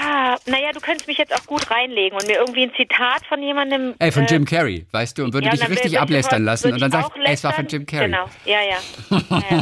Ah, 0.00 0.36
naja, 0.46 0.72
du 0.72 0.80
könntest 0.80 1.06
mich 1.06 1.18
jetzt 1.18 1.34
auch 1.34 1.44
gut 1.46 1.70
reinlegen 1.70 2.18
und 2.18 2.26
mir 2.26 2.36
irgendwie 2.36 2.62
ein 2.62 2.72
Zitat 2.76 3.26
von 3.28 3.42
jemandem. 3.42 3.94
Ey, 3.98 4.12
von 4.12 4.24
äh, 4.24 4.30
Jim 4.30 4.44
Carrey, 4.44 4.86
weißt 4.90 5.18
du, 5.18 5.24
und 5.24 5.32
würde 5.32 5.46
ja, 5.46 5.52
dich 5.52 5.60
dann 5.60 5.72
richtig 5.72 5.98
ablästern 5.98 6.44
lassen 6.44 6.72
und 6.72 6.80
dann 6.80 6.90
sagst 6.90 7.12
ey, 7.16 7.34
es 7.34 7.44
war 7.44 7.52
von. 7.52 7.66
Jim 7.68 7.86
Carrey. 7.86 8.06
Genau, 8.06 8.26
ja, 8.44 8.60
ja. 8.62 9.58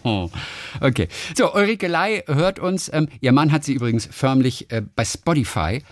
ja. 0.00 0.28
Okay. 0.80 1.08
So, 1.34 1.52
Ulrike 1.54 1.88
Lai 1.88 2.22
hört 2.26 2.58
uns. 2.58 2.92
Ähm, 2.92 3.08
ihr 3.20 3.32
Mann 3.32 3.50
hat 3.50 3.64
sie 3.64 3.72
übrigens 3.72 4.08
förmlich 4.10 4.70
äh, 4.70 4.82
bei 4.94 5.04
Spotify 5.04 5.82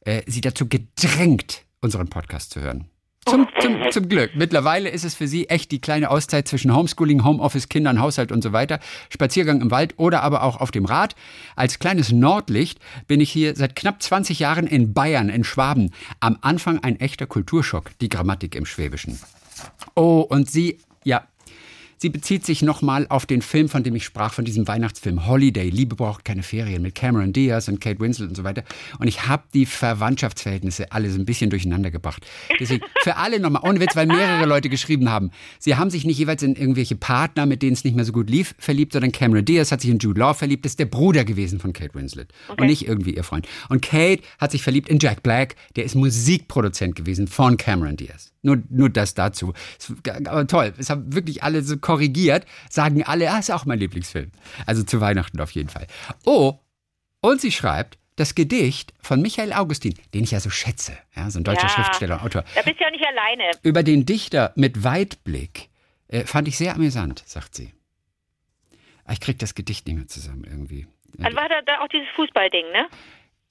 äh, 0.00 0.22
sie 0.26 0.40
dazu 0.40 0.68
gedrängt, 0.68 1.62
unseren 1.80 2.08
Podcast 2.08 2.50
zu 2.50 2.60
hören. 2.60 2.90
Zum, 3.26 3.48
zum, 3.58 3.76
zum 3.90 4.08
Glück. 4.08 4.32
Mittlerweile 4.34 4.90
ist 4.90 5.04
es 5.04 5.14
für 5.14 5.26
sie 5.26 5.48
echt 5.48 5.72
die 5.72 5.80
kleine 5.80 6.10
Auszeit 6.10 6.46
zwischen 6.46 6.74
Homeschooling, 6.74 7.24
Homeoffice, 7.24 7.68
Kindern, 7.68 8.00
Haushalt 8.00 8.32
und 8.32 8.42
so 8.42 8.52
weiter. 8.52 8.80
Spaziergang 9.08 9.60
im 9.62 9.70
Wald 9.70 9.94
oder 9.96 10.22
aber 10.22 10.42
auch 10.42 10.60
auf 10.60 10.70
dem 10.70 10.84
Rad. 10.84 11.14
Als 11.56 11.78
kleines 11.78 12.12
Nordlicht 12.12 12.78
bin 13.06 13.20
ich 13.20 13.30
hier 13.30 13.56
seit 13.56 13.76
knapp 13.76 14.02
20 14.02 14.38
Jahren 14.38 14.66
in 14.66 14.92
Bayern, 14.92 15.28
in 15.30 15.44
Schwaben. 15.44 15.90
Am 16.20 16.38
Anfang 16.42 16.80
ein 16.80 17.00
echter 17.00 17.26
Kulturschock, 17.26 17.90
die 18.00 18.08
Grammatik 18.08 18.54
im 18.54 18.66
Schwäbischen. 18.66 19.18
Oh, 19.94 20.20
und 20.28 20.50
sie, 20.50 20.78
ja, 21.04 21.26
sie 21.98 22.08
bezieht 22.08 22.44
sich 22.44 22.62
nochmal 22.62 23.06
auf 23.08 23.26
den 23.26 23.42
Film, 23.42 23.68
von 23.68 23.82
dem 23.82 23.94
ich 23.94 24.04
sprach, 24.04 24.32
von 24.32 24.44
diesem 24.44 24.66
Weihnachtsfilm 24.66 25.26
Holiday, 25.26 25.70
Liebe 25.70 25.96
braucht 25.96 26.24
keine 26.24 26.42
Ferien, 26.42 26.82
mit 26.82 26.94
Cameron 26.94 27.32
Diaz 27.32 27.68
und 27.68 27.80
Kate 27.80 28.00
Winslet 28.00 28.28
und 28.28 28.34
so 28.36 28.44
weiter. 28.44 28.64
Und 28.98 29.08
ich 29.08 29.26
habe 29.26 29.44
die 29.52 29.66
Verwandtschaftsverhältnisse 29.66 30.92
alle 30.92 31.10
so 31.10 31.18
ein 31.18 31.24
bisschen 31.24 31.50
durcheinander 31.50 31.90
gebracht. 31.90 32.26
Deswegen 32.60 32.84
für 33.02 33.16
alle 33.16 33.40
nochmal, 33.40 33.62
ohne 33.64 33.80
Witz, 33.80 33.96
weil 33.96 34.06
mehrere 34.06 34.46
Leute 34.46 34.68
geschrieben 34.68 35.10
haben, 35.10 35.30
sie 35.58 35.76
haben 35.76 35.90
sich 35.90 36.04
nicht 36.04 36.18
jeweils 36.18 36.42
in 36.42 36.56
irgendwelche 36.56 36.96
Partner, 36.96 37.46
mit 37.46 37.62
denen 37.62 37.74
es 37.74 37.84
nicht 37.84 37.96
mehr 37.96 38.04
so 38.04 38.12
gut 38.12 38.30
lief, 38.30 38.54
verliebt, 38.58 38.92
sondern 38.92 39.12
Cameron 39.12 39.44
Diaz 39.44 39.72
hat 39.72 39.80
sich 39.80 39.90
in 39.90 39.98
Jude 39.98 40.20
Law 40.20 40.34
verliebt, 40.34 40.64
das 40.64 40.72
ist 40.72 40.78
der 40.78 40.86
Bruder 40.86 41.24
gewesen 41.24 41.60
von 41.60 41.72
Kate 41.72 41.94
Winslet 41.94 42.32
und 42.48 42.66
nicht 42.66 42.86
irgendwie 42.86 43.14
ihr 43.14 43.24
Freund. 43.24 43.48
Und 43.68 43.82
Kate 43.82 44.22
hat 44.38 44.52
sich 44.52 44.62
verliebt 44.62 44.88
in 44.88 44.98
Jack 44.98 45.22
Black, 45.22 45.56
der 45.76 45.84
ist 45.84 45.94
Musikproduzent 45.94 46.96
gewesen 46.96 47.28
von 47.28 47.56
Cameron 47.56 47.96
Diaz. 47.96 48.33
Nur, 48.44 48.62
nur 48.70 48.90
das 48.90 49.14
dazu. 49.14 49.52
Aber 50.26 50.46
toll, 50.46 50.72
es 50.78 50.90
haben 50.90 51.12
wirklich 51.14 51.42
alle 51.42 51.62
so 51.62 51.76
korrigiert, 51.78 52.46
sagen 52.70 53.02
alle, 53.04 53.30
ah, 53.30 53.38
ist 53.38 53.50
auch 53.50 53.64
mein 53.64 53.78
Lieblingsfilm. 53.80 54.30
Also 54.66 54.82
zu 54.84 55.00
Weihnachten 55.00 55.40
auf 55.40 55.50
jeden 55.52 55.68
Fall. 55.70 55.86
Oh, 56.24 56.58
und 57.20 57.40
sie 57.40 57.50
schreibt, 57.50 57.98
das 58.16 58.34
Gedicht 58.36 58.92
von 59.00 59.20
Michael 59.22 59.52
Augustin, 59.52 59.94
den 60.12 60.22
ich 60.22 60.30
ja 60.30 60.38
so 60.38 60.48
schätze, 60.50 60.96
ja, 61.16 61.28
so 61.30 61.40
ein 61.40 61.44
deutscher 61.44 61.62
Ja. 61.64 61.68
Schriftsteller 61.70 62.16
und 62.20 62.26
Autor, 62.26 62.44
Da 62.54 62.62
bist 62.62 62.78
du 62.78 62.84
ja 62.84 62.90
nicht 62.90 63.04
alleine. 63.04 63.50
über 63.62 63.82
den 63.82 64.06
Dichter 64.06 64.52
mit 64.54 64.84
Weitblick 64.84 65.68
äh, 66.08 66.24
fand 66.24 66.46
ich 66.46 66.56
sehr 66.56 66.74
amüsant, 66.76 67.24
sagt 67.26 67.54
sie. 67.56 67.72
Ah, 69.04 69.14
Ich 69.14 69.20
krieg 69.20 69.38
das 69.40 69.54
Gedicht 69.54 69.86
nicht 69.88 69.96
mehr 69.96 70.06
zusammen 70.06 70.44
irgendwie. 70.44 70.86
Dann 71.18 71.34
war 71.34 71.48
da, 71.48 71.60
da 71.66 71.80
auch 71.82 71.88
dieses 71.88 72.08
Fußballding, 72.14 72.66
ne? 72.72 72.86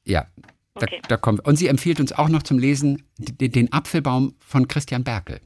Ja, 0.06 0.27
da, 0.75 0.86
Okay. 0.88 1.01
da 1.07 1.17
kommt. 1.17 1.45
Und 1.45 1.55
sie 1.57 1.67
empfiehlt 1.67 1.99
uns 1.99 2.12
auch 2.13 2.29
noch 2.29 2.43
zum 2.43 2.57
Lesen 2.59 3.07
den 3.17 3.71
Apfelbaum 3.71 4.36
von 4.39 4.67
Christian 4.67 5.03
Berkel. 5.03 5.39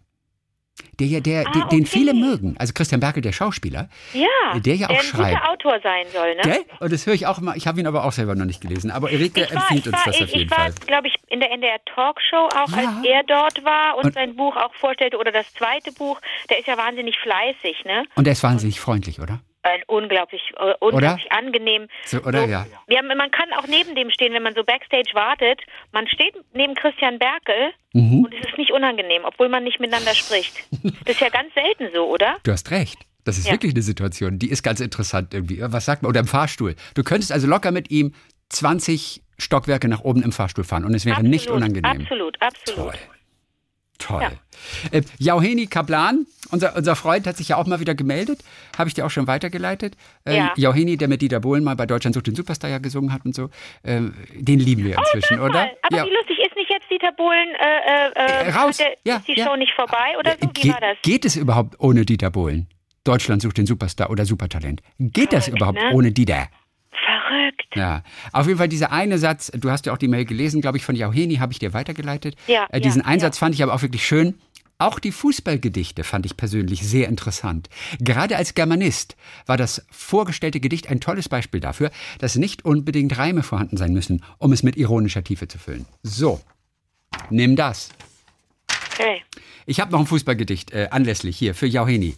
Der 1.00 1.08
ja, 1.08 1.20
der, 1.20 1.48
Ah, 1.48 1.52
den, 1.52 1.62
den 1.70 1.80
okay. 1.82 1.86
viele 1.86 2.13
mögen. 2.13 2.56
Also 2.60 2.72
Christian 2.74 3.00
Berkel, 3.02 3.22
der 3.24 3.32
Schauspieler. 3.32 3.90
Ja. 4.13 4.60
Der 4.60 4.76
ja 4.76 4.88
auch 4.90 4.98
ein 5.00 5.04
schreibt. 5.04 5.40
guter 5.40 5.50
Autor 5.52 5.80
sein 5.82 6.06
soll, 6.13 6.36
ne? 6.36 6.42
Gell? 6.44 6.66
Und 6.80 6.92
das 6.94 7.06
höre 7.08 7.16
ich 7.16 7.26
auch 7.26 7.40
immer. 7.40 7.56
Ich 7.56 7.66
habe 7.68 7.80
ihn 7.80 7.88
aber 7.88 8.04
auch 8.06 8.12
selber 8.12 8.36
noch 8.36 8.46
nicht 8.46 8.62
gelesen. 8.62 8.92
Aber 8.92 9.10
Erike 9.12 9.42
Ich 9.42 9.50
war, 9.56 9.63
empfiehlt 9.63 9.80
ich 9.82 9.88
uns 9.88 9.96
war, 9.98 10.04
das 10.06 10.16
ich, 10.18 10.24
auf 10.24 10.30
jeden 10.30 10.42
ich 10.44 10.52
war 10.52 10.58
Fall. 10.58 10.74
glaube 10.86 11.08
ich, 11.08 11.16
in 11.30 11.40
der 11.40 11.52
NDR 11.52 11.80
Talkshow, 11.86 12.48
auch 12.56 12.70
Ja. 12.70 12.78
als 12.78 13.08
er 13.08 13.24
dort 13.24 13.63
war 13.66 13.98
und, 13.98 14.06
Und- 14.06 14.13
sein 14.13 14.36
Buch 14.36 14.56
auch 14.56 14.74
vorstellte 14.76 15.18
oder 15.18 15.32
das 15.32 15.52
zweite 15.56 15.92
Buch. 15.94 16.22
Der 16.52 16.60
ist 16.60 16.68
ja 16.68 16.78
wahnsinnig 16.78 17.18
fleißig, 17.18 17.84
ne? 17.86 18.06
Und 18.16 18.28
er 18.28 18.34
ist 18.34 18.44
wahnsinnig 18.44 18.80
freundlich, 18.80 19.20
oder? 19.20 19.40
Ein 19.63 19.82
unglaublich, 19.88 20.41
äh, 20.58 20.74
unglaublich 20.80 21.32
angenehm. 21.32 21.88
So, 22.06 22.20
oder? 22.24 22.46
Ja. 22.46 22.65
Ja, 22.88 23.02
man 23.02 23.32
kann 23.32 23.52
auch 23.58 23.67
neben 23.67 23.96
dem 23.96 24.10
stehen, 24.12 24.34
wenn 24.34 24.43
man 24.43 24.56
so 24.56 24.63
Backstage 24.63 25.10
wartet. 25.13 25.60
Man 25.91 26.08
steht 26.08 26.36
neben 26.54 26.76
Christian 26.76 27.20
Berkel 27.20 27.74
Mhm. 27.93 28.24
und 28.26 28.34
es 28.34 28.46
ist 28.48 28.58
nicht 28.58 28.72
unangenehm, 28.72 29.24
obwohl 29.26 29.50
man 29.50 29.63
nicht 29.63 29.80
miteinander 29.80 30.13
spricht. 30.15 30.54
Das 31.06 31.15
ist 31.15 31.22
ja 31.22 31.30
ganz 31.30 31.54
selten 31.54 31.89
so, 31.93 32.06
oder? 32.08 32.38
Du 32.43 32.52
hast 32.52 32.70
recht. 32.72 32.98
Das 33.26 33.38
ist 33.38 33.48
Ja. 33.48 33.54
wirklich 33.54 33.74
eine 33.74 33.82
Situation, 33.82 34.39
die 34.39 34.50
ist 34.50 34.63
ganz 34.63 34.80
interessant 34.80 35.34
irgendwie. 35.34 35.60
Was 35.62 35.84
sagt 35.86 36.02
man? 36.04 36.10
Oder 36.10 36.22
im 36.22 36.28
Fahrstuhl. 36.28 36.76
Du 36.96 37.04
könntest 37.04 37.32
also 37.34 37.46
locker 37.48 37.72
mit 37.72 37.91
ihm 37.91 38.13
20 38.50 39.22
Stockwerke 39.38 39.88
nach 39.89 40.02
oben 40.02 40.24
im 40.24 40.32
Fahrstuhl 40.32 40.63
fahren 40.63 40.86
und 40.86 40.94
es 40.94 41.06
wäre 41.06 41.21
nicht 41.23 41.50
unangenehm. 41.50 42.02
Absolut, 42.02 42.42
absolut. 42.42 42.92
Toll. 42.92 43.00
Toll. 44.00 44.27
Äh, 44.91 45.02
Jauheni 45.17 45.67
Kaplan, 45.67 46.25
unser, 46.52 46.75
unser 46.75 46.95
Freund, 46.95 47.25
hat 47.27 47.37
sich 47.37 47.50
ja 47.50 47.58
auch 47.58 47.65
mal 47.67 47.79
wieder 47.79 47.95
gemeldet. 47.95 48.43
Habe 48.77 48.87
ich 48.89 48.93
dir 48.93 49.06
auch 49.06 49.10
schon 49.10 49.27
weitergeleitet. 49.27 49.95
Äh, 50.25 50.37
Ja. 50.37 50.54
Jauheni, 50.56 50.98
der 50.98 51.08
mit 51.08 51.21
Dieter 51.21 51.39
Bohlen 51.39 51.63
mal 51.63 51.75
bei 51.75 51.85
Deutschland 51.85 52.13
sucht 52.13 52.27
den 52.27 52.35
Superstar 52.35 52.69
ja 52.69 52.77
gesungen 52.77 53.12
hat 53.13 53.25
und 53.25 53.33
so. 53.35 53.50
Äh, 53.83 54.02
den 54.35 54.60
lieben 54.60 54.83
wir 54.83 54.98
inzwischen, 54.98 55.37
Sag 55.37 55.50
oder? 55.50 55.69
Aber 55.81 55.98
ja. 55.98 56.06
wie 56.06 56.10
lustig 56.13 56.37
ist 56.45 56.56
nicht 56.56 56.69
jetzt 56.69 56.89
Dieter 56.91 57.12
Bohlen, 57.13 57.50
äh, 57.60 58.43
äh, 58.45 58.48
Äh, 58.48 58.52
raus. 58.52 58.79
hat 58.79 58.79
der, 58.79 58.98
Ja, 59.04 59.17
ist 59.17 59.27
die 59.27 59.37
ja. 59.37 59.45
Show 59.48 59.56
nicht 59.56 59.73
vorbei 59.75 60.15
oder 60.19 60.31
so? 60.39 60.48
Äh, 60.48 60.50
Wie 60.56 60.62
Ge 60.62 60.71
war 60.73 60.79
das? 60.81 60.98
geht 61.02 61.25
es 61.25 61.35
überhaupt 61.35 61.75
ohne 61.79 62.06
Dieter 62.06 62.29
Bohlen? 62.29 62.67
Deutschland 63.04 63.41
sucht 63.41 63.58
den 63.58 63.65
Superstar 63.65 64.10
oder 64.10 64.25
Supertalent. 64.25 64.81
Geht 65.00 65.31
das 65.33 65.48
überhaupt 65.48 65.79
ne? 65.81 65.91
ohne 65.93 66.12
die 66.12 66.25
Verrückt. 67.72 67.76
Ja, 67.76 68.04
auf 68.32 68.48
jeden 68.48 68.58
Fall 68.58 68.70
dieser 68.70 68.92
eine 68.92 69.18
Satz, 69.18 69.52
du 69.54 69.70
hast 69.70 69.86
ja 69.86 69.94
auch 69.94 69.98
die 69.98 70.08
Mail 70.08 70.26
gelesen, 70.26 70.62
glaube 70.62 70.78
ich, 70.78 70.86
von 70.86 70.96
Jauheni, 70.96 71.36
habe 71.36 71.52
ich 71.52 71.60
dir 71.60 71.74
weitergeleitet. 71.74 72.36
Ja, 72.48 72.68
äh, 72.70 72.80
diesen 72.80 73.02
ja, 73.02 73.08
Einsatz 73.08 73.38
fand 73.38 73.56
ich 73.56 73.63
aber 73.63 73.74
auch 73.74 73.82
wirklich 73.82 74.06
schön. 74.06 74.36
Auch 74.80 75.00
die 75.00 75.12
Fußballgedichte 75.12 76.04
fand 76.04 76.28
ich 76.28 76.38
persönlich 76.38 76.88
sehr 76.88 77.08
interessant. 77.08 77.68
Gerade 78.00 78.38
als 78.38 78.54
Germanist 78.54 79.15
war 79.48 79.58
das 79.58 79.84
vorgestellte 79.90 80.60
Gedicht 80.60 80.88
ein 80.88 81.00
tolles 81.00 81.30
Beispiel 81.30 81.60
dafür, 81.60 81.90
dass 82.20 82.36
nicht 82.36 82.63
unbedingt 82.63 83.18
Reime 83.18 83.42
vorhanden 83.42 83.78
sein 83.78 83.92
müssen, 83.92 84.24
um 84.38 84.52
es 84.52 84.62
mit 84.62 84.78
ironischer 84.78 85.24
Tiefe 85.24 85.48
zu 85.48 85.58
füllen. 85.58 85.88
So, 86.04 86.42
nimm 87.32 87.56
das. 87.56 87.90
Okay. 88.94 89.24
Ich 89.65 89.80
habe 89.80 89.92
noch 89.92 90.00
ein 90.00 90.06
Fußballgedicht 90.06 90.72
äh, 90.72 90.90
anlässlich 90.92 91.38
hier 91.38 91.56
für 91.56 91.65
Jauheni. 91.65 92.15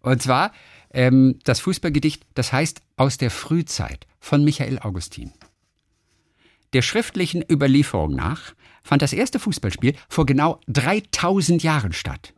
Und 0.00 0.20
zwar 0.20 0.52
ähm, 0.92 1.38
das 1.44 1.60
Fußballgedicht, 1.60 2.24
das 2.34 2.52
heißt 2.52 2.80
Aus 2.96 3.18
der 3.18 3.30
Frühzeit 3.30 4.06
von 4.20 4.44
Michael 4.44 4.78
Augustin. 4.78 5.32
Der 6.72 6.82
schriftlichen 6.82 7.44
Überlieferung 7.50 8.14
nach 8.14 8.54
fand 8.82 9.02
das 9.02 9.12
erste 9.12 9.38
Fußballspiel 9.38 9.94
vor 10.08 10.26
genau 10.26 10.60
3000 10.68 11.62
Jahren 11.62 11.92
statt. 11.92 12.32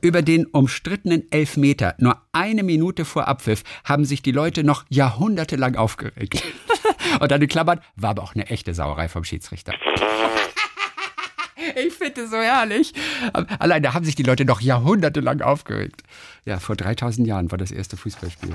Über 0.00 0.22
den 0.22 0.46
umstrittenen 0.46 1.30
Elfmeter, 1.32 1.94
nur 1.98 2.20
eine 2.32 2.62
Minute 2.62 3.04
vor 3.04 3.26
Abpfiff, 3.26 3.64
haben 3.84 4.04
sich 4.04 4.22
die 4.22 4.32
Leute 4.32 4.62
noch 4.62 4.84
jahrhundertelang 4.90 5.76
aufgeregt. 5.76 6.42
Und 7.20 7.30
dann 7.30 7.40
in 7.40 7.48
Klammern 7.48 7.80
war 7.96 8.10
aber 8.10 8.22
auch 8.22 8.34
eine 8.34 8.48
echte 8.48 8.74
Sauerei 8.74 9.08
vom 9.08 9.24
Schiedsrichter. 9.24 9.72
Ich 11.86 11.92
finde 11.94 12.22
es 12.22 12.30
so 12.30 12.36
herrlich. 12.36 12.92
Allein 13.58 13.82
da 13.82 13.94
haben 13.94 14.04
sich 14.04 14.14
die 14.14 14.22
Leute 14.22 14.44
noch 14.44 14.60
jahrhundertelang 14.60 15.40
aufgeregt. 15.40 16.02
Ja, 16.44 16.58
vor 16.58 16.76
3000 16.76 17.26
Jahren 17.26 17.50
war 17.50 17.58
das 17.58 17.70
erste 17.70 17.96
Fußballspiel. 17.96 18.52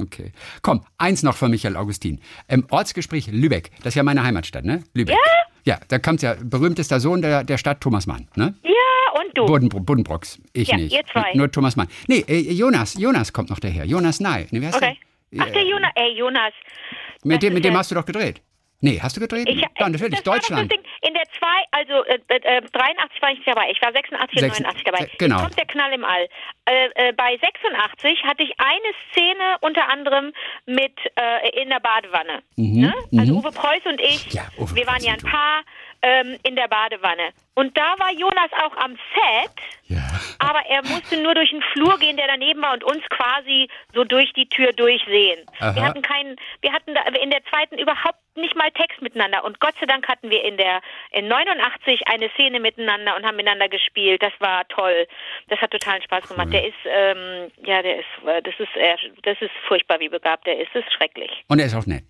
Okay. 0.00 0.32
Komm, 0.62 0.84
eins 0.98 1.22
noch 1.22 1.36
von 1.36 1.50
Michael 1.50 1.76
Augustin. 1.76 2.20
Im 2.48 2.66
Ortsgespräch 2.70 3.28
Lübeck, 3.30 3.70
das 3.78 3.88
ist 3.88 3.94
ja 3.94 4.02
meine 4.02 4.24
Heimatstadt, 4.24 4.64
ne? 4.64 4.82
Lübeck. 4.92 5.14
Ja? 5.14 5.74
Ja, 5.74 5.80
da 5.88 5.98
kommt 5.98 6.20
ja 6.22 6.34
berühmtester 6.42 6.98
Sohn 7.00 7.22
der, 7.22 7.44
der 7.44 7.56
Stadt, 7.58 7.80
Thomas 7.80 8.06
Mann, 8.06 8.28
ne? 8.34 8.54
Ja, 8.64 9.20
und 9.22 9.38
du? 9.38 9.46
Boden, 9.46 9.68
Bodenbrocks. 9.68 10.38
Ich 10.52 10.68
Ja, 10.68 10.76
nicht. 10.76 10.92
ihr 10.92 11.02
zwei. 11.12 11.32
Nur 11.34 11.50
Thomas 11.50 11.76
Mann. 11.76 11.86
Nee, 12.08 12.24
äh, 12.26 12.52
Jonas, 12.52 12.94
Jonas 12.94 13.32
kommt 13.32 13.48
noch 13.50 13.60
daher. 13.60 13.86
Jonas 13.86 14.20
Ney. 14.20 14.46
Nee, 14.50 14.66
Okay. 14.68 14.98
der? 15.32 15.42
Ach, 15.42 15.50
der 15.50 15.62
Jonas. 15.64 15.90
Ey, 15.94 16.18
Jonas. 16.18 16.52
Mit 17.22 17.36
das 17.36 17.40
dem, 17.40 17.54
mit 17.54 17.64
dem 17.64 17.72
ja- 17.72 17.78
hast 17.78 17.90
du 17.90 17.94
doch 17.94 18.04
gedreht. 18.04 18.42
Nee, 18.84 19.00
hast 19.02 19.16
du 19.16 19.20
gedreht? 19.20 19.48
Ich, 19.48 19.60
ja, 19.60 19.68
natürlich, 19.78 20.14
das 20.20 20.26
war 20.26 20.34
doch 20.36 20.42
Deutschland. 20.42 20.70
Ding. 20.72 20.80
In 21.00 21.14
der 21.14 21.24
2, 21.38 21.46
also 21.72 22.04
äh, 22.04 22.18
äh, 22.28 22.60
83 22.60 23.22
war 23.22 23.30
ich 23.30 23.38
nicht 23.38 23.48
dabei. 23.48 23.70
Ich 23.70 23.80
war 23.82 23.92
86 23.92 24.32
und 24.36 24.40
Sechs- 24.40 24.60
89 24.60 24.84
dabei. 24.84 24.98
äh, 25.04 25.08
genau. 25.18 25.36
Jetzt 25.36 25.42
kommt 25.44 25.58
der 25.58 25.66
Knall 25.66 25.92
im 25.92 26.04
All. 26.04 26.28
Äh, 26.66 26.88
äh, 27.08 27.12
bei 27.12 27.38
86 27.38 28.22
hatte 28.24 28.42
ich 28.42 28.52
eine 28.58 28.90
Szene 29.10 29.56
unter 29.62 29.88
anderem 29.88 30.32
mit 30.66 30.92
äh, 31.16 31.60
in 31.62 31.70
der 31.70 31.80
Badewanne. 31.80 32.42
ne? 32.56 32.94
Also 33.18 33.34
Uwe 33.34 33.50
Preuß 33.52 33.84
und 33.86 34.00
ich, 34.00 34.26
Mhm, 34.26 34.30
Ja, 34.32 34.42
Uwe 34.58 34.74
wir 34.76 34.86
waren 34.86 35.02
ja 35.02 35.12
ein 35.14 35.20
Paar 35.20 35.62
ähm, 36.04 36.38
in 36.42 36.54
der 36.54 36.68
Badewanne. 36.68 37.32
Und 37.54 37.76
da 37.78 37.94
war 37.98 38.12
Jonas 38.12 38.50
auch 38.62 38.76
am 38.76 38.92
Set. 39.14 39.52
Ja. 39.86 40.02
Aber 40.38 40.60
er 40.66 40.82
musste 40.82 41.16
nur 41.22 41.34
durch 41.34 41.50
den 41.50 41.62
Flur 41.72 41.98
gehen, 41.98 42.16
der 42.16 42.26
daneben 42.26 42.60
war 42.62 42.74
und 42.74 42.84
uns 42.84 43.02
quasi 43.08 43.68
so 43.94 44.04
durch 44.04 44.32
die 44.34 44.48
Tür 44.48 44.72
durchsehen. 44.72 45.46
Aha. 45.60 45.74
Wir 45.74 45.84
hatten 45.84 46.02
keinen, 46.02 46.36
wir 46.60 46.72
hatten 46.72 46.94
da 46.94 47.02
in 47.20 47.30
der 47.30 47.42
zweiten 47.44 47.78
überhaupt 47.78 48.18
nicht 48.34 48.56
mal 48.56 48.70
Text 48.72 49.00
miteinander 49.00 49.44
und 49.44 49.60
Gott 49.60 49.74
sei 49.78 49.86
Dank 49.86 50.08
hatten 50.08 50.30
wir 50.30 50.42
in 50.44 50.56
der 50.56 50.80
in 51.12 51.28
89 51.28 52.08
eine 52.08 52.28
Szene 52.30 52.60
miteinander 52.60 53.16
und 53.16 53.24
haben 53.24 53.36
miteinander 53.36 53.68
gespielt. 53.68 54.22
Das 54.22 54.32
war 54.40 54.66
toll. 54.68 55.06
Das 55.48 55.60
hat 55.60 55.70
totalen 55.70 56.02
Spaß 56.02 56.28
gemacht. 56.28 56.52
Der 56.52 56.66
ist 56.66 56.74
ähm, 56.84 57.50
ja, 57.64 57.82
der 57.82 57.98
ist 58.00 58.26
äh, 58.26 58.42
das 58.42 58.54
ist 58.58 58.70
das 59.22 59.40
ist 59.40 59.52
furchtbar, 59.68 60.00
wie 60.00 60.08
begabt 60.08 60.46
er 60.48 60.58
ist. 60.58 60.74
Das 60.74 60.84
ist 60.84 60.92
schrecklich. 60.92 61.30
Und 61.48 61.60
er 61.60 61.66
ist 61.66 61.74
auch 61.74 61.86
nett. 61.86 62.04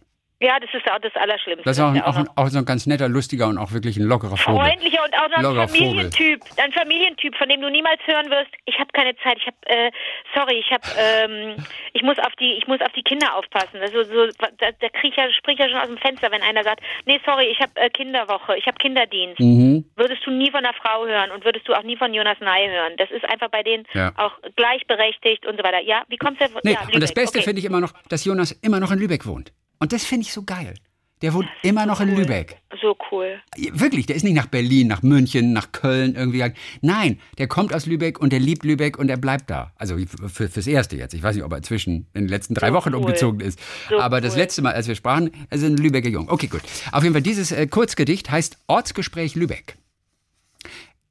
Ja, 0.45 0.61
das 0.61 0.69
ist 0.75 0.91
auch 0.91 0.99
das 0.99 1.15
Allerschlimmste. 1.17 1.65
Das 1.65 1.79
ist 1.79 1.83
auch, 1.83 1.89
ein, 1.89 2.03
auch, 2.03 2.17
ein, 2.17 2.29
auch 2.37 2.49
so 2.49 2.59
ein 2.59 2.67
ganz 2.67 2.87
netter, 2.87 3.09
lustiger 3.09 3.49
und 3.49 3.57
auch 3.57 3.73
wirklich 3.73 3.97
ein 3.97 4.05
lockerer 4.05 4.37
Vogel. 4.37 4.61
freundlicher 4.61 5.03
und 5.03 5.15
auch 5.15 5.41
noch 5.41 5.57
ein 5.57 5.69
Familientyp, 5.69 6.43
ein 6.59 6.73
Familientyp, 6.73 7.35
von 7.37 7.49
dem 7.49 7.63
du 7.63 7.71
niemals 7.71 8.01
hören 8.05 8.29
wirst. 8.29 8.51
Ich 8.67 8.79
habe 8.79 8.91
keine 8.93 9.17
Zeit. 9.25 9.39
Ich 9.39 9.47
habe, 9.47 9.57
äh, 9.67 9.91
sorry, 10.35 10.61
ich 10.61 10.71
habe, 10.71 10.85
ähm, 10.99 11.57
ich 11.95 12.03
muss 12.03 12.19
auf 12.19 12.35
die, 12.39 12.59
ich 12.59 12.67
muss 12.67 12.81
auf 12.83 12.93
die 12.93 13.03
Kinder 13.03 13.35
aufpassen. 13.35 13.81
Also 13.81 14.05
so, 14.05 14.27
da, 14.39 14.69
da 14.79 14.89
krieg 14.91 15.13
ich 15.13 15.17
ja, 15.17 15.33
sprich 15.33 15.59
ja 15.59 15.67
schon 15.69 15.79
aus 15.79 15.89
dem 15.89 15.97
Fenster, 15.97 16.31
wenn 16.31 16.43
einer 16.43 16.63
sagt, 16.63 16.81
nee, 17.07 17.19
sorry, 17.25 17.47
ich 17.47 17.61
habe 17.61 17.73
äh, 17.81 17.89
Kinderwoche, 17.89 18.59
ich 18.59 18.67
habe 18.67 18.77
Kinderdienst. 18.77 19.41
Mhm. 19.41 19.87
Würdest 19.97 20.27
du 20.27 20.31
nie 20.31 20.51
von 20.51 20.63
einer 20.63 20.75
Frau 20.75 21.07
hören 21.07 21.31
und 21.31 21.47
würdest 21.47 21.67
du 21.67 21.73
auch 21.73 21.85
nie 21.85 21.97
von 21.97 22.13
Jonas 22.13 22.39
Ney 22.41 22.69
hören. 22.69 22.93
Das 22.99 23.11
ist 23.11 23.25
einfach 23.25 23.49
bei 23.49 23.63
denen 23.63 23.85
Ja. 23.95 24.13
auch 24.17 24.33
gleichberechtigt 24.57 25.47
und 25.47 25.57
so 25.57 25.65
weiter. 25.65 25.81
Ja, 25.81 26.03
wie 26.09 26.19
kommst 26.19 26.43
du? 26.43 26.45
Nee, 26.65 26.73
ja, 26.73 26.81
und 26.81 27.01
das 27.01 27.11
Lübeck, 27.11 27.15
Beste 27.15 27.39
okay. 27.39 27.45
finde 27.45 27.61
ich 27.61 27.65
immer 27.65 27.81
noch, 27.81 27.95
dass 28.11 28.27
Jonas 28.27 28.53
immer 28.53 28.79
noch 28.79 28.91
in 28.91 28.99
Lübeck 28.99 29.25
wohnt. 29.25 29.53
Und 29.85 29.93
das 29.93 30.03
finde 30.07 30.23
ich 30.27 30.33
so 30.33 30.43
geil. 30.45 30.73
Der 31.21 31.35
wohnt 31.35 31.47
immer 31.63 31.85
noch 31.85 32.01
in 32.01 32.09
cool. 32.09 32.21
Lübeck. 32.21 32.57
So 32.81 32.97
cool. 33.11 33.39
Wirklich, 33.75 34.07
der 34.07 34.17
ist 34.17 34.23
nicht 34.25 34.33
nach 34.35 34.47
Berlin, 34.47 34.87
nach 34.89 35.03
München, 35.03 35.53
nach 35.53 35.73
Köln 35.73 36.15
irgendwie. 36.15 36.39
gegangen. 36.39 36.55
Nein, 36.81 37.21
der 37.37 37.49
kommt 37.49 37.75
aus 37.75 37.85
Lübeck 37.85 38.19
und 38.19 38.33
der 38.33 38.41
liebt 38.41 38.65
Lübeck 38.65 38.99
und 38.99 39.11
er 39.11 39.19
bleibt 39.19 39.51
da. 39.51 39.73
Also 39.77 39.97
für, 40.33 40.49
fürs 40.49 40.67
Erste 40.67 40.97
jetzt. 40.97 41.13
Ich 41.13 41.23
weiß 41.23 41.37
nicht, 41.37 41.45
ob 41.45 41.53
er 41.53 41.59
inzwischen 41.59 42.07
in 42.15 42.23
den 42.23 42.29
letzten 42.29 42.55
drei 42.55 42.69
So 42.69 42.75
Wochen 42.75 42.95
cool. 42.95 43.01
umgezogen 43.01 43.41
ist. 43.41 43.59
So 43.91 43.99
Aber 44.01 44.23
das 44.23 44.33
cool. 44.33 44.41
letzte 44.41 44.63
Mal, 44.63 44.73
als 44.73 44.89
wir 44.89 44.95
sprachen, 44.95 45.31
er 45.51 45.59
ist 45.59 45.65
ein 45.65 45.77
Lübecker 45.77 46.09
Jung. 46.09 46.31
Okay, 46.31 46.47
gut. 46.47 46.63
Auf 46.93 47.03
jeden 47.03 47.13
Fall, 47.15 47.23
dieses 47.23 47.53
äh, 47.53 47.67
Kurzgedicht 47.67 48.31
heißt 48.31 48.57
Ortsgespräch 48.69 49.35
Lübeck. 49.35 49.77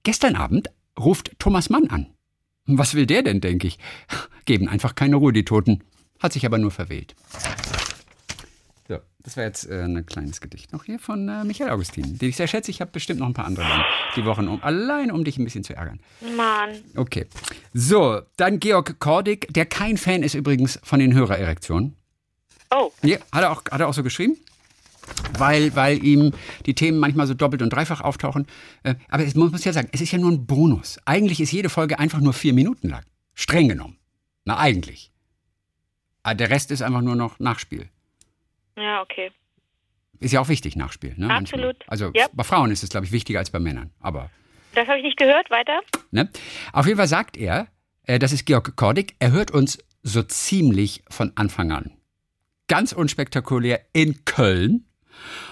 Gestern 0.02 0.36
Abend 0.36 0.72
ruft 1.00 1.32
Thomas 1.38 1.70
Mann 1.70 1.88
an. 1.92 2.08
Was 2.66 2.96
will 2.96 3.06
der 3.06 3.22
denn, 3.22 3.40
denke 3.40 3.68
ich? 3.68 3.78
Geben 4.46 4.68
einfach 4.68 4.96
keine 4.96 5.18
Ruhe, 5.18 5.32
die 5.34 5.46
Toten. 5.46 5.84
Hat 6.20 6.34
sich 6.34 6.46
aber 6.46 6.58
nur 6.58 6.72
verwählt. 6.72 7.16
Das 9.24 9.38
war 9.38 9.46
jetzt 9.46 9.70
äh, 9.70 9.84
ein 9.84 10.06
kleines 10.06 10.42
Gedicht 10.42 10.74
noch 10.74 10.84
hier 10.84 11.00
von 11.00 11.30
äh, 11.30 11.46
Michael 11.46 11.72
Augustin, 11.72 12.18
den 12.18 12.30
ich 12.30 12.36
sehr 12.36 12.48
schätze. 12.48 12.72
Ich 12.72 12.82
habe 12.82 12.92
bestimmt 12.92 13.22
noch 13.22 13.28
ein 13.28 13.34
paar 13.34 13.46
andere 13.46 13.66
dann 13.66 13.82
die 14.18 14.26
Wochen, 14.26 14.50
um, 14.50 14.62
allein 14.62 15.12
um 15.12 15.24
dich 15.24 15.38
ein 15.38 15.46
bisschen 15.46 15.64
zu 15.64 15.74
ärgern. 15.76 16.02
Mann. 16.36 16.72
Okay. 16.98 17.26
So, 17.74 18.22
dann 18.36 18.60
Georg 18.60 19.00
Kordig, 19.00 19.48
der 19.54 19.66
kein 19.66 19.96
Fan 19.98 20.24
ist 20.24 20.34
übrigens 20.36 20.78
von 20.84 21.00
den 21.00 21.14
Hörererektionen. 21.14 21.96
Oh, 22.70 22.92
Ja, 23.02 23.18
hat 23.32 23.44
er 23.44 23.52
auch, 23.52 23.64
hat 23.72 23.80
er 23.80 23.88
auch 23.88 23.94
so 23.94 24.04
geschrieben? 24.04 24.36
Weil, 25.38 25.74
weil 25.76 26.04
ihm 26.04 26.34
die 26.66 26.74
Themen 26.74 26.98
manchmal 27.00 27.28
so 27.28 27.34
doppelt 27.34 27.62
und 27.62 27.70
dreifach 27.72 28.02
auftauchen. 28.02 28.46
Äh, 28.84 28.96
Aber 29.10 29.26
es, 29.26 29.36
man 29.36 29.52
muss 29.52 29.64
ja 29.64 29.72
sagen, 29.72 29.88
es 29.94 30.02
ist 30.02 30.12
ja 30.12 30.20
nur 30.20 30.32
ein 30.32 30.46
Bonus. 30.46 30.98
Eigentlich 31.06 31.40
ist 31.40 31.52
jede 31.52 31.70
Folge 31.70 31.98
einfach 31.98 32.20
nur 32.20 32.34
vier 32.34 32.54
Minuten 32.54 32.90
lang. 32.90 33.04
Streng 33.34 33.70
genommen. 33.70 33.98
Na, 34.44 34.58
eigentlich. 34.58 35.12
Aber 36.24 36.36
der 36.36 36.50
Rest 36.50 36.72
ist 36.72 36.82
einfach 36.82 37.02
nur 37.02 37.16
noch 37.16 37.40
Nachspiel. 37.40 37.90
Ja, 38.78 39.02
okay. 39.02 39.32
Ist 40.20 40.32
ja 40.32 40.40
auch 40.40 40.48
wichtig, 40.50 40.76
Nachspiel. 40.76 41.14
Ne, 41.18 41.28
manchmal. 41.28 41.60
Absolut. 41.66 41.84
Also 41.90 42.12
Ja. 42.14 42.28
bei 42.34 42.44
Frauen 42.44 42.72
ist 42.72 42.84
es, 42.84 42.90
glaube 42.90 43.06
ich, 43.06 43.12
wichtiger 43.12 43.40
als 43.40 43.50
bei 43.52 43.60
Männern. 43.60 43.92
Aber 44.00 44.30
Das 44.74 44.88
habe 44.88 44.98
ich 45.00 45.04
nicht 45.04 45.18
gehört. 45.18 45.50
Weiter. 45.52 45.80
Ne? 46.12 46.30
Auf 46.72 46.86
jeden 46.86 46.98
Fall 46.98 47.08
sagt 47.08 47.36
er, 47.38 47.68
äh, 48.04 48.20
das 48.20 48.32
ist 48.32 48.46
Georg 48.46 48.76
Kordig, 48.76 49.16
er 49.20 49.32
hört 49.32 49.52
uns 49.52 49.78
so 50.02 50.24
ziemlich 50.24 51.04
von 51.10 51.32
Anfang 51.36 51.72
an. 51.72 51.92
Ganz 52.68 52.92
unspektakulär 52.94 53.82
in 53.94 54.24
Köln 54.26 54.86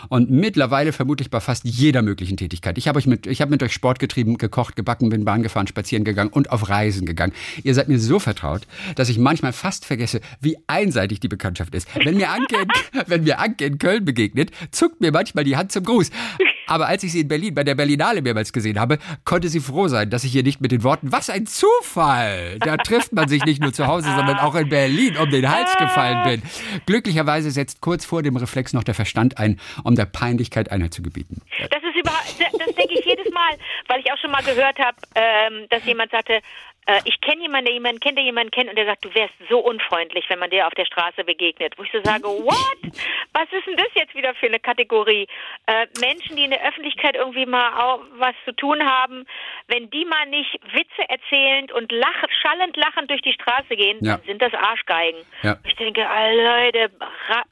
und 0.09 0.30
mittlerweile 0.30 0.91
vermutlich 0.93 1.30
bei 1.30 1.39
fast 1.39 1.66
jeder 1.66 2.01
möglichen 2.01 2.38
Tätigkeit. 2.38 2.78
Ich 2.78 2.88
habe 2.88 2.97
euch 2.97 3.07
mit, 3.07 3.28
ich 3.28 3.41
habe 3.41 3.51
mit 3.51 3.64
euch 3.64 3.74
Sport 3.74 3.99
getrieben, 3.99 4.38
gekocht, 4.38 4.76
gebacken, 4.76 5.09
bin 5.09 5.26
Bahn 5.26 5.43
gefahren, 5.43 5.68
spazieren 5.68 6.03
gegangen 6.03 6.32
und 6.32 6.51
auf 6.51 6.70
Reisen 6.70 7.05
gegangen. 7.05 7.34
Ihr 7.64 7.74
seid 7.74 7.88
mir 7.88 7.99
so 7.99 8.20
vertraut, 8.20 8.62
dass 8.95 9.09
ich 9.09 9.18
manchmal 9.18 9.53
fast 9.53 9.86
vergesse, 9.86 10.22
wie 10.39 10.57
einseitig 10.68 11.20
die 11.20 11.28
Bekanntschaft 11.28 11.76
ist. 11.76 11.88
Wenn 12.03 12.18
mir 12.18 12.30
Anke 12.30 12.62
in, 12.62 12.68
wenn 13.07 13.24
mir 13.24 13.39
Anke 13.39 13.66
in 13.66 13.78
Köln 13.78 14.05
begegnet, 14.05 14.51
zuckt 14.72 15.01
mir 15.01 15.12
manchmal 15.12 15.43
die 15.43 15.57
Hand 15.57 15.72
zum 15.72 15.84
Gruß. 15.84 16.12
Aber 16.72 16.88
als 16.88 17.03
ich 17.03 17.12
sie 17.12 17.20
in 17.20 17.28
Berlin 17.28 17.53
bei 17.53 17.66
der 17.66 17.76
Berlinale 17.76 18.22
mehrmals 18.22 18.53
gesehen 18.53 18.80
habe, 18.80 18.97
konnte 19.26 19.49
sie 19.49 19.59
froh 19.59 19.89
sein, 19.89 20.09
dass 20.09 20.24
ich 20.24 20.34
ihr 20.34 20.43
nicht 20.43 20.62
mit 20.62 20.72
den 20.72 20.84
Worten, 20.84 21.12
was 21.12 21.30
ein 21.30 21.45
Zufall! 21.45 22.59
Da 22.59 22.78
trifft 22.78 23.12
man 23.12 23.28
sich 23.28 23.43
nicht 23.43 23.62
nur 23.62 23.74
zu 23.74 23.88
Hause, 23.88 24.07
sondern 24.16 24.38
auch 24.38 24.55
in 24.55 24.70
Berlin 24.70 25.18
um 25.18 25.30
den 25.30 25.49
Hals 25.49 25.70
gefallen 25.78 26.24
bin. 26.24 26.41
Glücklicherweise 26.86 27.51
setzt 27.51 27.82
kurz 27.82 28.05
vor 28.05 28.24
dem 28.24 28.38
Reflex 28.38 28.72
noch 28.72 28.86
der 28.86 28.93
Verstand 28.93 29.38
ein, 29.38 29.51
um 29.84 29.95
der 29.95 30.06
Peinlichkeit 30.06 30.72
Einhalt 30.72 30.93
zu 30.93 31.02
gebieten. 31.02 31.41
Das 31.70 31.82
ist 31.84 31.95
überhaupt, 31.95 32.36
das 32.39 32.76
denke 32.76 32.93
ich 32.99 33.06
jedes 33.06 33.32
Mal, 33.32 33.58
weil 33.88 33.99
ich 33.99 34.12
auch 34.12 34.18
schon 34.18 34.32
mal 34.32 34.43
gehört 34.43 34.80
habe, 34.80 34.97
ähm, 35.16 35.68
dass 35.70 35.86
jemand 35.86 36.12
sagte, 36.12 36.41
äh, 36.88 37.00
ich 37.06 37.20
kenne 37.22 37.42
jemanden, 37.44 37.66
der 37.66 37.74
jemanden 37.74 38.00
kennt, 38.00 38.18
der 38.18 38.26
jemanden 38.26 38.52
kennt, 38.52 38.70
und 38.70 38.76
der 38.76 38.86
sagt, 38.86 39.06
du 39.06 39.14
wärst 39.14 39.34
so 39.50 39.60
unfreundlich, 39.60 40.26
wenn 40.30 40.40
man 40.40 40.50
dir 40.50 40.68
auf 40.68 40.74
der 40.74 40.86
Straße 40.86 41.24
begegnet. 41.24 41.78
Wo 41.78 41.84
ich 41.84 41.92
so 41.92 42.02
sage, 42.04 42.24
what? 42.26 42.94
Was 43.34 43.48
ist 43.52 43.66
denn 43.68 43.78
das 43.78 43.88
jetzt 43.96 44.14
wieder 44.16 44.34
für 44.36 44.48
eine 44.48 44.60
Kategorie? 44.60 45.28
Äh, 45.68 45.88
Menschen, 46.02 46.36
die 46.36 46.44
in 46.44 46.52
der 46.52 46.68
Öffentlichkeit 46.68 47.16
irgendwie 47.16 47.46
mal 47.46 47.74
auch 47.82 48.02
was 48.18 48.36
zu 48.46 48.52
tun 48.54 48.84
haben, 48.86 49.26
wenn 49.68 49.90
die 49.90 50.06
mal 50.06 50.26
nicht 50.28 50.54
Witze 50.74 51.08
erzählend 51.08 51.72
und 51.72 51.92
lach, 51.92 52.24
schallend 52.42 52.76
lachend 52.78 53.10
durch 53.10 53.22
die 53.22 53.34
Straße 53.34 53.76
gehen, 53.76 53.98
Ja. 54.04 54.18
dann 54.18 54.26
sind 54.26 54.42
das 54.42 54.54
Arschgeigen. 54.54 55.22
Ja. 55.44 55.58
Ich 55.66 55.76
denke, 55.76 56.06
ah, 56.08 56.30
Leute, 56.32 56.92
ra 57.30 57.44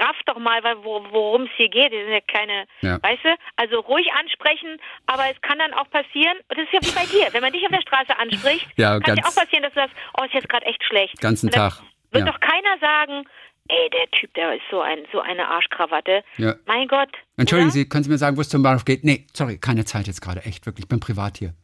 raff 0.00 0.16
doch 0.26 0.38
mal, 0.38 0.62
wo- 0.84 1.04
worum 1.10 1.42
es 1.44 1.50
hier 1.56 1.68
geht. 1.68 1.92
Das 1.92 2.00
sind 2.00 2.12
ja 2.12 2.20
keine, 2.20 2.66
Ja. 2.82 2.98
weißt 3.02 3.24
du? 3.24 3.34
Also 3.56 3.80
ruhig 3.80 4.12
ansprechen, 4.12 4.80
aber 5.06 5.24
es 5.30 5.40
kann 5.40 5.58
dann 5.58 5.72
auch 5.74 5.90
passieren, 5.90 6.38
das 6.48 6.58
ist 6.58 6.72
ja 6.72 6.80
wie 6.82 6.94
bei 6.94 7.06
dir, 7.06 7.32
wenn 7.32 7.42
man 7.42 7.52
dich 7.52 7.64
auf 7.64 7.70
der 7.72 7.80
Straße 7.82 8.16
anspricht, 8.18 8.49
sprichst, 8.58 8.78
Ja, 8.78 8.98
kann 9.00 9.16
ja 9.16 9.24
auch 9.24 9.34
passieren, 9.34 9.62
dass 9.62 9.72
du 9.74 9.80
sagst, 9.80 9.96
oh, 10.18 10.24
ist 10.24 10.34
jetzt 10.34 10.48
gerade 10.48 10.66
echt 10.66 10.82
schlecht. 10.84 11.20
Ganzen 11.20 11.50
Tag, 11.50 11.80
Wird 12.12 12.26
ja. 12.26 12.32
doch 12.32 12.40
keiner 12.40 12.78
sagen, 12.80 13.24
ey, 13.68 13.90
der 13.90 14.10
Typ, 14.10 14.34
der 14.34 14.54
ist 14.54 14.62
so, 14.70 14.80
ein, 14.80 14.98
so 15.12 15.20
eine 15.20 15.46
Arschkrawatte. 15.48 16.22
Ja. 16.38 16.54
Mein 16.66 16.88
Gott. 16.88 17.10
Entschuldigen 17.36 17.68
oder? 17.68 17.74
Sie, 17.74 17.88
können 17.88 18.04
Sie 18.04 18.10
mir 18.10 18.18
sagen, 18.18 18.36
wo 18.36 18.40
es 18.40 18.48
zum 18.48 18.62
Bahnhof 18.62 18.84
geht? 18.84 19.04
Nee, 19.04 19.26
sorry, 19.32 19.58
keine 19.58 19.84
Zeit 19.84 20.06
jetzt 20.06 20.20
gerade. 20.20 20.40
Echt, 20.44 20.66
wirklich, 20.66 20.84
ich 20.84 20.88
bin 20.88 21.00
privat 21.00 21.38
hier. 21.38 21.54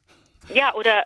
Ja, 0.55 0.73
oder 0.75 1.05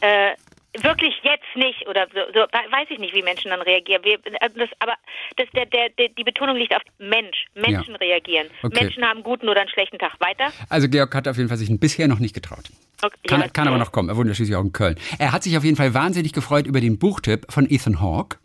äh, 0.00 0.34
wirklich 0.80 1.14
jetzt 1.24 1.56
nicht 1.56 1.88
oder 1.88 2.06
so, 2.14 2.20
so 2.32 2.40
we- 2.40 2.72
weiß 2.72 2.86
ich 2.90 2.98
nicht, 3.00 3.12
wie 3.12 3.22
Menschen 3.22 3.50
dann 3.50 3.60
reagieren. 3.62 4.04
Wir, 4.04 4.18
also 4.40 4.56
das, 4.60 4.68
aber 4.78 4.94
das, 5.36 5.48
der, 5.56 5.66
der, 5.66 5.88
der, 5.98 6.10
die 6.10 6.22
Betonung 6.22 6.54
liegt 6.56 6.76
auf 6.76 6.82
Mensch. 6.98 7.46
Menschen 7.56 7.96
reagieren. 7.96 8.46
Okay. 8.62 8.84
Menschen 8.84 9.02
haben 9.04 9.16
einen 9.16 9.24
guten 9.24 9.48
oder 9.48 9.62
einen 9.62 9.70
schlechten 9.70 9.98
Tag. 9.98 10.12
Weiter? 10.20 10.52
Also 10.68 10.88
Georg 10.88 11.12
hat 11.14 11.26
auf 11.26 11.36
jeden 11.36 11.48
Fall 11.48 11.58
sich 11.58 11.68
bisher 11.80 12.06
noch 12.06 12.20
nicht 12.20 12.34
getraut. 12.34 12.64
Okay, 13.02 13.16
Kann, 13.28 13.40
ja, 13.40 13.48
kann 13.48 13.68
aber 13.68 13.78
noch 13.78 13.92
kommen. 13.92 14.08
Er 14.08 14.16
wohnt 14.16 14.28
ja 14.28 14.34
schließlich 14.34 14.56
auch 14.56 14.62
in 14.64 14.72
Köln. 14.72 14.96
Er 15.18 15.32
hat 15.32 15.42
sich 15.44 15.56
auf 15.56 15.64
jeden 15.64 15.76
Fall 15.76 15.94
wahnsinnig 15.94 16.32
gefreut 16.32 16.66
über 16.66 16.80
den 16.80 16.98
Buchtipp 16.98 17.46
von 17.50 17.70
Ethan 17.70 18.00
Hawke 18.00 18.38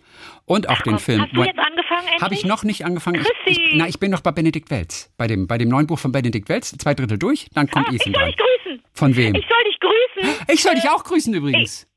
und 0.46 0.70
auch 0.70 0.82
den 0.82 0.94
komm, 0.94 1.00
Film. 1.00 1.22
hast 1.24 1.34
du 1.36 1.44
jetzt 1.44 1.60
angefangen? 1.60 2.22
Habe 2.22 2.34
ich 2.36 2.46
noch 2.46 2.64
nicht 2.64 2.86
angefangen. 2.86 3.22
Ich, 3.22 3.28
Chrissy! 3.28 3.60
ich, 3.62 3.74
na, 3.76 3.88
ich 3.88 4.00
bin 4.00 4.12
noch 4.12 4.22
bei 4.22 4.32
Benedikt 4.32 4.70
Welz. 4.70 5.10
Bei 5.18 5.26
dem, 5.28 5.48
bei 5.48 5.58
dem 5.58 5.70
neuen 5.70 5.88
Buch 5.88 5.98
von 6.00 6.12
Benedikt 6.12 6.50
Welz. 6.50 6.76
Zwei 6.78 6.94
Drittel 6.94 7.18
durch, 7.18 7.48
dann 7.54 7.68
kommt 7.70 7.88
Ah, 7.88 7.92
ich 7.94 8.02
Ethan 8.02 8.14
soll 8.14 8.22
dran. 8.22 8.30
dich 8.32 8.38
grüßen. 8.38 8.84
Von 8.94 9.16
wem? 9.16 9.36
Ich 9.36 9.46
soll 9.48 9.64
dich 9.66 9.80
grüßen. 9.80 10.46
Ich 10.54 10.62
soll 10.64 10.76
dich 10.76 10.90
auch 10.90 11.04
grüßen 11.04 11.34
übrigens. 11.34 11.88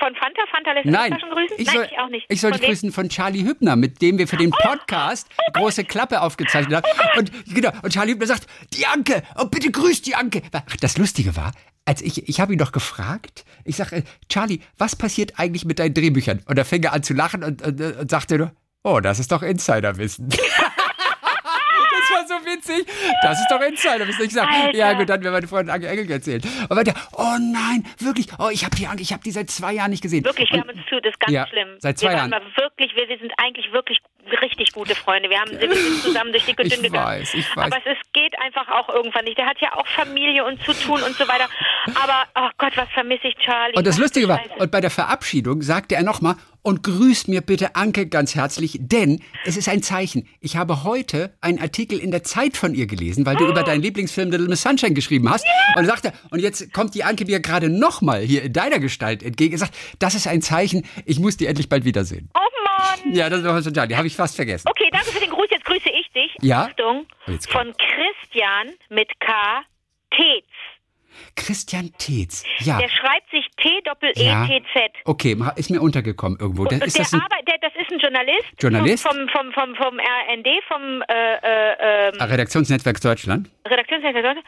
Von 0.00 0.14
Fanta? 0.14 0.42
Fanta 0.50 0.72
lässt 0.72 0.86
Nein, 0.86 1.20
schon 1.20 1.30
grüßen? 1.30 1.56
ich 1.58 1.66
Nein, 1.66 1.76
soll, 1.76 1.88
ich 1.90 1.98
auch 1.98 2.08
nicht. 2.08 2.26
ich 2.28 2.40
soll 2.40 2.52
dich 2.52 2.62
grüßen 2.62 2.90
von 2.90 3.10
Charlie 3.10 3.44
Hübner, 3.44 3.76
mit 3.76 4.00
dem 4.00 4.16
wir 4.16 4.26
für 4.26 4.38
den 4.38 4.50
Podcast 4.50 5.28
große 5.52 5.84
Klappe 5.84 6.22
aufgezeichnet 6.22 6.82
haben. 6.82 7.18
Und 7.18 7.30
genau, 7.54 7.70
und 7.82 7.92
Charlie 7.92 8.12
Hübner 8.12 8.26
sagt, 8.26 8.46
die 8.72 8.86
Anke, 8.86 9.22
oh 9.38 9.44
bitte 9.44 9.70
grüß 9.70 10.00
die 10.00 10.14
Anke. 10.14 10.40
Ach, 10.52 10.76
das 10.76 10.96
Lustige 10.96 11.36
war, 11.36 11.52
als 11.84 12.00
ich, 12.00 12.28
ich 12.28 12.40
habe 12.40 12.54
ihn 12.54 12.58
doch 12.58 12.72
gefragt, 12.72 13.44
ich 13.64 13.76
sage, 13.76 14.04
Charlie, 14.30 14.60
was 14.78 14.96
passiert 14.96 15.38
eigentlich 15.38 15.66
mit 15.66 15.78
deinen 15.78 15.92
Drehbüchern? 15.92 16.40
Und 16.46 16.56
da 16.56 16.64
fing 16.64 16.82
er 16.82 16.94
an 16.94 17.02
zu 17.02 17.12
lachen 17.12 17.44
und, 17.44 17.60
und, 17.60 17.80
und 17.80 18.10
sagte 18.10 18.38
nur, 18.38 18.52
oh, 18.82 19.00
das 19.00 19.18
ist 19.18 19.30
doch 19.32 19.42
Insiderwissen. 19.42 20.30
Witzig. 22.44 22.86
Das 23.22 23.38
ist 23.40 23.46
doch 23.50 23.60
Insiderwissen. 23.60 24.24
Ich 24.24 24.32
sag, 24.32 24.48
Alter. 24.50 24.76
ja 24.76 24.92
gut, 24.94 25.08
dann 25.08 25.20
mir 25.20 25.30
meine 25.30 25.46
Freundin 25.46 25.74
Anke 25.74 25.88
Engel 25.88 26.10
erzählt. 26.10 26.44
Und 26.68 26.74
meinte, 26.74 26.94
oh 27.16 27.36
nein, 27.38 27.84
wirklich, 27.98 28.28
oh, 28.38 28.48
ich 28.50 28.64
habe 28.64 28.74
die 28.76 28.86
Anke, 28.86 29.02
ich 29.02 29.12
habe 29.12 29.22
die 29.22 29.30
seit 29.30 29.50
zwei 29.50 29.72
Jahren 29.74 29.90
nicht 29.90 30.02
gesehen. 30.02 30.24
Wirklich, 30.24 30.50
wir 30.50 30.60
haben 30.60 30.70
uns 30.70 30.80
zu, 30.88 31.00
das 31.00 31.12
ist 31.12 31.20
ganz 31.20 31.32
Ja, 31.32 31.46
schlimm. 31.48 31.68
seit 31.78 31.98
zwei 31.98 32.10
wir 32.10 32.16
Jahren. 32.16 32.30
Wirklich, 32.56 32.94
wir, 32.96 33.08
wir 33.08 33.18
sind 33.18 33.32
eigentlich 33.38 33.70
wirklich 33.72 33.98
richtig 34.40 34.72
gute 34.72 34.94
Freunde. 34.94 35.30
Wir 35.30 35.40
haben 35.40 35.50
wir 35.58 35.74
sind 35.74 36.02
zusammen 36.02 36.32
durch 36.32 36.44
dick 36.44 36.58
und 36.58 36.66
Ich 36.66 36.74
dünn 36.74 36.82
gegangen. 36.82 37.20
weiß, 37.20 37.34
ich 37.34 37.56
weiß. 37.56 37.66
Aber 37.66 37.76
es 37.78 37.92
ist, 37.92 38.12
geht 38.12 38.38
einfach 38.38 38.68
auch 38.68 38.88
irgendwann 38.88 39.24
nicht. 39.24 39.38
Der 39.38 39.46
hat 39.46 39.60
ja 39.60 39.74
auch 39.74 39.86
Familie 39.86 40.44
und 40.44 40.62
zu 40.64 40.72
tun 40.72 41.02
und 41.02 41.14
so 41.16 41.26
weiter. 41.28 41.48
Aber, 42.02 42.24
oh 42.36 42.50
Gott, 42.58 42.72
was 42.76 42.88
vermisse 42.90 43.28
ich 43.28 43.36
Charlie. 43.36 43.76
Und 43.76 43.86
das 43.86 43.98
Lustige 43.98 44.28
war, 44.28 44.40
und 44.58 44.70
bei 44.70 44.80
der 44.80 44.90
Verabschiedung 44.90 45.62
sagte 45.62 45.94
er 45.94 46.02
nochmal, 46.02 46.36
und 46.62 46.82
grüßt 46.82 47.28
mir 47.28 47.40
bitte 47.40 47.74
Anke 47.74 48.06
ganz 48.06 48.34
herzlich, 48.34 48.76
denn 48.80 49.22
es 49.44 49.56
ist 49.56 49.68
ein 49.68 49.82
Zeichen. 49.82 50.28
Ich 50.40 50.56
habe 50.56 50.84
heute 50.84 51.34
einen 51.40 51.58
Artikel 51.58 51.98
in 51.98 52.10
der 52.10 52.22
Zeit 52.22 52.56
von 52.56 52.74
ihr 52.74 52.86
gelesen, 52.86 53.24
weil 53.24 53.36
du 53.36 53.46
über 53.46 53.62
deinen 53.62 53.80
Lieblingsfilm 53.80 54.30
Little 54.30 54.48
Miss 54.48 54.62
Sunshine 54.62 54.92
geschrieben 54.92 55.30
hast. 55.30 55.46
Und 55.74 55.84
er 55.84 55.86
sagte, 55.86 56.12
und 56.30 56.40
jetzt 56.40 56.72
kommt 56.74 56.94
die 56.94 57.04
Anke 57.04 57.24
mir 57.24 57.40
gerade 57.40 57.70
nochmal 57.70 58.20
hier 58.20 58.42
in 58.42 58.52
deiner 58.52 58.78
Gestalt 58.78 59.22
entgegen. 59.22 59.54
Er 59.54 59.58
sagt, 59.58 59.74
das 59.98 60.14
ist 60.14 60.26
ein 60.26 60.42
Zeichen, 60.42 60.86
ich 61.06 61.18
muss 61.18 61.36
die 61.38 61.46
endlich 61.46 61.68
bald 61.68 61.84
wiedersehen. 61.84 62.28
Oh 62.34 62.49
Ja, 63.12 63.28
das 63.28 63.42
war 63.44 63.62
total, 63.62 63.88
die 63.88 63.96
habe 63.96 64.06
ich 64.06 64.16
fast 64.16 64.36
vergessen. 64.36 64.68
Okay, 64.68 64.88
danke 64.92 65.10
für 65.10 65.20
den 65.20 65.30
Gruß. 65.30 65.46
Jetzt 65.50 65.64
grüße 65.64 65.90
ich 65.90 66.10
dich. 66.12 66.36
Ja? 66.40 66.64
Achtung. 66.64 67.06
Jetzt. 67.26 67.50
Von 67.50 67.72
Christian 67.76 68.74
mit 68.88 69.08
K. 69.20 69.62
Tetz. 70.10 70.46
Christian 71.40 71.90
Tetz, 71.98 72.44
ja. 72.60 72.78
Der 72.78 72.88
schreibt 72.88 73.30
sich 73.30 73.46
Ja. 73.62 74.44
T-Doppel-E-T-Z. 74.44 74.92
Okay, 75.04 75.36
ist 75.56 75.70
mir 75.70 75.80
untergekommen 75.80 76.38
irgendwo. 76.38 76.64
Das, 76.64 76.80
ist 76.80 76.96
der 76.96 77.04
das 77.04 77.12
ein 77.14 77.20
Arbeit, 77.20 77.48
der, 77.48 77.58
das 77.58 77.72
ist 77.80 77.90
ein 77.90 77.98
Journalist. 77.98 78.44
Journalist? 78.60 79.02
Vom, 79.06 79.28
vom, 79.28 79.52
vom, 79.52 79.74
vom 79.76 79.98
RND, 79.98 80.48
vom 80.68 81.02
äh, 81.08 81.34
äh, 81.36 82.08
ähm, 82.08 82.20
Redaktionsnetzwerk 82.20 83.00
Deutschland? 83.00 83.50
Redaktionsleiter 83.66 84.22
Sonntag, 84.22 84.44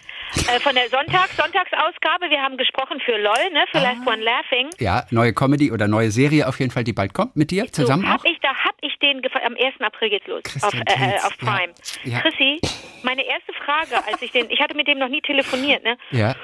äh, 0.54 0.60
von 0.60 0.74
der 0.74 0.88
Sonntag, 0.88 1.28
Sonntagsausgabe. 1.30 2.30
Wir 2.30 2.42
haben 2.42 2.56
gesprochen 2.56 3.00
für 3.04 3.16
LOL, 3.16 3.50
ne, 3.52 3.64
für 3.70 3.78
Last 3.78 4.06
One 4.06 4.22
Laughing. 4.22 4.68
Ja, 4.78 5.04
neue 5.10 5.32
Comedy 5.32 5.72
oder 5.72 5.88
neue 5.88 6.10
Serie 6.10 6.46
auf 6.46 6.58
jeden 6.60 6.70
Fall, 6.70 6.84
die 6.84 6.92
bald 6.92 7.14
kommt 7.14 7.36
mit 7.36 7.50
dir 7.50 7.70
zusammen 7.72 8.02
so, 8.02 8.08
auch. 8.08 8.14
hab 8.14 8.24
ich, 8.24 8.38
da 8.40 8.54
hab 8.54 8.76
ich 8.82 8.98
den 8.98 9.22
am 9.46 9.54
1. 9.54 9.80
April 9.80 10.10
geht's 10.10 10.26
los 10.26 10.42
auf, 10.62 10.74
äh, 10.74 11.16
auf 11.24 11.36
Prime. 11.38 11.72
ja, 12.04 12.12
ja. 12.12 12.20
Chrissy, 12.20 12.60
meine 13.02 13.24
erste 13.24 13.52
Frage, 13.64 14.04
als 14.06 14.20
ich 14.22 14.32
den, 14.32 14.50
ich 14.50 14.60
hatte 14.60 14.74
mit 14.74 14.86
dem 14.88 14.98
noch 14.98 15.08
nie 15.08 15.20
telefoniert, 15.20 15.82
ne? 15.84 15.96
Ja. 16.10 16.34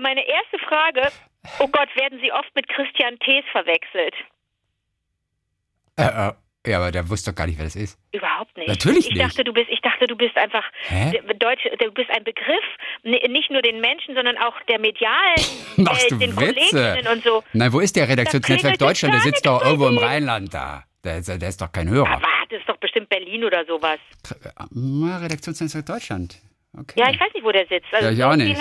Meine 0.00 0.26
erste 0.26 0.58
Frage, 0.68 1.08
oh 1.60 1.68
Gott, 1.68 1.88
werden 1.96 2.18
Sie 2.20 2.32
oft 2.32 2.54
mit 2.54 2.68
Christian 2.68 3.18
Thees 3.20 3.44
verwechselt? 3.52 4.14
Äh, 5.96 6.28
äh, 6.28 6.32
ja, 6.66 6.78
aber 6.78 6.90
der 6.90 7.08
wusste 7.10 7.30
doch 7.30 7.36
gar 7.36 7.46
nicht, 7.46 7.58
wer 7.58 7.66
das 7.66 7.76
ist. 7.76 7.98
Überhaupt 8.12 8.56
nicht. 8.56 8.68
Natürlich 8.68 9.06
ich 9.10 9.14
nicht. 9.14 9.22
Dachte, 9.22 9.44
du 9.44 9.52
bist, 9.52 9.68
ich 9.68 9.80
dachte, 9.82 10.06
du 10.06 10.16
bist 10.16 10.36
einfach 10.36 10.64
Hä? 10.88 11.10
der- 11.10 11.34
Deutsch, 11.34 11.62
du 11.78 11.92
bist 11.92 12.08
ein 12.10 12.24
Begriff, 12.24 12.64
nicht 13.02 13.50
nur 13.50 13.60
den 13.60 13.80
Menschen, 13.80 14.14
sondern 14.14 14.38
auch 14.38 14.54
der 14.68 14.78
medialen, 14.78 15.44
Machst 15.76 16.10
du 16.10 16.14
äh, 16.16 16.18
den 16.18 16.36
Witze? 16.36 16.54
Kolleginnen 16.70 17.12
und 17.12 17.22
so. 17.22 17.44
Nein, 17.52 17.72
wo 17.72 17.80
ist 17.80 17.94
der 17.96 18.08
Redaktionsnetzwerk 18.08 18.78
Deutschland? 18.78 19.14
Der 19.14 19.20
sitzt 19.20 19.44
doch 19.46 19.62
irgendwo 19.62 19.88
im. 19.88 19.98
Rheinland 19.98 20.54
da. 20.54 20.84
Der 21.04 21.18
ist, 21.18 21.28
der 21.28 21.48
ist 21.48 21.60
doch 21.60 21.70
kein 21.70 21.88
Hörer. 21.88 22.08
Aber 22.08 22.26
das 22.48 22.60
ist 22.60 22.68
doch 22.68 22.78
bestimmt 22.78 23.10
Berlin 23.10 23.44
oder 23.44 23.64
sowas. 23.66 23.98
Ah, 24.56 25.18
Redaktionsnetzwerk 25.18 25.84
Deutschland. 25.84 26.40
Okay. 26.76 26.98
Ja, 26.98 27.10
ich 27.10 27.20
weiß 27.20 27.32
nicht, 27.34 27.44
wo 27.44 27.52
der 27.52 27.66
sitzt. 27.66 27.92
Also 27.92 28.06
Ja, 28.06 28.12
ich 28.12 28.24
auch 28.24 28.36
nicht. 28.36 28.58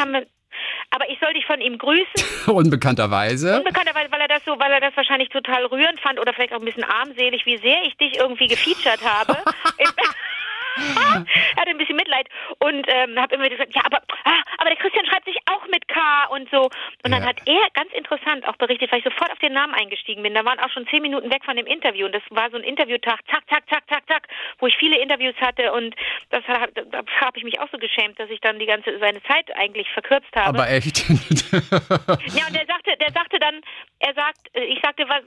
Aber 0.90 1.10
ich 1.10 1.20
soll 1.20 1.34
dich 1.34 1.46
von 1.46 1.62
ihm 1.62 1.78
grüßen. 1.78 2.48
Unbekannterweise. 2.54 3.58
Unbekannterweise, 3.58 4.12
weil 4.12 4.22
er 4.22 4.28
das 4.28 4.46
so, 4.46 4.60
weil 4.60 4.72
er 4.72 4.80
das 4.80 4.96
wahrscheinlich 4.96 5.30
total 5.30 5.66
rührend 5.66 6.00
fand 6.00 6.20
oder 6.20 6.34
vielleicht 6.34 6.54
auch 6.54 6.60
ein 6.60 6.66
bisschen 6.66 6.84
armselig, 6.84 7.46
wie 7.46 7.58
sehr 7.58 7.84
ich 7.86 7.96
dich 7.98 8.18
irgendwie 8.18 8.48
gefeatured 8.48 9.02
habe. 9.04 9.38
er 10.78 11.26
hatte 11.58 11.70
ein 11.70 11.78
bisschen 11.78 11.96
Mitleid 11.96 12.28
und 12.60 12.86
ähm, 12.90 13.20
habe 13.20 13.36
immer 13.36 13.50
gesagt, 13.50 13.74
ja, 13.76 13.82
aber, 13.86 14.02
ah, 14.26 14.42
aber 14.58 14.70
der 14.70 14.78
Christian 14.80 15.06
schreibt 15.06 15.26
sich 15.26 15.38
auch 15.52 15.66
mit 15.68 15.88
K 15.88 16.26
und 16.32 16.50
so. 16.52 16.64
Und 17.04 17.12
dann 17.12 17.22
Ja. 17.22 17.28
hat 17.30 17.38
er 17.46 17.68
ganz 17.74 17.92
interessant 17.94 18.48
auch 18.48 18.56
berichtet, 18.58 18.92
weil 18.92 19.00
ich 19.00 19.06
sofort 19.06 19.32
auf 19.32 19.40
den 19.40 19.54
Namen 19.54 19.74
eingestiegen 19.74 20.24
bin. 20.24 20.34
Da 20.34 20.46
waren 20.46 20.60
auch 20.60 20.70
schon 20.70 20.88
zehn 20.88 21.02
Minuten 21.02 21.32
weg 21.32 21.44
von 21.46 21.56
dem 21.56 21.66
Interview 21.68 22.06
und 22.06 22.14
das 22.16 22.24
war 22.30 22.50
so 22.50 22.58
ein 22.58 22.64
Interviewtag, 22.64 23.20
zack, 23.30 23.44
zack, 23.50 23.64
zack, 23.70 23.84
zack, 23.90 24.04
zack, 24.08 24.28
wo 24.60 24.68
ich 24.68 24.76
viele 24.78 24.98
Interviews 25.00 25.36
hatte 25.42 25.72
und 25.74 25.96
das 26.30 26.44
ha- 26.48 26.68
da 26.74 27.00
habe 27.22 27.38
ich 27.38 27.44
mich 27.44 27.60
auch 27.60 27.70
so 27.72 27.78
geschämt, 27.78 28.20
dass 28.20 28.30
ich 28.30 28.40
dann 28.42 28.60
die 28.60 28.66
ganze 28.66 28.98
seine 29.00 29.22
Zeit 29.24 29.56
eigentlich 29.56 29.90
verkürzt 29.92 30.34
habe. 30.36 30.60
Aber 30.60 30.70
echt. 30.70 31.04
Ja, 32.34 32.48
und 32.48 32.56
er 32.56 32.66
sagte, 32.66 32.96
der 33.00 33.12
sagte 33.14 33.40
dann, 33.40 33.62
er 34.00 34.14
sagt, 34.14 34.40
ich 34.54 34.80
sagte, 34.84 35.06
was, 35.08 35.22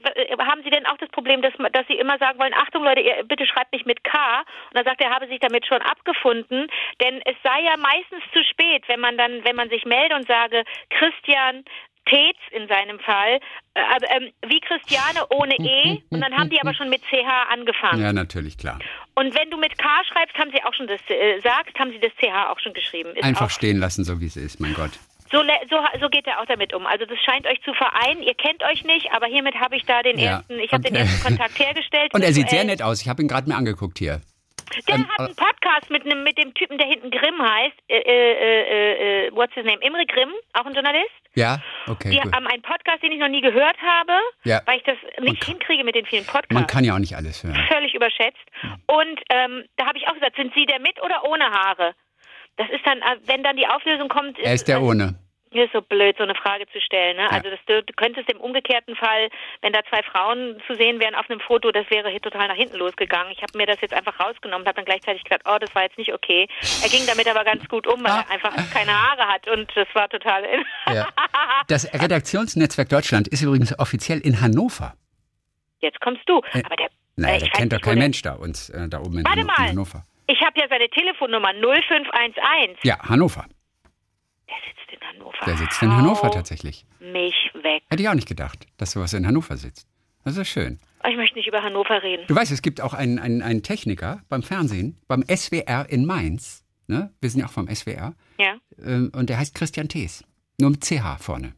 haben 0.47 0.61
Sie 0.63 0.69
denn 0.69 0.85
auch 0.85 0.97
das 0.97 1.09
Problem, 1.09 1.41
dass, 1.41 1.53
dass 1.71 1.87
Sie 1.87 1.93
immer 1.95 2.17
sagen 2.17 2.39
wollen, 2.39 2.53
Achtung 2.53 2.83
Leute, 2.83 3.01
ihr, 3.01 3.23
bitte 3.23 3.45
schreibt 3.47 3.71
nicht 3.73 3.85
mit 3.85 4.03
K? 4.03 4.39
Und 4.71 4.77
er 4.77 4.83
sagt, 4.83 5.01
er 5.01 5.09
habe 5.11 5.27
sich 5.27 5.36
damit 5.39 5.65
schon 5.65 5.81
abgefunden, 5.81 6.67
denn 7.01 7.21
es 7.25 7.35
sei 7.43 7.61
ja 7.61 7.77
meistens 7.77 8.23
zu 8.33 8.43
spät, 8.43 8.83
wenn 8.87 8.99
man 8.99 9.17
dann, 9.17 9.43
wenn 9.43 9.55
man 9.55 9.69
sich 9.69 9.85
meldet 9.85 10.17
und 10.17 10.27
sage, 10.27 10.63
Christian 10.89 11.63
Tetz 12.05 12.37
in 12.51 12.67
seinem 12.69 12.99
Fall, 12.99 13.39
äh, 13.73 13.81
ähm, 14.15 14.31
wie 14.47 14.61
Christiane 14.61 15.27
ohne 15.29 15.55
E, 15.59 16.01
und 16.09 16.21
dann 16.21 16.33
haben 16.37 16.49
die 16.49 16.59
aber 16.61 16.73
schon 16.73 16.89
mit 16.89 17.01
CH 17.03 17.51
angefangen. 17.51 18.01
ja, 18.01 18.13
natürlich, 18.13 18.57
klar. 18.57 18.79
Und 19.15 19.37
wenn 19.37 19.49
du 19.51 19.57
mit 19.57 19.77
K 19.77 19.87
schreibst, 20.11 20.37
haben 20.37 20.51
sie 20.51 20.63
auch 20.63 20.73
schon 20.73 20.87
das, 20.87 21.01
äh, 21.09 21.39
sagst, 21.41 21.77
haben 21.77 21.91
sie 21.91 21.99
das 21.99 22.11
CH 22.15 22.49
auch 22.49 22.59
schon 22.59 22.73
geschrieben. 22.73 23.09
Ist 23.15 23.23
Einfach 23.25 23.49
stehen 23.49 23.77
lassen, 23.77 24.03
so 24.05 24.21
wie 24.21 24.27
es 24.27 24.37
ist, 24.37 24.59
mein 24.61 24.73
Gott. 24.73 24.91
so, 25.31 25.39
so, 25.69 25.77
so 25.99 26.07
geht 26.07 26.25
er 26.27 26.39
auch 26.39 26.45
damit 26.45 26.73
um. 26.73 26.85
Also 26.85 27.05
das 27.05 27.17
scheint 27.25 27.45
euch 27.45 27.61
zu 27.63 27.73
vereinen. 27.73 28.23
Ihr 28.23 28.35
kennt 28.35 28.63
euch 28.63 28.85
nicht, 28.85 29.11
aber 29.11 29.25
hiermit 29.25 29.55
habe 29.55 29.75
ich 29.75 29.83
da 29.83 30.01
den 30.01 30.17
Ja, 30.17 30.37
ersten, 30.37 30.59
ich 30.59 30.71
habe 30.71 30.83
den 30.83 30.93
okay. 30.93 31.01
ersten 31.03 31.23
Kontakt 31.27 31.59
hergestellt. 31.59 32.11
Und 32.13 32.21
er 32.21 32.31
sieht 32.31 32.49
sehr 32.49 32.63
nett 32.63 32.81
aus. 32.81 33.01
Ich 33.01 33.09
habe 33.09 33.21
ihn 33.21 33.27
gerade 33.27 33.49
mir 33.49 33.55
angeguckt 33.57 33.97
hier. 33.99 34.21
Der 34.87 34.95
Ähm, 34.95 35.07
hat 35.09 35.19
einen 35.19 35.35
Podcast 35.35 35.89
mit 35.89 36.05
einem 36.05 36.23
mit 36.23 36.37
dem 36.37 36.53
Typen, 36.53 36.77
der 36.77 36.87
hinten 36.87 37.09
Grimm 37.11 37.41
heißt. 37.41 37.75
Äh, 37.87 37.97
äh, 37.97 38.31
äh, 38.33 39.27
äh, 39.27 39.31
what's 39.35 39.53
his 39.53 39.65
name? 39.65 39.79
Imre 39.81 40.05
Grimm, 40.05 40.31
auch 40.53 40.65
ein 40.65 40.73
Journalist. 40.73 41.09
Ja? 41.35 41.59
Okay, 41.87 42.09
Die 42.11 42.19
gut. 42.19 42.33
haben 42.35 42.47
einen 42.47 42.61
Podcast, 42.61 43.01
den 43.03 43.11
ich 43.11 43.19
noch 43.19 43.27
nie 43.29 43.41
gehört 43.41 43.77
habe, 43.81 44.13
Ja. 44.43 44.61
weil 44.65 44.77
ich 44.77 44.83
das 44.83 44.97
nicht 45.21 45.41
kann- 45.41 45.53
hinkriege 45.55 45.83
mit 45.83 45.95
den 45.95 46.05
vielen 46.05 46.25
Podcasts. 46.25 46.53
Man 46.53 46.67
kann 46.67 46.83
ja 46.83 46.95
auch 46.95 46.99
nicht 46.99 47.15
alles 47.15 47.43
hören. 47.43 47.55
völlig 47.71 47.93
überschätzt. 47.93 48.37
Und 48.87 49.19
ähm, 49.29 49.65
da 49.77 49.85
habe 49.87 49.97
ich 49.97 50.07
auch 50.07 50.13
gesagt, 50.13 50.35
sind 50.35 50.53
Sie 50.55 50.65
der 50.65 50.79
mit 50.79 51.01
oder 51.03 51.23
ohne 51.29 51.45
Haare? 51.45 51.93
Das 52.57 52.69
ist 52.69 52.85
dann, 52.85 52.99
äh, 52.99 53.17
wenn 53.25 53.43
dann 53.43 53.55
die 53.55 53.67
Auflösung 53.67 54.09
kommt, 54.09 54.39
Er 54.39 54.53
ist 54.53 54.67
der 54.67 54.81
ohne. 54.81 55.15
Hier 55.51 55.65
ist 55.65 55.73
so 55.73 55.81
blöd, 55.81 56.15
so 56.17 56.23
eine 56.23 56.35
Frage 56.35 56.65
zu 56.67 56.79
stellen. 56.81 57.17
Ne? 57.17 57.31
Also 57.31 57.49
das, 57.49 57.59
du, 57.65 57.83
du 57.83 57.93
könntest 57.93 58.29
im 58.31 58.39
umgekehrten 58.39 58.95
Fall, 58.95 59.29
wenn 59.61 59.73
da 59.73 59.79
zwei 59.89 60.03
Frauen 60.03 60.61
zu 60.67 60.75
sehen 60.75 60.99
wären 60.99 61.15
auf 61.15 61.29
einem 61.29 61.39
Foto, 61.39 61.71
das 61.71 61.89
wäre 61.89 62.09
hier 62.09 62.21
total 62.21 62.47
nach 62.47 62.55
hinten 62.55 62.77
losgegangen. 62.77 63.31
Ich 63.31 63.41
habe 63.41 63.57
mir 63.57 63.65
das 63.65 63.79
jetzt 63.81 63.93
einfach 63.93 64.19
rausgenommen 64.19 64.63
und 64.63 64.67
habe 64.67 64.75
dann 64.75 64.85
gleichzeitig 64.85 65.23
gedacht, 65.23 65.41
oh, 65.45 65.57
das 65.59 65.73
war 65.73 65.83
jetzt 65.83 65.97
nicht 65.97 66.13
okay. 66.13 66.47
Er 66.83 66.89
ging 66.89 67.05
damit 67.07 67.27
aber 67.27 67.43
ganz 67.43 67.67
gut 67.67 67.87
um, 67.87 68.03
weil 68.03 68.11
er 68.11 68.29
einfach 68.29 68.53
keine 68.73 68.91
Haare 68.91 69.27
hat 69.27 69.47
und 69.47 69.71
das 69.75 69.87
war 69.93 70.09
total... 70.09 70.43
Ja. 70.93 71.07
Das 71.67 71.91
Redaktionsnetzwerk 71.93 72.89
Deutschland 72.89 73.27
ist 73.27 73.41
übrigens 73.41 73.77
offiziell 73.77 74.19
in 74.19 74.39
Hannover. 74.41 74.93
Jetzt 75.79 75.99
kommst 76.01 76.21
du. 76.27 76.41
Aber 76.53 76.75
der, 76.75 76.89
Naja, 77.15 77.33
äh, 77.33 77.37
ich 77.37 77.43
da 77.43 77.47
weiß 77.49 77.57
kennt 77.57 77.73
doch 77.73 77.81
kein 77.81 77.97
Mensch 77.97 78.21
da 78.21 78.33
uns 78.33 78.69
äh, 78.69 78.87
da 78.87 78.99
oben 78.99 79.19
in, 79.19 79.25
Warte 79.25 79.41
in 79.41 79.45
mal. 79.45 79.57
Hannover. 79.57 80.05
Ich 80.27 80.41
habe 80.41 80.59
ja 80.59 80.67
seine 80.69 80.89
Telefonnummer 80.89 81.53
0511. 81.53 82.79
Ja, 82.83 82.99
Hannover. 82.99 83.45
Der 84.49 84.55
sitzt 84.67 84.91
in 84.93 85.07
Hannover. 85.07 85.45
Der 85.45 85.57
sitzt 85.57 85.81
in 85.81 85.91
Hannover 85.95 86.31
tatsächlich. 86.31 86.85
mich 86.99 87.51
weg. 87.53 87.83
Hätte 87.89 88.01
ich 88.03 88.09
auch 88.09 88.13
nicht 88.13 88.27
gedacht, 88.27 88.65
dass 88.77 88.91
sowas 88.91 89.13
in 89.13 89.25
Hannover 89.27 89.57
sitzt. 89.57 89.87
Das 90.23 90.37
ist 90.37 90.47
schön. 90.49 90.79
Ich 91.07 91.15
möchte 91.15 91.37
nicht 91.37 91.47
über 91.47 91.63
Hannover 91.63 92.01
reden. 92.03 92.25
Du 92.27 92.35
weißt, 92.35 92.51
es 92.51 92.61
gibt 92.61 92.81
auch 92.81 92.93
einen, 92.93 93.19
einen, 93.19 93.41
einen 93.41 93.63
Techniker 93.63 94.21
beim 94.29 94.43
Fernsehen, 94.43 94.97
beim 95.07 95.23
SWR 95.23 95.85
in 95.89 96.05
Mainz. 96.05 96.65
Ne? 96.87 97.11
Wir 97.21 97.29
sind 97.29 97.41
ja 97.41 97.47
auch 97.47 97.51
vom 97.51 97.67
SWR. 97.73 98.13
Ja. 98.39 98.55
Ähm, 98.83 99.11
Und 99.13 99.29
der 99.29 99.37
heißt 99.37 99.55
Christian 99.55 99.87
Thees. 99.89 100.23
Nur 100.59 100.71
mit 100.71 100.83
CH 100.83 101.17
vorne. 101.19 101.53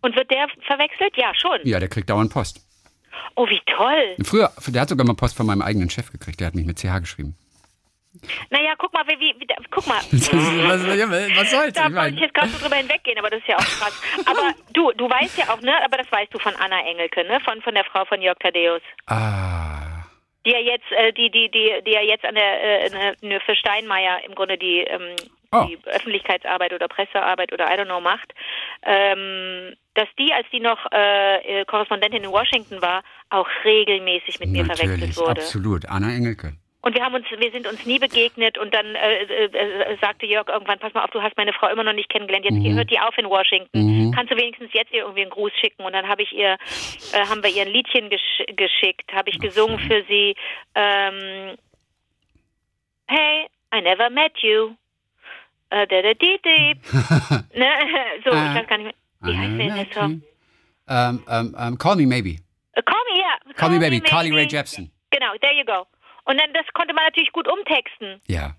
Und 0.00 0.16
wird 0.16 0.30
der 0.30 0.48
verwechselt? 0.66 1.16
Ja, 1.16 1.32
schon. 1.34 1.58
Ja, 1.64 1.78
der 1.78 1.88
kriegt 1.88 2.10
dauernd 2.10 2.32
Post. 2.32 2.66
Oh, 3.36 3.46
wie 3.48 3.60
toll. 3.66 4.16
Früher, 4.24 4.50
der 4.68 4.82
hat 4.82 4.88
sogar 4.88 5.06
mal 5.06 5.14
Post 5.14 5.36
von 5.36 5.46
meinem 5.46 5.62
eigenen 5.62 5.90
Chef 5.90 6.10
gekriegt. 6.10 6.40
Der 6.40 6.48
hat 6.48 6.54
mich 6.54 6.66
mit 6.66 6.78
CH 6.78 6.98
geschrieben. 7.00 7.36
Naja, 8.50 8.74
guck 8.78 8.92
mal, 8.92 9.04
wie, 9.06 9.18
wie, 9.18 9.34
wie 9.40 9.46
guck 9.70 9.86
mal. 9.86 9.96
was, 10.10 10.86
was 10.86 11.50
soll's? 11.50 11.72
Da 11.72 11.80
Ich 11.80 11.84
wollte 11.86 11.90
mein, 11.94 12.14
ich 12.14 12.20
jetzt 12.20 12.34
gerade 12.34 12.48
so 12.48 12.58
drüber 12.62 12.76
hinweggehen, 12.76 13.18
aber 13.18 13.30
das 13.30 13.40
ist 13.40 13.48
ja 13.48 13.56
auch 13.56 13.60
krass. 13.60 14.02
Aber 14.26 14.52
du, 14.72 14.92
du 14.92 15.08
weißt 15.08 15.38
ja 15.38 15.52
auch, 15.52 15.60
ne, 15.60 15.72
aber 15.84 15.96
das 15.96 16.10
weißt 16.12 16.32
du 16.34 16.38
von 16.38 16.54
Anna 16.56 16.80
Engelke, 16.86 17.24
ne, 17.24 17.40
von, 17.40 17.60
von 17.62 17.74
der 17.74 17.84
Frau 17.84 18.04
von 18.04 18.20
Jörg 18.20 18.38
Thaddeus. 18.38 18.82
ah, 19.06 20.04
Die 20.44 20.50
ja 20.50 20.58
jetzt, 20.58 20.90
äh, 20.92 21.12
die, 21.12 21.30
die, 21.30 21.50
die, 21.50 21.82
die 21.86 21.92
ja 21.92 22.02
jetzt 22.02 22.24
an 22.24 22.34
der, 22.34 22.84
äh, 22.92 23.14
ne, 23.22 23.40
für 23.40 23.56
Steinmeier 23.56 24.24
im 24.26 24.34
Grunde 24.34 24.58
die, 24.58 24.80
ähm, 24.80 25.16
Oh. 25.54 25.66
die 25.68 25.78
Öffentlichkeitsarbeit 25.84 26.72
oder 26.72 26.88
Pressearbeit 26.88 27.52
oder 27.52 27.66
I 27.66 27.78
don't 27.78 27.84
know 27.84 28.00
macht, 28.00 28.32
ähm, 28.84 29.74
dass 29.92 30.08
die, 30.18 30.32
als 30.32 30.46
die 30.50 30.60
noch 30.60 30.78
äh, 30.90 31.66
Korrespondentin 31.66 32.24
in 32.24 32.30
Washington 32.30 32.80
war, 32.80 33.02
auch 33.28 33.46
regelmäßig 33.62 34.40
mit 34.40 34.48
mir 34.48 34.64
verwechselt 34.64 34.92
natürlich, 35.00 35.16
wurde. 35.18 35.42
absolut. 35.42 35.86
Anna 35.90 36.10
Engelke. 36.14 36.54
Und 36.84 36.96
wir 36.96 37.04
haben 37.04 37.14
uns, 37.14 37.26
wir 37.30 37.50
sind 37.52 37.66
uns 37.68 37.86
nie 37.86 37.98
begegnet 38.00 38.58
und 38.58 38.74
dann 38.74 38.94
äh, 38.96 39.22
äh, 39.22 39.44
äh, 39.46 39.96
sagte 40.00 40.26
Jörg 40.26 40.48
irgendwann, 40.48 40.80
pass 40.80 40.92
mal 40.94 41.04
auf, 41.04 41.10
du 41.10 41.22
hast 41.22 41.36
meine 41.36 41.52
Frau 41.52 41.68
immer 41.68 41.84
noch 41.84 41.92
nicht 41.92 42.08
kennengelernt, 42.08 42.44
jetzt 42.44 42.54
Mhm. 42.58 42.74
hört 42.74 42.90
die 42.90 42.98
auf 42.98 43.16
in 43.16 43.26
Washington. 43.30 44.12
Kannst 44.14 44.32
du 44.32 44.36
wenigstens 44.36 44.70
jetzt 44.72 44.92
ihr 44.92 45.02
irgendwie 45.02 45.22
einen 45.22 45.30
Gruß 45.30 45.52
schicken? 45.60 45.84
Und 45.84 45.92
dann 45.92 46.08
habe 46.08 46.22
ich 46.22 46.32
ihr, 46.32 46.58
äh, 47.12 47.26
haben 47.28 47.42
wir 47.42 47.50
ihr 47.50 47.62
ein 47.62 47.68
Liedchen 47.72 48.10
gesch 48.10 48.42
geschickt, 48.56 49.12
habe 49.12 49.30
ich 49.30 49.38
gesungen 49.38 49.78
für 49.78 50.02
sie. 50.08 50.34
Ähm, 50.74 51.56
hey, 53.08 53.46
I 53.74 53.80
never 53.80 54.10
met 54.10 54.32
you. 54.42 54.74
Äh, 55.70 55.86
da, 55.86 56.02
da, 56.02 56.14
di, 56.14 56.38
di. 56.44 56.74
ne? 57.58 57.68
So, 58.24 58.30
ich 58.30 58.36
Ah. 58.36 58.54
weiß 58.56 58.66
gar 58.66 58.78
nicht 58.78 58.86
mehr. 58.86 58.94
Wie 59.58 59.70
heißt 59.72 59.94
der 59.94 60.02
Song? 60.02 60.22
Ähm, 60.88 61.22
ähm, 61.30 61.56
ähm, 61.58 61.78
Call 61.78 61.96
Me 61.96 62.06
Maybe. 62.06 62.38
Äh, 62.72 62.82
Call 62.82 63.00
me, 63.12 63.20
ja. 63.20 63.54
Call 63.54 63.70
Me 63.70 63.78
Baby, 63.78 64.00
Carly. 64.00 64.30
Rae 64.32 64.46
Jepsen. 64.50 64.90
Genau, 65.10 65.32
there 65.40 65.54
you 65.54 65.64
go. 65.64 65.86
Und 66.24 66.40
dann, 66.40 66.52
das 66.52 66.66
konnte 66.74 66.94
man 66.94 67.04
natürlich 67.04 67.32
gut 67.32 67.48
umtexten. 67.48 68.20
Ja. 68.26 68.54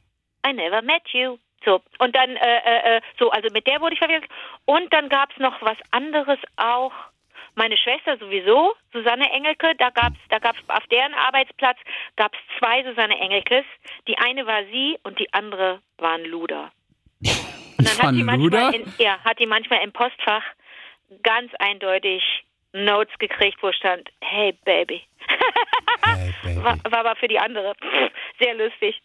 I 0.46 0.54
never 0.54 0.82
met 0.82 1.08
you. 1.14 1.38
So, 1.66 1.82
und 2.00 2.16
dann, 2.16 2.36
äh, 2.36 2.58
äh, 2.58 2.98
äh, 2.98 3.02
so, 3.18 3.30
also 3.32 3.48
mit 3.54 3.68
der 3.68 3.80
wurde 3.80 3.94
ich 3.94 4.00
verwirrt. 4.00 4.26
Und 4.66 4.92
dann 4.94 5.10
gab's 5.10 5.38
noch 5.38 5.62
was 5.62 5.78
anderes 5.92 6.40
auch. 6.58 6.92
Meine 7.56 7.78
Schwester 7.78 8.18
sowieso, 8.18 8.74
Susanne 8.92 9.30
Engelke, 9.32 9.76
da 9.78 9.92
gab's, 9.92 10.18
da 10.30 10.40
gab's 10.40 10.60
auf 10.68 10.86
deren 10.88 11.14
Arbeitsplatz 11.14 11.78
gab's 12.16 12.38
zwei 12.58 12.84
Susanne 12.84 13.18
Engelkes. 13.20 13.64
Die 14.08 14.18
eine 14.18 14.46
war 14.46 14.64
sie 14.72 14.98
und 15.04 15.20
die 15.20 15.32
andere 15.34 15.80
war 15.98 16.14
ein 16.16 16.26
Luder. 16.26 16.72
Und 17.22 17.88
dann 17.88 17.88
hat 17.98 18.04
Van 18.04 18.16
die 18.16 18.24
Luder? 18.24 18.60
manchmal, 18.60 18.74
in, 18.74 18.94
ja, 18.98 19.20
hat 19.24 19.40
die 19.40 19.46
manchmal 19.46 19.84
im 19.84 19.92
Postfach 19.92 20.44
ganz 21.22 21.52
eindeutig 21.60 22.24
Notes 22.74 23.14
gekriegt, 23.20 23.62
wo 23.62 23.72
stand, 23.72 24.10
hey 24.22 24.58
Baby. 24.66 25.04
Hey. 26.06 26.34
War, 26.58 26.78
war 26.90 27.00
aber 27.00 27.16
für 27.16 27.28
die 27.28 27.40
andere 27.40 27.74
sehr 28.40 28.54
lustig. 28.56 29.02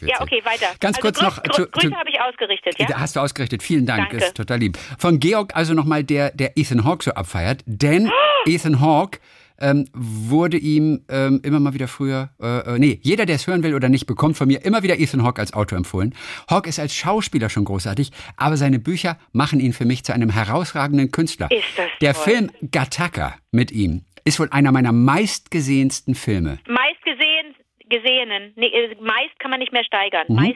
Ja, 0.00 0.20
okay, 0.20 0.40
weiter. 0.44 0.66
Ganz 0.80 0.96
also 0.96 1.00
kurz 1.00 1.18
Grü 1.18 1.24
noch 1.26 1.42
Grü 1.42 1.52
zu- 1.52 1.70
Grüße 1.70 1.94
habe 1.94 2.10
ich 2.10 2.20
ausgerichtet, 2.20 2.78
ja? 2.78 2.88
Hast 2.98 3.16
du 3.16 3.20
ausgerichtet. 3.20 3.62
Vielen 3.62 3.86
Dank, 3.86 4.10
Danke. 4.10 4.24
ist 4.24 4.36
total 4.36 4.58
lieb. 4.58 4.78
Von 4.98 5.20
Georg 5.20 5.54
also 5.54 5.74
nochmal, 5.74 6.04
der, 6.04 6.30
der 6.30 6.56
Ethan 6.56 6.84
Hawke 6.84 7.04
so 7.04 7.12
abfeiert, 7.12 7.62
denn 7.66 8.10
Ethan 8.46 8.80
Hawke 8.80 9.18
ähm, 9.60 9.88
wurde 9.92 10.56
ihm 10.56 11.04
ähm, 11.08 11.40
immer 11.42 11.60
mal 11.60 11.74
wieder 11.74 11.88
früher, 11.88 12.30
äh, 12.40 12.74
äh, 12.74 12.78
nee, 12.78 13.00
jeder, 13.02 13.26
der 13.26 13.36
es 13.36 13.46
hören 13.46 13.62
will 13.62 13.74
oder 13.74 13.88
nicht, 13.88 14.06
bekommt 14.06 14.36
von 14.36 14.46
mir 14.46 14.64
immer 14.64 14.82
wieder 14.82 14.98
Ethan 14.98 15.24
Hawke 15.24 15.40
als 15.40 15.52
Autor 15.52 15.78
empfohlen. 15.78 16.14
Hawke 16.48 16.68
ist 16.68 16.78
als 16.78 16.94
Schauspieler 16.94 17.48
schon 17.50 17.64
großartig, 17.64 18.12
aber 18.36 18.56
seine 18.56 18.78
Bücher 18.78 19.18
machen 19.32 19.60
ihn 19.60 19.72
für 19.72 19.84
mich 19.84 20.04
zu 20.04 20.12
einem 20.12 20.30
herausragenden 20.30 21.10
Künstler. 21.10 21.50
Ist 21.50 21.64
das 21.76 21.86
der 22.00 22.14
toll. 22.14 22.22
Film 22.24 22.50
Gattaca 22.70 23.34
mit 23.50 23.72
ihm 23.72 24.04
ist 24.24 24.40
wohl 24.40 24.48
einer 24.50 24.72
meiner 24.72 24.92
meistgesehensten 24.92 26.14
Filme. 26.14 26.58
Meist 26.66 27.02
gesehen, 27.04 27.54
gesehenen, 27.88 28.52
nee, 28.56 28.66
äh, 28.66 28.96
meist 29.00 29.38
kann 29.38 29.50
man 29.50 29.60
nicht 29.60 29.72
mehr 29.72 29.84
steigern. 29.84 30.26
Mhm. 30.28 30.54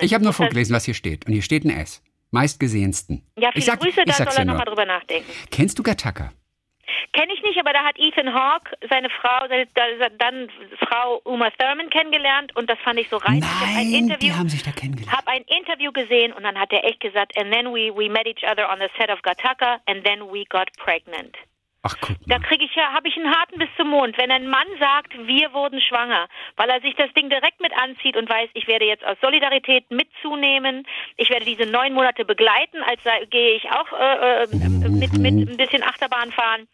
Ich 0.00 0.14
habe 0.14 0.24
nur 0.24 0.32
vorgelesen, 0.32 0.74
was 0.74 0.84
hier 0.84 0.94
steht. 0.94 1.26
Und 1.26 1.32
hier 1.32 1.42
steht 1.42 1.64
ein 1.64 1.70
S. 1.70 2.02
Meistgesehensten. 2.30 3.22
Ja, 3.36 3.48
ich 3.50 3.54
viele 3.54 3.66
sag, 3.66 3.80
Grüße, 3.80 4.00
ich 4.06 4.14
da 4.16 4.30
soll 4.30 4.38
er 4.38 4.44
nochmal 4.46 4.64
drüber 4.64 4.86
nachdenken. 4.86 5.30
Kennst 5.50 5.78
du 5.78 5.82
Gattaca? 5.82 6.32
Kenne 7.12 7.32
ich 7.34 7.42
nicht, 7.42 7.58
aber 7.58 7.72
da 7.74 7.84
hat 7.84 7.98
Ethan 7.98 8.32
Hawke 8.32 8.70
seine 8.88 9.10
Frau, 9.10 9.46
seine, 9.48 9.66
dann 10.18 10.48
Frau 10.78 11.20
Uma 11.24 11.50
Thurman 11.50 11.90
kennengelernt 11.90 12.56
und 12.56 12.70
das 12.70 12.78
fand 12.78 12.98
ich 12.98 13.08
so 13.10 13.16
reizend. 13.18 13.44
Ich 13.44 14.00
Nein, 14.00 14.16
die 14.20 14.32
haben 14.32 14.48
sich 14.48 14.62
da 14.62 14.70
kennengelernt. 14.72 15.14
habe 15.14 15.28
ein 15.28 15.42
Interview 15.42 15.92
gesehen 15.92 16.32
und 16.32 16.42
dann 16.42 16.58
hat 16.58 16.72
er 16.72 16.84
echt 16.84 17.00
gesagt, 17.00 17.36
and 17.36 17.52
then 17.52 17.66
we, 17.66 17.94
we 17.94 18.08
met 18.08 18.26
each 18.26 18.44
other 18.44 18.70
on 18.70 18.78
the 18.78 18.88
set 18.98 19.10
of 19.10 19.20
Gattaca 19.22 19.78
and 19.86 20.04
then 20.04 20.22
we 20.32 20.44
got 20.48 20.70
pregnant. 20.78 21.36
Ach, 21.84 21.94
guck 22.00 22.16
Da 22.26 22.38
mal. 22.38 22.46
kriege 22.46 22.64
ich 22.64 22.74
ja, 22.76 22.92
habe 22.92 23.08
ich 23.08 23.16
einen 23.16 23.34
harten 23.34 23.58
bis 23.58 23.68
zum 23.76 23.88
Mond. 23.90 24.16
Wenn 24.16 24.30
ein 24.30 24.46
Mann 24.46 24.66
sagt, 24.78 25.14
wir 25.26 25.52
wurden 25.52 25.80
schwanger, 25.80 26.28
weil 26.56 26.70
er 26.70 26.80
sich 26.80 26.94
das 26.94 27.12
Ding 27.14 27.28
direkt 27.28 27.60
mit 27.60 27.72
anzieht 27.76 28.16
und 28.16 28.28
weiß, 28.28 28.50
ich 28.54 28.68
werde 28.68 28.84
jetzt 28.84 29.04
aus 29.04 29.16
Solidarität 29.20 29.90
mitzunehmen, 29.90 30.86
ich 31.16 31.28
werde 31.30 31.44
diese 31.44 31.66
neun 31.66 31.92
Monate 31.92 32.24
begleiten, 32.24 32.82
als 32.84 33.00
gehe 33.30 33.56
ich 33.56 33.68
auch 33.70 33.92
äh, 33.98 34.44
äh, 34.44 34.48
mit, 34.88 35.12
mit 35.18 35.48
ein 35.50 35.56
bisschen 35.56 35.82
Achterbahn 35.82 36.30
fahren, 36.30 36.68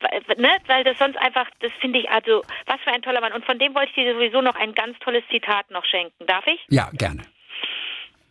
weil, 0.00 0.20
ne? 0.36 0.50
weil 0.66 0.84
das 0.84 0.98
sonst 0.98 1.16
einfach, 1.16 1.48
das 1.60 1.72
finde 1.80 1.98
ich 2.00 2.10
also, 2.10 2.42
was 2.66 2.80
für 2.82 2.92
ein 2.92 3.00
toller 3.02 3.22
Mann. 3.22 3.32
Und 3.32 3.46
von 3.46 3.58
dem 3.58 3.74
wollte 3.74 3.88
ich 3.88 3.94
dir 3.94 4.12
sowieso 4.14 4.42
noch 4.42 4.56
ein 4.56 4.74
ganz 4.74 4.98
tolles 4.98 5.24
Zitat 5.30 5.70
noch 5.70 5.86
schenken. 5.86 6.26
Darf 6.26 6.46
ich? 6.46 6.60
Ja, 6.68 6.90
gerne. 6.92 7.22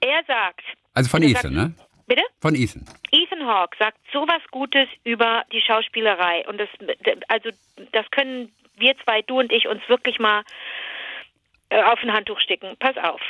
Er 0.01 0.23
sagt, 0.27 0.63
Also 0.93 1.09
von 1.09 1.23
Ethan, 1.23 1.53
ne? 1.53 1.73
Bitte? 2.09 2.23
Von 2.41 2.55
Ethan. 2.55 2.83
Ethan 3.11 3.45
Hawke 3.45 3.77
sagt 3.79 3.97
sowas 4.11 4.41
Gutes 4.51 4.89
über 5.05 5.45
die 5.53 5.61
Schauspielerei 5.61 6.45
und 6.49 6.59
das 6.59 6.69
also 7.29 7.49
das 7.93 8.09
können 8.11 8.51
wir 8.75 8.97
zwei, 9.03 9.21
du 9.21 9.39
und 9.39 9.51
ich, 9.51 9.67
uns 9.67 9.81
wirklich 9.87 10.19
mal 10.19 10.43
äh, 11.69 11.81
auf 11.83 12.01
ein 12.03 12.11
Handtuch 12.11 12.39
sticken. 12.39 12.75
Pass 12.79 12.97
auf. 12.97 13.21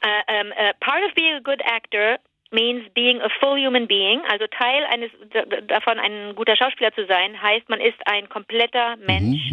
Äh, 0.00 0.22
ähm, 0.28 0.52
äh, 0.52 0.72
part 0.80 1.02
of 1.04 1.14
being 1.14 1.34
a 1.34 1.40
good 1.40 1.60
actor 1.66 2.18
means 2.50 2.88
being 2.94 3.20
a 3.20 3.28
full 3.40 3.58
human 3.58 3.86
being, 3.86 4.20
also 4.30 4.46
Teil 4.46 4.84
eines 4.84 5.10
davon 5.66 5.98
ein 5.98 6.34
guter 6.36 6.56
Schauspieler 6.56 6.92
zu 6.94 7.04
sein, 7.06 7.40
heißt 7.42 7.68
man 7.68 7.80
ist 7.80 7.98
ein 8.06 8.28
kompletter 8.28 8.96
Mensch. 8.96 9.50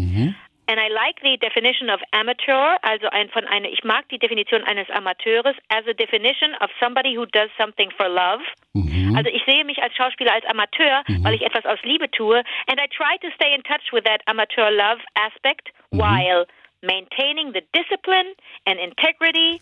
And 0.67 0.79
I 0.79 0.87
like 0.87 1.19
the 1.21 1.37
definition 1.37 1.89
of 1.89 1.99
amateur, 2.13 2.77
also 2.83 3.07
ein 3.11 3.29
von 3.29 3.45
einer, 3.45 3.67
ich 3.67 3.83
mag 3.83 4.07
die 4.09 4.19
Definition 4.19 4.63
eines 4.63 4.89
Amateurs 4.89 5.55
as 5.69 5.85
a 5.87 5.93
definition 5.93 6.53
of 6.61 6.69
somebody 6.79 7.15
who 7.15 7.25
does 7.25 7.49
something 7.57 7.91
for 7.97 8.07
love. 8.07 8.41
Mm-hmm. 8.75 9.15
Also 9.15 9.29
ich 9.29 9.43
sehe 9.45 9.65
mich 9.65 9.81
als 9.81 9.95
Schauspieler 9.95 10.33
als 10.33 10.45
Amateur, 10.45 11.03
mm-hmm. 11.03 11.23
weil 11.23 11.33
ich 11.33 11.41
etwas 11.41 11.65
aus 11.65 11.79
Liebe 11.83 12.09
tue. 12.11 12.43
And 12.67 12.79
I 12.79 12.87
try 12.87 13.17
to 13.17 13.29
stay 13.35 13.53
in 13.53 13.63
touch 13.63 13.91
with 13.91 14.05
that 14.05 14.21
amateur 14.27 14.71
love 14.71 15.01
aspect 15.15 15.71
mm-hmm. 15.91 15.99
while 15.99 16.45
maintaining 16.81 17.53
the 17.53 17.61
discipline 17.73 18.33
and 18.65 18.79
integrity 18.79 19.61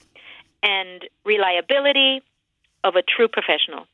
and 0.62 1.08
reliability 1.26 2.22
of 2.84 2.96
a 2.96 3.02
true 3.02 3.28
professional. 3.28 3.88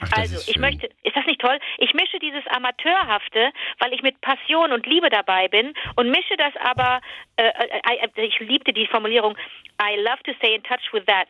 Ach, 0.00 0.18
Also, 0.18 0.50
ich 0.50 0.58
möchte, 0.58 0.86
ist 1.02 1.16
das 1.16 1.26
nicht 1.26 1.40
toll? 1.40 1.58
Ich 1.78 1.92
mische 1.94 2.18
dieses 2.18 2.46
Amateurhafte, 2.48 3.52
weil 3.78 3.92
ich 3.92 4.02
mit 4.02 4.20
Passion 4.20 4.72
und 4.72 4.86
Liebe 4.86 5.10
dabei 5.10 5.48
bin 5.48 5.74
und 5.96 6.10
mische 6.10 6.36
das 6.36 6.54
aber, 6.56 7.00
äh, 7.36 7.48
äh, 7.48 8.08
äh, 8.16 8.24
ich 8.24 8.38
liebte 8.40 8.72
die 8.72 8.86
Formulierung, 8.86 9.36
I 9.80 9.96
love 9.96 10.22
to 10.24 10.32
stay 10.34 10.54
in 10.54 10.62
touch 10.62 10.92
with 10.92 11.04
that 11.06 11.28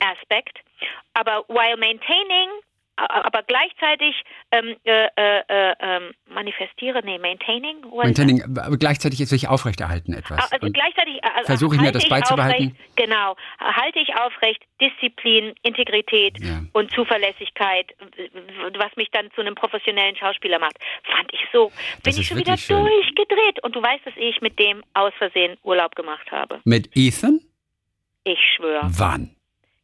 aspect, 0.00 0.58
aber 1.14 1.44
while 1.48 1.76
maintaining, 1.76 2.48
äh, 2.48 2.67
aber 3.06 3.42
gleichzeitig 3.42 4.14
ähm, 4.50 4.76
äh, 4.84 5.06
äh, 5.16 5.42
äh, 5.48 5.74
ähm, 5.80 6.12
manifestiere, 6.26 7.00
nee, 7.04 7.18
maintaining? 7.18 7.76
Maintaining, 7.94 8.42
aber 8.58 8.76
gleichzeitig 8.76 9.20
ist 9.20 9.28
sich 9.30 9.48
aufrechterhalten 9.48 10.12
etwas. 10.14 10.50
Also 10.52 10.70
gleichzeitig 10.72 11.22
äh, 11.22 11.44
versuche 11.44 11.76
ich 11.76 11.80
mir 11.80 11.92
das 11.92 12.08
beizubehalten? 12.08 12.72
Aufrecht, 12.72 12.96
genau, 12.96 13.36
halte 13.60 13.98
ich 14.00 14.14
aufrecht 14.16 14.62
Disziplin, 14.80 15.54
Integrität 15.62 16.38
Ja. 16.40 16.60
und 16.72 16.90
Zuverlässigkeit, 16.92 17.94
was 18.78 18.94
mich 18.96 19.10
dann 19.12 19.30
zu 19.32 19.40
einem 19.40 19.54
professionellen 19.54 20.16
Schauspieler 20.16 20.58
macht. 20.58 20.78
Fand 21.04 21.32
ich 21.32 21.40
so. 21.52 21.70
Bin 22.02 22.16
ich 22.16 22.26
schon 22.26 22.38
wieder 22.38 22.56
schön. 22.56 22.78
durchgedreht. 22.84 23.62
Und 23.62 23.76
du 23.76 23.82
weißt, 23.82 24.06
dass 24.06 24.14
ich 24.16 24.40
mit 24.40 24.58
dem 24.58 24.82
aus 24.94 25.12
Versehen 25.18 25.56
Urlaub 25.62 25.94
gemacht 25.94 26.30
habe. 26.30 26.60
mit 26.64 26.90
Ethan? 26.94 27.40
Ich 28.24 28.38
schwöre. 28.56 28.82
Wann? 28.98 29.34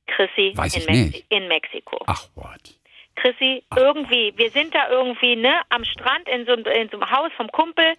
Chrissy 0.06 0.52
Weiß 0.54 0.74
in, 0.74 0.80
ich 0.82 0.86
Mexi 0.86 1.04
nicht. 1.04 1.26
in 1.30 1.48
Mexiko. 1.48 1.98
Ach, 2.06 2.28
what? 2.34 2.74
Chrissy, 3.16 3.64
irgendwie, 3.76 4.32
wir 4.36 4.50
sind 4.50 4.74
da 4.74 4.88
irgendwie, 4.88 5.36
ne, 5.36 5.60
am 5.70 5.84
Strand 5.84 6.28
in 6.28 6.46
so, 6.46 6.52
in 6.52 6.88
so 6.90 6.98
einem 6.98 7.10
Haus 7.10 7.30
vom 7.36 7.48
Kumpel 7.48 7.94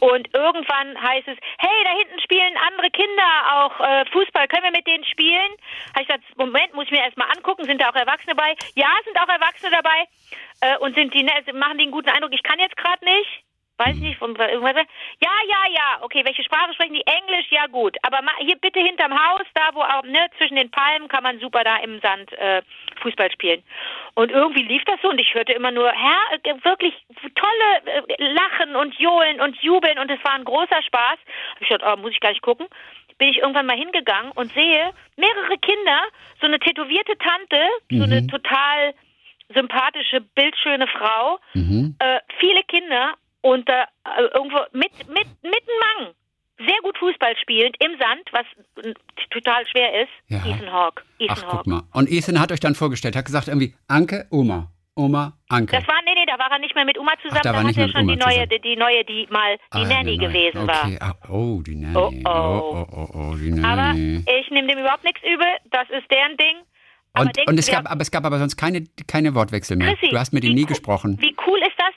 und 0.00 0.34
irgendwann 0.34 1.00
heißt 1.00 1.28
es, 1.28 1.36
hey, 1.58 1.84
da 1.84 1.90
hinten 1.90 2.20
spielen 2.20 2.56
andere 2.66 2.90
Kinder 2.90 3.30
auch 3.52 3.80
äh, 3.80 4.04
Fußball, 4.12 4.48
können 4.48 4.64
wir 4.64 4.70
mit 4.72 4.86
denen 4.86 5.04
spielen? 5.04 5.50
Habe 5.94 6.02
ich 6.02 6.08
gesagt, 6.08 6.24
Moment, 6.36 6.74
muss 6.74 6.86
ich 6.86 6.92
mir 6.92 7.02
erstmal 7.02 7.28
angucken, 7.36 7.64
sind 7.64 7.80
da 7.80 7.90
auch 7.90 7.94
Erwachsene 7.94 8.34
dabei? 8.34 8.54
Ja, 8.74 8.88
sind 9.04 9.18
auch 9.18 9.28
Erwachsene 9.28 9.70
dabei 9.70 10.08
äh, 10.60 10.78
und 10.78 10.94
sind 10.94 11.12
die, 11.14 11.22
ne, 11.22 11.32
machen 11.54 11.78
die 11.78 11.84
einen 11.84 11.92
guten 11.92 12.08
Eindruck, 12.08 12.32
ich 12.32 12.42
kann 12.42 12.58
jetzt 12.58 12.76
gerade 12.76 13.04
nicht. 13.04 13.47
Weiß 13.78 13.94
ich 13.94 14.02
nicht, 14.02 14.18
von 14.18 14.34
irgendwas. 14.34 14.74
Ja, 15.22 15.30
ja, 15.46 15.72
ja. 15.72 15.98
Okay, 16.02 16.24
welche 16.24 16.42
Sprache 16.42 16.74
sprechen 16.74 16.94
die? 16.94 17.06
Englisch, 17.06 17.46
ja 17.50 17.66
gut. 17.68 17.96
Aber 18.02 18.18
hier 18.40 18.56
bitte 18.56 18.80
hinterm 18.80 19.12
Haus, 19.12 19.46
da 19.54 19.70
wo 19.72 19.80
auch, 19.80 20.02
ne, 20.02 20.26
zwischen 20.36 20.56
den 20.56 20.68
Palmen 20.70 21.06
kann 21.06 21.22
man 21.22 21.38
super 21.38 21.62
da 21.62 21.76
im 21.76 22.00
Sand 22.00 22.32
äh, 22.32 22.62
Fußball 23.00 23.30
spielen. 23.30 23.62
Und 24.14 24.32
irgendwie 24.32 24.64
lief 24.64 24.82
das 24.84 25.00
so 25.00 25.10
und 25.10 25.20
ich 25.20 25.32
hörte 25.32 25.52
immer 25.52 25.70
nur, 25.70 25.92
Herr, 25.92 26.20
äh, 26.42 26.54
wirklich 26.64 26.92
tolle 27.36 28.04
äh, 28.08 28.32
Lachen 28.32 28.74
und 28.74 28.98
Johlen 28.98 29.40
und 29.40 29.56
Jubeln 29.62 30.00
und 30.00 30.10
es 30.10 30.22
war 30.24 30.34
ein 30.34 30.44
großer 30.44 30.82
Spaß. 30.82 31.18
Hab 31.54 31.60
ich 31.60 31.68
gedacht, 31.68 31.92
oh, 31.96 32.00
muss 32.00 32.10
ich 32.10 32.20
gleich 32.20 32.40
gucken. 32.40 32.66
Bin 33.18 33.28
ich 33.28 33.38
irgendwann 33.38 33.66
mal 33.66 33.76
hingegangen 33.76 34.32
und 34.32 34.52
sehe 34.52 34.92
mehrere 35.16 35.56
Kinder, 35.58 36.02
so 36.40 36.46
eine 36.46 36.58
tätowierte 36.58 37.16
Tante, 37.18 37.68
so 37.90 38.04
eine 38.04 38.26
total 38.26 38.94
sympathische, 39.54 40.20
bildschöne 40.20 40.86
Frau, 40.88 41.38
äh, 42.00 42.20
viele 42.38 42.62
Kinder 42.64 43.14
und 43.42 43.68
äh, 43.68 43.84
irgendwo 44.34 44.58
mit 44.72 44.90
mit 45.08 45.26
mit 45.42 45.62
einem 45.62 46.04
Mang 46.04 46.14
sehr 46.66 46.78
gut 46.82 46.98
Fußball 46.98 47.36
spielend 47.40 47.76
im 47.78 47.92
Sand, 47.98 48.28
was 48.32 48.44
total 49.30 49.64
schwer 49.68 50.02
ist. 50.02 50.10
Ja. 50.26 50.38
Ethan 50.44 50.72
Hawke. 50.72 51.02
Ethan 51.18 51.36
Ach, 51.38 51.42
Hawke. 51.44 51.56
guck 51.58 51.66
mal. 51.68 51.82
Und 51.92 52.10
Ethan 52.10 52.40
hat 52.40 52.50
euch 52.50 52.60
dann 52.60 52.74
vorgestellt, 52.74 53.14
hat 53.14 53.24
gesagt 53.26 53.48
irgendwie, 53.48 53.74
Anke, 53.86 54.26
Oma. 54.30 54.70
Oma, 54.96 55.34
Anke. 55.48 55.76
Das 55.76 55.86
war 55.86 55.94
nee 56.04 56.10
nee, 56.16 56.26
da 56.26 56.36
war 56.40 56.50
er 56.50 56.58
nicht 56.58 56.74
mehr 56.74 56.84
mit 56.84 56.98
Oma 56.98 57.12
zusammen, 57.22 57.42
da 57.44 57.52
war 57.54 57.60
da 57.62 57.68
nicht 57.68 57.78
hat 57.78 57.86
er 57.86 57.92
schon 57.92 58.06
mit 58.06 58.18
die 58.18 58.20
Oma 58.24 58.34
neue 58.34 58.48
die, 58.48 58.60
die 58.60 58.74
neue 58.76 59.04
die 59.04 59.28
mal 59.30 59.56
die 59.72 59.78
Ah, 59.78 59.84
Nanny 59.84 60.16
genau. 60.16 60.32
gewesen 60.32 60.66
war. 60.66 60.84
okay. 60.84 60.98
Ah, 61.00 61.14
oh, 61.28 61.62
die 61.64 61.76
Nanny. 61.76 61.96
Oh, 61.96 62.10
oh. 62.24 62.28
oh, 62.28 62.86
oh, 62.90 63.08
oh, 63.14 63.30
oh 63.30 63.34
die 63.36 63.52
Aber 63.62 63.76
Nanny. 63.92 64.24
ich 64.40 64.50
nehme 64.50 64.66
dem 64.66 64.80
überhaupt 64.80 65.04
nichts 65.04 65.20
übel, 65.22 65.46
das 65.70 65.88
ist 65.90 66.10
deren 66.10 66.36
Ding. 66.36 66.56
Aber 67.12 67.26
Und, 67.26 67.48
und 67.48 67.58
es 67.60 67.70
gab, 67.70 67.88
aber 67.88 68.02
es 68.02 68.10
gab 68.10 68.24
aber 68.24 68.40
sonst 68.40 68.56
keine, 68.56 68.86
keine 69.06 69.36
Wortwechsel 69.36 69.76
mehr. 69.76 69.94
Chrissy, 69.94 70.10
du 70.10 70.18
hast 70.18 70.32
mit 70.32 70.42
ihm 70.42 70.54
nie 70.54 70.64
gesprochen. 70.66 71.16
Wie 71.20 71.32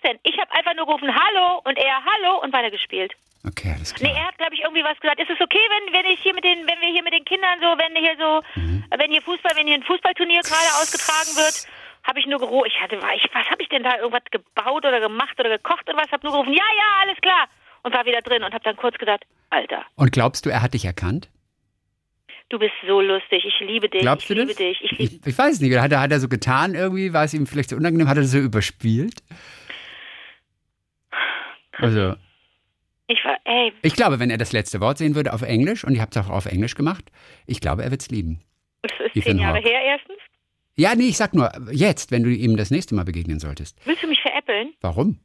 denn? 0.01 0.17
Ich 0.23 0.37
habe 0.39 0.51
einfach 0.53 0.75
nur 0.75 0.85
gerufen 0.85 1.09
Hallo 1.13 1.61
und 1.65 1.77
er 1.77 2.03
Hallo 2.03 2.41
und 2.43 2.53
weitergespielt. 2.53 3.13
Okay, 3.47 3.73
alles 3.75 3.93
Nee, 3.99 4.09
klar. 4.09 4.17
er 4.17 4.27
hat, 4.27 4.37
glaube 4.37 4.53
ich, 4.53 4.61
irgendwie 4.61 4.83
was 4.83 4.99
gesagt. 4.99 5.19
Ist 5.19 5.29
es 5.29 5.41
okay, 5.41 5.57
wenn, 5.73 5.93
wenn 5.93 6.05
ich 6.11 6.19
hier 6.21 6.33
mit 6.33 6.43
den, 6.43 6.59
wenn 6.67 6.79
wir 6.79 6.89
hier 6.93 7.01
mit 7.03 7.13
den 7.13 7.25
Kindern 7.25 7.57
so, 7.59 7.67
wenn 7.77 7.95
hier 7.97 8.15
so, 8.19 8.41
Mhm. 8.59 8.83
wenn 8.97 9.11
hier 9.11 9.21
Fußball, 9.21 9.53
wenn 9.55 9.65
hier 9.67 9.75
ein 9.75 9.83
Fußballturnier 9.83 10.41
gerade 10.41 10.69
ausgetragen 10.81 11.33
wird, 11.35 11.65
habe 12.03 12.19
ich 12.19 12.25
nur 12.27 12.39
gerufen. 12.39 12.67
Ich 12.67 12.79
hatte, 12.81 12.95
ich, 13.15 13.25
was 13.33 13.45
habe 13.49 13.61
ich 13.61 13.69
denn 13.69 13.83
da 13.83 13.97
irgendwas 13.97 14.23
gebaut 14.29 14.85
oder 14.85 14.99
gemacht 14.99 15.39
oder 15.39 15.49
gekocht 15.49 15.89
oder 15.89 15.97
was? 15.97 16.11
Habe 16.11 16.23
nur 16.25 16.33
gerufen, 16.33 16.53
ja, 16.53 16.65
ja, 16.77 17.01
alles 17.01 17.17
klar. 17.21 17.47
Und 17.83 17.93
war 17.95 18.05
wieder 18.05 18.21
drin 18.21 18.43
und 18.43 18.53
habe 18.53 18.63
dann 18.63 18.75
kurz 18.77 18.97
gesagt, 18.97 19.23
Alter, 19.49 19.85
Und 19.95 20.11
glaubst 20.11 20.45
du, 20.45 20.49
er 20.51 20.61
hat 20.61 20.73
dich 20.75 20.85
erkannt? 20.85 21.29
du 22.49 22.59
bist 22.59 22.73
so 22.85 22.99
lustig. 22.99 23.45
Ich 23.45 23.59
liebe 23.61 23.87
dich. 23.87 24.01
Glaubst 24.01 24.23
ich 24.23 24.27
du 24.27 24.33
liebe 24.33 24.47
das? 24.47 24.57
dich. 24.57 24.81
Ich 24.83 24.91
liebe 24.91 25.03
Ich, 25.15 25.25
ich 25.25 25.37
weiß 25.37 25.61
nicht. 25.61 25.77
Hat 25.79 25.89
er, 25.93 26.01
hat 26.01 26.11
er 26.11 26.19
so 26.19 26.27
getan 26.27 26.75
irgendwie? 26.75 27.13
War 27.13 27.23
es 27.23 27.33
ihm 27.33 27.47
vielleicht 27.47 27.69
so 27.69 27.77
unangenehm? 27.77 28.09
Hat 28.09 28.17
er 28.17 28.23
das 28.23 28.31
so 28.31 28.39
überspielt? 28.39 29.23
Also, 31.81 32.15
ich 33.07 33.23
war, 33.25 33.37
ey, 33.43 33.73
ich 33.81 33.93
glaube, 33.93 34.19
wenn 34.19 34.29
er 34.29 34.37
das 34.37 34.53
letzte 34.53 34.79
Wort 34.79 34.97
sehen 34.97 35.15
würde 35.15 35.33
auf 35.33 35.41
Englisch, 35.41 35.83
und 35.83 35.95
ihr 35.95 36.01
habt 36.01 36.15
es 36.15 36.23
auch 36.23 36.29
auf 36.29 36.45
Englisch 36.45 36.75
gemacht, 36.75 37.11
ich 37.45 37.59
glaube, 37.59 37.83
er 37.83 37.91
wird 37.91 38.01
es 38.01 38.09
lieben. 38.09 38.41
das 38.83 38.91
ist 38.93 39.15
Ethan 39.17 39.23
zehn 39.23 39.39
Jahre 39.39 39.57
Hawke. 39.57 39.69
her 39.69 39.81
erstens. 39.83 40.17
Ja, 40.75 40.95
nee, 40.95 41.09
ich 41.09 41.17
sag 41.17 41.33
nur, 41.33 41.51
jetzt, 41.71 42.11
wenn 42.11 42.23
du 42.23 42.29
ihm 42.29 42.55
das 42.55 42.71
nächste 42.71 42.95
Mal 42.95 43.03
begegnen 43.03 43.39
solltest. 43.39 43.77
Willst 43.85 44.01
du 44.03 44.07
mich 44.07 44.21
veräppeln? 44.21 44.73
Warum? 44.81 45.19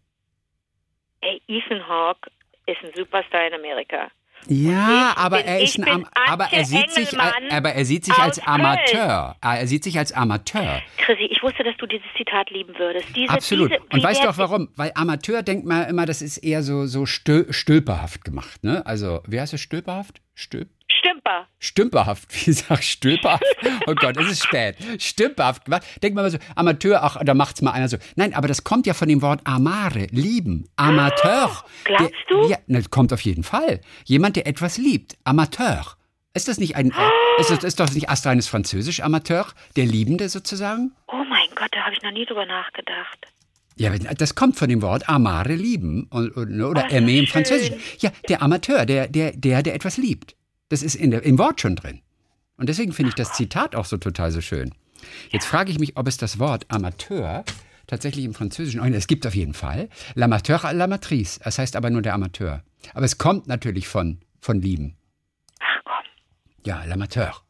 Ey, 1.21 1.41
Ethan 1.47 1.87
Hawke 1.87 2.31
ist 2.67 2.79
ein 2.83 2.91
Superstar 2.95 3.47
in 3.47 3.55
Amerika. 3.55 4.11
Ja, 4.49 5.15
aber 5.17 5.39
bin- 5.39 5.47
er 5.47 5.61
ist 5.63 5.79
ein 5.79 5.89
Am 5.89 6.07
aber 6.29 6.49
er 6.53 6.65
sieht 6.65 6.91
sich 6.93 7.19
aber 7.19 7.73
er 7.73 7.85
sieht 7.85 8.05
sich 8.05 8.15
als 8.19 8.37
Köln. 8.37 8.49
Amateur. 8.61 9.37
Ah, 9.41 9.57
Er 9.57 9.67
sieht 9.67 9.85
sich 9.85 9.99
als 9.99 10.13
Amateur. 10.13 10.81
Chrissy, 10.99 11.25
ich 11.25 11.43
wusste, 11.43 11.63
dass 11.65 11.77
du 11.79 11.87
dieses 11.87 12.07
Zitat 12.17 12.51
lieben 12.51 12.75
würdest. 12.79 13.07
Diese, 13.15 13.33
Absolut. 13.33 13.71
Diese, 13.71 13.83
Und 13.93 14.03
weißt 14.03 14.23
du 14.25 14.29
auch 14.29 14.39
warum? 14.39 14.69
Weil 14.77 14.93
Amateur 14.95 15.43
denkt 15.43 15.67
man 15.67 15.89
immer, 15.89 16.07
das 16.07 16.23
ist 16.23 16.39
eher 16.39 16.63
so 16.63 16.87
so 16.87 17.07
stö 17.07 17.47
stülperhaft 17.51 18.25
gemacht, 18.25 18.63
ne? 18.65 18.85
Also, 18.87 19.23
wie 19.27 19.41
heißt 19.41 19.53
es 19.55 19.61
stülperhaft? 19.61 20.21
Stülp 20.37 20.68
Stümper. 20.89 21.49
Stümperhaft, 21.59 22.28
wie 22.47 22.53
sagt 22.53 22.84
Stülperhaft? 22.84 23.43
Oh 23.87 23.95
Gott, 23.95 24.16
es 24.18 24.30
ist 24.30 24.45
spät. 24.45 24.76
Stümperhaft 24.99 25.64
gemacht. 25.64 25.82
Denkt 26.03 26.14
man 26.14 26.24
mal 26.24 26.30
so, 26.30 26.39
Amateur, 26.55 27.03
ach, 27.03 27.16
da 27.24 27.34
macht's 27.34 27.62
mal 27.62 27.72
einer 27.72 27.89
so. 27.89 27.97
Nein, 28.14 28.34
aber 28.34 28.47
das 28.47 28.62
kommt 28.62 28.87
ja 28.87 28.95
von 28.95 29.09
dem 29.09 29.22
Wort 29.22 29.41
amare, 29.45 30.07
lieben. 30.11 30.68
Amateur. 30.76 31.64
glaubst 31.84 32.12
der, 32.30 32.37
du? 32.37 32.49
Ja, 32.49 32.59
das 32.68 32.91
kommt 32.91 33.12
auf 33.12 33.20
jeden 33.22 33.43
Fall. 33.43 33.80
Jemand, 34.05 34.37
der 34.37 34.47
etwas 34.47 34.78
liebt. 34.78 35.16
Amateur. 35.24 35.97
Ist 36.34 36.49
das 36.49 36.59
nicht 36.59 36.76
ein, 36.76 36.91
äh, 36.91 37.41
ist 37.41 37.51
das 37.51 37.64
ist 37.64 37.80
doch 37.80 37.91
nicht 37.91 38.11
astreines 38.11 38.47
Französisch, 38.47 39.01
Amateur? 39.01 39.47
Der 39.74 39.87
Liebende 39.87 40.28
sozusagen? 40.28 40.93
Oh 41.09 41.24
mein 41.28 41.49
Gott, 41.55 41.70
da 41.72 41.84
habe 41.84 41.95
ich 41.95 42.03
noch 42.03 42.11
nie 42.12 42.26
drüber 42.26 42.45
nachgedacht. 42.45 43.26
Ja, 43.79 43.97
das 43.97 44.35
kommt 44.35 44.57
von 44.57 44.70
dem 44.70 44.81
Wort 44.81 45.09
amare, 45.09 45.55
lieben. 45.55 46.05
Und, 46.05 46.35
oder 46.37 46.87
ist 46.87 46.95
aimer 46.95 47.09
im 47.11 47.27
Französischen. 47.27 47.77
Ja, 47.99 48.11
der 48.29 48.43
Amateur, 48.43 48.87
der, 48.87 49.07
der, 49.07 49.33
der, 49.33 49.62
der 49.62 49.74
etwas 49.74 49.99
liebt. 49.99 50.35
Das 50.70 50.83
ist 50.83 50.95
in 50.95 51.11
der, 51.11 51.22
im 51.24 51.39
Wort 51.39 51.61
schon 51.61 51.77
drin. 51.77 52.01
Und 52.57 52.70
deswegen 52.70 52.93
finde 52.93 53.11
ich 53.11 53.14
das 53.14 53.35
Zitat 53.35 53.77
auch 53.77 53.85
so 53.85 53.99
total 53.99 54.31
so 54.31 54.41
schön. 54.41 54.74
Jetzt 55.31 55.45
frage 55.45 55.70
ich 55.70 55.79
mich, 55.79 55.97
ob 55.97 56.09
es 56.09 56.16
das 56.16 56.39
Wort 56.39 56.64
Amateur 56.68 57.45
tatsächlich 57.87 58.24
im 58.24 58.35
Französischen, 58.35 58.81
oh, 58.81 58.85
es 58.85 59.07
gibt 59.07 59.27
auf 59.27 59.35
jeden 59.35 59.55
Fall, 59.55 59.89
l'amateur 60.16 60.64
à 60.64 60.72
la 60.72 60.87
matrice. 60.87 61.39
Das 61.45 61.59
heißt 61.59 61.77
aber 61.77 61.91
nur 61.91 62.03
der 62.03 62.14
Amateur. 62.14 62.62
Aber 62.95 63.05
es 63.05 63.18
kommt 63.18 63.47
natürlich 63.47 63.89
von, 63.89 64.18
von 64.41 64.61
lieben. 64.61 64.97
Ach 65.61 65.83
komm. 65.85 66.05
Ja, 66.64 66.83
l'amateur. 66.83 67.46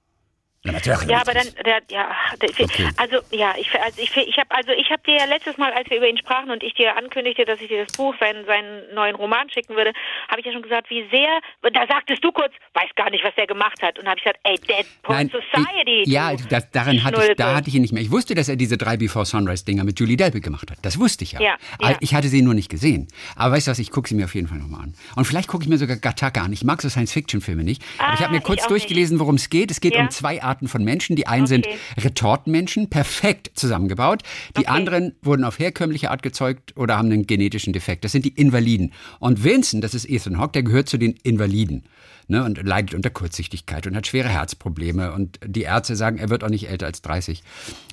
Ja, 0.65 1.21
aber 1.21 1.33
dann, 1.35 1.47
der, 1.65 1.81
ja, 1.91 2.09
der, 2.43 2.51
Okay. 2.59 2.89
also 2.97 3.19
ja, 3.31 3.55
ich, 3.57 3.69
also 3.81 4.01
ich, 4.03 4.17
ich 4.17 4.37
habe, 4.37 4.51
also 4.51 4.73
ich 4.73 4.91
habe 4.91 5.01
dir 5.07 5.15
ja 5.17 5.25
letztes 5.27 5.57
Mal, 5.59 5.73
als 5.73 5.89
wir 5.91 5.99
über 5.99 6.09
ihn 6.09 6.19
sprachen 6.19 6.51
und 6.51 6.63
ich 6.65 6.75
dir 6.75 6.97
ankündigte, 6.97 7.45
dass 7.45 7.61
ich 7.61 7.69
dir 7.69 7.85
das 7.85 7.97
Buch, 7.97 8.15
seinen, 8.19 8.45
seinen 8.47 8.93
neuen 8.93 9.15
Roman 9.15 9.49
schicken 9.49 9.77
würde, 9.77 9.93
habe 10.29 10.41
ich 10.41 10.47
ja 10.47 10.53
schon 10.53 10.63
gesagt, 10.63 10.91
wie 10.91 11.07
sehr. 11.11 11.39
Da 11.73 11.87
sagtest 11.87 12.25
du 12.25 12.33
kurz, 12.33 12.53
weiß 12.75 12.89
gar 12.97 13.11
nicht, 13.11 13.23
was 13.25 13.33
der 13.37 13.47
gemacht 13.47 13.81
hat, 13.81 13.99
und 14.01 14.07
habe 14.09 14.19
ich 14.19 14.25
gesagt, 14.25 14.41
ey, 14.43 14.57
Dead 14.59 14.87
Poet 15.03 15.31
Society. 15.31 16.03
Ich, 16.03 16.09
ja, 16.09 16.35
das, 16.49 16.69
darin 16.73 17.05
hatte 17.05 17.23
ich, 17.31 17.37
da 17.37 17.55
hatte 17.55 17.69
ich 17.69 17.75
ihn 17.77 17.83
nicht 17.83 17.93
mehr. 17.93 18.03
Ich 18.03 18.11
wusste, 18.11 18.35
dass 18.35 18.49
er 18.49 18.57
diese 18.57 18.77
drei 18.77 18.97
Before 18.97 19.25
Sunrise 19.25 19.65
Dinger 19.65 19.85
mit 19.85 20.01
Julie 20.01 20.17
Delpy 20.17 20.41
gemacht 20.41 20.69
hat. 20.71 20.79
Das 20.83 20.99
wusste 20.99 21.23
ich 21.23 21.33
ja. 21.33 21.41
Ja, 21.41 21.57
ja. 21.81 21.97
Ich 22.01 22.13
hatte 22.15 22.27
sie 22.29 22.43
nur 22.43 22.55
nicht 22.55 22.71
gesehen. 22.71 23.07
Aber 23.37 23.55
weißt 23.55 23.69
du 23.69 23.71
was, 23.71 23.79
ich 23.79 23.93
gucke 23.93 24.09
sie 24.09 24.17
mir 24.17 24.25
auf 24.25 24.35
jeden 24.35 24.49
Fall 24.49 24.59
nochmal 24.59 24.81
an. 24.83 24.95
Und 25.15 25.27
vielleicht 25.27 25.49
gucke 25.49 25.63
ich 25.63 25.69
mir 25.69 25.79
sogar 25.79 25.97
Gattaca 25.97 26.43
an. 26.43 26.53
Ich 26.53 26.65
mag 26.65 26.83
so 26.83 26.89
Science-Fiction-Filme 26.89 27.63
nicht. 27.63 27.83
Aber 27.99 28.15
ich 28.15 28.21
Ah, 28.21 28.25
habe 28.25 28.35
mir 28.35 28.41
kurz 28.41 28.67
durchgelesen, 28.67 29.21
worum 29.21 29.37
es 29.37 29.49
geht. 29.49 29.71
Es 29.71 29.81
geht 29.81 29.95
Ja. 29.95 30.01
um 30.01 30.11
zwei 30.11 30.43
Arten 30.43 30.56
von 30.69 30.83
Menschen. 30.83 31.17
Die 31.17 31.27
einen 31.27 31.47
sind 31.47 31.67
Okay. 31.67 31.77
Retortenmenschen, 31.99 32.89
perfekt 32.91 33.51
zusammengebaut. 33.55 34.23
Die 34.57 34.61
Okay. 34.61 34.69
anderen 34.69 35.15
wurden 35.23 35.45
auf 35.45 35.59
herkömmliche 35.59 36.11
Art 36.11 36.23
gezeugt 36.23 36.77
oder 36.77 36.97
haben 36.97 37.11
einen 37.11 37.27
genetischen 37.27 37.73
Defekt. 37.73 38.05
Das 38.05 38.13
sind 38.13 38.25
die 38.25 38.31
Invaliden. 38.35 38.93
Und 39.19 39.45
Vincent, 39.45 39.85
das 39.85 39.95
ist 39.95 40.09
Ethan 40.09 40.39
Hawke, 40.39 40.53
der 40.53 40.63
gehört 40.63 40.89
zu 40.89 40.97
den 40.99 41.15
Invaliden. 41.23 41.85
Ne, 42.29 42.43
und 42.43 42.61
leidet 42.61 42.93
unter 42.93 43.09
Kurzsichtigkeit 43.11 43.87
und 43.87 43.95
hat 43.95 44.09
schwere 44.09 44.29
Herzprobleme. 44.29 45.13
Und 45.13 45.39
die 45.47 45.63
Ärzte 45.63 45.95
sagen, 45.95 46.19
er 46.19 46.29
wird 46.29 46.43
auch 46.43 46.49
nicht 46.49 46.69
älter 46.69 46.87
als 46.87 47.01
30. 47.03 47.45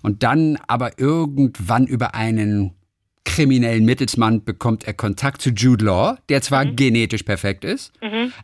Und 0.02 0.24
dann 0.24 0.58
aber 0.66 0.98
irgendwann 0.98 1.86
über 1.86 2.16
einen 2.16 2.72
kriminellen 3.26 3.86
Mittelsmann 3.86 4.44
bekommt 4.44 4.86
er 4.86 4.94
Kontakt 4.94 5.42
zu 5.42 5.50
Jude 5.50 5.86
Law, 5.86 6.18
der 6.30 6.42
zwar 6.42 6.66
genetisch 6.66 7.24
perfekt 7.24 7.64
ist, 7.66 7.92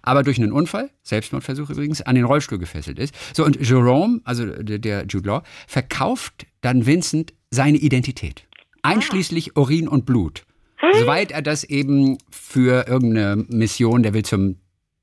aber 0.02 0.24
durch 0.24 0.38
einen 0.38 0.52
Unfall, 0.52 0.90
Selbstmordversuch 1.04 1.70
übrigens, 1.70 2.02
an 2.02 2.16
den 2.16 2.26
Rollstuhl 2.26 2.58
gefesselt 2.58 2.98
ist. 2.98 3.14
So, 3.36 3.46
und 3.46 3.60
Jerome, 3.60 4.22
also 4.24 4.46
der, 4.46 4.80
der 4.80 5.06
Jude 5.08 5.28
Law, 5.28 5.44
verkauft 5.68 6.46
dann 6.62 6.86
Vincent 6.86 7.34
seine 7.52 7.78
Identität. 7.78 8.46
Einschließlich 8.82 9.58
Urin 9.58 9.88
und 9.88 10.06
Blut. 10.06 10.46
Soweit 10.94 11.32
er 11.32 11.42
das 11.42 11.64
eben 11.66 12.18
für 12.30 12.88
irgendeine 12.88 13.46
Mission, 13.50 14.02
der 14.02 14.14
will 14.14 14.24
zum 14.24 14.56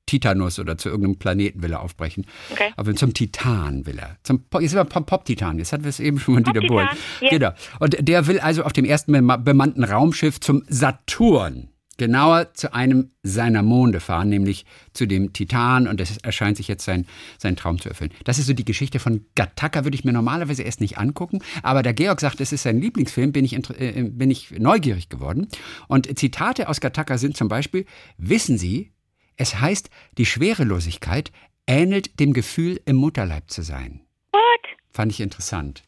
Titanus 0.07 0.57
oder 0.57 0.77
zu 0.79 0.89
irgendeinem 0.89 1.17
Planeten 1.19 1.61
will 1.61 1.71
er 1.73 1.81
aufbrechen. 1.81 2.25
Okay. 2.51 2.71
Aber 2.75 2.95
zum 2.95 3.13
Titan 3.13 3.85
will 3.85 3.99
er. 3.99 4.17
Zum, 4.23 4.41
Pop- 4.49 4.61
jetzt 4.61 4.71
sind 4.71 4.79
wir 4.79 4.85
Pop-Titan. 5.01 5.59
Jetzt 5.59 5.71
hatten 5.73 5.83
wir 5.83 5.89
es 5.89 5.99
eben 5.99 6.17
schon 6.19 6.33
mal 6.33 6.41
Dieter 6.43 6.61
Pop-Titan, 6.61 6.67
Bohlen. 6.75 6.89
ja. 7.21 7.29
Genau. 7.29 7.51
Und 7.79 8.07
der 8.07 8.25
will 8.25 8.39
also 8.39 8.63
auf 8.63 8.73
dem 8.73 8.85
ersten 8.85 9.11
bema- 9.13 9.37
bemannten 9.37 9.83
Raumschiff 9.83 10.39
zum 10.39 10.63
Saturn. 10.67 11.69
Genauer 11.99 12.53
zu 12.53 12.75
einem 12.75 13.09
seiner 13.23 13.63
Monde 13.63 13.99
fahren, 13.99 14.29
nämlich 14.29 14.65
zu 14.93 15.07
dem 15.07 15.33
Titan. 15.33 15.87
Und 15.87 15.99
es 15.99 16.17
erscheint 16.17 16.55
sich 16.55 16.67
jetzt 16.67 16.85
sein, 16.85 17.07
sein 17.39 17.55
Traum 17.55 17.81
zu 17.81 17.89
erfüllen. 17.89 18.11
Das 18.23 18.37
ist 18.37 18.45
so 18.45 18.53
die 18.53 18.65
Geschichte 18.65 18.99
von 18.99 19.25
Gattaca, 19.33 19.83
würde 19.83 19.95
ich 19.95 20.05
mir 20.05 20.13
normalerweise 20.13 20.61
erst 20.61 20.79
nicht 20.79 20.99
angucken. 20.99 21.39
Aber 21.63 21.81
da 21.81 21.93
Georg 21.93 22.21
sagt, 22.21 22.39
es 22.39 22.53
ist 22.53 22.61
sein 22.61 22.79
Lieblingsfilm, 22.79 23.31
bin 23.31 23.45
ich, 23.45 23.53
inter- 23.53 23.79
äh, 23.81 24.03
bin 24.03 24.29
ich 24.29 24.51
neugierig 24.59 25.09
geworden. 25.09 25.47
Und 25.87 26.19
Zitate 26.19 26.69
aus 26.69 26.81
Gattaca 26.81 27.17
sind 27.17 27.35
zum 27.35 27.47
Beispiel, 27.47 27.85
wissen 28.19 28.59
Sie, 28.59 28.91
es 29.37 29.59
heißt, 29.59 29.89
die 30.17 30.25
Schwerelosigkeit 30.25 31.31
ähnelt 31.67 32.19
dem 32.19 32.33
Gefühl, 32.33 32.81
im 32.85 32.97
Mutterleib 32.97 33.49
zu 33.49 33.61
sein. 33.61 34.01
What? 34.31 34.41
Fand 34.91 35.11
ich 35.11 35.21
interessant. 35.21 35.83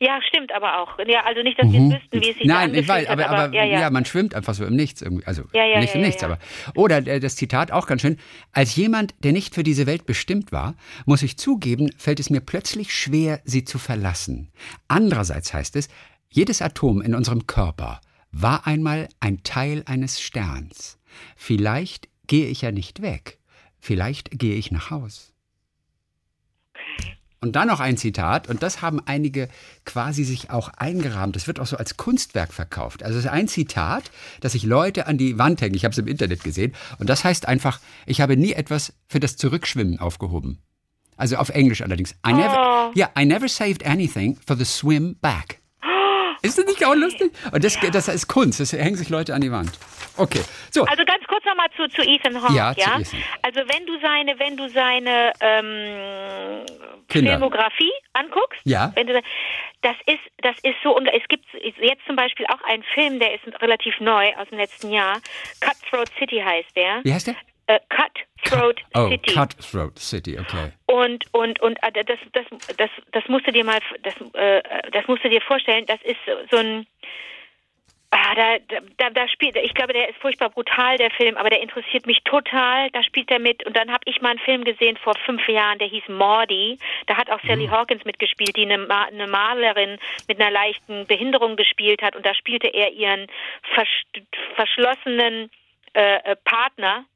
Ja, 0.00 0.20
stimmt 0.28 0.52
aber 0.52 0.80
auch. 0.80 0.98
Ja, 1.06 1.24
also 1.24 1.42
nicht, 1.42 1.58
dass 1.58 1.70
wir 1.70 1.80
mhm. 1.80 1.92
wüssten, 1.92 2.20
wie 2.20 2.30
es 2.30 2.36
sich 2.36 2.46
Nein, 2.46 2.74
ich 2.74 2.86
weiß, 2.86 3.06
aber, 3.08 3.26
aber, 3.26 3.38
aber 3.38 3.54
ja, 3.54 3.64
ja. 3.64 3.80
ja, 3.80 3.90
man 3.90 4.04
schwimmt 4.04 4.34
einfach 4.34 4.54
so 4.54 4.64
im 4.64 4.74
Nichts 4.74 5.02
irgendwie. 5.02 5.24
Also 5.26 5.44
ja, 5.52 5.78
nicht 5.78 5.94
im 5.94 6.02
Nichts, 6.02 6.22
aber. 6.22 6.38
Oder 6.74 7.00
das 7.00 7.36
Zitat 7.36 7.70
auch 7.70 7.86
ganz 7.86 8.02
schön. 8.02 8.18
Als 8.52 8.76
jemand, 8.76 9.14
der 9.22 9.32
nicht 9.32 9.54
für 9.54 9.62
diese 9.62 9.86
Welt 9.86 10.04
bestimmt 10.04 10.52
war, 10.52 10.74
muss 11.06 11.22
ich 11.22 11.38
zugeben, 11.38 11.90
fällt 11.96 12.20
es 12.20 12.28
mir 12.28 12.40
plötzlich 12.40 12.92
schwer, 12.92 13.40
sie 13.44 13.64
zu 13.64 13.78
verlassen. 13.78 14.50
Andererseits 14.88 15.54
heißt 15.54 15.76
es, 15.76 15.88
jedes 16.28 16.60
Atom 16.60 17.00
in 17.00 17.14
unserem 17.14 17.46
Körper 17.46 18.00
war 18.32 18.66
einmal 18.66 19.08
ein 19.20 19.42
Teil 19.44 19.84
eines 19.86 20.20
Sterns. 20.20 20.98
Vielleicht 21.36 22.08
gehe 22.26 22.46
ich 22.46 22.62
ja 22.62 22.72
nicht 22.72 23.02
weg. 23.02 23.38
Vielleicht 23.78 24.38
gehe 24.38 24.56
ich 24.56 24.70
nach 24.70 24.90
Haus. 24.90 25.34
Und 27.44 27.56
dann 27.56 27.68
noch 27.68 27.80
ein 27.80 27.98
Zitat, 27.98 28.48
und 28.48 28.62
das 28.62 28.80
haben 28.80 29.02
einige 29.04 29.50
quasi 29.84 30.24
sich 30.24 30.48
auch 30.48 30.68
eingerahmt. 30.78 31.36
Das 31.36 31.46
wird 31.46 31.60
auch 31.60 31.66
so 31.66 31.76
als 31.76 31.98
Kunstwerk 31.98 32.54
verkauft. 32.54 33.02
Also 33.02 33.18
es 33.18 33.26
ist 33.26 33.30
ein 33.30 33.48
Zitat, 33.48 34.10
das 34.40 34.52
sich 34.52 34.62
Leute 34.62 35.06
an 35.06 35.18
die 35.18 35.38
Wand 35.38 35.60
hängen. 35.60 35.74
Ich 35.74 35.84
habe 35.84 35.92
es 35.92 35.98
im 35.98 36.06
Internet 36.06 36.42
gesehen. 36.42 36.72
Und 36.98 37.10
das 37.10 37.22
heißt 37.22 37.46
einfach, 37.46 37.80
ich 38.06 38.22
habe 38.22 38.38
nie 38.38 38.52
etwas 38.52 38.94
für 39.08 39.20
das 39.20 39.36
Zurückschwimmen 39.36 39.98
aufgehoben. 39.98 40.62
Also 41.18 41.36
auf 41.36 41.50
Englisch 41.50 41.82
allerdings. 41.82 42.12
I 42.26 42.32
never, 42.32 42.56
oh. 42.56 42.92
yeah, 42.96 43.10
I 43.14 43.26
never 43.26 43.46
saved 43.46 43.84
anything 43.84 44.38
for 44.46 44.56
the 44.56 44.64
swim 44.64 45.16
back. 45.20 45.60
Ist 46.44 46.58
das 46.58 46.66
nicht 46.66 46.84
auch 46.84 46.94
lustig? 46.94 47.32
Und 47.52 47.64
das, 47.64 47.80
ja. 47.80 47.90
das 47.90 48.08
ist 48.08 48.28
Kunst, 48.28 48.60
das 48.60 48.72
hängen 48.72 48.96
sich 48.96 49.08
Leute 49.08 49.34
an 49.34 49.40
die 49.40 49.50
Wand. 49.50 49.72
Okay. 50.16 50.42
So. 50.70 50.84
Also 50.84 51.04
ganz 51.04 51.24
kurz 51.26 51.44
nochmal 51.44 51.68
zu, 51.76 51.88
zu 51.88 52.02
Ethan 52.02 52.40
Hawke, 52.40 52.54
ja? 52.54 52.74
ja? 52.76 52.98
Also 53.42 53.60
wenn 53.66 53.86
du 53.86 53.98
seine, 54.00 54.38
wenn 54.38 54.56
du 54.56 54.68
seine 54.68 55.32
ähm, 55.40 56.66
Filmografie 57.08 57.92
anguckst, 58.12 58.60
ja. 58.64 58.92
wenn 58.94 59.06
du, 59.06 59.20
das 59.82 59.96
ist, 60.06 60.20
das 60.38 60.56
ist 60.62 60.76
so, 60.82 60.94
und 60.94 61.08
es 61.08 61.26
gibt 61.28 61.46
jetzt 61.80 62.04
zum 62.06 62.16
Beispiel 62.16 62.46
auch 62.46 62.62
einen 62.68 62.82
Film, 62.94 63.18
der 63.18 63.34
ist 63.34 63.42
relativ 63.62 63.98
neu 64.00 64.34
aus 64.36 64.48
dem 64.50 64.58
letzten 64.58 64.90
Jahr. 64.90 65.20
Cutthroat 65.60 66.10
City 66.18 66.42
heißt 66.44 66.76
der. 66.76 67.00
Wie 67.02 67.12
heißt 67.12 67.28
der? 67.28 67.36
Äh, 67.66 67.80
Cutthroat 67.88 68.76
Cut, 68.76 68.84
oh, 68.94 69.08
City. 69.08 69.34
Cutthroat 69.34 69.98
City, 69.98 70.38
okay. 70.38 70.72
Und 70.86 71.24
und 71.32 71.60
und 71.60 71.78
äh, 71.82 72.04
das 72.04 72.18
das 72.32 72.44
das 72.76 72.90
das 73.12 73.28
musst 73.28 73.46
du 73.46 73.52
dir 73.52 73.64
mal 73.64 73.80
das 74.02 74.14
äh, 74.34 74.62
das 74.92 75.06
musst 75.06 75.24
du 75.24 75.30
dir 75.30 75.40
vorstellen. 75.40 75.86
Das 75.86 76.00
ist 76.02 76.18
so 76.50 76.58
ein 76.58 76.86
Ah, 78.16 78.32
da, 78.36 78.58
da, 78.96 79.10
da 79.10 79.26
spielt, 79.26 79.56
ich 79.56 79.74
glaube, 79.74 79.92
der 79.92 80.08
ist 80.08 80.20
furchtbar 80.20 80.48
brutal, 80.48 80.96
der 80.98 81.10
Film, 81.10 81.36
aber 81.36 81.50
der 81.50 81.60
interessiert 81.60 82.06
mich 82.06 82.22
total. 82.22 82.88
Da 82.92 83.02
spielt 83.02 83.28
er 83.28 83.40
mit. 83.40 83.66
Und 83.66 83.76
dann 83.76 83.90
habe 83.90 84.04
ich 84.04 84.20
mal 84.22 84.30
einen 84.30 84.38
Film 84.38 84.62
gesehen 84.62 84.96
vor 84.98 85.14
fünf 85.26 85.48
Jahren, 85.48 85.80
der 85.80 85.88
hieß 85.88 86.04
Maudie. 86.06 86.78
Da 87.08 87.16
hat 87.16 87.28
auch 87.28 87.40
Sally 87.44 87.66
mhm. 87.66 87.72
Hawkins 87.72 88.04
mitgespielt, 88.04 88.56
die 88.56 88.70
eine, 88.70 88.88
eine 88.88 89.26
Malerin 89.26 89.98
mit 90.28 90.40
einer 90.40 90.52
leichten 90.52 91.08
Behinderung 91.08 91.56
gespielt 91.56 92.02
hat. 92.02 92.14
Und 92.14 92.24
da 92.24 92.34
spielte 92.34 92.68
er 92.68 92.92
ihren 92.92 93.26
vers 93.74 93.88
verschlossenen 94.54 95.50
äh, 95.94 96.18
äh 96.18 96.36
Partner, 96.44 97.06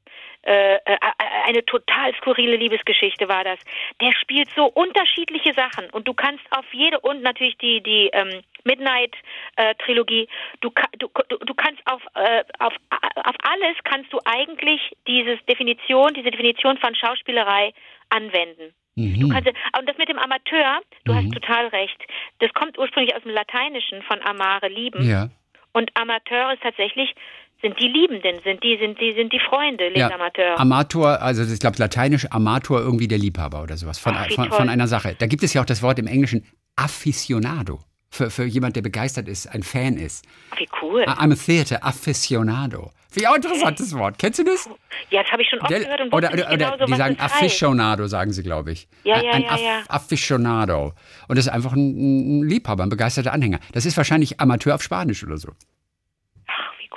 äh, 0.43 0.75
äh, 0.75 0.97
eine 1.45 1.65
total 1.65 2.13
skurrile 2.15 2.55
Liebesgeschichte 2.55 3.27
war 3.27 3.43
das. 3.43 3.59
Der 4.01 4.13
spielt 4.13 4.49
so 4.55 4.65
unterschiedliche 4.65 5.53
Sachen 5.53 5.89
und 5.91 6.07
du 6.07 6.13
kannst 6.13 6.43
auf 6.51 6.65
jede 6.71 6.99
und 6.99 7.21
natürlich 7.21 7.57
die 7.57 7.81
die 7.81 8.09
ähm, 8.13 8.41
Midnight 8.63 9.15
äh, 9.57 9.75
Trilogie. 9.75 10.27
Du, 10.61 10.71
du, 10.97 11.09
du 11.09 11.53
kannst 11.53 11.81
auf, 11.85 12.01
äh, 12.15 12.43
auf 12.59 12.73
auf 12.89 13.35
alles 13.43 13.77
kannst 13.83 14.13
du 14.13 14.19
eigentlich 14.25 14.81
diese 15.07 15.37
Definition 15.49 16.13
diese 16.13 16.31
Definition 16.31 16.77
von 16.77 16.95
Schauspielerei 16.95 17.73
anwenden. 18.09 18.73
Mhm. 18.95 19.19
Du 19.19 19.29
kannst, 19.29 19.47
und 19.47 19.89
das 19.89 19.97
mit 19.97 20.09
dem 20.09 20.19
Amateur, 20.19 20.81
du 21.05 21.13
mhm. 21.13 21.17
hast 21.17 21.33
total 21.33 21.67
recht. 21.67 21.97
Das 22.39 22.51
kommt 22.53 22.77
ursprünglich 22.77 23.15
aus 23.15 23.23
dem 23.23 23.31
Lateinischen 23.31 24.01
von 24.03 24.21
amare 24.21 24.67
lieben. 24.67 25.07
Ja. 25.07 25.29
Und 25.71 25.91
Amateur 25.95 26.53
ist 26.53 26.63
tatsächlich 26.63 27.13
sind 27.61 27.79
die 27.79 27.87
Liebenden, 27.87 28.39
sind 28.43 28.63
die, 28.63 28.77
sind 28.77 28.99
die, 28.99 29.13
sind 29.13 29.33
die 29.33 29.39
Freunde, 29.39 29.89
les 29.89 29.99
ja, 29.99 30.11
Amateurs. 30.11 30.59
Amator, 30.59 31.21
also 31.21 31.43
ich 31.43 31.59
glaube 31.59 31.77
lateinisch 31.77 32.25
Amator 32.31 32.79
irgendwie 32.79 33.07
der 33.07 33.17
Liebhaber 33.17 33.63
oder 33.63 33.75
sowas 33.75 33.99
von, 33.99 34.13
Ach, 34.15 34.31
von, 34.31 34.51
von, 34.51 34.69
einer 34.69 34.87
Sache. 34.87 35.15
Da 35.17 35.27
gibt 35.27 35.43
es 35.43 35.53
ja 35.53 35.61
auch 35.61 35.65
das 35.65 35.81
Wort 35.81 35.99
im 35.99 36.07
Englischen 36.07 36.45
Aficionado. 36.75 37.79
Für, 38.11 38.31
für 38.31 38.45
jemand, 38.45 38.75
der 38.75 38.81
begeistert 38.81 39.27
ist, 39.27 39.45
ein 39.47 39.61
Fan 39.61 39.95
ist. 39.95 40.25
Wie 40.57 40.67
cool. 40.81 41.03
I'm 41.03 41.31
a 41.31 41.35
theater 41.35 41.83
aficionado. 41.83 42.91
Wie 43.11 43.27
auch 43.27 43.35
interessantes 43.35 43.95
Wort. 43.95 44.17
Kennst 44.17 44.39
du 44.39 44.43
das? 44.43 44.67
Ja, 45.11 45.21
das 45.21 45.31
habe 45.31 45.43
ich 45.43 45.49
schon 45.49 45.59
oft 45.59 45.69
gehört 45.69 46.01
und 46.01 46.13
oder, 46.13 46.33
oder, 46.33 46.51
oder 46.51 46.77
genau, 46.77 46.85
die 46.85 46.95
sagen 46.95 47.19
Aficionado, 47.19 48.07
sagen 48.07 48.33
sie, 48.33 48.41
glaube 48.41 48.71
ich. 48.71 48.87
Ja, 49.03 49.21
ja, 49.21 49.31
ein 49.31 49.43
ja, 49.43 49.57
ja. 49.57 49.83
Aficionado. 49.89 50.93
Und 51.27 51.37
das 51.37 51.45
ist 51.45 51.51
einfach 51.51 51.73
ein, 51.73 52.39
ein 52.39 52.49
Liebhaber, 52.49 52.83
ein 52.83 52.89
begeisterter 52.89 53.31
Anhänger. 53.31 53.59
Das 53.73 53.85
ist 53.85 53.95
wahrscheinlich 53.95 54.39
Amateur 54.39 54.73
auf 54.73 54.81
Spanisch 54.81 55.23
oder 55.23 55.37
so 55.37 55.49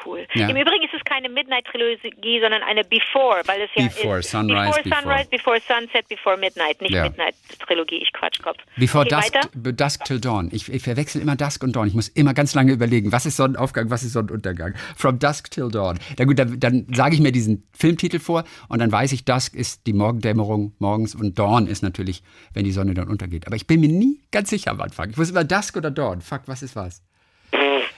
cool. 0.04 0.26
Ja. 0.34 0.48
Im 0.48 0.56
Übrigen 0.56 0.84
ist 0.84 0.94
es 0.94 1.04
keine 1.04 1.28
Midnight-Trilogie, 1.28 2.40
sondern 2.40 2.62
eine 2.62 2.84
Before, 2.84 3.42
weil 3.46 3.62
es 3.62 3.70
ja 3.74 3.84
before, 3.84 4.18
ist 4.18 4.30
Sunrise, 4.30 4.80
Before 4.82 5.02
Sunrise, 5.02 5.28
Before, 5.30 5.60
Sunset, 5.60 6.08
Before 6.08 6.36
Midnight, 6.36 6.80
nicht 6.80 6.92
ja. 6.92 7.04
Midnight-Trilogie, 7.04 7.96
ich 7.96 8.12
Quatschkopf. 8.12 8.58
Before 8.76 9.04
okay, 9.06 9.30
Dusk, 9.54 9.76
Dusk 9.76 10.04
Till 10.04 10.20
Dawn. 10.20 10.48
Ich, 10.52 10.72
ich 10.72 10.82
verwechsel 10.82 11.20
immer 11.20 11.36
Dusk 11.36 11.62
und 11.62 11.76
Dawn. 11.76 11.88
Ich 11.88 11.94
muss 11.94 12.08
immer 12.08 12.34
ganz 12.34 12.54
lange 12.54 12.72
überlegen, 12.72 13.12
was 13.12 13.26
ist 13.26 13.36
Sonnenaufgang, 13.36 13.90
was 13.90 14.02
ist 14.02 14.12
Sonnenuntergang. 14.12 14.74
From 14.96 15.18
Dusk 15.18 15.50
Till 15.50 15.70
Dawn. 15.70 15.98
Na 16.18 16.24
gut, 16.24 16.38
dann, 16.38 16.58
dann 16.58 16.86
sage 16.92 17.14
ich 17.14 17.20
mir 17.20 17.32
diesen 17.32 17.68
Filmtitel 17.72 18.18
vor 18.18 18.44
und 18.68 18.80
dann 18.80 18.90
weiß 18.90 19.12
ich, 19.12 19.24
Dusk 19.24 19.54
ist 19.54 19.86
die 19.86 19.92
Morgendämmerung 19.92 20.74
morgens 20.78 21.14
und 21.14 21.38
Dawn 21.38 21.66
ist 21.66 21.82
natürlich, 21.82 22.22
wenn 22.54 22.64
die 22.64 22.72
Sonne 22.72 22.94
dann 22.94 23.08
untergeht. 23.08 23.46
Aber 23.46 23.56
ich 23.56 23.66
bin 23.66 23.80
mir 23.80 23.88
nie 23.88 24.20
ganz 24.30 24.50
sicher 24.50 24.70
am 24.70 24.80
Anfang. 24.80 25.10
Ich 25.10 25.16
muss 25.16 25.30
immer 25.30 25.44
Dusk 25.44 25.76
oder 25.76 25.90
Dawn. 25.90 26.20
Fuck, 26.20 26.42
was 26.46 26.62
ist 26.62 26.76
was? 26.76 27.02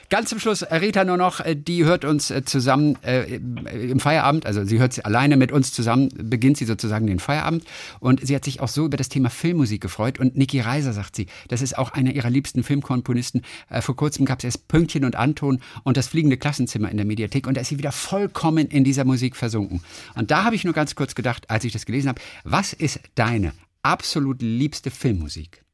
Ganz 0.09 0.29
zum 0.29 0.39
Schluss, 0.39 0.63
Rita 0.69 1.03
nur 1.03 1.17
noch, 1.17 1.39
äh, 1.39 1.55
die 1.55 1.83
hört 1.83 2.05
uns 2.05 2.29
äh, 2.29 2.45
zusammen 2.45 2.95
äh, 3.03 3.35
im 3.35 3.99
Feierabend, 3.99 4.45
also 4.45 4.63
sie 4.63 4.77
hört 4.77 4.93
sie 4.93 5.03
alleine 5.03 5.35
mit 5.35 5.51
uns 5.51 5.73
zusammen, 5.73 6.09
beginnt 6.15 6.57
sie 6.57 6.65
sozusagen 6.65 7.07
den 7.07 7.17
Feierabend 7.17 7.63
und 7.99 8.25
sie 8.25 8.35
hat 8.35 8.45
sich 8.45 8.59
auch 8.59 8.67
so 8.67 8.85
über 8.85 8.97
das 8.97 9.09
Thema 9.09 9.31
Filmmusik 9.31 9.81
gefreut 9.81 10.19
und 10.19 10.37
Niki 10.37 10.59
Reiser 10.59 10.93
sagt 10.93 11.15
sie, 11.15 11.25
das 11.47 11.63
ist 11.63 11.75
auch 11.77 11.91
einer 11.91 12.13
ihrer 12.13 12.29
liebsten 12.29 12.63
Filmkomponisten. 12.63 13.41
Äh, 13.69 13.81
vor 13.81 13.95
kurzem 13.95 14.25
gab 14.25 14.39
es 14.39 14.45
erst 14.45 14.67
Pünktchen 14.67 15.05
und 15.05 15.15
Anton 15.15 15.59
und 15.83 15.97
das 15.97 16.07
fliegende 16.07 16.37
Klassenzimmer 16.37 16.91
in 16.91 16.97
der 16.97 17.05
Mediathek 17.07 17.47
und 17.47 17.57
da 17.57 17.61
ist 17.61 17.69
sie 17.69 17.79
wieder 17.79 17.91
vollkommen 17.91 18.67
in 18.67 18.83
dieser 18.83 19.05
Musik 19.05 19.35
versunken. 19.35 19.81
Und 20.13 20.29
da 20.29 20.43
habe 20.43 20.55
ich 20.55 20.63
nur 20.63 20.73
ganz 20.73 20.93
kurz 20.93 21.15
gedacht, 21.15 21.49
als 21.49 21.63
ich 21.63 21.73
das 21.73 21.87
gelesen 21.87 22.09
habe, 22.09 22.21
was 22.43 22.73
ist 22.73 22.99
deine 23.15 23.53
absolut 23.81 24.43
liebste 24.43 24.91
Filmmusik? 24.91 25.64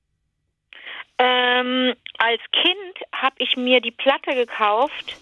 Ähm, 1.23 1.93
als 2.17 2.41
Kind 2.51 3.11
habe 3.13 3.35
ich 3.37 3.55
mir 3.55 3.79
die 3.79 3.91
Platte 3.91 4.33
gekauft 4.33 5.17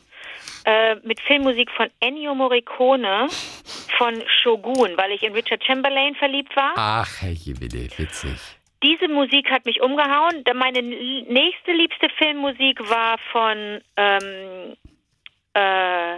äh, 0.64 0.96
mit 1.04 1.20
Filmmusik 1.20 1.70
von 1.72 1.90
Ennio 2.00 2.34
Morricone 2.36 3.28
von 3.98 4.24
Shogun, 4.42 4.96
weil 4.96 5.12
ich 5.12 5.24
in 5.24 5.34
Richard 5.34 5.62
Chamberlain 5.66 6.16
verliebt 6.16 6.56
war. 6.56 6.74
Ach, 6.78 7.22
herrje, 7.22 7.54
witzig. 7.60 8.40
Diese 8.82 9.10
Musik 9.10 9.52
hat 9.52 9.66
mich 9.66 9.82
umgehauen. 9.82 10.42
Meine 10.56 10.82
nächste 10.82 11.74
liebste 11.74 12.08
Filmmusik 12.18 12.80
war 12.90 13.18
von 13.34 13.82
ähm, 13.98 14.78
äh, 15.54 16.18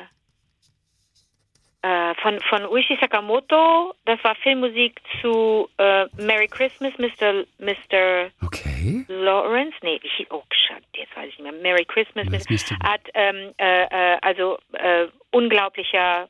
äh, 1.81 2.13
von, 2.15 2.39
von 2.41 2.65
Uishi 2.67 2.97
Sakamoto. 2.99 3.93
Das 4.05 4.23
war 4.23 4.35
Filmmusik 4.35 5.01
zu 5.21 5.69
äh, 5.77 6.05
Merry 6.17 6.47
Christmas, 6.47 6.93
Mr. 6.97 7.45
Mr. 7.59 8.31
Okay. 8.43 9.05
Lawrence. 9.07 9.75
Nee, 9.81 9.99
ich, 10.03 10.27
oh, 10.31 10.43
Schade, 10.51 10.83
jetzt 10.95 11.15
weiß 11.15 11.29
ich 11.29 11.39
nicht 11.39 11.51
mehr. 11.51 11.61
Merry 11.61 11.85
Christmas. 11.85 12.27
Mr. 12.27 12.77
Hat 12.83 13.01
ähm, 13.13 13.53
äh, 13.57 13.83
äh, 13.83 14.17
also 14.21 14.57
äh, 14.73 15.07
unglaublicher, 15.31 16.29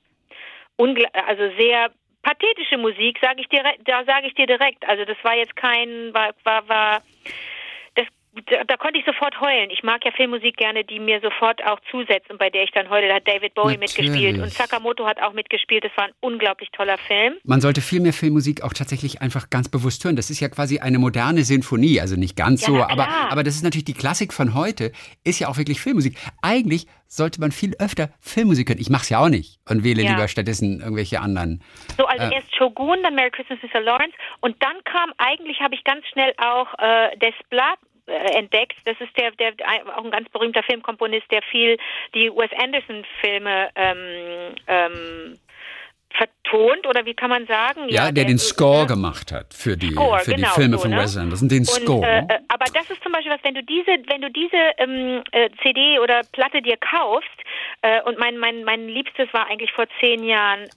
ungl 0.78 1.06
also 1.14 1.44
sehr 1.58 1.92
pathetische 2.24 2.78
Musik, 2.78 3.18
sage 3.22 3.42
ich 3.42 3.50
dir, 3.50 3.64
da 3.86 4.04
sage 4.06 4.28
ich 4.28 4.36
dir 4.36 4.48
direkt. 4.48 4.88
Also 4.88 5.06
das 5.06 5.18
war 5.24 5.36
jetzt 5.36 5.56
kein, 5.56 6.14
war, 6.14 6.34
war, 6.44 6.68
war 6.70 7.02
da, 8.34 8.64
da, 8.64 8.78
konnte 8.78 8.98
ich 8.98 9.06
sofort 9.06 9.40
heulen. 9.42 9.70
Ich 9.72 9.84
mag 9.84 10.06
ja 10.06 10.12
Filmmusik 10.12 10.56
gerne, 10.56 10.86
die 10.86 11.00
mir 11.00 11.20
sofort 11.20 11.64
auch 11.66 11.80
zusetzt 11.92 12.30
und 12.30 12.38
bei 12.38 12.50
der 12.50 12.64
ich 12.64 12.72
dann 12.72 12.90
heule. 12.90 13.10
Da 13.10 13.16
hat 13.16 13.28
David 13.28 13.54
Bowie 13.56 13.78
Natürlich. 13.78 13.98
mitgespielt 13.98 14.42
und 14.42 14.54
Sakamoto 14.54 15.06
hat 15.06 15.22
auch 15.22 15.34
mitgespielt. 15.34 15.84
Das 15.84 15.92
war 15.98 16.06
ein 16.06 16.14
unglaublich 16.22 16.70
toller 16.72 16.98
Film. 16.98 17.36
Man 17.44 17.60
sollte 17.60 17.82
viel 17.82 18.00
mehr 18.00 18.14
Filmmusik 18.14 18.64
auch 18.64 18.74
tatsächlich 18.74 19.22
einfach 19.22 19.50
ganz 19.50 19.68
bewusst 19.68 20.06
hören. 20.06 20.16
Das 20.16 20.30
ist 20.30 20.40
ja 20.40 20.48
quasi 20.48 20.80
eine 20.80 20.98
moderne 20.98 21.44
Sinfonie, 21.44 22.00
also 22.00 22.16
nicht 22.16 22.38
ganz 22.38 22.62
ja, 22.62 22.68
so, 22.68 22.84
aber, 22.84 23.08
aber 23.30 23.44
das 23.44 23.56
ist 23.56 23.64
natürlich 23.64 23.86
die 23.86 23.94
Klassik 23.94 24.34
von 24.34 24.56
heute, 24.56 24.94
ist 25.26 25.40
ja 25.40 25.50
auch 25.50 25.58
wirklich 25.58 25.82
Filmmusik. 25.82 26.18
Eigentlich 26.42 26.88
sollte 27.08 27.42
man 27.42 27.52
viel 27.52 27.76
öfter 27.80 28.10
Filmmusik 28.22 28.70
hören. 28.70 28.80
Ich 28.80 28.90
mache 28.90 29.04
es 29.04 29.10
ja 29.10 29.20
auch 29.20 29.30
nicht 29.30 29.60
und 29.70 29.84
wähle 29.84 30.02
ja. 30.02 30.12
lieber 30.12 30.30
stattdessen 30.30 30.80
irgendwelche 30.80 31.20
anderen. 31.20 31.62
So, 31.98 32.06
also 32.06 32.24
äh, 32.24 32.36
erst 32.36 32.56
Shogun, 32.56 33.04
dann 33.04 33.16
Merry 33.16 33.32
Christmas, 33.32 33.60
Mr. 33.62 33.82
Lawrence 33.82 34.16
und 34.40 34.56
dann 34.64 34.82
kam 34.86 35.12
eigentlich, 35.18 35.60
habe 35.60 35.76
ich 35.76 35.84
ganz 35.84 36.06
schnell 36.08 36.34
auch 36.38 36.68
äh, 36.80 37.18
Desplat 37.18 37.78
entdeckt. 38.36 38.76
Das 38.86 39.00
ist 39.00 39.18
der, 39.18 39.32
der 39.32 39.54
auch 39.96 40.04
ein 40.04 40.12
ganz 40.12 40.30
berühmter 40.30 40.64
Filmkomponist, 40.64 41.30
der 41.32 41.42
viel 41.44 41.78
die 42.14 42.30
Wes 42.30 42.52
Anderson 42.58 43.06
Filme 43.22 43.70
ähm, 43.76 44.56
ähm, 44.68 45.38
vertont 46.14 46.86
oder 46.88 47.06
wie 47.06 47.14
kann 47.14 47.30
man 47.30 47.48
sagen? 47.48 47.88
Ja, 47.90 48.12
der, 48.12 48.26
den 48.26 48.38
Score 48.38 48.86
gemacht 48.86 49.32
hat 49.32 49.54
für 49.54 49.78
die, 49.78 49.92
Score, 49.92 50.20
für 50.20 50.32
die 50.32 50.42
genau, 50.42 50.54
Filme 50.54 50.78
so, 50.78 50.84
von 50.84 50.92
ne? 50.92 50.98
Wes 50.98 51.18
Anderson. 51.18 51.50
Den 51.50 51.60
Und, 51.60 51.68
Score. 51.68 52.06
äh, 52.06 52.20
äh, 52.20 52.40
aber 52.48 52.66
das 52.74 52.90
ist 52.90 53.02
zum 53.04 53.12
Beispiel 53.12 53.32
was, 53.32 53.44
wenn 53.44 53.56
du 53.56 53.64
diese, 53.64 53.92
wenn 54.08 54.22
du 54.22 54.30
diese 54.30 54.58
ähm, 54.78 55.24
äh, 55.32 55.50
CD 55.64 56.00
oder 56.00 56.22
Platte 56.32 56.62
dir 56.62 56.78
kaufst, 56.78 57.30
äh, 57.82 58.02
und 58.04 58.20
mein, 58.20 58.38
mein, 58.38 58.64
mein 58.64 58.88
Liebstes 58.88 59.28
war 59.34 59.48
eigentlich 59.48 59.72
vor 59.72 59.86
zehn 60.00 60.24
Jahren 60.24 60.68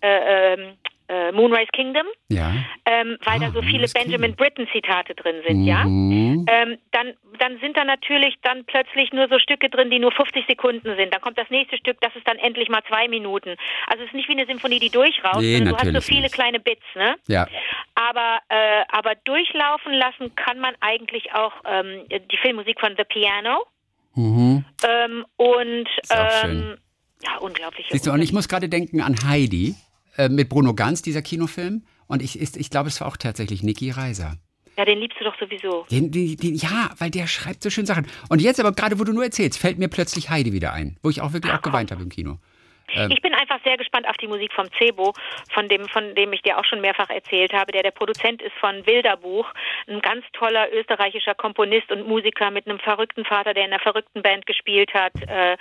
äh, 1.08 1.32
Moonrise 1.32 1.68
Kingdom, 1.72 2.06
ja. 2.28 2.52
ähm, 2.86 3.18
weil 3.24 3.36
Ah, 3.42 3.46
da 3.46 3.50
so 3.52 3.60
viele 3.62 3.86
Benjamin 3.88 4.34
Britten 4.36 4.66
Zitate 4.72 5.14
drin 5.14 5.36
sind, 5.46 5.64
ja. 5.64 5.84
Mhm. 5.84 6.46
Ähm, 6.48 6.78
dann, 6.92 7.12
dann 7.38 7.58
sind 7.60 7.76
da 7.76 7.84
natürlich 7.84 8.36
dann 8.42 8.64
plötzlich 8.64 9.12
nur 9.12 9.28
so 9.28 9.38
Stücke 9.38 9.68
drin, 9.68 9.90
die 9.90 9.98
nur 9.98 10.12
50 10.12 10.46
Sekunden 10.46 10.96
sind. 10.96 11.12
Dann 11.12 11.20
kommt 11.20 11.36
das 11.36 11.50
nächste 11.50 11.76
Stück, 11.76 11.98
das 12.00 12.14
ist 12.16 12.26
dann 12.26 12.38
endlich 12.38 12.68
mal 12.68 12.82
zwei 12.88 13.08
Minuten. 13.08 13.56
Also 13.86 14.02
es 14.02 14.08
ist 14.08 14.14
nicht 14.14 14.28
wie 14.28 14.32
eine 14.32 14.46
Symphonie, 14.46 14.78
die 14.78 14.90
durchrauscht, 14.90 15.40
Nee, 15.40 15.56
sondern 15.58 15.74
du 15.76 15.80
hast 15.80 15.92
so 15.94 16.00
viele 16.00 16.22
nicht. 16.22 16.34
kleine 16.34 16.58
Bits, 16.60 16.84
ne? 16.94 17.16
Ja. 17.28 17.46
Aber, 17.94 18.38
äh, 18.48 18.84
aber 18.88 19.14
durchlaufen 19.24 19.92
lassen 19.92 20.34
kann 20.36 20.58
man 20.58 20.74
eigentlich 20.80 21.34
auch 21.34 21.52
ähm, 21.66 22.06
die 22.08 22.36
Filmmusik 22.38 22.80
von 22.80 22.94
The 22.96 23.04
Piano 23.04 23.64
Mhm. 24.16 24.64
ähm, 24.88 25.26
und 25.36 25.88
ähm, 26.10 26.76
ja, 27.24 27.36
unglaublich. 27.40 27.86
Siehst 27.90 28.06
du, 28.06 28.12
und 28.12 28.22
ich 28.22 28.32
muss 28.32 28.48
gerade 28.48 28.68
denken 28.68 29.00
an 29.00 29.16
Heidi 29.26 29.74
äh, 30.16 30.28
mit 30.28 30.48
Bruno 30.48 30.74
Ganz, 30.74 31.02
dieser 31.02 31.22
Kinofilm. 31.22 31.84
Und 32.06 32.22
ich, 32.22 32.40
ich, 32.40 32.56
ich 32.56 32.70
glaube, 32.70 32.88
es 32.88 33.00
war 33.00 33.08
auch 33.08 33.16
tatsächlich 33.16 33.62
Niki 33.62 33.90
Reiser. 33.90 34.36
Ja, 34.76 34.84
den 34.84 34.98
liebst 34.98 35.18
du 35.20 35.24
doch 35.24 35.38
sowieso. 35.38 35.86
Den, 35.90 36.10
den, 36.10 36.36
den, 36.36 36.54
ja, 36.56 36.90
weil 36.98 37.10
der 37.10 37.26
schreibt 37.26 37.62
so 37.62 37.70
schöne 37.70 37.86
Sachen. 37.86 38.06
Und 38.28 38.42
jetzt 38.42 38.58
aber 38.58 38.72
gerade, 38.72 38.98
wo 38.98 39.04
du 39.04 39.12
nur 39.12 39.24
erzählst, 39.24 39.58
fällt 39.58 39.78
mir 39.78 39.88
plötzlich 39.88 40.30
Heidi 40.30 40.52
wieder 40.52 40.72
ein, 40.72 40.98
wo 41.02 41.10
ich 41.10 41.20
auch 41.20 41.32
wirklich 41.32 41.52
auch 41.52 41.62
geweint 41.62 41.92
habe 41.92 42.02
im 42.02 42.08
Kino. 42.08 42.38
Ähm. 42.94 43.10
Ich 43.10 43.22
bin 43.22 43.34
einfach 43.34 43.58
sehr 43.64 43.76
gespannt 43.76 44.08
auf 44.08 44.16
die 44.16 44.28
Musik 44.28 44.52
vom 44.52 44.66
Cebo, 44.78 45.12
von 45.52 45.68
dem, 45.68 45.88
von 45.88 46.14
dem 46.14 46.32
ich 46.32 46.42
dir 46.42 46.58
auch 46.58 46.64
schon 46.64 46.80
mehrfach 46.80 47.10
erzählt 47.10 47.52
habe, 47.52 47.72
der 47.72 47.82
der 47.82 47.90
Produzent 47.90 48.42
ist 48.42 48.54
von 48.60 48.86
Wilderbuch, 48.86 49.46
ein 49.88 50.00
ganz 50.00 50.24
toller 50.32 50.72
österreichischer 50.72 51.34
Komponist 51.34 51.90
und 51.90 52.06
Musiker 52.06 52.50
mit 52.50 52.66
einem 52.66 52.78
verrückten 52.78 53.24
Vater, 53.24 53.54
der 53.54 53.64
in 53.64 53.72
einer 53.72 53.82
verrückten 53.82 54.22
Band 54.22 54.46
gespielt 54.46 54.92
hat. 54.94 55.12
Äh, 55.26 55.56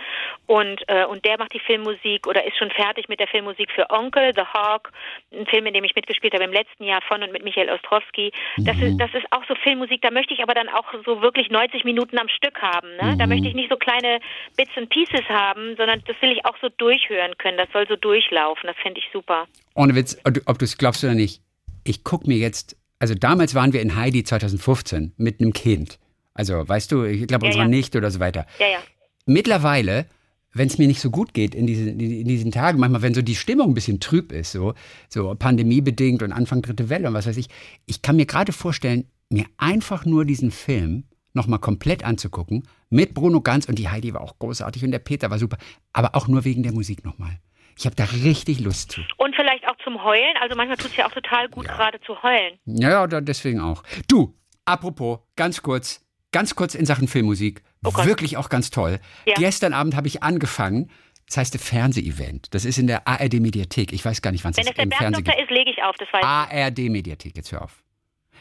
und, 0.48 0.82
äh, 0.88 1.06
und 1.06 1.26
der 1.26 1.38
macht 1.38 1.54
die 1.54 1.60
Filmmusik 1.60 2.28
oder 2.28 2.46
ist 2.46 2.58
schon 2.58 2.72
fertig 2.72 3.10
mit 3.10 3.20
der 3.20 3.28
Filmmusik 3.28 3.72
für 3.72 3.90
Onkel, 3.90 4.34
The 4.36 4.44
Hawk, 4.54 4.92
ein 5.32 5.46
Film, 5.48 5.66
in 5.66 5.74
dem 5.74 5.84
ich 5.84 5.96
mitgespielt 5.96 6.34
habe 6.34 6.44
im 6.44 6.54
letzten 6.54 6.84
Jahr 6.84 7.02
von 7.02 7.24
und 7.24 7.32
mit 7.32 7.44
Michael 7.44 7.70
Ostrowski. 7.70 8.32
Das, 8.58 8.78
ist, 8.78 8.98
das 8.98 9.14
ist 9.14 9.26
auch 9.32 9.44
so 9.48 9.56
Filmmusik, 9.56 10.02
da 10.02 10.12
möchte 10.12 10.34
ich 10.34 10.42
aber 10.42 10.54
dann 10.54 10.70
auch 10.70 10.86
so 11.06 11.22
wirklich 11.22 11.50
90 11.50 11.84
Minuten 11.84 12.18
am 12.18 12.30
Stück 12.30 12.62
haben. 12.62 12.96
Ne? 12.98 13.16
Da 13.18 13.28
möchte 13.28 13.48
ich 13.48 13.54
nicht 13.54 13.70
so 13.70 13.78
kleine 13.78 14.20
Bits 14.58 14.76
and 14.76 14.90
Pieces 14.90 15.28
haben, 15.30 15.76
sondern 15.78 16.04
das 16.06 16.16
will 16.22 16.32
ich 16.32 16.46
auch 16.46 16.56
so 16.62 16.70
durchhören 16.70 17.23
können. 17.38 17.58
Das 17.58 17.70
soll 17.74 17.86
so 17.88 17.96
durchlaufen. 17.96 18.68
Das 18.68 18.76
finde 18.82 19.00
ich 19.00 19.06
super. 19.12 19.48
Ohne 19.76 19.96
Witz, 19.96 20.18
ob 20.24 20.60
du 20.60 20.66
es 20.66 20.78
glaubst 20.78 21.04
oder 21.04 21.16
nicht, 21.16 21.42
ich 21.84 22.04
gucke 22.04 22.28
mir 22.28 22.38
jetzt, 22.38 22.78
also 23.00 23.16
damals 23.16 23.56
waren 23.56 23.74
wir 23.74 23.82
in 23.82 23.96
Heidi 23.96 24.24
2015 24.24 25.14
mit 25.18 25.40
einem 25.40 25.54
Kind. 25.54 26.00
Also, 26.34 26.68
weißt 26.68 26.92
du, 26.92 27.04
ich 27.04 27.28
glaube, 27.28 27.46
Ja, 27.46 27.50
unserer 27.50 27.64
ja. 27.64 27.70
Nichte 27.70 27.98
oder 27.98 28.12
so 28.12 28.20
weiter. 28.20 28.46
Ja, 28.60 28.68
ja. 28.68 28.80
Mittlerweile, 29.26 30.06
wenn 30.54 30.68
es 30.68 30.78
mir 30.78 30.88
nicht 30.88 31.02
so 31.02 31.10
gut 31.10 31.34
geht 31.34 31.56
in 31.56 31.68
diesen, 31.68 32.00
in 32.00 32.28
diesen 32.28 32.52
Tagen, 32.52 32.80
manchmal, 32.80 33.02
wenn 33.02 33.14
so 33.14 33.22
die 33.22 33.36
Stimmung 33.36 33.72
ein 33.72 33.74
bisschen 33.74 34.00
trüb 34.00 34.32
ist, 34.32 34.52
so, 34.52 34.74
so 35.10 35.34
pandemiebedingt 35.36 36.24
und 36.24 36.32
Anfang 36.32 36.62
dritte 36.62 36.90
Welle 36.90 37.08
und 37.08 37.14
was 37.14 37.28
weiß 37.28 37.38
ich, 37.38 37.48
ich 37.86 38.02
kann 38.02 38.16
mir 38.16 38.26
gerade 38.26 38.52
vorstellen, 38.52 39.08
mir 39.30 39.46
einfach 39.58 40.06
nur 40.06 40.26
diesen 40.26 40.52
Film 40.52 41.06
nochmal 41.34 41.60
komplett 41.60 42.04
anzugucken, 42.04 42.68
mit 42.90 43.14
Bruno 43.14 43.42
Ganz 43.42 43.66
und 43.66 43.80
die 43.80 43.90
Heidi 43.90 44.14
war 44.14 44.22
auch 44.22 44.38
großartig 44.40 44.84
und 44.84 44.92
der 44.92 45.00
Peter 45.00 45.30
war 45.30 45.40
super, 45.40 45.58
aber 45.92 46.16
auch 46.16 46.28
nur 46.28 46.46
wegen 46.46 46.64
der 46.64 46.72
Musik 46.74 47.04
nochmal. 47.04 47.40
Ich 47.78 47.86
habe 47.86 47.96
da 47.96 48.04
richtig 48.04 48.60
Lust 48.60 48.92
zu. 48.92 49.02
Und 49.18 49.36
vielleicht 49.36 49.68
auch 49.68 49.76
zum 49.84 50.04
Heulen. 50.04 50.36
Also 50.42 50.56
manchmal 50.56 50.78
tut 50.78 50.92
es 50.92 50.96
ja 50.98 51.08
auch 51.08 51.12
total 51.12 51.50
gut, 51.50 51.66
Ja. 51.68 51.76
gerade 51.76 52.00
zu 52.02 52.22
heulen. 52.22 52.60
Ja, 52.66 53.08
ja, 53.08 53.22
deswegen 53.22 53.60
auch. 53.62 53.82
Du, 54.08 54.36
apropos, 54.66 55.20
ganz 55.36 55.64
kurz, 55.64 56.06
ganz 56.32 56.56
kurz 56.56 56.76
in 56.76 56.86
Sachen 56.86 57.08
Filmmusik, 57.08 57.64
Oh 57.86 57.92
wirklich 58.06 58.38
auch 58.38 58.50
ganz 58.50 58.70
toll. 58.70 59.00
Ja. 59.26 59.34
Gestern 59.36 59.74
Abend 59.74 59.96
habe 59.96 60.08
ich 60.08 60.24
angefangen, 60.24 60.90
das 61.28 61.38
heißt 61.38 61.58
Fernseh-Event. 61.58 62.54
Das 62.54 62.64
ist 62.64 62.78
in 62.78 62.88
der 62.88 63.08
ARD-Mediathek. 63.08 63.92
Ich 63.92 64.06
weiß 64.06 64.22
gar 64.22 64.32
nicht, 64.32 64.44
wann 64.44 64.52
es 64.52 64.58
Wenn 64.58 64.66
das 64.66 64.72
es 64.72 64.76
der 64.76 64.84
im 64.86 64.92
Fernsehen 64.92 65.24
Bergdoktor 65.24 65.44
ist, 65.44 65.52
lege 65.58 65.72
ich 65.72 65.84
auf. 65.84 65.96
Das 65.98 66.08
weiß. 66.14 66.24
ARD-Mediathek, 66.24 67.36
jetzt 67.36 67.52
hör 67.52 67.64
auf. 67.64 67.83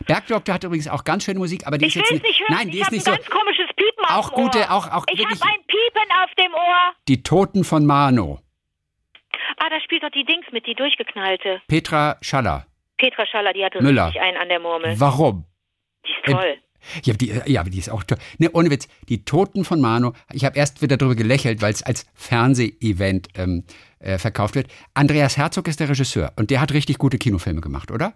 Bergdoktor 0.04 0.54
hat 0.54 0.64
übrigens 0.64 0.88
auch 0.88 1.04
ganz 1.04 1.24
schöne 1.24 1.38
Musik, 1.38 1.66
aber 1.66 1.78
die 1.78 1.86
Ich 1.86 1.96
ist 1.96 2.08
jetzt 2.10 2.12
es 2.18 2.22
nicht 2.22 2.40
hören. 2.40 2.54
Nein, 2.56 2.70
die 2.70 2.76
ich 2.76 2.82
ist 2.82 2.92
nicht 2.92 3.06
ein 3.08 3.14
so. 3.14 3.18
ganz 3.18 3.30
komisches 3.30 3.66
Piepen 3.76 4.04
Auch 4.06 4.28
auf 4.28 4.34
dem 4.34 4.44
gute, 4.44 4.58
Ohr. 4.60 4.70
auch- 4.72 4.90
auch 4.92 5.06
Ich 5.12 5.18
habe 5.24 5.32
ein 5.32 5.66
Piepen 5.66 6.08
auf 6.22 6.30
dem 6.38 6.52
Ohr. 6.54 6.92
Die 7.08 7.22
Toten 7.22 7.64
von 7.64 7.86
Mano. 7.86 8.40
Ah, 9.58 9.68
da 9.70 9.80
spielt 9.80 10.02
doch 10.02 10.10
die 10.10 10.24
Dings 10.24 10.46
mit, 10.52 10.66
die 10.66 10.74
durchgeknallte. 10.74 11.60
Petra 11.68 12.16
Schaller. 12.20 12.66
Petra 12.98 13.26
Schaller, 13.26 13.52
die 13.52 13.64
hatte 13.64 13.82
Müller. 13.82 14.06
richtig 14.06 14.22
einen 14.22 14.36
an 14.36 14.48
der 14.48 14.60
Murmel. 14.60 14.98
Warum? 15.00 15.44
Die 16.06 16.10
ist 16.10 16.24
toll. 16.36 16.56
Ja, 17.04 17.14
die, 17.14 17.32
ja, 17.46 17.60
aber 17.60 17.70
die 17.70 17.78
ist 17.78 17.90
auch 17.90 18.02
toll. 18.02 18.18
Ne, 18.38 18.50
ohne 18.52 18.68
Witz, 18.70 18.88
die 19.08 19.24
Toten 19.24 19.64
von 19.64 19.80
Mano, 19.80 20.14
ich 20.32 20.44
habe 20.44 20.58
erst 20.58 20.82
wieder 20.82 20.96
darüber 20.96 21.14
gelächelt, 21.14 21.62
weil 21.62 21.72
es 21.72 21.84
als 21.84 22.06
Fernseh-Event 22.14 23.28
ähm, 23.36 23.64
äh, 24.00 24.18
verkauft 24.18 24.56
wird. 24.56 24.66
Andreas 24.94 25.36
Herzog 25.36 25.68
ist 25.68 25.78
der 25.78 25.88
Regisseur 25.88 26.32
und 26.36 26.50
der 26.50 26.60
hat 26.60 26.72
richtig 26.72 26.98
gute 26.98 27.18
Kinofilme 27.18 27.60
gemacht, 27.60 27.92
oder? 27.92 28.14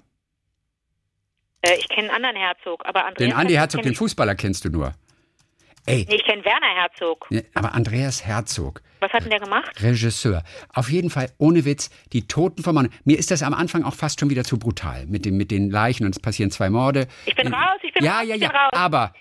Äh, 1.63 1.77
ich 1.79 1.89
kenne 1.89 2.09
einen 2.13 2.25
anderen 2.25 2.37
Herzog, 2.37 2.85
aber 2.87 3.07
Andreas 3.07 3.29
Den 3.31 3.33
Andi 3.39 3.55
Herzog, 3.55 3.83
den 3.83 3.95
Fußballer 3.95 4.35
kennst 4.35 4.65
du 4.65 4.71
nur. 4.71 4.95
Ey, 5.89 6.05
Nee, 6.09 6.17
ich 6.17 6.25
kenne 6.25 6.45
Werner 6.45 6.75
Herzog. 6.75 7.29
aber 7.55 7.73
Andreas 7.75 8.25
Herzog, 8.27 8.83
Was 9.01 9.13
hat 9.13 9.23
denn 9.23 9.31
der 9.31 9.39
gemacht? 9.41 9.71
Regisseur. 9.81 10.43
Auf 10.75 10.91
jeden 10.91 11.11
Fall, 11.11 11.31
ohne 11.39 11.65
Witz, 11.65 11.91
die 12.13 12.27
Toten 12.27 12.63
von 12.65 12.75
Mano. 12.75 12.89
Mir 13.05 13.19
ist 13.19 13.31
das 13.31 13.43
am 13.45 13.55
Anfang 13.55 13.85
auch 13.85 13.95
fast 13.95 14.19
schon 14.19 14.29
wieder 14.31 14.43
zu 14.43 14.59
brutal 14.59 15.07
mit, 15.07 15.25
dem, 15.25 15.37
mit 15.37 15.53
den 15.53 15.71
Leichen 15.71 16.05
und 16.05 16.11
es 16.17 16.21
passieren 16.21 16.51
zwei 16.51 16.71
Morde. 16.71 17.07
Ich 17.27 17.37
bin 17.37 17.47
In- 17.47 17.55
raus, 17.55 17.79
ich 17.83 17.93
bin 17.95 18.05
ja, 18.05 18.19
raus, 18.19 18.27
ja, 18.29 18.35
ja, 18.35 18.49
raus. 18.49 18.71
aber 18.73 19.15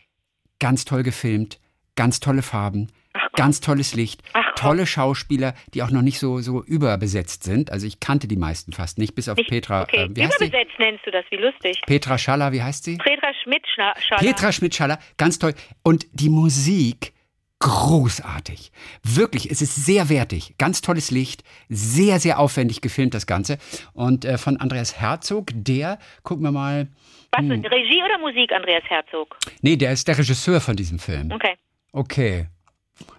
ganz 0.59 0.86
toll 0.86 1.03
gefilmt, 1.03 1.59
ganz 1.95 2.19
tolle 2.19 2.41
Farben, 2.41 2.91
ganz 3.36 3.59
tolles 3.61 3.93
Licht, 3.93 4.23
Ach. 4.33 4.45
Tolle 4.56 4.86
Schauspieler, 4.88 5.53
die 5.74 5.84
auch 5.84 5.91
noch 5.91 6.01
nicht 6.01 6.20
so, 6.20 6.39
so 6.39 6.64
überbesetzt 6.64 7.43
sind. 7.43 7.72
Also 7.72 7.86
ich 7.88 7.99
kannte 7.99 8.28
die 8.28 8.38
meisten 8.38 8.72
fast 8.74 8.97
nicht, 8.97 9.16
bis 9.16 9.30
auf 9.30 9.38
Nicht, 9.38 9.49
Petra. 9.49 9.84
okay, 9.84 10.03
äh, 10.03 10.06
überbesetzt 10.06 10.80
nennst 10.80 11.06
du 11.06 11.12
das, 11.12 11.26
wie 11.30 11.38
lustig. 11.38 11.80
Petra 11.86 12.18
Schaller, 12.18 12.51
wie 12.51 12.64
heißt 12.64 12.84
sie? 12.84 12.97
Petra 12.97 13.32
Schmidt-Schaller. 13.43 14.18
Petra 14.20 14.51
Schmidt-Schaller, 14.51 14.99
ganz 15.18 15.38
toll. 15.39 15.53
Und 15.84 16.08
die 16.14 16.30
Musik, 16.30 17.14
großartig. 17.60 18.72
Wirklich, 19.03 19.49
es 19.51 19.62
ist 19.62 19.76
sehr 19.86 20.10
wertig. 20.10 20.56
Ganz 20.58 20.82
tolles 20.82 21.12
Licht, 21.12 21.43
sehr, 21.70 22.20
sehr 22.20 22.39
aufwendig 22.39 22.82
gefilmt, 22.82 23.14
das 23.14 23.28
Ganze. 23.28 23.58
Und 23.93 24.26
äh, 24.26 24.38
von 24.38 24.58
Andreas 24.58 24.99
Herzog, 24.99 25.51
der, 25.53 25.99
gucken 26.24 26.43
wir 26.43 26.51
mal, 26.51 26.88
Was, 27.32 27.41
Hm. 27.41 27.51
Regie 27.51 28.01
oder 28.03 28.18
Musik, 28.20 28.51
Andreas 28.51 28.84
Herzog? 28.88 29.38
nee, 29.62 29.76
der 29.76 29.91
ist 29.91 30.08
der 30.08 30.18
Regisseur 30.18 30.62
von 30.62 30.76
diesem 30.76 30.99
Film. 30.99 31.32
Okay. 31.32 31.56
Okay. 31.91 32.47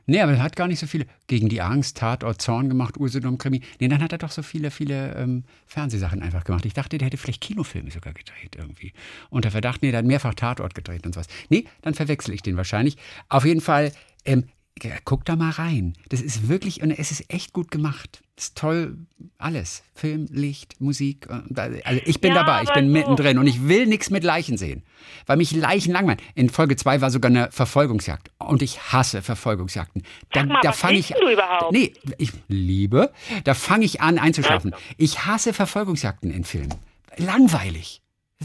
Nee, 0.06 0.20
aber 0.20 0.32
er 0.32 0.42
hat 0.42 0.54
gar 0.54 0.68
nicht 0.68 0.78
so 0.78 0.86
viele. 0.86 1.06
Gegen 1.26 1.48
die 1.48 1.60
Angst, 1.60 1.96
Tatort, 1.96 2.40
Zorn 2.40 2.68
gemacht, 2.68 2.96
Usedom, 2.96 3.38
Krimi. 3.38 3.60
Nee, 3.80 3.88
dann 3.88 4.00
hat 4.00 4.12
er 4.12 4.18
doch 4.18 4.30
so 4.30 4.42
viele, 4.42 4.70
viele 4.70 5.14
ähm, 5.16 5.42
Fernsehsachen 5.66 6.22
einfach 6.22 6.44
gemacht. 6.44 6.64
Ich 6.64 6.74
dachte, 6.74 6.96
der 6.98 7.06
hätte 7.06 7.16
vielleicht 7.16 7.40
Kinofilme 7.40 7.90
sogar 7.90 8.12
gedreht 8.12 8.54
irgendwie. 8.56 8.92
Unter 9.30 9.50
Verdacht, 9.50 9.82
nee, 9.82 9.90
der 9.90 9.98
hat 9.98 10.06
mehrfach 10.06 10.34
Tatort 10.34 10.76
gedreht 10.76 11.04
und 11.04 11.14
sowas. 11.14 11.26
Nee, 11.48 11.64
dann 11.82 11.94
verwechsel 11.94 12.34
ich 12.34 12.42
den 12.42 12.56
wahrscheinlich. 12.56 12.96
Auf 13.28 13.44
jeden 13.44 13.60
Fall, 13.60 13.90
ähm, 14.24 14.44
guck 15.04 15.24
da 15.24 15.36
mal 15.36 15.50
rein. 15.50 15.94
Das 16.10 16.20
ist 16.20 16.48
wirklich, 16.48 16.82
und 16.82 16.90
es 16.90 17.10
ist 17.10 17.32
echt 17.32 17.52
gut 17.52 17.70
gemacht. 17.70 18.20
Das 18.36 18.46
ist 18.48 18.58
toll, 18.58 18.98
alles. 19.38 19.82
Film, 19.94 20.26
Licht, 20.30 20.78
Musik. 20.80 21.26
da- 21.48 21.70
Also 21.84 22.02
ich 22.04 22.20
bin 22.20 22.34
Ja, 22.34 22.44
dabei, 22.44 22.62
ich 22.64 22.72
bin 22.72 22.86
so- 22.86 22.92
mittendrin 22.92 23.38
und 23.38 23.46
ich 23.46 23.66
will 23.66 23.86
nichts 23.86 24.10
mit 24.10 24.22
Leichen 24.24 24.58
sehen. 24.58 24.82
Weil 25.24 25.38
mich 25.38 25.52
Leichen 25.52 25.92
langweilen. 25.92 26.20
In 26.34 26.50
Folge 26.50 26.76
2 26.76 27.00
war 27.00 27.10
sogar 27.10 27.30
eine 27.30 27.50
Verfolgungsjagd. 27.50 28.30
Und 28.38 28.60
ich 28.60 28.92
hasse 28.92 29.22
Verfolgungsjagden. 29.22 30.02
Da, 30.32 30.40
Sag 30.40 30.48
mal, 30.50 30.60
da 30.62 30.72
fange 30.72 30.98
ich. 30.98 31.08
du 31.08 31.30
überhaupt? 31.32 31.72
Nee, 31.72 31.94
ich 32.18 32.32
liebe. 32.48 33.10
Da 33.44 33.54
fange 33.54 33.86
ich 33.86 34.02
an 34.02 34.18
einzuschlafen. 34.18 34.74
Ich 34.98 35.24
hasse 35.24 35.54
Verfolgungsjagden 35.54 36.30
in 36.30 36.44
Filmen. 36.44 36.74
Langweilig. 37.16 38.02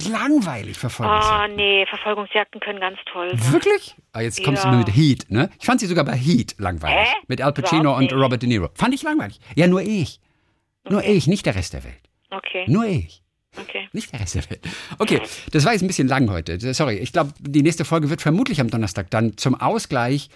Langweilig, 0.09 0.77
Oh, 0.77 0.79
Verfolgungsjagden. 0.79 1.55
nee, 1.57 1.85
Verfolgungsjagden 1.85 2.61
können 2.61 2.79
ganz 2.79 2.97
toll 3.11 3.29
sein. 3.37 3.53
Wirklich? 3.53 3.95
Ah, 4.13 4.21
jetzt 4.21 4.41
kommst 4.43 4.63
du 4.63 4.67
Ja. 4.67 4.71
mir 4.73 4.79
mit 4.79 4.95
Heat, 4.95 5.25
ne? 5.29 5.49
Ich 5.59 5.65
fand 5.65 5.79
sie 5.81 5.85
sogar 5.87 6.05
bei 6.05 6.15
Heat 6.15 6.55
langweilig. 6.59 7.09
Hä? 7.09 7.15
Mit 7.27 7.41
Al 7.41 7.51
Pacino 7.51 7.95
und. 7.97 8.11
Robert 8.13 8.41
De 8.41 8.47
Niro. 8.47 8.69
Fand 8.73 8.93
ich 8.93 9.03
langweilig. 9.03 9.39
Ja, 9.55 9.67
nur 9.67 9.81
ich. 9.81 10.19
Nur 10.89 11.03
ich, 11.03 11.27
nicht 11.27 11.45
der 11.45 11.55
Rest 11.55 11.73
der 11.73 11.83
Welt. 11.83 11.99
Okay, 12.31 12.63
Nur 12.67 12.85
ich. 12.85 13.21
okay. 13.59 13.89
Nicht 13.91 14.11
der 14.13 14.21
Rest 14.21 14.35
der 14.35 14.49
Welt. 14.49 14.61
Okay, 14.97 15.21
das 15.51 15.65
war 15.65 15.73
jetzt 15.73 15.81
ein 15.81 15.87
bisschen 15.87 16.07
lang 16.07 16.29
heute. 16.31 16.57
Sorry, 16.73 16.95
ich 16.95 17.11
glaube, 17.11 17.33
die 17.39 17.61
nächste 17.61 17.83
Folge 17.85 18.09
wird 18.09 18.21
vermutlich 18.21 18.61
am 18.61 18.69
Donnerstag 18.69 19.11
dann 19.11 19.37
zum 19.37 19.53
Ausgleich 19.59 20.29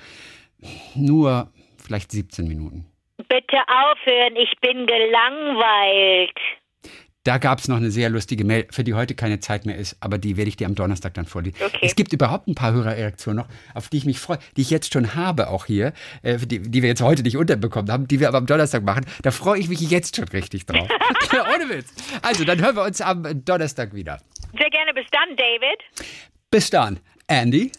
nur 0.95 1.49
vielleicht 1.77 2.11
17 2.11 2.47
Minuten. 2.47 2.85
Bitte 3.17 3.57
aufhören, 3.67 4.35
ich 4.35 4.51
bin 4.61 4.85
gelangweilt. 4.85 6.37
Da 7.25 7.39
gab 7.39 7.57
es 7.57 7.67
noch 7.67 7.77
eine 7.77 7.89
sehr 7.89 8.11
lustige 8.11 8.45
Mail, 8.45 8.67
für 8.69 8.83
die 8.83 8.93
heute 8.93 9.15
keine 9.15 9.39
Zeit 9.39 9.65
mehr 9.65 9.75
ist, 9.75 9.97
aber 9.99 10.19
die 10.19 10.37
werde 10.37 10.47
ich 10.47 10.57
dir 10.57 10.67
am 10.67 10.75
Donnerstag 10.75 11.15
dann 11.15 11.25
vorlesen. 11.25 11.57
Okay. 11.59 11.79
Es 11.81 11.95
gibt 11.95 12.13
überhaupt 12.13 12.47
ein 12.47 12.53
paar 12.53 12.71
Hörerreaktionen 12.71 13.43
noch, 13.43 13.47
auf 13.73 13.89
die 13.89 13.97
ich 13.97 14.05
mich 14.05 14.19
freue, 14.19 14.37
die 14.55 14.61
ich 14.61 14.69
jetzt 14.69 14.93
schon 14.93 15.15
habe 15.15 15.49
auch 15.49 15.65
hier, 15.65 15.93
äh, 16.21 16.37
die, 16.37 16.59
die 16.59 16.81
wir 16.83 16.89
jetzt 16.89 17.01
heute 17.01 17.23
nicht 17.23 17.35
unterbekommen 17.35 17.91
haben, 17.91 18.07
die 18.07 18.19
wir 18.19 18.27
aber 18.27 18.37
am 18.37 18.45
Donnerstag 18.45 18.83
machen. 18.83 19.07
Da 19.23 19.31
freue 19.31 19.59
ich 19.59 19.69
mich 19.69 19.81
jetzt 19.81 20.17
schon 20.17 20.27
richtig 20.27 20.67
drauf. 20.67 20.87
Ohne 21.31 21.67
Witz. 21.67 21.91
Also, 22.21 22.43
dann 22.43 22.61
hören 22.61 22.75
wir 22.75 22.83
uns 22.83 23.01
am 23.01 23.43
Donnerstag 23.43 23.95
wieder. 23.95 24.19
Sehr 24.55 24.69
gerne. 24.69 24.93
Bis 24.93 25.05
dann, 25.11 25.35
David. 25.35 26.07
Bis 26.51 26.69
dann, 26.69 26.99
Andy. 27.27 27.71